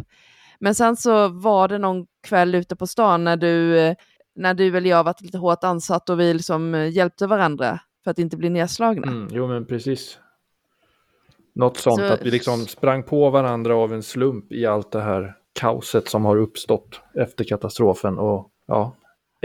Men 0.61 0.75
sen 0.75 0.97
så 0.97 1.29
var 1.29 1.69
det 1.69 1.79
någon 1.79 2.07
kväll 2.23 2.55
ute 2.55 2.77
på 2.77 2.87
stan 2.87 3.25
när 3.25 3.37
du, 3.37 3.79
eh, 3.79 3.95
när 4.37 4.55
du 4.55 4.77
eller 4.77 4.91
jag 4.91 5.05
varit 5.05 5.21
lite 5.21 5.39
hårt 5.39 5.65
ansatt 5.65 6.11
och 6.11 6.21
vi 6.21 6.35
liksom 6.35 6.75
eh, 6.75 6.89
hjälpte 6.91 7.27
varandra 7.27 7.79
för 8.05 8.11
att 8.11 8.19
inte 8.19 8.37
bli 8.37 8.51
nedslagna. 8.51 9.07
Mm, 9.07 9.29
jo 9.31 9.47
men 9.49 9.67
precis. 9.67 10.19
Något 11.55 11.77
sånt, 11.77 11.99
Så- 12.01 12.13
att 12.13 12.23
vi 12.27 12.31
liksom 12.31 12.67
sprang 12.67 13.03
på 13.03 13.31
varandra 13.31 13.77
av 13.77 13.93
en 13.93 14.03
slump 14.03 14.53
i 14.53 14.67
allt 14.67 14.93
det 14.93 15.01
här 15.01 15.35
kaoset 15.53 16.09
som 16.09 16.25
har 16.25 16.37
uppstått 16.37 17.01
efter 17.15 17.45
katastrofen. 17.45 18.19
Och 18.19 18.52
ja, 18.67 18.97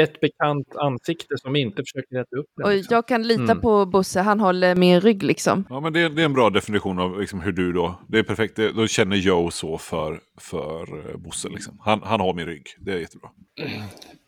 ett 0.01 0.20
bekant 0.20 0.76
ansikte 0.76 1.38
som 1.38 1.55
inte 1.55 1.84
försöker 1.84 2.15
rätta 2.15 2.36
upp 2.38 2.45
det. 2.57 2.63
Och 2.63 2.72
liksom. 2.72 2.95
jag 2.95 3.07
kan 3.07 3.24
lita 3.24 3.41
Mm. 3.43 3.61
på 3.61 3.86
Bosse, 3.86 4.22
han 4.22 4.39
håller 4.39 4.76
min 4.76 5.01
rygg 5.01 5.24
liksom. 5.24 5.65
Ja, 5.70 5.80
men 5.80 5.93
det, 5.93 6.09
det 6.09 6.22
är 6.22 6.26
en 6.26 6.34
bra 6.34 6.49
definition 6.49 6.99
av 6.99 7.20
liksom 7.20 7.41
hur 7.41 7.51
du 7.51 7.74
då... 7.74 8.01
Det 8.07 8.20
är 8.20 8.24
perfekt. 8.24 8.55
Det, 8.55 8.72
då 8.72 8.88
känner 8.88 9.15
Joe 9.15 9.51
så 9.51 9.78
för, 9.78 10.20
för 10.38 11.09
eh, 11.09 11.18
Bosse. 11.18 11.49
Liksom. 11.49 11.78
Han, 11.82 12.01
han 12.03 12.20
har 12.20 12.34
min 12.34 12.45
rygg. 12.45 12.68
Det 12.80 12.91
är 12.93 12.97
jättebra. 12.97 13.30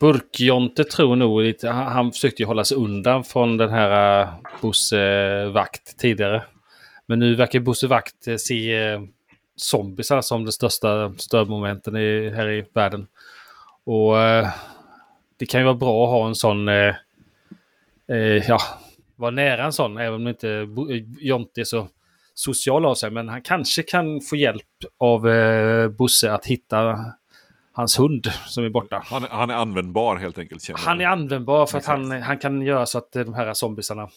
Burkjonte 0.00 0.84
tror 0.84 1.16
nog 1.16 1.42
lite, 1.42 1.68
han, 1.68 1.86
han 1.86 2.12
försökte 2.12 2.42
ju 2.42 2.46
hålla 2.46 2.64
sig 2.64 2.76
undan 2.76 3.24
från 3.24 3.56
den 3.56 3.70
här 3.70 4.22
uh, 4.22 4.28
Bosse 4.60 5.44
Vakt 5.46 5.98
tidigare. 5.98 6.42
Men 7.06 7.18
nu 7.18 7.34
verkar 7.34 7.60
Bosse 7.60 7.86
Vakt 7.86 8.28
eh, 8.28 8.36
se 8.36 8.94
uh, 8.94 9.02
zombisar 9.56 10.20
som 10.20 10.44
det 10.44 10.52
största 10.52 11.14
störmomenten 11.16 11.96
i, 11.96 12.30
här 12.30 12.50
i 12.50 12.64
världen. 12.74 13.06
Och 13.84 14.18
eh, 14.18 14.48
det 15.40 15.46
kan 15.46 15.60
ju 15.60 15.64
vara 15.64 15.74
bra 15.74 16.04
att 16.04 16.10
ha 16.10 16.26
en 16.28 16.34
sån, 16.34 16.68
eh, 16.68 16.94
eh, 18.08 18.16
ja, 18.48 18.58
vara 19.16 19.30
nära 19.30 19.64
en 19.64 19.72
sån, 19.72 19.98
även 19.98 20.14
om 20.14 20.28
inte 20.28 20.50
eh, 20.50 20.66
Jonte 21.18 21.60
är 21.60 21.64
så 21.64 21.88
social 22.34 22.84
av 22.86 22.94
sig. 22.94 23.10
Men 23.10 23.28
han 23.28 23.42
kanske 23.42 23.82
kan 23.82 24.20
få 24.20 24.36
hjälp 24.36 24.62
av 24.98 25.28
eh, 25.28 25.88
Bosse 25.88 26.32
att 26.32 26.46
hitta 26.46 26.98
hans 27.72 27.98
hund 27.98 28.26
som 28.46 28.64
är 28.64 28.68
borta. 28.70 29.02
Han, 29.06 29.24
är- 29.24 29.28
han 29.28 29.50
är 29.50 29.54
användbar 29.54 30.16
helt 30.16 30.38
enkelt. 30.38 30.70
Han 30.76 31.00
är 31.00 31.06
användbar 31.06 31.66
för 31.66 31.78
att 31.78 31.86
han, 31.86 32.22
han 32.22 32.38
kan 32.38 32.62
göra 32.62 32.86
så 32.86 32.98
att 32.98 33.12
de 33.12 33.34
här 33.34 33.54
zombisarna... 33.54 34.08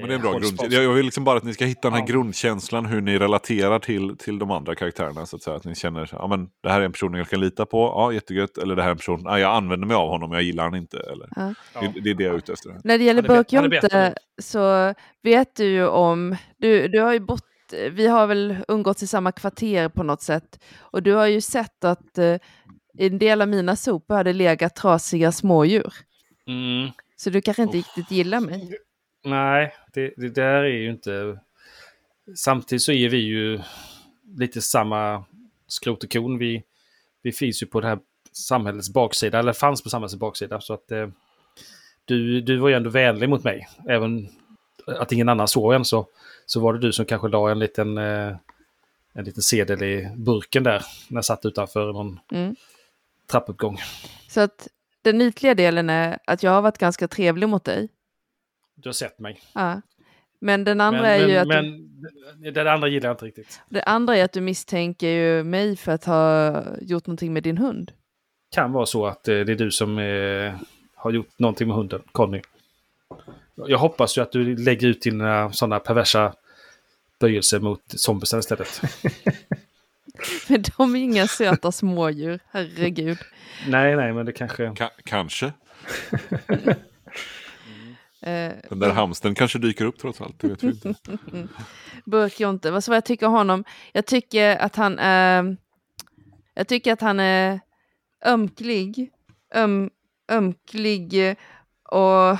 Men 0.00 0.08
det 0.08 0.14
är 0.14 0.16
en 0.16 0.22
bra 0.22 0.32
hålls 0.32 0.50
grund. 0.52 0.72
Jag, 0.72 0.92
vill 0.94 1.04
liksom 1.04 1.24
bara 1.24 1.36
att 1.36 1.44
ni 1.44 1.54
ska 1.54 1.64
hitta 1.64 1.80
den 1.90 1.92
här 1.92 2.00
Ja. 2.00 2.06
grundkänslan 2.06 2.86
hur 2.86 3.00
ni 3.00 3.18
relaterar 3.18 3.78
till, 3.78 4.16
till 4.18 4.38
de 4.38 4.50
andra 4.50 4.74
karaktärerna. 4.74 5.26
Så 5.26 5.36
att, 5.36 5.42
säga. 5.42 5.56
att 5.56 5.64
ni 5.64 5.74
känner 5.74 6.08
ja, 6.12 6.26
men 6.26 6.48
det 6.62 6.68
här 6.70 6.80
är 6.80 6.84
en 6.84 6.92
person 6.92 7.14
jag 7.14 7.28
kan 7.28 7.40
lita 7.40 7.66
på, 7.66 7.78
ja 7.78 8.12
jättegött. 8.12 8.58
Eller 8.58 8.76
det 8.76 8.82
här 8.82 8.88
är 8.88 8.92
en 8.92 8.96
person, 8.98 9.20
ja, 9.24 9.38
jag 9.38 9.54
använder 9.56 9.86
mig 9.86 9.94
av 9.96 10.08
honom, 10.08 10.32
jag 10.32 10.42
gillar 10.42 10.64
han 10.64 10.74
inte. 10.74 10.96
Eller, 10.98 11.28
Ja. 11.36 11.54
det, 11.80 12.00
det 12.00 12.10
är 12.10 12.14
det 12.14 12.24
jag 12.24 12.32
är 12.34 12.38
ute 12.38 12.52
efter. 12.52 12.80
När 12.84 12.98
det 12.98 13.04
gäller 13.04 13.68
bättre 13.68 14.14
så 14.42 14.94
vet 15.22 15.56
du 15.56 15.64
ju 15.64 15.86
om, 15.86 16.36
du, 16.58 16.88
du 16.88 17.00
har 17.00 17.12
ju 17.12 17.20
bott, 17.20 17.44
vi 17.90 18.06
har 18.06 18.26
väl 18.26 18.56
umgåtts 18.68 19.02
i 19.02 19.06
samma 19.06 19.32
kvarter 19.32 19.88
på 19.88 20.02
något 20.02 20.22
sätt 20.22 20.60
och 20.80 21.02
du 21.02 21.12
har 21.12 21.26
ju 21.26 21.40
sett 21.40 21.84
att 21.84 22.18
eh, 22.18 22.36
en 22.98 23.18
del 23.18 23.42
av 23.42 23.48
mina 23.48 23.76
sopor 23.76 24.14
hade 24.14 24.32
legat 24.32 24.76
trasiga 24.76 25.32
smådjur. 25.32 25.92
Mm, 26.46 26.90
Så 27.16 27.30
du 27.30 27.40
kanske 27.40 27.62
inte 27.62 27.78
Uff. 27.78 27.86
riktigt 27.96 28.10
gillar 28.10 28.40
mig. 28.40 28.70
Nej, 29.24 29.74
det, 29.92 30.12
det 30.16 30.28
där 30.28 30.62
är 30.62 30.78
ju 30.78 30.90
inte... 30.90 31.38
Samtidigt 32.36 32.82
så 32.82 32.92
är 32.92 33.08
vi 33.08 33.16
ju 33.16 33.60
lite 34.36 34.62
samma 34.62 35.24
skrot 35.66 36.04
och 36.04 36.12
korn. 36.12 36.38
Vi, 36.38 36.62
vi 37.22 37.32
finns 37.32 37.62
ju 37.62 37.66
på 37.66 37.80
det 37.80 37.88
här 37.88 37.98
samhällets 38.32 38.90
baksida, 38.90 39.38
eller 39.38 39.52
fanns 39.52 39.82
på 39.82 39.90
samhällets 39.90 40.14
baksida. 40.16 40.60
Så 40.60 40.74
att 40.74 40.90
eh, 40.92 41.08
du, 42.04 42.40
du 42.40 42.56
var 42.56 42.68
ju 42.68 42.74
ändå 42.74 42.90
vänlig 42.90 43.28
mot 43.28 43.44
mig. 43.44 43.68
Även 43.88 44.28
att 44.86 45.12
ingen 45.12 45.28
annan 45.28 45.48
såg 45.48 45.74
en 45.74 45.84
så, 45.84 46.06
så 46.46 46.60
var 46.60 46.72
det 46.72 46.78
du 46.78 46.92
som 46.92 47.04
kanske 47.06 47.28
la 47.28 47.50
en 47.50 47.58
liten, 47.58 47.98
eh, 47.98 48.36
en 49.12 49.24
liten 49.24 49.42
sedel 49.42 49.82
i 49.82 50.08
burken 50.16 50.62
där. 50.62 50.82
När 51.08 51.16
jag 51.16 51.24
satt 51.24 51.44
utanför 51.44 51.92
någon 51.92 52.20
Mm. 52.32 52.56
trappuppgång. 53.30 53.78
Så 54.28 54.40
att 54.40 54.68
den 55.02 55.20
ytliga 55.20 55.54
delen 55.54 55.90
är 55.90 56.18
att 56.26 56.42
jag 56.42 56.50
har 56.50 56.62
varit 56.62 56.78
ganska 56.78 57.08
trevlig 57.08 57.48
mot 57.48 57.64
dig. 57.64 57.88
Du 58.82 58.88
har 58.88 58.92
sett 58.92 59.18
mig. 59.18 59.40
Ja. 59.54 59.80
Men 60.40 60.64
den 60.64 60.80
andra 60.80 61.02
men, 61.02 61.10
är 61.10 61.28
ju 61.28 61.34
men, 61.34 61.40
att 61.40 61.48
men 62.38 62.54
det 62.54 62.72
andra 62.72 62.88
gillar 62.88 63.08
jag 63.08 63.14
inte 63.14 63.24
riktigt. 63.24 63.60
det 63.68 63.82
andra 63.82 64.16
är 64.16 64.24
att 64.24 64.32
du 64.32 64.40
misstänker 64.40 65.08
ju 65.08 65.44
mig 65.44 65.76
för 65.76 65.92
att 65.92 66.04
ha 66.04 66.62
gjort 66.80 67.06
någonting 67.06 67.32
med 67.32 67.42
din 67.42 67.58
hund. 67.58 67.92
kan 68.54 68.72
vara 68.72 68.86
så 68.86 69.06
att 69.06 69.28
eh, 69.28 69.40
det 69.40 69.52
är 69.52 69.56
du 69.56 69.70
som 69.70 69.98
eh, 69.98 70.54
har 70.94 71.10
gjort 71.10 71.38
någonting 71.38 71.68
med 71.68 71.76
hunden, 71.76 72.02
Conny. 72.12 72.40
Jag 73.54 73.78
hoppas 73.78 74.18
ju 74.18 74.22
att 74.22 74.32
du 74.32 74.56
lägger 74.56 74.88
ut 74.88 75.02
dina 75.02 75.52
sådana 75.52 75.78
perversa 75.78 76.34
böjelser 77.20 77.60
mot 77.60 77.82
zombisen 77.86 78.38
istället. 78.38 78.80
Men 80.48 80.64
de 80.76 80.96
är 80.96 81.00
inga 81.00 81.26
söta 81.26 81.72
smådjur, 81.72 82.40
herregud. 82.50 83.18
nej, 83.68 83.96
nej, 83.96 84.12
men 84.12 84.26
det 84.26 84.32
kanske... 84.32 84.66
Ka- 84.66 84.90
kanske. 85.04 85.52
Eh, 88.22 88.52
Den 88.68 88.78
där 88.78 88.90
hamsten 88.90 89.34
kanske 89.34 89.58
dyker 89.58 89.84
upp 89.84 89.98
trots 89.98 90.20
allt. 90.20 90.38
Det 90.38 90.48
vet 90.48 90.62
vi 90.62 90.68
inte. 90.68 90.94
Burkjonte, 92.04 92.70
vad 92.70 92.84
så 92.84 92.90
vad 92.90 92.96
jag 92.96 93.04
tycker 93.04 93.26
om 93.26 93.32
honom? 93.32 93.64
Jag 93.92 94.06
tycker 94.06 94.56
att 94.56 94.76
han 94.76 94.98
är... 94.98 95.56
Jag 96.54 96.68
tycker 96.68 96.92
att 96.92 97.00
han 97.00 97.20
är 97.20 97.60
ömklig. 98.24 99.10
Öm, 99.54 99.90
ömklig 100.28 101.36
och 101.82 102.38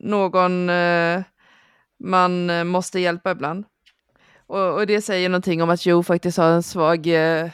någon 0.00 0.70
eh, 0.70 1.22
man 1.98 2.50
eh, 2.50 2.64
måste 2.64 3.00
hjälpa 3.00 3.30
ibland. 3.30 3.64
Och, 4.46 4.74
och 4.74 4.86
det 4.86 5.02
säger 5.02 5.28
någonting 5.28 5.62
om 5.62 5.70
att 5.70 5.86
Joe 5.86 6.02
faktiskt 6.02 6.38
har 6.38 6.50
en 6.50 6.62
svag... 6.62 7.06
Eh, 7.06 7.50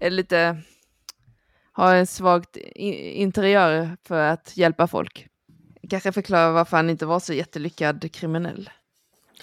lite... 0.00 0.56
Har 1.72 1.94
en 1.94 2.06
svagt 2.06 2.56
interiör 2.56 3.96
för 4.04 4.20
att 4.20 4.56
hjälpa 4.56 4.86
folk. 4.86 5.28
Kanske 5.90 6.12
förklara 6.12 6.52
varför 6.52 6.76
han 6.76 6.90
inte 6.90 7.06
var 7.06 7.20
så 7.20 7.32
jättelyckad 7.32 8.12
kriminell. 8.12 8.70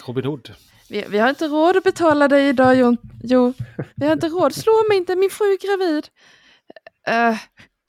Robin 0.07 0.25
Hood. 0.25 0.51
Vi, 0.89 1.05
vi 1.09 1.19
har 1.19 1.29
inte 1.29 1.47
råd 1.47 1.77
att 1.77 1.83
betala 1.83 2.27
dig 2.27 2.49
idag, 2.49 2.75
Jon. 2.75 2.97
Jo, 3.23 3.53
vi 3.95 4.05
har 4.05 4.13
inte 4.13 4.27
råd. 4.27 4.55
Slå 4.55 4.83
mig 4.89 4.97
inte, 4.97 5.15
min 5.15 5.29
fru 5.29 5.45
är 5.45 5.67
gravid. 5.67 6.07
Uh, 7.09 7.37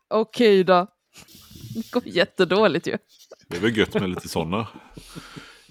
Okej 0.09 0.65
då. 0.65 0.87
Det 1.75 1.91
går 1.91 2.03
jättedåligt 2.07 2.87
ju. 2.87 2.99
Det 3.49 3.57
är 3.57 3.61
väl 3.61 3.77
gött 3.77 3.95
med 3.95 4.09
lite 4.11 4.29
sådana. 4.29 4.69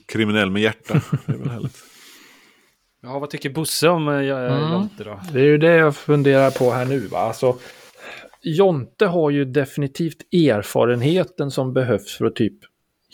Kriminell 0.06 0.52
med 0.52 0.62
hjärta. 0.62 1.02
Det 1.26 1.34
är 1.34 1.38
väl 1.38 1.50
härligt. 1.50 1.84
Ja, 3.02 3.20
vad 3.20 3.30
tycker 3.30 3.50
Bosse 3.50 3.90
om 3.90 4.08
eh, 4.08 4.14
Mm. 4.14 4.72
Jonte 4.72 5.04
då? 5.04 5.20
Det 5.32 5.40
är 5.40 5.44
ju 5.46 5.58
det 5.58 5.76
jag 5.76 5.96
funderar 5.96 6.52
på 6.52 6.72
här 6.72 6.86
nu. 6.86 7.00
Va? 7.00 7.20
Alltså, 7.20 7.58
Jonte 8.42 9.06
har 9.06 9.30
ju 9.30 9.46
definitivt 9.46 10.34
erfarenheten 10.34 11.52
som 11.52 11.74
behövs 11.74 12.18
för 12.18 12.26
att 12.26 12.36
typ 12.36 12.60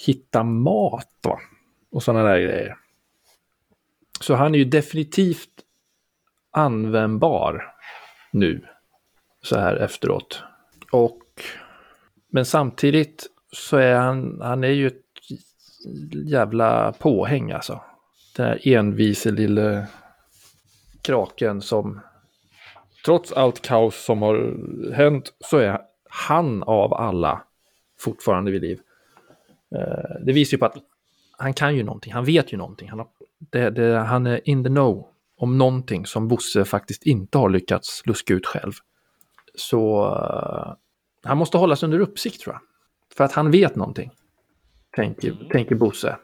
hitta 0.05 0.43
mat 0.43 1.09
va? 1.23 1.39
och 1.91 2.03
sådana 2.03 2.29
där 2.29 2.39
grejer. 2.39 2.77
Så 4.21 4.35
han 4.35 4.55
är 4.55 4.59
ju 4.59 4.65
definitivt 4.65 5.49
användbar 6.51 7.75
nu 8.31 8.65
så 9.41 9.59
här 9.59 9.75
efteråt. 9.75 10.43
Och 10.91 11.23
men 12.31 12.45
samtidigt 12.45 13.27
så 13.51 13.77
är 13.77 13.95
han, 13.95 14.41
han 14.41 14.63
är 14.63 14.67
ju 14.67 14.87
ett 14.87 15.03
jävla 16.11 16.91
påhäng 16.91 17.51
alltså. 17.51 17.81
Den 18.35 18.45
här 18.45 18.67
envise 18.67 19.31
lille 19.31 19.87
kraken 21.01 21.61
som 21.61 21.99
trots 23.05 23.31
allt 23.31 23.61
kaos 23.61 24.05
som 24.05 24.21
har 24.21 24.55
hänt 24.93 25.33
så 25.39 25.57
är 25.57 25.81
han 26.09 26.63
av 26.63 26.93
alla 26.93 27.43
fortfarande 27.99 28.51
vid 28.51 28.61
liv. 28.61 28.79
Eh, 29.75 30.25
det 30.25 30.33
visar 30.33 30.55
ju 30.55 30.59
på 30.59 30.65
att 30.65 30.75
han 31.37 31.53
kan 31.53 31.75
ju 31.75 31.83
någonting, 31.83 32.13
han 32.13 32.25
vet 32.25 32.53
ju 32.53 32.57
någonting. 32.57 32.89
Han, 32.89 32.99
har, 32.99 33.07
det, 33.39 33.69
det, 33.69 33.97
han 33.97 34.27
är 34.27 34.49
in 34.49 34.63
the 34.63 34.69
know 34.69 35.07
om 35.37 35.57
någonting 35.57 36.05
som 36.05 36.27
Bosse 36.27 36.65
faktiskt 36.65 37.03
inte 37.03 37.37
har 37.37 37.49
lyckats 37.49 38.05
luska 38.05 38.33
ut 38.33 38.45
själv. 38.45 38.73
Så 39.55 40.05
eh, 40.05 40.73
han 41.23 41.37
måste 41.37 41.57
hållas 41.57 41.83
under 41.83 41.99
uppsikt 41.99 42.41
tror 42.41 42.55
jag. 42.55 42.61
För 43.17 43.23
att 43.23 43.31
han 43.33 43.51
vet 43.51 43.75
någonting. 43.75 44.11
Tänker, 44.95 45.49
tänker 45.51 45.75
Bosse. 45.75 46.17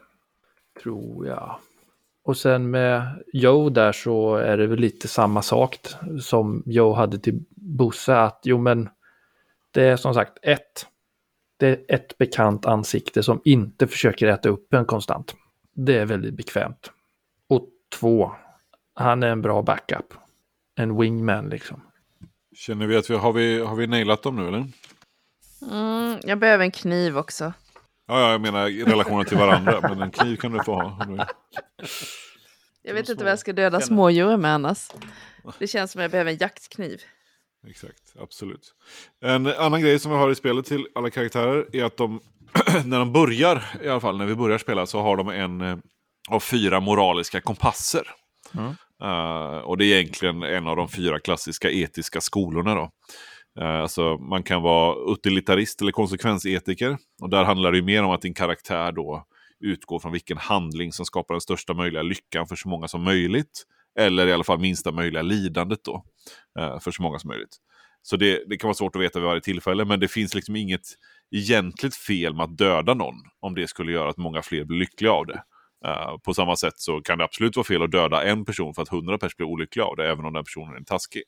Tror 0.82 1.26
jag. 1.26 1.58
Och 2.22 2.36
sen 2.36 2.70
med 2.70 3.24
Joe 3.32 3.68
där 3.68 3.92
så 3.92 4.36
är 4.36 4.56
det 4.56 4.66
väl 4.66 4.78
lite 4.78 5.08
samma 5.08 5.42
sak 5.42 5.78
som 6.20 6.62
Joe 6.66 6.92
hade 6.92 7.18
till 7.18 7.44
Bosse. 7.50 8.16
Att 8.16 8.40
jo 8.44 8.58
men 8.58 8.88
det 9.70 9.82
är 9.82 9.96
som 9.96 10.14
sagt 10.14 10.38
ett. 10.42 10.86
Det 11.56 11.66
är 11.66 11.94
ett 11.94 12.18
bekant 12.18 12.66
ansikte 12.66 13.22
som 13.22 13.40
inte 13.44 13.86
försöker 13.86 14.26
äta 14.26 14.48
upp 14.48 14.74
en 14.74 14.84
konstant. 14.84 15.34
Det 15.74 15.98
är 15.98 16.06
väldigt 16.06 16.34
bekvämt. 16.34 16.90
Och 17.48 17.68
två. 17.98 18.32
Han 18.94 19.22
är 19.22 19.28
en 19.28 19.42
bra 19.42 19.62
backup. 19.62 20.14
En 20.74 20.96
wingman 21.00 21.48
liksom. 21.48 21.80
Känner 22.56 22.86
vi 22.86 22.96
att 22.96 23.10
vi 23.10 23.14
har, 23.14 23.32
vi 23.32 23.60
har 23.60 23.76
vi 23.76 23.86
nailat 23.86 24.22
dem 24.22 24.36
nu 24.36 24.48
eller? 24.48 24.66
Mm, 25.70 26.18
jag 26.22 26.38
behöver 26.38 26.64
en 26.64 26.70
kniv 26.70 27.18
också. 27.18 27.52
Ja, 28.08 28.20
ja, 28.20 28.32
jag 28.32 28.40
menar 28.40 28.68
i 28.68 28.84
relationen 28.84 29.24
till 29.24 29.36
varandra. 29.38 29.80
men 29.82 30.02
en 30.02 30.10
kniv 30.10 30.36
kan 30.36 30.52
du 30.52 30.64
få 30.64 30.74
ha. 30.74 31.26
Jag 32.82 32.94
vet 32.94 33.08
inte 33.08 33.24
vad 33.24 33.30
jag 33.30 33.38
ska 33.38 33.52
döda 33.52 33.80
smådjur 33.80 34.36
med 34.36 34.54
annars. 34.54 34.90
Det 35.58 35.66
känns 35.66 35.92
som 35.92 36.02
jag 36.02 36.10
behöver 36.10 36.30
en 36.30 36.38
jaktkniv. 36.38 37.02
Exakt, 37.70 38.14
absolut. 38.20 38.74
En 39.20 39.46
annan 39.46 39.80
grej 39.80 39.98
som 39.98 40.10
vi 40.10 40.18
har 40.18 40.30
i 40.30 40.34
spelet 40.34 40.66
till 40.66 40.86
alla 40.94 41.10
karaktärer 41.10 41.66
är 41.72 41.84
att 41.84 41.96
de, 41.96 42.20
när 42.84 42.98
de 42.98 43.12
börjar, 43.12 43.64
i 43.82 43.88
alla 43.88 44.00
fall 44.00 44.18
när 44.18 44.26
vi 44.26 44.34
börjar 44.34 44.58
spela, 44.58 44.86
så 44.86 45.00
har 45.00 45.16
de 45.16 45.28
en 45.28 45.60
eh, 45.60 45.76
av 46.28 46.40
fyra 46.40 46.80
moraliska 46.80 47.40
kompasser. 47.40 48.02
Mm. 48.54 48.74
Eh, 49.02 49.58
och 49.58 49.78
det 49.78 49.84
är 49.84 49.96
egentligen 49.96 50.42
en 50.42 50.66
av 50.66 50.76
de 50.76 50.88
fyra 50.88 51.20
klassiska 51.20 51.70
etiska 51.70 52.20
skolorna. 52.20 52.74
Då. 52.74 52.90
Eh, 53.60 53.80
alltså, 53.80 54.16
man 54.16 54.42
kan 54.42 54.62
vara 54.62 55.12
utilitarist 55.12 55.80
eller 55.80 55.92
konsekvensetiker. 55.92 56.98
Och 57.22 57.30
där 57.30 57.44
handlar 57.44 57.72
det 57.72 57.82
mer 57.82 58.02
om 58.02 58.10
att 58.10 58.22
din 58.22 58.34
karaktär 58.34 58.92
då 58.92 59.26
utgår 59.60 59.98
från 59.98 60.12
vilken 60.12 60.38
handling 60.38 60.92
som 60.92 61.06
skapar 61.06 61.34
den 61.34 61.40
största 61.40 61.74
möjliga 61.74 62.02
lyckan 62.02 62.46
för 62.46 62.56
så 62.56 62.68
många 62.68 62.88
som 62.88 63.02
möjligt. 63.02 63.64
Eller 63.98 64.26
i 64.26 64.32
alla 64.32 64.44
fall 64.44 64.58
minsta 64.58 64.92
möjliga 64.92 65.22
lidandet 65.22 65.84
då, 65.84 66.04
Eh, 66.58 66.80
för 66.80 66.90
så 66.90 67.02
många 67.02 67.18
som 67.18 67.28
möjligt. 67.28 67.56
Så 68.02 68.16
det, 68.16 68.44
det 68.46 68.56
kan 68.56 68.68
vara 68.68 68.74
svårt 68.74 68.96
att 68.96 69.02
veta 69.02 69.18
vid 69.18 69.26
varje 69.26 69.40
tillfälle, 69.40 69.84
men 69.84 70.00
det 70.00 70.08
finns 70.08 70.34
liksom 70.34 70.56
inget 70.56 70.86
egentligt 71.30 71.96
fel 71.96 72.34
med 72.34 72.44
att 72.44 72.58
döda 72.58 72.94
någon 72.94 73.14
om 73.40 73.54
det 73.54 73.68
skulle 73.68 73.92
göra 73.92 74.10
att 74.10 74.16
många 74.16 74.42
fler 74.42 74.64
blir 74.64 74.78
lyckliga 74.78 75.12
av 75.12 75.26
det. 75.26 75.42
Uh, 75.86 76.18
på 76.18 76.34
samma 76.34 76.56
sätt 76.56 76.78
så 76.78 77.00
kan 77.00 77.18
det 77.18 77.24
absolut 77.24 77.56
vara 77.56 77.64
fel 77.64 77.82
att 77.82 77.90
döda 77.90 78.24
en 78.24 78.44
person 78.44 78.74
för 78.74 78.82
att 78.82 78.88
hundra 78.88 79.18
personer 79.18 79.36
blir 79.36 79.46
olyckliga 79.46 79.86
av 79.86 79.96
det, 79.96 80.10
även 80.10 80.24
om 80.24 80.32
den 80.32 80.44
personen 80.44 80.74
är 80.74 80.84
taskig. 80.84 81.22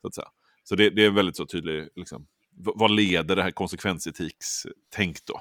Så, 0.00 0.06
att 0.06 0.14
säga. 0.14 0.28
så 0.64 0.74
det, 0.74 0.90
det 0.90 1.04
är 1.04 1.10
väldigt 1.10 1.36
så 1.36 1.46
tydligt, 1.46 1.92
liksom, 1.96 2.26
vad 2.56 2.90
leder 2.90 3.36
det 3.36 3.42
här 3.42 3.50
konsekvensetikstänk 3.50 5.16
då? 5.26 5.40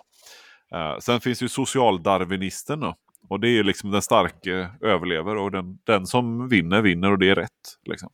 Uh, 0.77 0.99
sen 0.99 1.21
finns 1.21 1.43
ju 1.43 1.49
socialdarwinisten 1.49 2.79
då. 2.79 2.95
Och 3.29 3.39
det 3.39 3.47
är 3.47 3.51
ju 3.51 3.63
liksom 3.63 3.91
den 3.91 4.01
starke 4.01 4.71
överlever 4.81 5.35
och 5.35 5.51
den, 5.51 5.79
den 5.83 6.07
som 6.07 6.49
vinner 6.49 6.81
vinner 6.81 7.11
och 7.11 7.19
det 7.19 7.29
är 7.29 7.35
rätt. 7.35 7.77
Liksom. 7.85 8.09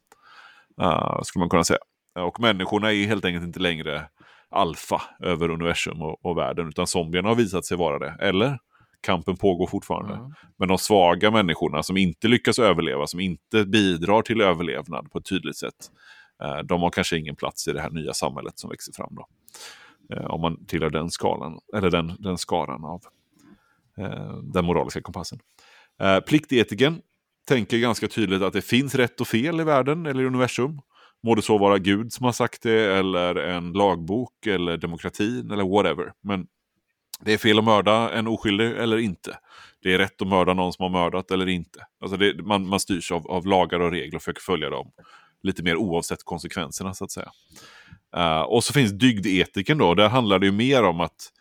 Eh, 0.82 1.22
skulle 1.24 1.42
man 1.42 1.50
kunna 1.50 1.64
säga. 1.64 1.80
Och 2.20 2.40
människorna 2.40 2.94
är 2.94 3.08
helt 3.08 3.26
enkelt 3.26 3.46
inte 3.46 3.60
längre 3.60 4.08
alfa 4.50 5.02
över 5.20 5.50
universum 5.50 6.02
och, 6.02 6.26
och 6.26 6.38
världen, 6.38 6.68
utan 6.68 6.88
zombierna 6.88 7.30
har 7.30 7.36
visat 7.36 7.66
sig 7.66 7.78
vara 7.78 8.00
det. 8.00 8.16
Eller? 8.20 8.60
Kampen 9.02 9.38
pågår 9.38 9.68
fortfarande. 9.68 10.14
Mm. 10.14 10.32
Men 10.58 10.68
de 10.68 10.78
svaga 10.78 11.32
människorna 11.32 11.84
som 11.84 11.98
inte 11.98 12.28
lyckas 12.28 12.60
överleva, 12.60 13.08
som 13.08 13.20
inte 13.20 13.66
bidrar 13.66 14.22
till 14.22 14.42
överlevnad 14.42 15.12
på 15.12 15.18
ett 15.18 15.26
tydligt 15.26 15.58
sätt, 15.58 15.92
eh, 16.44 16.58
de 16.58 16.82
har 16.82 16.90
kanske 16.90 17.18
ingen 17.18 17.36
plats 17.36 17.68
i 17.68 17.74
det 17.74 17.82
här 17.82 17.90
nya 17.90 18.14
samhället 18.14 18.60
som 18.60 18.70
växer 18.70 18.94
fram. 18.94 19.16
Då. 19.16 19.28
Eh, 20.16 20.26
om 20.26 20.42
man 20.42 20.66
tillhör 20.66 20.90
den 20.90 21.10
skalan, 21.10 21.60
eller 21.76 21.90
den, 21.90 22.16
den 22.20 22.38
skaran 22.38 22.86
av 22.86 23.02
eh, 23.98 24.38
den 24.38 24.66
moraliska 24.66 25.02
kompassen. 25.02 25.40
Eh, 26.02 26.20
pliktetikern 26.20 27.02
tänker 27.48 27.78
ganska 27.78 28.08
tydligt 28.08 28.42
att 28.42 28.54
det 28.54 28.62
finns 28.62 28.96
rätt 28.96 29.22
och 29.22 29.28
fel 29.28 29.62
i 29.62 29.64
världen 29.64 30.06
eller 30.06 30.24
i 30.24 30.26
universum. 30.26 30.82
Må 31.24 31.36
det 31.36 31.42
så 31.42 31.58
vara 31.58 31.78
Gud 31.78 32.14
som 32.14 32.26
har 32.26 32.32
sagt 32.32 32.64
det, 32.64 32.98
eller 32.98 33.36
en 33.36 33.74
lagbok, 33.74 34.46
eller 34.48 34.78
demokratin, 34.78 35.52
eller 35.52 35.64
whatever. 35.64 36.14
Men 36.24 36.48
det 37.20 37.34
är 37.34 37.38
fel 37.38 37.60
att 37.60 37.64
mörda 37.64 38.12
en 38.12 38.28
oskyldig 38.28 38.72
eller 38.72 38.98
inte. 38.98 39.38
Det 39.82 39.94
är 39.94 39.98
rätt 39.98 40.22
att 40.22 40.28
mörda 40.28 40.54
någon 40.54 40.74
som 40.74 40.84
har 40.84 40.90
mördat 40.90 41.32
eller 41.32 41.50
inte. 41.50 41.80
Alltså 42.02 42.18
det, 42.18 42.46
man, 42.46 42.68
man 42.68 42.80
styrs 42.80 43.12
av, 43.12 43.28
av 43.28 43.48
lagar 43.48 43.80
och 43.80 43.92
regler 43.92 44.16
och 44.16 44.22
försöker 44.22 44.42
följa 44.42 44.70
dem. 44.70 44.92
Lite 45.44 45.64
mer 45.64 45.76
oavsett 45.76 46.24
konsekvenserna 46.24 46.94
så 46.94 47.04
att 47.04 47.12
säga. 47.12 47.32
Uh, 48.18 48.42
och 48.42 48.64
så 48.64 48.74
finns 48.74 48.92
dygdetiken 48.92 49.78
då. 49.78 49.96
Där 49.96 50.10
handlar 50.10 50.40
det 50.40 50.46
ju 50.46 50.52
mer 50.52 50.84
om 50.84 51.00
att 51.00 51.32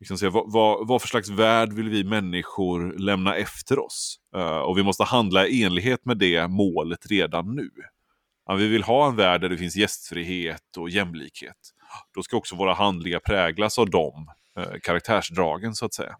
liksom 0.00 0.18
säga, 0.18 0.30
vad, 0.30 0.52
vad, 0.52 0.88
vad 0.88 1.02
för 1.02 1.08
slags 1.08 1.28
värld 1.28 1.72
vill 1.72 1.88
vi 1.88 2.04
människor 2.04 2.98
lämna 2.98 3.36
efter 3.36 3.78
oss? 3.78 4.18
Uh, 4.36 4.42
och 4.42 4.78
vi 4.78 4.82
måste 4.82 5.04
handla 5.04 5.46
i 5.46 5.62
enlighet 5.62 6.04
med 6.04 6.18
det 6.18 6.48
målet 6.48 7.06
redan 7.06 7.54
nu. 7.54 7.70
Om 8.46 8.58
vi 8.58 8.68
vill 8.68 8.82
ha 8.82 9.08
en 9.08 9.16
värld 9.16 9.40
där 9.40 9.48
det 9.48 9.56
finns 9.56 9.76
gästfrihet 9.76 10.76
och 10.78 10.90
jämlikhet. 10.90 11.56
Då 12.14 12.22
ska 12.22 12.36
också 12.36 12.56
våra 12.56 12.74
handlingar 12.74 13.18
präglas 13.18 13.78
av 13.78 13.90
de 13.90 14.26
uh, 14.58 14.64
eh, 14.64 14.78
karaktärsdragen 14.82 15.74
så 15.74 15.86
att 15.86 15.94
säga. 15.94 16.16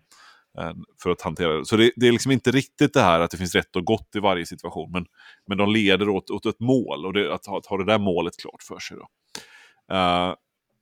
Eh, 0.59 0.73
för 1.03 1.11
att 1.11 1.23
hantera 1.23 1.53
det. 1.53 1.65
Så 1.65 1.77
det, 1.77 1.93
det 1.97 2.09
är 2.09 2.13
liksom 2.13 2.33
inte 2.33 2.51
riktigt 2.51 2.95
det 2.95 3.03
här 3.03 3.21
att 3.21 3.31
det 3.31 3.37
finns 3.37 3.55
rätt 3.55 3.77
och 3.77 3.85
gott 3.85 4.17
i 4.17 4.19
varje 4.19 4.47
situation. 4.47 4.93
Men, 4.93 5.07
men 5.47 5.59
de 5.59 5.73
leder 5.73 6.09
åt, 6.09 6.31
åt 6.31 6.47
ett 6.47 6.61
mål 6.61 7.07
och 7.07 7.13
det, 7.13 7.35
att, 7.35 7.47
ha, 7.47 7.59
att 7.59 7.67
ha 7.67 7.77
det 7.77 7.85
där 7.85 7.99
målet 7.99 8.37
klart 8.37 8.63
för 8.63 8.79
sig. 8.79 8.97
Då. 8.97 9.09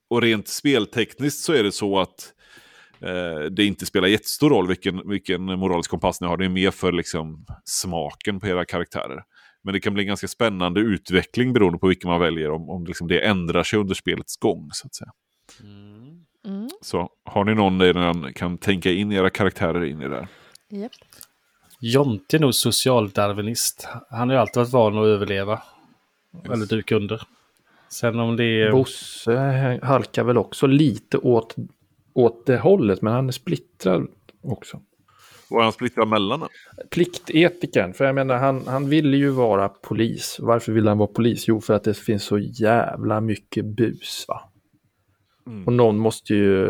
Och 0.09 0.21
rent 0.21 0.47
speltekniskt 0.47 1.43
så 1.43 1.53
är 1.53 1.63
det 1.63 1.71
så 1.71 1.99
att 1.99 2.34
det 3.51 3.65
inte 3.65 3.85
spelar 3.85 4.07
jättestor 4.07 4.49
roll 4.49 4.67
vilken, 4.67 5.09
vilken 5.09 5.43
moralisk 5.43 5.89
kompass 5.89 6.21
ni 6.21 6.27
har. 6.27 6.37
Det 6.37 6.45
är 6.45 6.49
mer 6.49 6.71
för 6.71 6.91
liksom, 6.91 7.45
smaken 7.63 8.39
på 8.39 8.47
era 8.47 8.65
karaktärer. 8.65 9.23
Men 9.63 9.73
det 9.73 9.79
kan 9.79 9.93
bli 9.93 10.03
en 10.03 10.07
ganska 10.07 10.27
spännande 10.27 10.79
utveckling 10.79 11.53
beroende 11.53 11.79
på 11.79 11.87
vilken 11.87 12.09
man 12.09 12.19
väljer. 12.19 12.51
Om, 12.51 12.69
om 12.69 12.85
liksom 12.85 13.07
det 13.07 13.19
ändrar 13.19 13.63
sig 13.63 13.79
under 13.79 13.95
spelets 13.95 14.37
gång. 14.37 14.69
så 14.73 14.87
att 14.87 14.95
säga. 14.95 15.11
Mm. 16.45 16.69
Så 16.81 17.09
har 17.23 17.45
ni 17.45 17.55
någon 17.55 17.77
där 17.77 18.13
ni 18.13 18.33
kan 18.33 18.57
tänka 18.57 18.91
in 18.91 19.11
era 19.11 19.29
karaktärer 19.29 19.85
in 19.85 20.01
i 20.01 20.07
det 20.07 20.15
här? 20.15 20.27
Japp. 20.69 20.91
Jonte 21.79 22.37
är 22.37 22.39
nog 22.39 22.55
socialdarwinist. 22.55 23.87
Han 24.09 24.29
har 24.29 24.35
ju 24.35 24.41
alltid 24.41 24.57
varit 24.57 24.73
van 24.73 24.97
att 24.97 25.05
överleva. 25.05 25.61
Eller 26.43 26.65
duka 26.65 26.95
under. 26.95 27.21
Sen 27.89 28.19
om 28.19 28.37
det 28.37 28.43
är... 28.43 28.71
Bosse 28.71 29.79
halkar 29.83 30.23
väl 30.23 30.37
också 30.37 30.67
lite 30.67 31.17
åt, 31.17 31.55
åt 32.15 32.45
det 32.45 32.57
hållet, 32.57 33.01
men 33.01 33.13
han 33.13 33.27
är 33.27 33.31
splittrad 33.31 34.07
också. 34.41 34.81
Vad 35.49 35.59
är 35.59 35.63
han 35.63 35.73
splittrad 35.73 36.07
mellan? 36.07 36.39
då? 36.39 36.47
Pliktetikern, 36.91 37.93
för 37.93 38.05
jag 38.05 38.15
menar 38.15 38.37
han, 38.37 38.67
han 38.67 38.89
ville 38.89 39.17
ju 39.17 39.29
vara 39.29 39.69
polis. 39.69 40.37
Varför 40.39 40.71
ville 40.71 40.89
han 40.89 40.97
vara 40.97 41.07
polis? 41.07 41.47
Jo, 41.47 41.61
för 41.61 41.73
att 41.73 41.83
det 41.83 41.97
finns 41.97 42.23
så 42.23 42.37
jävla 42.37 43.21
mycket 43.21 43.65
bus. 43.65 44.25
Va? 44.27 44.41
Mm. 45.47 45.65
Och 45.65 45.73
någon 45.73 45.97
måste 45.97 46.33
ju 46.33 46.67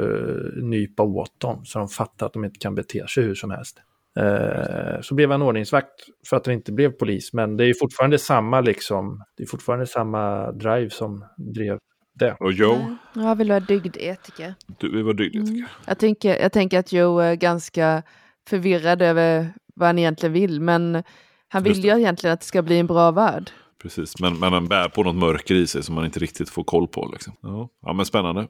nypa 0.61 1.03
åt 1.03 1.39
dem 1.39 1.65
så 1.65 1.79
de 1.79 1.87
fattar 1.87 2.25
att 2.25 2.33
de 2.33 2.45
inte 2.45 2.59
kan 2.59 2.75
bete 2.75 3.07
sig 3.07 3.23
hur 3.23 3.35
som 3.35 3.51
helst. 3.51 3.81
Eh, 4.19 5.01
så 5.01 5.15
blev 5.15 5.31
han 5.31 5.41
ordningsvakt 5.41 6.05
för 6.29 6.37
att 6.37 6.45
han 6.45 6.55
inte 6.55 6.71
blev 6.71 6.91
polis, 6.91 7.33
men 7.33 7.57
det 7.57 7.63
är 7.63 7.67
ju 7.67 7.73
fortfarande 7.73 8.17
samma 8.17 8.61
liksom, 8.61 9.23
det 9.37 9.43
är 9.43 9.47
fortfarande 9.47 9.87
samma 9.87 10.51
drive 10.51 10.89
som 10.89 11.25
drev 11.37 11.77
det. 12.15 12.35
Och 12.39 12.51
Joe, 12.53 12.95
Jag 13.13 13.35
vill 13.35 13.49
vara 13.49 13.59
dygdetiker. 13.59 14.53
du, 14.79 14.91
vi 14.95 15.01
var 15.01 15.13
dygdiga 15.13 15.43
Mm. 15.43 15.65
jag. 15.85 15.99
Tänker, 15.99 16.41
jag 16.41 16.51
tänker 16.51 16.79
att 16.79 16.91
Joe 16.93 17.19
är 17.19 17.35
ganska 17.35 18.03
förvirrad 18.49 19.01
över 19.01 19.53
vad 19.75 19.87
han 19.87 19.99
egentligen 19.99 20.33
vill, 20.33 20.61
men 20.61 21.03
han 21.47 21.63
vill 21.63 21.83
ju 21.85 21.89
egentligen 21.99 22.33
att 22.33 22.39
det 22.39 22.45
ska 22.45 22.61
bli 22.61 22.79
en 22.79 22.87
bra 22.87 23.11
värld. 23.11 23.51
Precis, 23.81 24.19
men, 24.19 24.39
men 24.39 24.53
han 24.53 24.67
bär 24.67 24.89
på 24.89 25.03
något 25.03 25.15
mörker 25.15 25.55
i 25.55 25.67
sig 25.67 25.83
som 25.83 25.95
man 25.95 26.05
inte 26.05 26.19
riktigt 26.19 26.49
får 26.49 26.63
koll 26.63 26.87
på. 26.87 27.09
Liksom. 27.13 27.33
Ja. 27.41 27.69
ja, 27.85 27.93
men 27.93 28.05
spännande. 28.05 28.47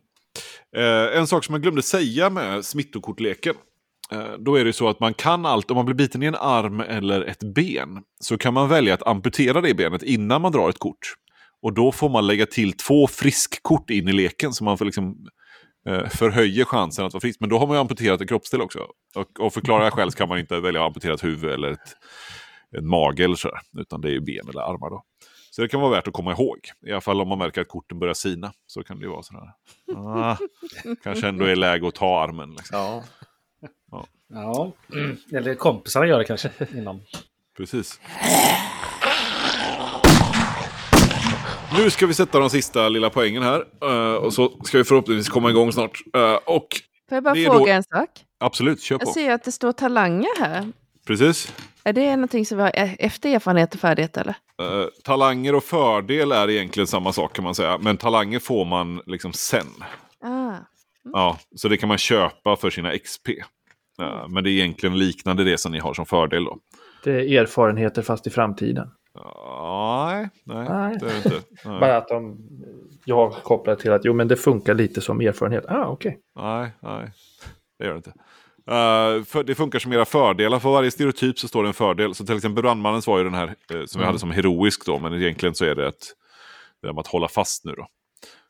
Eh, 0.78 1.18
en 1.20 1.28
sak 1.28 1.44
som 1.46 1.54
jag 1.56 1.62
glömde 1.62 1.82
säga 1.82 2.30
med 2.30 2.66
smittokortleken. 2.66 3.56
Eh, 4.12 4.24
då 4.40 4.56
är 4.56 4.66
det 4.66 4.74
så 4.74 4.90
att 4.90 5.00
man 5.00 5.14
kan 5.14 5.46
allt, 5.46 5.72
om 5.72 5.76
man 5.76 5.86
blir 5.86 5.96
biten 5.96 6.24
i 6.24 6.26
en 6.26 6.36
arm 6.36 6.80
eller 6.80 7.22
ett 7.22 7.44
ben, 7.56 8.04
så 8.20 8.38
kan 8.38 8.54
man 8.54 8.70
välja 8.70 8.94
att 8.94 9.08
amputera 9.08 9.62
det 9.62 9.74
benet 9.74 10.04
innan 10.04 10.42
man 10.42 10.52
drar 10.52 10.70
ett 10.70 10.80
kort. 10.80 11.14
Och 11.66 11.74
då 11.74 11.92
får 11.92 12.10
man 12.10 12.28
lägga 12.28 12.46
till 12.46 12.74
två 12.74 13.08
friskkort 13.08 13.90
in 13.90 14.08
i 14.08 14.14
leken, 14.14 14.54
så 14.54 14.64
man 14.64 14.78
får 14.78 14.86
liksom 14.86 15.28
eh, 15.90 16.08
förhöjer 16.08 16.66
chansen 16.66 17.06
att 17.06 17.14
vara 17.14 17.22
frisk. 17.22 17.40
Men 17.40 17.50
då 17.50 17.60
har 17.60 17.68
man 17.68 17.76
ju 17.76 17.82
amputerat 17.82 18.22
en 18.22 18.28
kroppsdel 18.28 18.62
också. 18.62 18.80
Och, 19.16 19.40
och 19.40 19.54
förklarar 19.54 19.84
jag 19.84 19.94
själv 19.94 20.10
så 20.10 20.18
kan 20.18 20.30
man 20.30 20.40
inte 20.40 20.60
välja 20.60 20.82
att 20.82 20.88
amputera 20.88 21.14
ett 21.14 21.24
huvud 21.24 21.52
eller 21.52 21.72
ett, 21.72 21.96
en 22.78 22.88
mage 22.88 23.24
eller 23.24 23.36
sådär. 23.36 23.60
Utan 23.78 24.02
det 24.02 24.10
är 24.10 24.12
ju 24.12 24.22
ben 24.22 24.50
eller 24.50 24.62
armar 24.62 24.90
då. 24.90 25.04
Så 25.52 25.62
det 25.62 25.68
kan 25.68 25.82
vara 25.82 25.92
värt 25.92 26.08
att 26.08 26.14
komma 26.14 26.32
ihåg. 26.32 26.58
I 26.88 26.92
alla 26.92 27.02
fall 27.02 27.22
om 27.22 27.28
man 27.28 27.38
märker 27.38 27.62
att 27.62 27.68
korten 27.68 28.00
börjar 28.00 28.14
sina. 28.14 28.54
Så 28.68 28.84
kan 28.84 29.00
det 29.00 29.04
ju 29.04 29.10
vara 29.12 29.24
sådär. 29.24 29.50
Ah, 29.96 30.38
kanske 31.04 31.28
ändå 31.28 31.46
är 31.46 31.56
läge 31.56 31.88
att 31.88 31.96
ta 31.96 32.20
armen. 32.24 32.50
Liksom. 32.50 32.78
Ja. 32.80 33.04
Ja, 34.30 34.72
eller 35.32 35.56
kompisarna 35.56 36.06
gör 36.06 36.20
det 36.20 36.26
kanske 36.26 36.50
innan. 36.74 37.02
Precis. 37.58 38.00
Nu 41.78 41.90
ska 41.90 42.08
vi 42.08 42.14
sätta 42.14 42.40
de 42.40 42.50
sista 42.50 42.90
lilla 42.90 43.10
poängen 43.10 43.44
här. 43.44 43.64
eh, 43.84 44.14
och 44.16 44.34
så 44.34 44.60
ska 44.64 44.78
vi 44.78 44.84
förhoppningsvis 44.84 45.30
komma 45.30 45.50
igång 45.50 45.72
snart. 45.72 46.02
Eh, 46.16 46.34
och 46.36 46.68
Får 47.10 47.16
jag 47.16 47.24
bara 47.24 47.36
fråga 47.36 47.60
då- 47.60 47.68
en 47.68 47.84
sak? 47.84 48.10
absolut, 48.40 48.82
kör 48.82 48.96
Jag 48.96 49.02
på. 49.02 49.12
ser 49.14 49.32
att 49.32 49.44
det 49.44 49.52
står 49.52 49.72
talanger 49.72 50.40
här. 50.40 50.72
Precis. 51.08 51.54
Är 51.84 51.94
det 51.94 52.16
någonting 52.16 52.46
som 52.46 52.58
vi 52.58 52.64
har 52.64 52.72
e- 52.76 52.96
efter 53.00 53.30
erfarenhet 53.36 53.74
och 53.74 53.80
färdighet 53.80 54.18
eller? 54.18 54.36
Eh, 54.62 54.86
talanger 55.04 55.56
och 55.56 55.64
fördel 55.64 56.32
är 56.32 56.50
egentligen 56.50 56.88
samma 56.88 57.14
sak 57.14 57.34
kan 57.36 57.44
man 57.44 57.56
säga. 57.56 57.78
Men 57.78 57.98
talanger 57.98 58.40
får 58.40 58.66
man 58.66 59.02
liksom 59.06 59.34
sen. 59.34 59.68
Ah. 60.24 60.54
Ja, 61.14 61.38
så 61.56 61.68
det 61.68 61.78
kan 61.78 61.90
man 61.90 61.98
köpa 61.98 62.56
för 62.56 62.70
sina 62.70 62.92
XP. 62.98 63.30
Eh, 64.02 64.28
men 64.30 64.44
det 64.44 64.50
är 64.50 64.52
egentligen 64.52 64.98
liknande 65.00 65.44
det 65.44 65.58
som 65.58 65.72
ni 65.72 65.80
har 65.80 65.94
som 65.94 66.06
fördel 66.06 66.44
då. 66.44 66.58
Det 67.04 67.12
är 67.12 67.42
erfarenheter 67.42 68.02
fast 68.02 68.28
i 68.28 68.30
framtiden. 68.30 68.88
Nej, 69.16 70.30
nej, 70.44 70.70
Nej. 70.70 70.98
det 71.00 71.06
är 71.06 71.10
det 71.10 71.18
inte. 71.18 71.42
Nej, 71.66 71.80
Bara 71.80 71.98
att 71.98 72.08
de, 72.08 72.38
jag 73.06 73.34
kopplar 73.34 73.76
till 73.76 73.92
att 73.92 74.06
jo 74.06 74.14
men 74.14 74.28
det 74.28 74.36
funkar 74.36 74.74
lite 74.74 75.02
som 75.02 75.22
erfarenhet. 75.22 75.66
Ah, 75.68 75.86
okej. 75.86 76.20
nej, 76.36 76.72
nej, 76.80 77.12
det 77.80 77.86
gör 77.86 77.92
det 77.92 77.98
inte. 77.98 78.14
Eh, 78.68 79.24
för 79.24 79.44
det 79.44 79.56
funkar 79.56 79.80
som 79.80 79.94
era 79.94 80.06
fördelar. 80.06 80.60
För 80.60 80.70
varje 80.70 80.92
stereotyp 80.92 81.40
så 81.40 81.48
står 81.48 81.64
det 81.64 81.70
en 81.70 81.74
fördel. 81.74 82.16
Så 82.16 82.26
till 82.26 82.36
exempel 82.36 82.64
brandmannens 82.64 83.08
var 83.08 83.18
ju 83.18 83.24
den 83.24 83.34
här 83.34 83.56
eh, 83.74 83.86
som 83.86 84.02
vi 84.02 84.06
hade 84.06 84.20
som 84.20 84.32
heroisk 84.32 84.86
då. 84.86 85.00
Men 85.00 85.14
egentligen 85.14 85.56
så 85.56 85.66
är 85.66 85.76
det 85.76 85.88
ett, 85.88 86.06
det 86.82 86.88
där 86.88 86.94
med 86.94 87.02
att 87.02 87.08
hålla 87.08 87.28
fast 87.28 87.66
nu 87.66 87.72
då. 87.72 87.88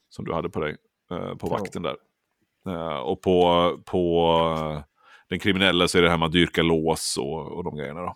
Som 0.09 0.25
du 0.25 0.33
hade 0.33 0.49
på 0.49 0.59
dig, 0.59 0.77
eh, 1.11 1.35
på 1.35 1.47
vakten 1.47 1.81
där. 1.81 1.95
Och 3.03 3.21
på, 3.21 3.71
på 3.85 4.83
den 5.29 5.39
kriminella 5.39 5.87
så 5.87 5.97
är 5.97 6.01
det 6.01 6.09
här 6.09 6.17
med 6.17 6.25
att 6.25 6.31
dyrka 6.31 6.63
lås 6.63 7.17
och, 7.17 7.51
och 7.51 7.63
de 7.63 7.75
grejerna 7.75 8.01
då. 8.01 8.15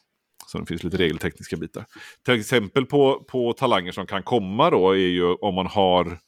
Så 0.50 0.58
det 0.60 0.66
finns 0.66 0.84
lite 0.84 0.98
regeltekniska 0.98 1.58
bitar. 1.58 1.86
Till 2.26 2.40
exempel 2.40 2.86
på, 2.86 3.24
på 3.28 3.54
talanger 3.54 3.92
som 3.92 4.08
kan 4.08 4.24
komma 4.24 4.70
då 4.70 4.92
är 4.92 4.98
ju 4.98 5.34
om 5.34 5.56
man 5.56 5.68
har, 5.68 6.20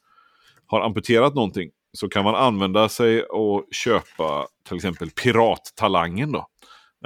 har 0.66 0.80
amputerat 0.80 1.34
någonting. 1.34 1.70
Så 1.92 2.08
kan 2.08 2.24
man 2.24 2.34
använda 2.34 2.88
sig 2.88 3.22
och 3.22 3.66
köpa 3.70 4.46
till 4.68 4.76
exempel 4.76 5.10
pirattalangen 5.10 6.32
då. 6.32 6.46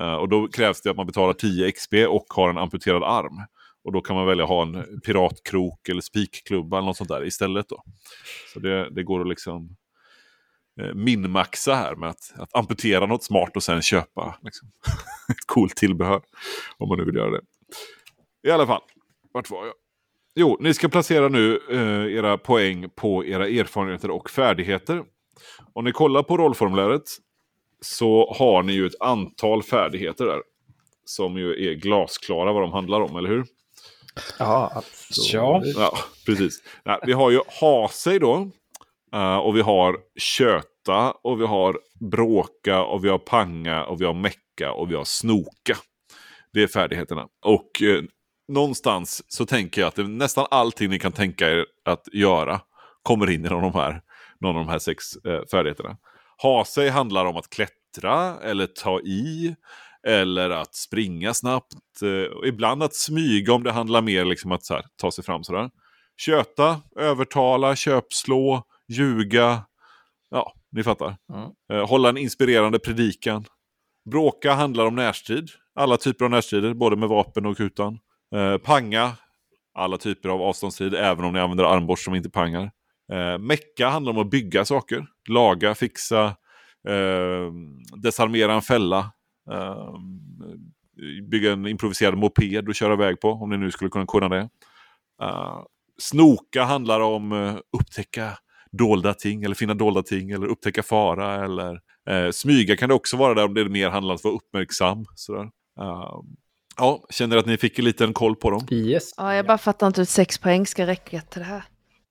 Eh, 0.01 0.15
och 0.15 0.29
då 0.29 0.49
krävs 0.49 0.83
det 0.83 0.91
att 0.91 0.97
man 0.97 1.07
betalar 1.07 1.33
10 1.33 1.73
XP 1.73 1.95
och 2.09 2.27
har 2.29 2.51
en 2.51 2.59
amputerad 2.59 3.03
arm. 3.03 3.47
Och 3.85 3.93
då 3.93 4.01
kan 4.01 4.17
man 4.17 4.27
välja 4.27 4.45
att 4.45 4.51
ha 4.51 4.63
en 4.63 5.01
piratkrok 5.01 5.89
eller 5.89 6.01
spikklubba 6.01 6.79
eller 6.79 6.87
något 6.87 6.97
sånt 6.97 7.11
där 7.11 7.27
istället. 7.27 7.69
Då. 7.69 7.83
Så 8.53 8.61
det, 8.61 8.91
det 8.91 9.03
går 9.03 9.21
att 9.21 9.29
liksom 9.29 9.77
minmaxa 10.95 11.75
här 11.75 11.95
med 11.95 12.09
att, 12.09 12.33
att 12.37 12.57
amputera 12.57 13.07
något 13.07 13.25
smart 13.25 13.57
och 13.57 13.63
sen 13.63 13.83
köpa 13.83 14.39
liksom, 14.43 14.69
ett 15.29 15.47
coolt 15.47 15.77
tillbehör. 15.77 16.21
Om 16.79 16.89
man 16.89 16.99
nu 16.99 17.05
vill 17.05 17.15
göra 17.15 17.31
det. 17.31 17.41
I 18.49 18.51
alla 18.51 18.67
fall, 18.67 18.83
vart 19.33 19.51
var 19.51 19.65
jag? 19.65 19.75
Jo, 20.35 20.57
ni 20.61 20.75
ska 20.75 20.89
placera 20.89 21.29
nu 21.29 21.61
eh, 21.71 22.17
era 22.17 22.39
poäng 22.39 22.91
på 22.95 23.25
era 23.25 23.49
erfarenheter 23.49 24.11
och 24.11 24.31
färdigheter. 24.31 25.03
Om 25.73 25.85
ni 25.85 25.93
kollar 25.93 26.23
på 26.23 26.37
rollformuläret 26.37 27.03
så 27.81 28.35
har 28.39 28.63
ni 28.63 28.73
ju 28.73 28.87
ett 28.87 29.01
antal 29.01 29.63
färdigheter 29.63 30.25
där. 30.25 30.43
Som 31.05 31.39
ju 31.39 31.71
är 31.71 31.75
glasklara 31.75 32.53
vad 32.53 32.63
de 32.63 32.73
handlar 32.73 33.01
om, 33.01 33.17
eller 33.17 33.29
hur? 33.29 33.45
Ja, 34.39 34.73
absolut. 34.75 35.33
Ja. 35.33 35.63
Ja, 35.65 35.99
precis. 36.27 36.63
Nej, 36.85 36.99
vi 37.07 37.13
har 37.13 37.31
ju 37.31 37.41
ha 37.61 37.89
sig 37.89 38.19
då. 38.19 38.51
Eh, 39.17 39.37
och 39.37 39.57
vi 39.57 39.61
har 39.61 39.97
köta 40.17 41.11
och 41.11 41.41
vi 41.41 41.47
har 41.47 41.79
bråka 42.01 42.83
och 42.83 43.05
vi 43.05 43.09
har 43.09 43.19
panga 43.19 43.85
och 43.85 44.01
vi 44.01 44.05
har 44.05 44.15
mecka 44.15 44.73
och 44.73 44.91
vi 44.91 44.95
har 44.95 45.05
snoka. 45.05 45.77
Det 46.53 46.63
är 46.63 46.67
färdigheterna. 46.67 47.27
Och 47.45 47.83
eh, 47.83 48.03
någonstans 48.49 49.33
så 49.33 49.47
tänker 49.47 49.81
jag 49.81 49.89
att 49.89 49.95
det, 49.95 50.09
nästan 50.09 50.47
allting 50.51 50.91
ni 50.91 50.99
kan 50.99 51.13
tänka 51.13 51.51
er 51.51 51.67
att 51.85 52.09
göra 52.13 52.61
kommer 53.03 53.31
in 53.31 53.47
i 53.47 53.49
någon 53.49 53.65
av 53.65 53.73
de 53.73 53.79
här, 53.79 54.03
någon 54.41 54.57
av 54.57 54.65
de 54.65 54.71
här 54.71 54.79
sex 54.79 55.17
eh, 55.17 55.41
färdigheterna. 55.51 55.97
Ha 56.43 56.65
sig 56.65 56.89
handlar 56.89 57.27
om 57.27 57.37
att 57.37 57.51
klättra 57.51 58.41
eller 58.43 58.67
ta 58.67 59.01
i 59.01 59.57
eller 60.07 60.51
att 60.51 60.75
springa 60.75 61.35
snabbt. 61.35 62.03
Och 62.37 62.47
ibland 62.47 62.83
att 62.83 62.95
smyga 62.95 63.53
om 63.53 63.63
det 63.63 63.73
handlar 63.73 64.03
mer 64.03 64.25
liksom 64.25 64.53
att 64.53 64.65
så 64.65 64.75
här, 64.75 64.85
ta 64.97 65.11
sig 65.11 65.25
fram 65.25 65.45
sådär. 65.45 65.71
Köta, 66.17 66.81
övertala, 66.97 67.77
köpslå, 67.77 68.65
ljuga. 68.89 69.63
Ja, 70.31 70.53
ni 70.73 70.83
fattar. 70.83 71.17
Mm. 71.33 71.51
Eh, 71.73 71.89
hålla 71.89 72.09
en 72.09 72.17
inspirerande 72.17 72.79
predikan. 72.79 73.45
Bråka 74.11 74.53
handlar 74.53 74.87
om 74.87 74.95
närstrid. 74.95 75.51
Alla 75.75 75.97
typer 75.97 76.25
av 76.25 76.31
närstrider, 76.31 76.75
både 76.75 76.97
med 76.97 77.09
vapen 77.09 77.47
och 77.47 77.57
utan. 77.61 77.99
Eh, 78.35 78.59
panga, 78.59 79.13
alla 79.75 79.99
typer 79.99 80.29
av 80.29 80.43
avståndsstrid, 80.43 80.95
även 80.95 81.25
om 81.25 81.33
ni 81.33 81.41
använder 81.41 81.65
armborst 81.65 82.05
som 82.05 82.15
inte 82.15 82.31
pangar. 82.31 82.71
Eh, 83.13 83.39
mecka 83.39 83.89
handlar 83.89 84.13
om 84.13 84.19
att 84.19 84.31
bygga 84.31 84.65
saker. 84.65 85.07
Laga, 85.29 85.75
fixa, 85.75 86.25
eh, 86.89 87.53
desarmera 87.97 88.55
en 88.55 88.63
fälla. 88.63 89.13
Eh, 89.51 89.95
bygga 91.31 91.53
en 91.53 91.67
improviserad 91.67 92.19
moped 92.19 92.69
och 92.69 92.75
köra 92.75 92.93
iväg 92.93 93.21
på, 93.21 93.31
om 93.31 93.51
ni 93.51 93.57
nu 93.57 93.71
skulle 93.71 93.91
kunna 93.91 94.07
kunna 94.07 94.29
det. 94.29 94.49
Eh, 95.23 95.63
snoka 95.99 96.65
handlar 96.65 97.01
om 97.01 97.33
uh, 97.33 97.59
upptäcka 97.79 98.39
dolda 98.73 99.15
ting, 99.15 99.43
eller 99.43 99.55
finna 99.55 99.75
dolda 99.75 100.03
ting, 100.03 100.31
eller 100.31 100.47
upptäcka 100.47 100.83
fara. 100.83 101.45
Eller, 101.45 101.81
eh, 102.11 102.31
smyga 102.31 102.77
kan 102.77 102.89
det 102.89 102.95
också 102.95 103.17
vara 103.17 103.35
där 103.35 103.45
om 103.45 103.55
det 103.55 103.69
mer 103.69 103.91
handlar 103.91 104.13
om 104.13 104.17
att 104.17 104.25
vara 104.25 104.35
uppmärksam. 104.35 105.05
Sådär. 105.15 105.51
Eh, 105.81 106.21
ja, 106.77 107.07
känner 107.11 107.37
att 107.37 107.47
ni 107.47 107.57
fick 107.57 107.79
en 107.79 107.85
liten 107.85 108.13
koll 108.13 108.37
på 108.37 108.51
dem? 108.51 108.67
Yes. 108.71 109.15
Ja, 109.17 109.35
jag 109.35 109.47
bara 109.47 109.59
fattar 109.59 109.87
inte 109.87 110.01
hur 110.01 110.07
sex 110.07 110.39
poäng 110.39 110.67
ska 110.67 110.87
räcka 110.87 111.21
till 111.21 111.41
det 111.41 111.47
här. 111.47 111.63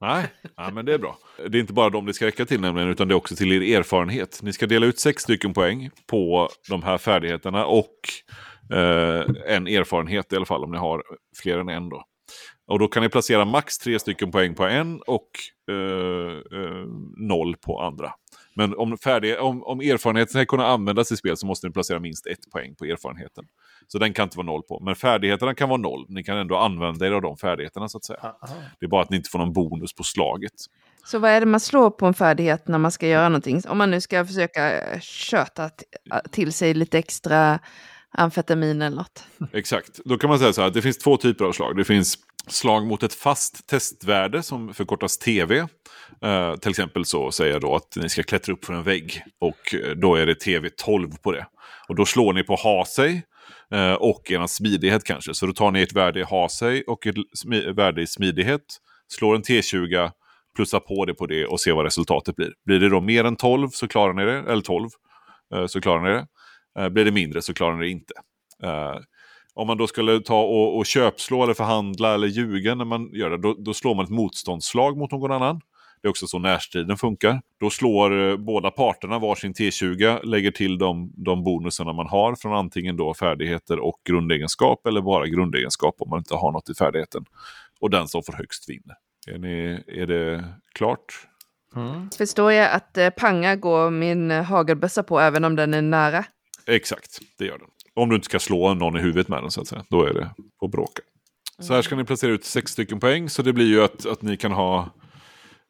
Nej, 0.02 0.26
ja, 0.56 0.72
men 0.72 0.86
det 0.86 0.94
är 0.94 0.98
bra. 0.98 1.18
Det 1.50 1.58
är 1.58 1.62
inte 1.62 1.74
bara 1.74 1.90
de 1.90 2.06
det 2.06 2.14
ska 2.14 2.26
räcka 2.26 2.46
till 2.46 2.62
nämligen, 2.62 2.90
utan 2.90 3.08
det 3.08 3.14
är 3.14 3.16
också 3.16 3.36
till 3.36 3.52
er 3.52 3.80
erfarenhet. 3.80 4.40
Ni 4.44 4.54
ska 4.54 4.68
dela 4.68 4.86
ut 4.86 5.00
sex 5.00 5.24
stycken 5.24 5.54
poäng 5.54 5.90
på 6.08 6.50
de 6.70 6.84
här 6.84 6.98
färdigheterna 6.98 7.66
och 7.66 8.00
eh, 8.72 9.24
en 9.48 9.68
erfarenhet 9.68 10.34
i 10.34 10.36
alla 10.36 10.46
fall 10.46 10.64
om 10.64 10.72
ni 10.72 10.78
har 10.78 11.04
fler 11.42 11.58
än 11.58 11.70
en. 11.70 11.90
Då. 11.90 12.04
Och 12.68 12.80
då 12.80 12.88
kan 12.88 13.04
ni 13.04 13.10
placera 13.10 13.46
max 13.46 13.78
tre 13.78 14.00
stycken 14.00 14.32
poäng 14.32 14.56
på 14.56 14.64
en 14.66 15.02
och 15.08 15.30
eh, 15.70 16.60
eh, 16.60 16.86
noll 17.18 17.56
på 17.58 17.82
andra. 17.82 18.14
Men 18.58 18.76
om, 18.76 18.98
färdig, 18.98 19.40
om, 19.40 19.64
om 19.64 19.80
erfarenheten 19.80 20.32
ska 20.32 20.46
kunna 20.46 20.68
användas 20.68 21.12
i 21.12 21.18
spel 21.18 21.38
så 21.38 21.46
måste 21.48 21.68
ni 21.68 21.74
placera 21.74 22.00
minst 22.00 22.28
ett 22.28 22.52
poäng 22.52 22.76
på 22.76 22.86
erfarenheten. 22.86 23.46
Så 23.88 23.98
den 23.98 24.14
kan 24.14 24.24
inte 24.24 24.38
vara 24.38 24.46
noll 24.48 24.62
på. 24.64 24.80
Men 24.86 24.96
färdigheterna 24.96 25.56
kan 25.56 25.70
vara 25.70 25.82
noll. 25.82 26.06
Ni 26.10 26.24
kan 26.24 26.38
ändå 26.38 26.58
använda 26.58 27.08
er 27.08 27.12
av 27.12 27.22
de 27.22 27.38
färdigheterna 27.38 27.90
så 27.90 27.98
att 27.98 28.06
säga. 28.06 28.36
Det 28.80 28.86
är 28.86 28.90
bara 28.90 29.02
att 29.02 29.10
ni 29.10 29.18
inte 29.18 29.30
får 29.30 29.40
någon 29.40 29.54
bonus 29.54 29.94
på 29.96 30.04
slaget. 30.04 30.52
Så 31.06 31.20
vad 31.20 31.32
är 31.32 31.40
det 31.40 31.46
man 31.46 31.60
slår 31.60 31.90
på 31.90 32.06
en 32.06 32.14
färdighet 32.14 32.68
när 32.68 32.78
man 32.78 32.92
ska 32.92 33.08
göra 33.08 33.30
någonting? 33.30 33.62
Om 33.68 33.78
man 33.78 33.92
nu 33.92 34.02
ska 34.02 34.26
försöka 34.26 34.82
köta 35.02 35.70
t- 35.70 35.86
till 36.32 36.54
sig 36.54 36.74
lite 36.74 36.98
extra 37.00 37.60
amfetamin 38.12 38.82
eller 38.82 38.98
något. 38.98 39.24
Exakt. 39.54 40.00
Då 40.06 40.18
kan 40.18 40.30
man 40.30 40.40
säga 40.40 40.54
så 40.54 40.62
här 40.62 40.68
att 40.68 40.74
det 40.74 40.82
finns 40.82 40.98
två 40.98 41.18
typer 41.18 41.46
av 41.46 41.52
slag. 41.52 41.78
Det 41.78 41.86
finns 41.86 42.18
slag 42.48 42.88
mot 42.88 43.04
ett 43.04 43.14
fast 43.14 43.68
testvärde 43.68 44.44
som 44.44 44.74
förkortas 44.74 45.18
TV. 45.18 45.68
Eh, 46.22 46.56
till 46.56 46.70
exempel 46.70 47.06
så 47.06 47.32
säger 47.32 47.52
jag 47.54 47.62
då 47.62 47.76
att 47.76 47.96
ni 47.96 48.10
ska 48.10 48.24
klättra 48.24 48.54
upp 48.54 48.66
för 48.66 48.74
en 48.74 48.84
vägg 48.84 49.22
och 49.40 49.74
eh, 49.76 49.92
då 49.96 50.16
är 50.16 50.26
det 50.26 50.36
TV 50.40 50.70
12 50.70 51.12
på 51.24 51.32
det. 51.32 51.48
Och 51.88 51.96
då 51.96 52.06
slår 52.06 52.34
ni 52.34 52.44
på 52.44 52.56
ha 52.56 52.86
sig 52.86 53.24
eh, 53.72 53.94
och 53.94 54.32
er 54.32 54.48
smidighet 54.48 55.04
kanske. 55.04 55.34
Så 55.34 55.46
då 55.46 55.54
tar 55.54 55.72
ni 55.72 55.82
ett 55.82 55.94
värde 55.94 56.20
i 56.20 56.24
ha 56.24 56.50
sig 56.50 56.84
och 56.84 57.08
ett 57.08 57.16
smi- 57.46 57.74
värde 57.76 58.02
i 58.02 58.08
smidighet. 58.08 58.62
Slår 59.08 59.36
en 59.36 59.42
T20, 59.42 60.12
plussar 60.56 60.80
på 60.80 61.06
det 61.06 61.14
på 61.14 61.26
det 61.26 61.46
och 61.46 61.60
ser 61.62 61.74
vad 61.74 61.86
resultatet 61.86 62.36
blir. 62.36 62.54
Blir 62.66 62.80
det 62.80 62.90
då 62.90 63.02
mer 63.02 63.24
än 63.24 63.36
12 63.36 63.70
så 63.70 63.88
klarar 63.88 64.14
ni 64.14 64.26
det, 64.26 64.52
eller 64.52 64.62
12 64.62 64.90
eh, 65.56 65.66
så 65.66 65.82
klarar 65.82 66.04
ni 66.04 66.10
det. 66.10 66.26
Eh, 66.80 66.90
Blir 66.90 67.06
det 67.06 67.12
mindre 67.12 67.42
så 67.42 67.54
klarar 67.54 67.76
ni 67.76 67.86
det 67.86 67.92
inte. 67.92 68.14
Eh, 68.64 68.96
om 69.56 69.68
man 69.68 69.78
då 69.78 69.88
skulle 69.88 70.20
ta 70.20 70.42
och, 70.42 70.78
och 70.78 70.86
köpslå 70.86 71.44
eller 71.44 71.54
förhandla 71.54 72.14
eller 72.14 72.28
ljuga 72.28 72.76
när 72.76 72.86
man 72.86 73.10
gör 73.14 73.30
det, 73.30 73.38
då, 73.38 73.54
då 73.54 73.74
slår 73.74 73.96
man 73.96 74.06
ett 74.06 74.12
motståndsslag 74.12 74.98
mot 74.98 75.12
någon 75.12 75.32
annan. 75.32 75.62
Det 76.02 76.08
är 76.08 76.10
också 76.10 76.28
så 76.28 76.40
närstriden 76.40 76.98
funkar. 76.98 77.42
Då 77.60 77.70
slår 77.70 78.30
eh, 78.30 78.38
båda 78.38 78.72
parterna 78.72 79.20
varsin 79.20 79.54
T20, 79.54 80.24
lägger 80.24 80.52
till 80.52 80.78
de, 80.78 81.14
de 81.16 81.44
bonusarna 81.44 81.94
man 81.94 82.08
har 82.08 82.36
från 82.36 82.54
antingen 82.54 82.98
då 82.98 83.14
färdigheter 83.14 83.80
och 83.80 84.02
grundegenskap 84.10 84.88
eller 84.88 85.02
bara 85.02 85.28
grundegenskap 85.28 85.96
om 86.00 86.10
man 86.10 86.20
inte 86.20 86.36
har 86.36 86.52
något 86.52 86.70
i 86.70 86.74
färdigheten. 86.74 87.26
Och 87.80 87.90
den 87.90 88.08
som 88.08 88.24
får 88.24 88.34
högst 88.34 88.70
vinner. 88.70 88.96
Är, 89.28 89.38
ni, 89.38 89.84
är 89.88 90.08
det 90.08 90.46
klart? 90.74 91.28
Mm. 91.76 92.10
Förstår 92.18 92.52
jag 92.52 92.72
att 92.72 92.98
eh, 92.98 93.10
panga 93.10 93.56
går 93.56 93.90
min 93.90 94.32
eh, 94.32 94.44
hagelbössa 94.44 95.04
på 95.04 95.20
även 95.20 95.44
om 95.46 95.56
den 95.56 95.74
är 95.74 95.82
nära? 95.82 96.26
Exakt, 96.68 97.20
det 97.38 97.46
gör 97.46 97.58
den. 97.58 97.68
Om 97.96 98.10
du 98.10 98.16
inte 98.16 98.26
ska 98.26 98.40
slå 98.40 98.74
någon 98.74 98.98
i 98.98 99.00
huvudet 99.00 99.28
med 99.28 99.44
den 99.44 99.52
så 99.52 99.62
att 99.62 99.68
säga. 99.68 99.86
Då 99.90 100.04
är 100.04 100.14
det 100.14 100.30
på 100.60 100.68
bråka. 100.68 101.02
Så 101.60 101.74
här 101.74 101.82
ska 101.82 101.96
ni 101.96 102.04
placera 102.04 102.32
ut 102.32 102.46
sex 102.46 102.72
stycken 102.72 103.00
poäng. 103.00 103.30
Så 103.30 103.42
det 103.42 103.54
blir 103.54 103.66
ju 103.66 103.84
att, 103.84 104.06
att 104.06 104.22
ni 104.22 104.38
kan 104.38 104.52
ha 104.52 104.90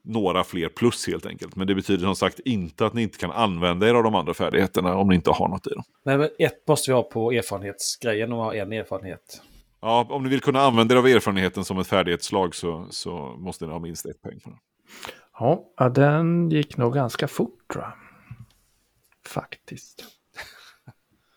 några 0.04 0.44
fler 0.44 0.70
plus 0.70 1.08
helt 1.08 1.26
enkelt. 1.26 1.56
Men 1.56 1.68
det 1.68 1.76
betyder 1.76 2.06
som 2.06 2.16
sagt 2.16 2.40
inte 2.40 2.86
att 2.86 2.94
ni 2.94 3.02
inte 3.02 3.18
kan 3.18 3.32
använda 3.32 3.90
er 3.90 3.94
av 3.94 4.04
de 4.04 4.16
andra 4.16 4.34
färdigheterna 4.34 4.96
om 4.96 5.08
ni 5.08 5.16
inte 5.16 5.32
har 5.32 5.48
något 5.48 5.68
i 5.68 5.70
dem. 5.70 5.84
Nej, 6.06 6.18
men 6.18 6.30
ett 6.40 6.68
måste 6.68 6.92
vi 6.92 6.96
ha 6.96 7.04
på 7.04 7.32
erfarenhetsgrejen 7.32 8.32
och 8.32 8.38
ha 8.38 8.56
en 8.56 8.72
erfarenhet. 8.74 9.42
Ja, 9.82 10.08
om 10.10 10.24
ni 10.24 10.30
vill 10.30 10.42
kunna 10.42 10.62
använda 10.62 10.96
er 10.96 11.00
av 11.00 11.08
erfarenheten 11.08 11.66
som 11.66 11.80
ett 11.80 11.88
färdighetsslag 11.88 12.56
så, 12.56 12.88
så 12.90 13.36
måste 13.40 13.66
ni 13.66 13.72
ha 13.72 13.80
minst 13.80 14.06
ett 14.06 14.22
poäng. 14.22 14.40
På 14.40 14.50
den. 14.50 14.60
Ja, 15.40 15.64
ja, 15.78 15.90
den 15.90 16.50
gick 16.50 16.78
nog 16.78 16.94
ganska 16.94 17.28
fort 17.28 17.72
tror 17.74 17.84
jag. 17.84 17.94
Faktiskt. 19.28 20.06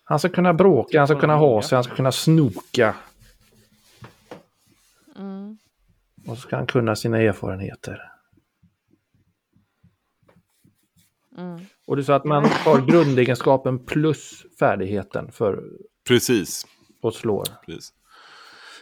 Han 0.09 0.19
ska 0.19 0.29
kunna 0.29 0.53
bråka, 0.53 0.99
han 0.99 1.07
ska 1.07 1.19
kunna 1.19 1.35
ha 1.35 1.61
sig, 1.61 1.75
han 1.75 1.83
ska 1.83 1.95
kunna 1.95 2.11
snoka. 2.11 2.95
Mm. 5.17 5.57
Och 6.27 6.35
så 6.35 6.41
ska 6.41 6.55
han 6.55 6.67
kunna 6.67 6.95
sina 6.95 7.17
erfarenheter. 7.17 8.01
Mm. 11.37 11.59
Och 11.87 11.95
du 11.95 12.03
sa 12.03 12.15
att 12.15 12.25
man 12.25 12.45
har 12.45 12.81
grundegenskapen 12.81 13.85
plus 13.85 14.45
färdigheten 14.59 15.31
för 15.31 15.63
Precis. 16.07 16.65
att 17.03 17.13
slå. 17.13 17.43
Precis. 17.65 17.93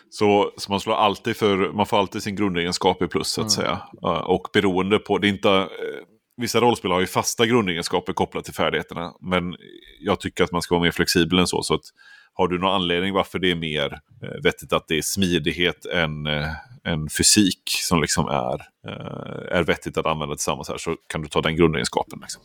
Så, 0.10 0.54
så 0.58 0.72
man 0.72 0.80
slår 0.80 0.96
alltid 0.96 1.38
för, 1.38 1.74
man 1.74 1.86
får 1.86 1.98
alltid 2.00 2.24
sin 2.24 2.36
grundegenskap 2.36 3.02
i 3.02 3.08
plus 3.08 3.28
så 3.28 3.42
att 3.42 3.52
säga. 3.52 3.82
Uh, 4.06 4.10
och 4.10 4.48
beroende 4.54 5.00
på, 5.00 5.18
det 5.18 5.28
är 5.28 5.30
inte, 5.30 5.50
eh, 5.50 5.68
vissa 6.38 6.62
rollspel 6.62 6.92
har 6.92 7.00
ju 7.00 7.08
fasta 7.08 7.46
grundegenskaper 7.46 8.14
kopplat 8.14 8.46
till 8.46 8.54
färdigheterna. 8.54 9.14
Men 9.22 9.56
jag 10.00 10.20
tycker 10.20 10.44
att 10.44 10.52
man 10.52 10.62
ska 10.62 10.76
vara 10.76 10.84
mer 10.84 10.92
flexibel 10.92 11.40
än 11.40 11.48
så. 11.48 11.64
Så 11.64 11.74
att 11.74 11.86
har 12.34 12.48
du 12.48 12.60
någon 12.60 12.74
anledning 12.74 13.14
varför 13.14 13.40
det 13.40 13.52
är 13.52 13.56
mer 13.56 14.00
eh, 14.24 14.44
vettigt 14.44 14.74
att 14.74 14.88
det 14.88 14.98
är 14.98 15.02
smidighet 15.02 15.86
än, 15.86 16.28
eh, 16.28 16.52
än 16.84 17.10
fysik 17.10 17.62
som 17.66 18.02
liksom 18.02 18.28
är, 18.28 18.62
eh, 18.88 19.58
är 19.58 19.64
vettigt 19.64 19.98
att 19.98 20.06
använda 20.06 20.36
tillsammans 20.36 20.70
här 20.70 20.78
så 20.78 20.96
kan 21.08 21.22
du 21.22 21.28
ta 21.28 21.42
den 21.42 21.56
grundegenskapen. 21.56 22.20
Liksom. 22.22 22.44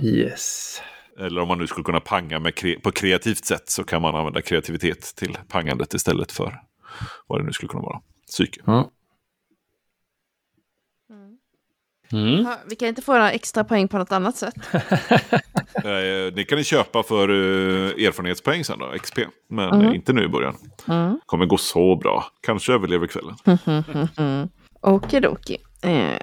Yes. 0.00 0.80
Eller 1.18 1.40
om 1.40 1.48
man 1.48 1.58
nu 1.58 1.66
skulle 1.66 1.84
kunna 1.84 2.00
panga 2.00 2.38
med 2.38 2.54
kre 2.54 2.80
på 2.80 2.92
kreativt 2.92 3.44
sätt 3.44 3.70
så 3.70 3.84
kan 3.84 4.02
man 4.02 4.14
använda 4.14 4.42
kreativitet 4.42 5.16
till 5.16 5.38
pangandet 5.48 5.94
istället 5.94 6.32
för 6.32 6.60
vad 7.26 7.40
det 7.40 7.44
nu 7.44 7.52
skulle 7.52 7.68
kunna 7.68 7.82
vara. 7.82 8.00
Psyke. 8.26 8.60
Ja. 8.66 8.90
Mm. 12.12 12.46
Vi 12.70 12.76
kan 12.76 12.88
inte 12.88 13.02
få 13.02 13.12
några 13.12 13.30
extra 13.32 13.64
poäng 13.64 13.88
på 13.88 13.98
något 13.98 14.12
annat 14.12 14.36
sätt. 14.36 14.54
Eh, 15.74 16.32
det 16.34 16.44
kan 16.48 16.58
ni 16.58 16.64
köpa 16.64 17.02
för 17.02 17.28
eh, 17.28 18.06
erfarenhetspoäng 18.06 18.64
sen 18.64 18.78
då, 18.78 18.92
XP. 18.98 19.18
Men 19.48 19.68
Mm. 19.74 19.86
eh, 19.86 19.94
inte 19.94 20.12
nu 20.12 20.24
i 20.24 20.28
början. 20.28 20.56
Mm. 20.88 21.20
Kommer 21.26 21.46
gå 21.46 21.56
så 21.56 21.96
bra. 21.96 22.24
Kanske 22.40 22.72
överlever 22.72 23.06
kvällen. 23.06 23.34
Mm. 24.16 24.48
Okidoki. 24.80 25.56
Eh. 25.82 26.18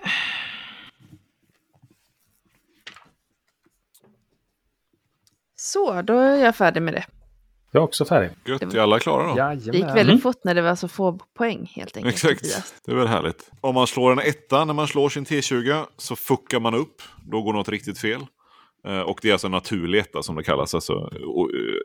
Så, 5.56 6.02
då 6.02 6.20
är 6.20 6.36
jag 6.46 6.56
färdig 6.56 6.82
med 6.82 6.94
det. 6.94 7.06
Jag 7.72 7.82
är 7.82 7.84
också 7.84 8.06
färdig. 8.06 8.30
Gött, 8.46 8.74
är 8.74 8.80
alla 8.80 9.00
klara 9.00 9.28
då? 9.28 9.36
Det 9.36 9.56
gick 9.56 9.74
Jajamän. 9.74 9.96
väldigt 9.96 10.24
fort 10.24 10.44
när 10.44 10.56
det 10.56 10.62
var 10.62 10.76
så 10.76 10.88
få 10.88 11.20
poäng 11.38 11.72
helt 11.76 11.98
enkelt. 11.98 12.16
Exakt, 12.16 12.74
det 12.86 12.92
är 12.92 12.96
väl 12.96 13.08
härligt. 13.08 13.52
Om 13.62 13.76
man 13.76 13.88
slår 13.88 14.12
en 14.12 14.20
etta 14.20 14.66
när 14.66 14.74
man 14.74 14.88
slår 14.88 15.10
sin 15.10 15.26
T20 15.26 15.86
så 15.98 16.16
fuckar 16.16 16.60
man 16.60 16.76
upp. 16.76 17.02
Då 17.32 17.42
går 17.42 17.54
något 17.54 17.70
riktigt 17.70 18.00
fel. 18.00 18.26
Eh, 18.88 19.00
Och 19.00 19.20
det 19.22 19.30
är 19.30 19.34
alltså 19.34 19.48
en 19.48 19.52
naturlig 19.52 20.00
etta 20.00 20.24
som 20.24 20.36
det 20.36 20.44
kallas, 20.44 20.76
alltså, 20.76 21.10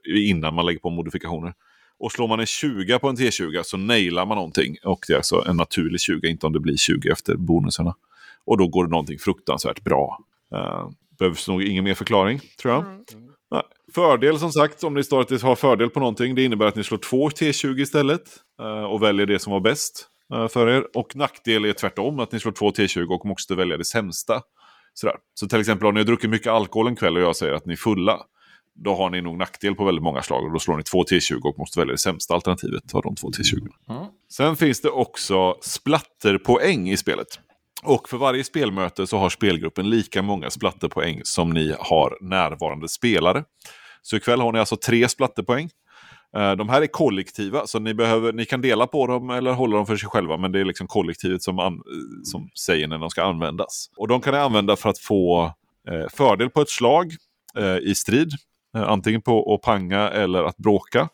eh, 0.08 0.28
innan 0.30 0.54
man 0.54 0.66
lägger 0.66 0.80
på 0.80 0.90
modifikationer. 0.90 1.54
Och 1.98 2.12
slår 2.12 2.28
man 2.28 2.40
en 2.40 2.46
20 2.46 2.98
på 2.98 3.08
en 3.08 3.16
T20 3.16 3.62
så 3.62 3.76
nailar 3.76 4.26
man 4.26 4.36
någonting. 4.36 4.76
Och 4.84 5.04
det 5.08 5.12
är 5.12 5.16
alltså 5.16 5.44
en 5.46 5.56
naturlig 5.56 6.00
20, 6.00 6.28
inte 6.28 6.46
om 6.46 6.52
det 6.52 6.60
blir 6.60 6.76
20 6.76 7.10
efter 7.10 7.36
bonusarna. 7.36 7.94
Och 8.44 8.58
då 8.58 8.68
går 8.68 8.84
det 8.84 8.90
någonting 8.90 9.18
fruktansvärt 9.18 9.84
bra. 9.84 10.18
Uh, 10.54 10.90
behövs 11.18 11.48
nog 11.48 11.62
ingen 11.62 11.84
mer 11.84 11.94
förklaring, 11.94 12.40
tror 12.62 12.74
jag. 12.74 12.84
Nej. 12.84 13.23
Fördel 13.92 14.38
som 14.38 14.52
sagt, 14.52 14.84
om 14.84 14.94
det 14.94 15.04
står 15.04 15.20
att 15.20 15.28
det 15.28 15.42
har 15.42 15.56
fördel 15.56 15.90
på 15.90 16.00
någonting, 16.00 16.34
det 16.34 16.44
innebär 16.44 16.66
att 16.66 16.76
ni 16.76 16.84
slår 16.84 16.98
två 16.98 17.28
T20 17.28 17.80
istället. 17.80 18.22
eh, 18.60 18.84
och 18.84 19.02
väljer 19.02 19.26
det 19.26 19.38
som 19.38 19.52
var 19.52 19.60
bäst 19.60 20.08
eh, 20.34 20.48
för 20.48 20.68
er. 20.68 20.86
Och 20.94 21.16
nackdel 21.16 21.64
är 21.64 21.72
tvärtom, 21.72 22.20
att 22.20 22.32
ni 22.32 22.40
slår 22.40 22.52
två 22.52 22.70
T20 22.70 23.06
och 23.08 23.26
måste 23.26 23.54
välja 23.54 23.76
det 23.76 23.84
sämsta. 23.84 24.42
Sådär. 24.94 25.16
Så 25.34 25.48
till 25.48 25.60
exempel 25.60 25.86
om 25.86 25.94
ni 25.94 26.00
har 26.00 26.04
druckit 26.04 26.30
mycket 26.30 26.52
alkohol 26.52 26.88
en 26.88 26.96
kväll 26.96 27.16
och 27.16 27.22
jag 27.22 27.36
säger 27.36 27.52
att 27.52 27.66
ni 27.66 27.72
är 27.72 27.76
fulla. 27.76 28.20
Då 28.74 28.94
har 28.94 29.10
ni 29.10 29.20
nog 29.20 29.38
nackdel 29.38 29.74
på 29.74 29.84
väldigt 29.84 30.02
många 30.02 30.22
slag 30.22 30.44
och 30.44 30.52
då 30.52 30.58
slår 30.58 30.76
ni 30.76 30.82
två 30.82 31.02
T20 31.02 31.40
och 31.42 31.58
måste 31.58 31.78
välja 31.80 31.92
det 31.92 31.98
sämsta 31.98 32.34
alternativet 32.34 32.94
av 32.94 33.02
de 33.02 33.14
två 33.14 33.28
T20. 33.30 33.68
Mm. 33.90 34.04
Sen 34.32 34.56
finns 34.56 34.80
det 34.80 34.88
också 34.90 35.56
splatterpoäng 35.62 36.90
i 36.90 36.96
spelet. 36.96 37.26
Och 37.84 38.08
för 38.08 38.16
varje 38.16 38.44
spelmöte 38.44 39.06
så 39.06 39.18
har 39.18 39.30
spelgruppen 39.30 39.90
lika 39.90 40.22
många 40.22 40.50
splatterpoäng 40.50 41.20
som 41.24 41.50
ni 41.50 41.74
har 41.78 42.18
närvarande 42.20 42.88
spelare. 42.88 43.44
Så 44.02 44.16
ikväll 44.16 44.40
har 44.40 44.52
ni 44.52 44.58
alltså 44.58 44.76
tre 44.76 45.08
splatterpoäng. 45.08 45.70
Eh, 46.36 46.52
de 46.52 46.68
här 46.68 46.82
är 46.82 46.86
kollektiva, 46.86 47.66
så 47.66 47.78
ni, 47.78 47.94
behöver, 47.94 48.32
ni 48.32 48.44
kan 48.44 48.60
dela 48.60 48.86
på 48.86 49.06
dem 49.06 49.30
eller 49.30 49.52
hålla 49.52 49.76
dem 49.76 49.86
för 49.86 49.96
sig 49.96 50.08
själva, 50.08 50.36
men 50.36 50.52
det 50.52 50.60
är 50.60 50.64
liksom 50.64 50.86
kollektivet 50.86 51.42
som, 51.42 51.58
an, 51.58 51.74
eh, 51.74 51.80
som 52.24 52.50
säger 52.64 52.88
när 52.88 52.98
de 52.98 53.10
ska 53.10 53.22
användas. 53.22 53.90
Och 53.96 54.08
de 54.08 54.20
kan 54.20 54.34
ni 54.34 54.40
använda 54.40 54.76
för 54.76 54.88
att 54.88 54.98
få 54.98 55.52
eh, 55.88 56.08
fördel 56.12 56.50
på 56.50 56.60
ett 56.60 56.70
slag 56.70 57.12
eh, 57.58 57.76
i 57.76 57.94
strid, 57.94 58.32
eh, 58.76 58.88
antingen 58.88 59.22
på 59.22 59.54
att 59.54 59.62
panga 59.62 60.10
eller 60.10 60.44
att 60.44 60.56
bråka. 60.56 61.08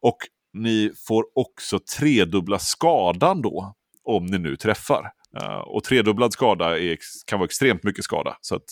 Och 0.00 0.18
ni 0.52 0.90
får 1.08 1.24
också 1.34 1.78
tredubbla 1.98 2.58
skadan 2.58 3.42
då, 3.42 3.74
om 4.04 4.26
ni 4.26 4.38
nu 4.38 4.56
träffar. 4.56 5.12
Eh, 5.40 5.58
och 5.58 5.84
tredubblad 5.84 6.32
skada 6.32 6.78
är, 6.78 6.98
kan 7.26 7.38
vara 7.38 7.46
extremt 7.46 7.82
mycket 7.84 8.04
skada. 8.04 8.36
Så 8.40 8.56
att 8.56 8.64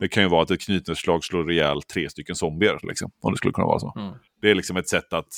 det 0.00 0.08
kan 0.08 0.22
ju 0.22 0.28
vara 0.28 0.42
att 0.42 0.50
ett 0.50 0.60
knytnävsslag 0.60 1.24
slår 1.24 1.52
ihjäl 1.52 1.82
tre 1.82 2.10
stycken 2.10 2.36
zombier, 2.36 2.78
liksom, 2.82 3.10
om 3.20 3.32
det 3.32 3.36
skulle 3.36 3.52
kunna 3.52 3.66
vara 3.66 3.78
så. 3.78 3.94
Mm. 3.96 4.14
Det 4.42 4.50
är 4.50 4.54
liksom 4.54 4.76
ett 4.76 4.88
sätt 4.88 5.12
att 5.12 5.28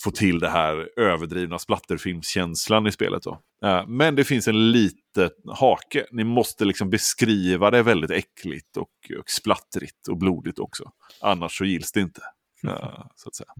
få 0.00 0.10
till 0.10 0.38
det 0.38 0.48
här 0.48 0.88
överdrivna 0.96 1.58
splatterfilmskänslan 1.58 2.86
i 2.86 2.92
spelet. 2.92 3.22
Då. 3.22 3.40
Eh, 3.64 3.86
Men 3.86 4.14
det 4.14 4.24
finns 4.24 4.48
en 4.48 4.72
liten 4.72 5.30
hake. 5.54 6.06
Ni 6.10 6.24
måste 6.24 6.64
liksom 6.64 6.90
beskriva 6.90 7.70
det 7.70 7.82
väldigt 7.82 8.10
äckligt 8.10 8.76
och, 8.76 9.18
och 9.18 9.30
splattrigt 9.30 10.08
och 10.08 10.18
blodigt 10.18 10.58
också. 10.58 10.90
Annars 11.20 11.58
så 11.58 11.64
gills 11.64 11.92
det 11.92 12.00
inte. 12.00 12.20
eh, 12.66 13.06
Så, 13.14 13.28
att 13.28 13.34
säga. 13.34 13.52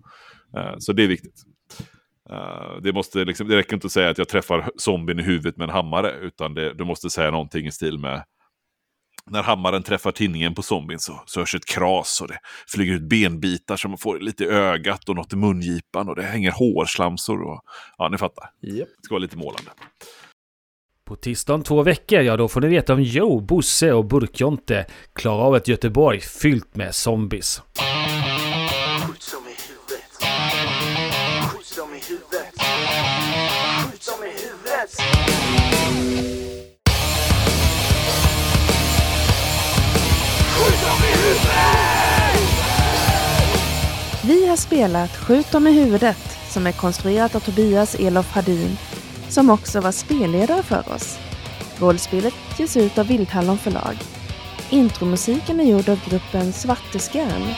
Så 0.79 0.93
det 0.93 1.03
är 1.03 1.09
viktigt. 1.09 1.45
Eh, 2.31 2.81
det, 2.83 2.93
måste 2.93 3.25
liksom, 3.25 3.49
det 3.49 3.57
räcker 3.57 3.75
inte 3.75 3.87
att 3.87 3.93
säga 3.93 4.11
att 4.11 4.19
jag 4.19 4.29
träffar 4.29 4.71
zombien 4.77 5.21
i 5.21 5.23
huvudet 5.23 5.57
med 5.57 5.65
en 5.65 5.75
hammare. 5.75 6.13
Utan 6.13 6.55
det, 6.55 6.75
du 6.75 6.85
måste 6.85 7.11
säga 7.11 7.31
någonting 7.31 7.67
i 7.67 7.73
stil 7.73 7.99
med 7.99 8.25
när 9.31 9.43
hammaren 9.43 9.83
träffar 9.83 10.13
tinningen 10.13 10.55
på 10.55 10.63
zombien 10.63 11.01
så, 11.01 11.23
så 11.27 11.41
hörs 11.41 11.55
ett 11.55 11.65
kras 11.65 12.21
och 12.21 12.29
det 12.29 12.39
flyger 12.67 12.95
ut 12.95 13.03
benbitar 13.03 13.77
som 13.77 13.91
man 13.91 13.99
får 13.99 14.21
lite 14.21 14.45
i 14.45 14.47
ögat 14.47 15.09
och 15.09 15.17
något 15.17 15.33
i 15.33 15.37
mungipan 15.37 16.09
och 16.09 16.17
det 16.17 16.23
hänger 16.23 16.51
hårslamsor 16.51 17.43
och 17.43 17.61
ja, 17.99 18.09
ni 18.09 18.19
fattar. 18.19 18.51
Japp. 18.63 18.89
Det 18.89 19.05
ska 19.05 19.15
vara 19.15 19.23
lite 19.23 19.37
målande. 19.37 19.71
På 21.05 21.17
tisdag 21.17 21.55
om 21.55 21.63
två 21.63 21.83
veckor, 21.83 22.21
ja 22.21 22.37
då 22.37 22.49
får 22.49 22.61
ni 22.61 22.69
veta 22.69 22.95
om 22.95 23.03
Joe, 23.03 23.41
Bosse 23.41 23.93
och 23.93 24.05
Burkjonte 24.05 24.87
klarar 25.13 25.43
av 25.43 25.57
ett 25.57 25.69
Göteborg 25.69 26.21
fyllt 26.21 26.77
med 26.77 26.95
zombies. 26.95 27.63
Spelat 44.59 45.17
Skjut 45.17 45.53
dem 45.53 45.67
i 45.67 45.73
huvudet 45.73 46.39
som 46.51 46.67
är 46.67 46.73
konstruerat 46.73 47.35
av 47.35 47.41
Tobias 47.41 47.95
Elof 47.95 48.33
Hadin 48.33 48.77
som 49.29 49.51
också 49.51 49.81
var 49.81 49.93
spelledare 49.93 50.63
för 50.63 50.93
oss. 50.95 51.19
Rollspelet 51.79 52.35
ges 52.59 52.77
ut 52.77 52.99
av 52.99 53.07
Vildhallon 53.07 53.59
förlag. 53.59 53.97
Intromusiken 54.71 55.61
är 55.61 55.65
gjord 55.65 55.89
av 55.89 56.01
gruppen 56.09 56.53
Svarteskärn. 56.53 57.55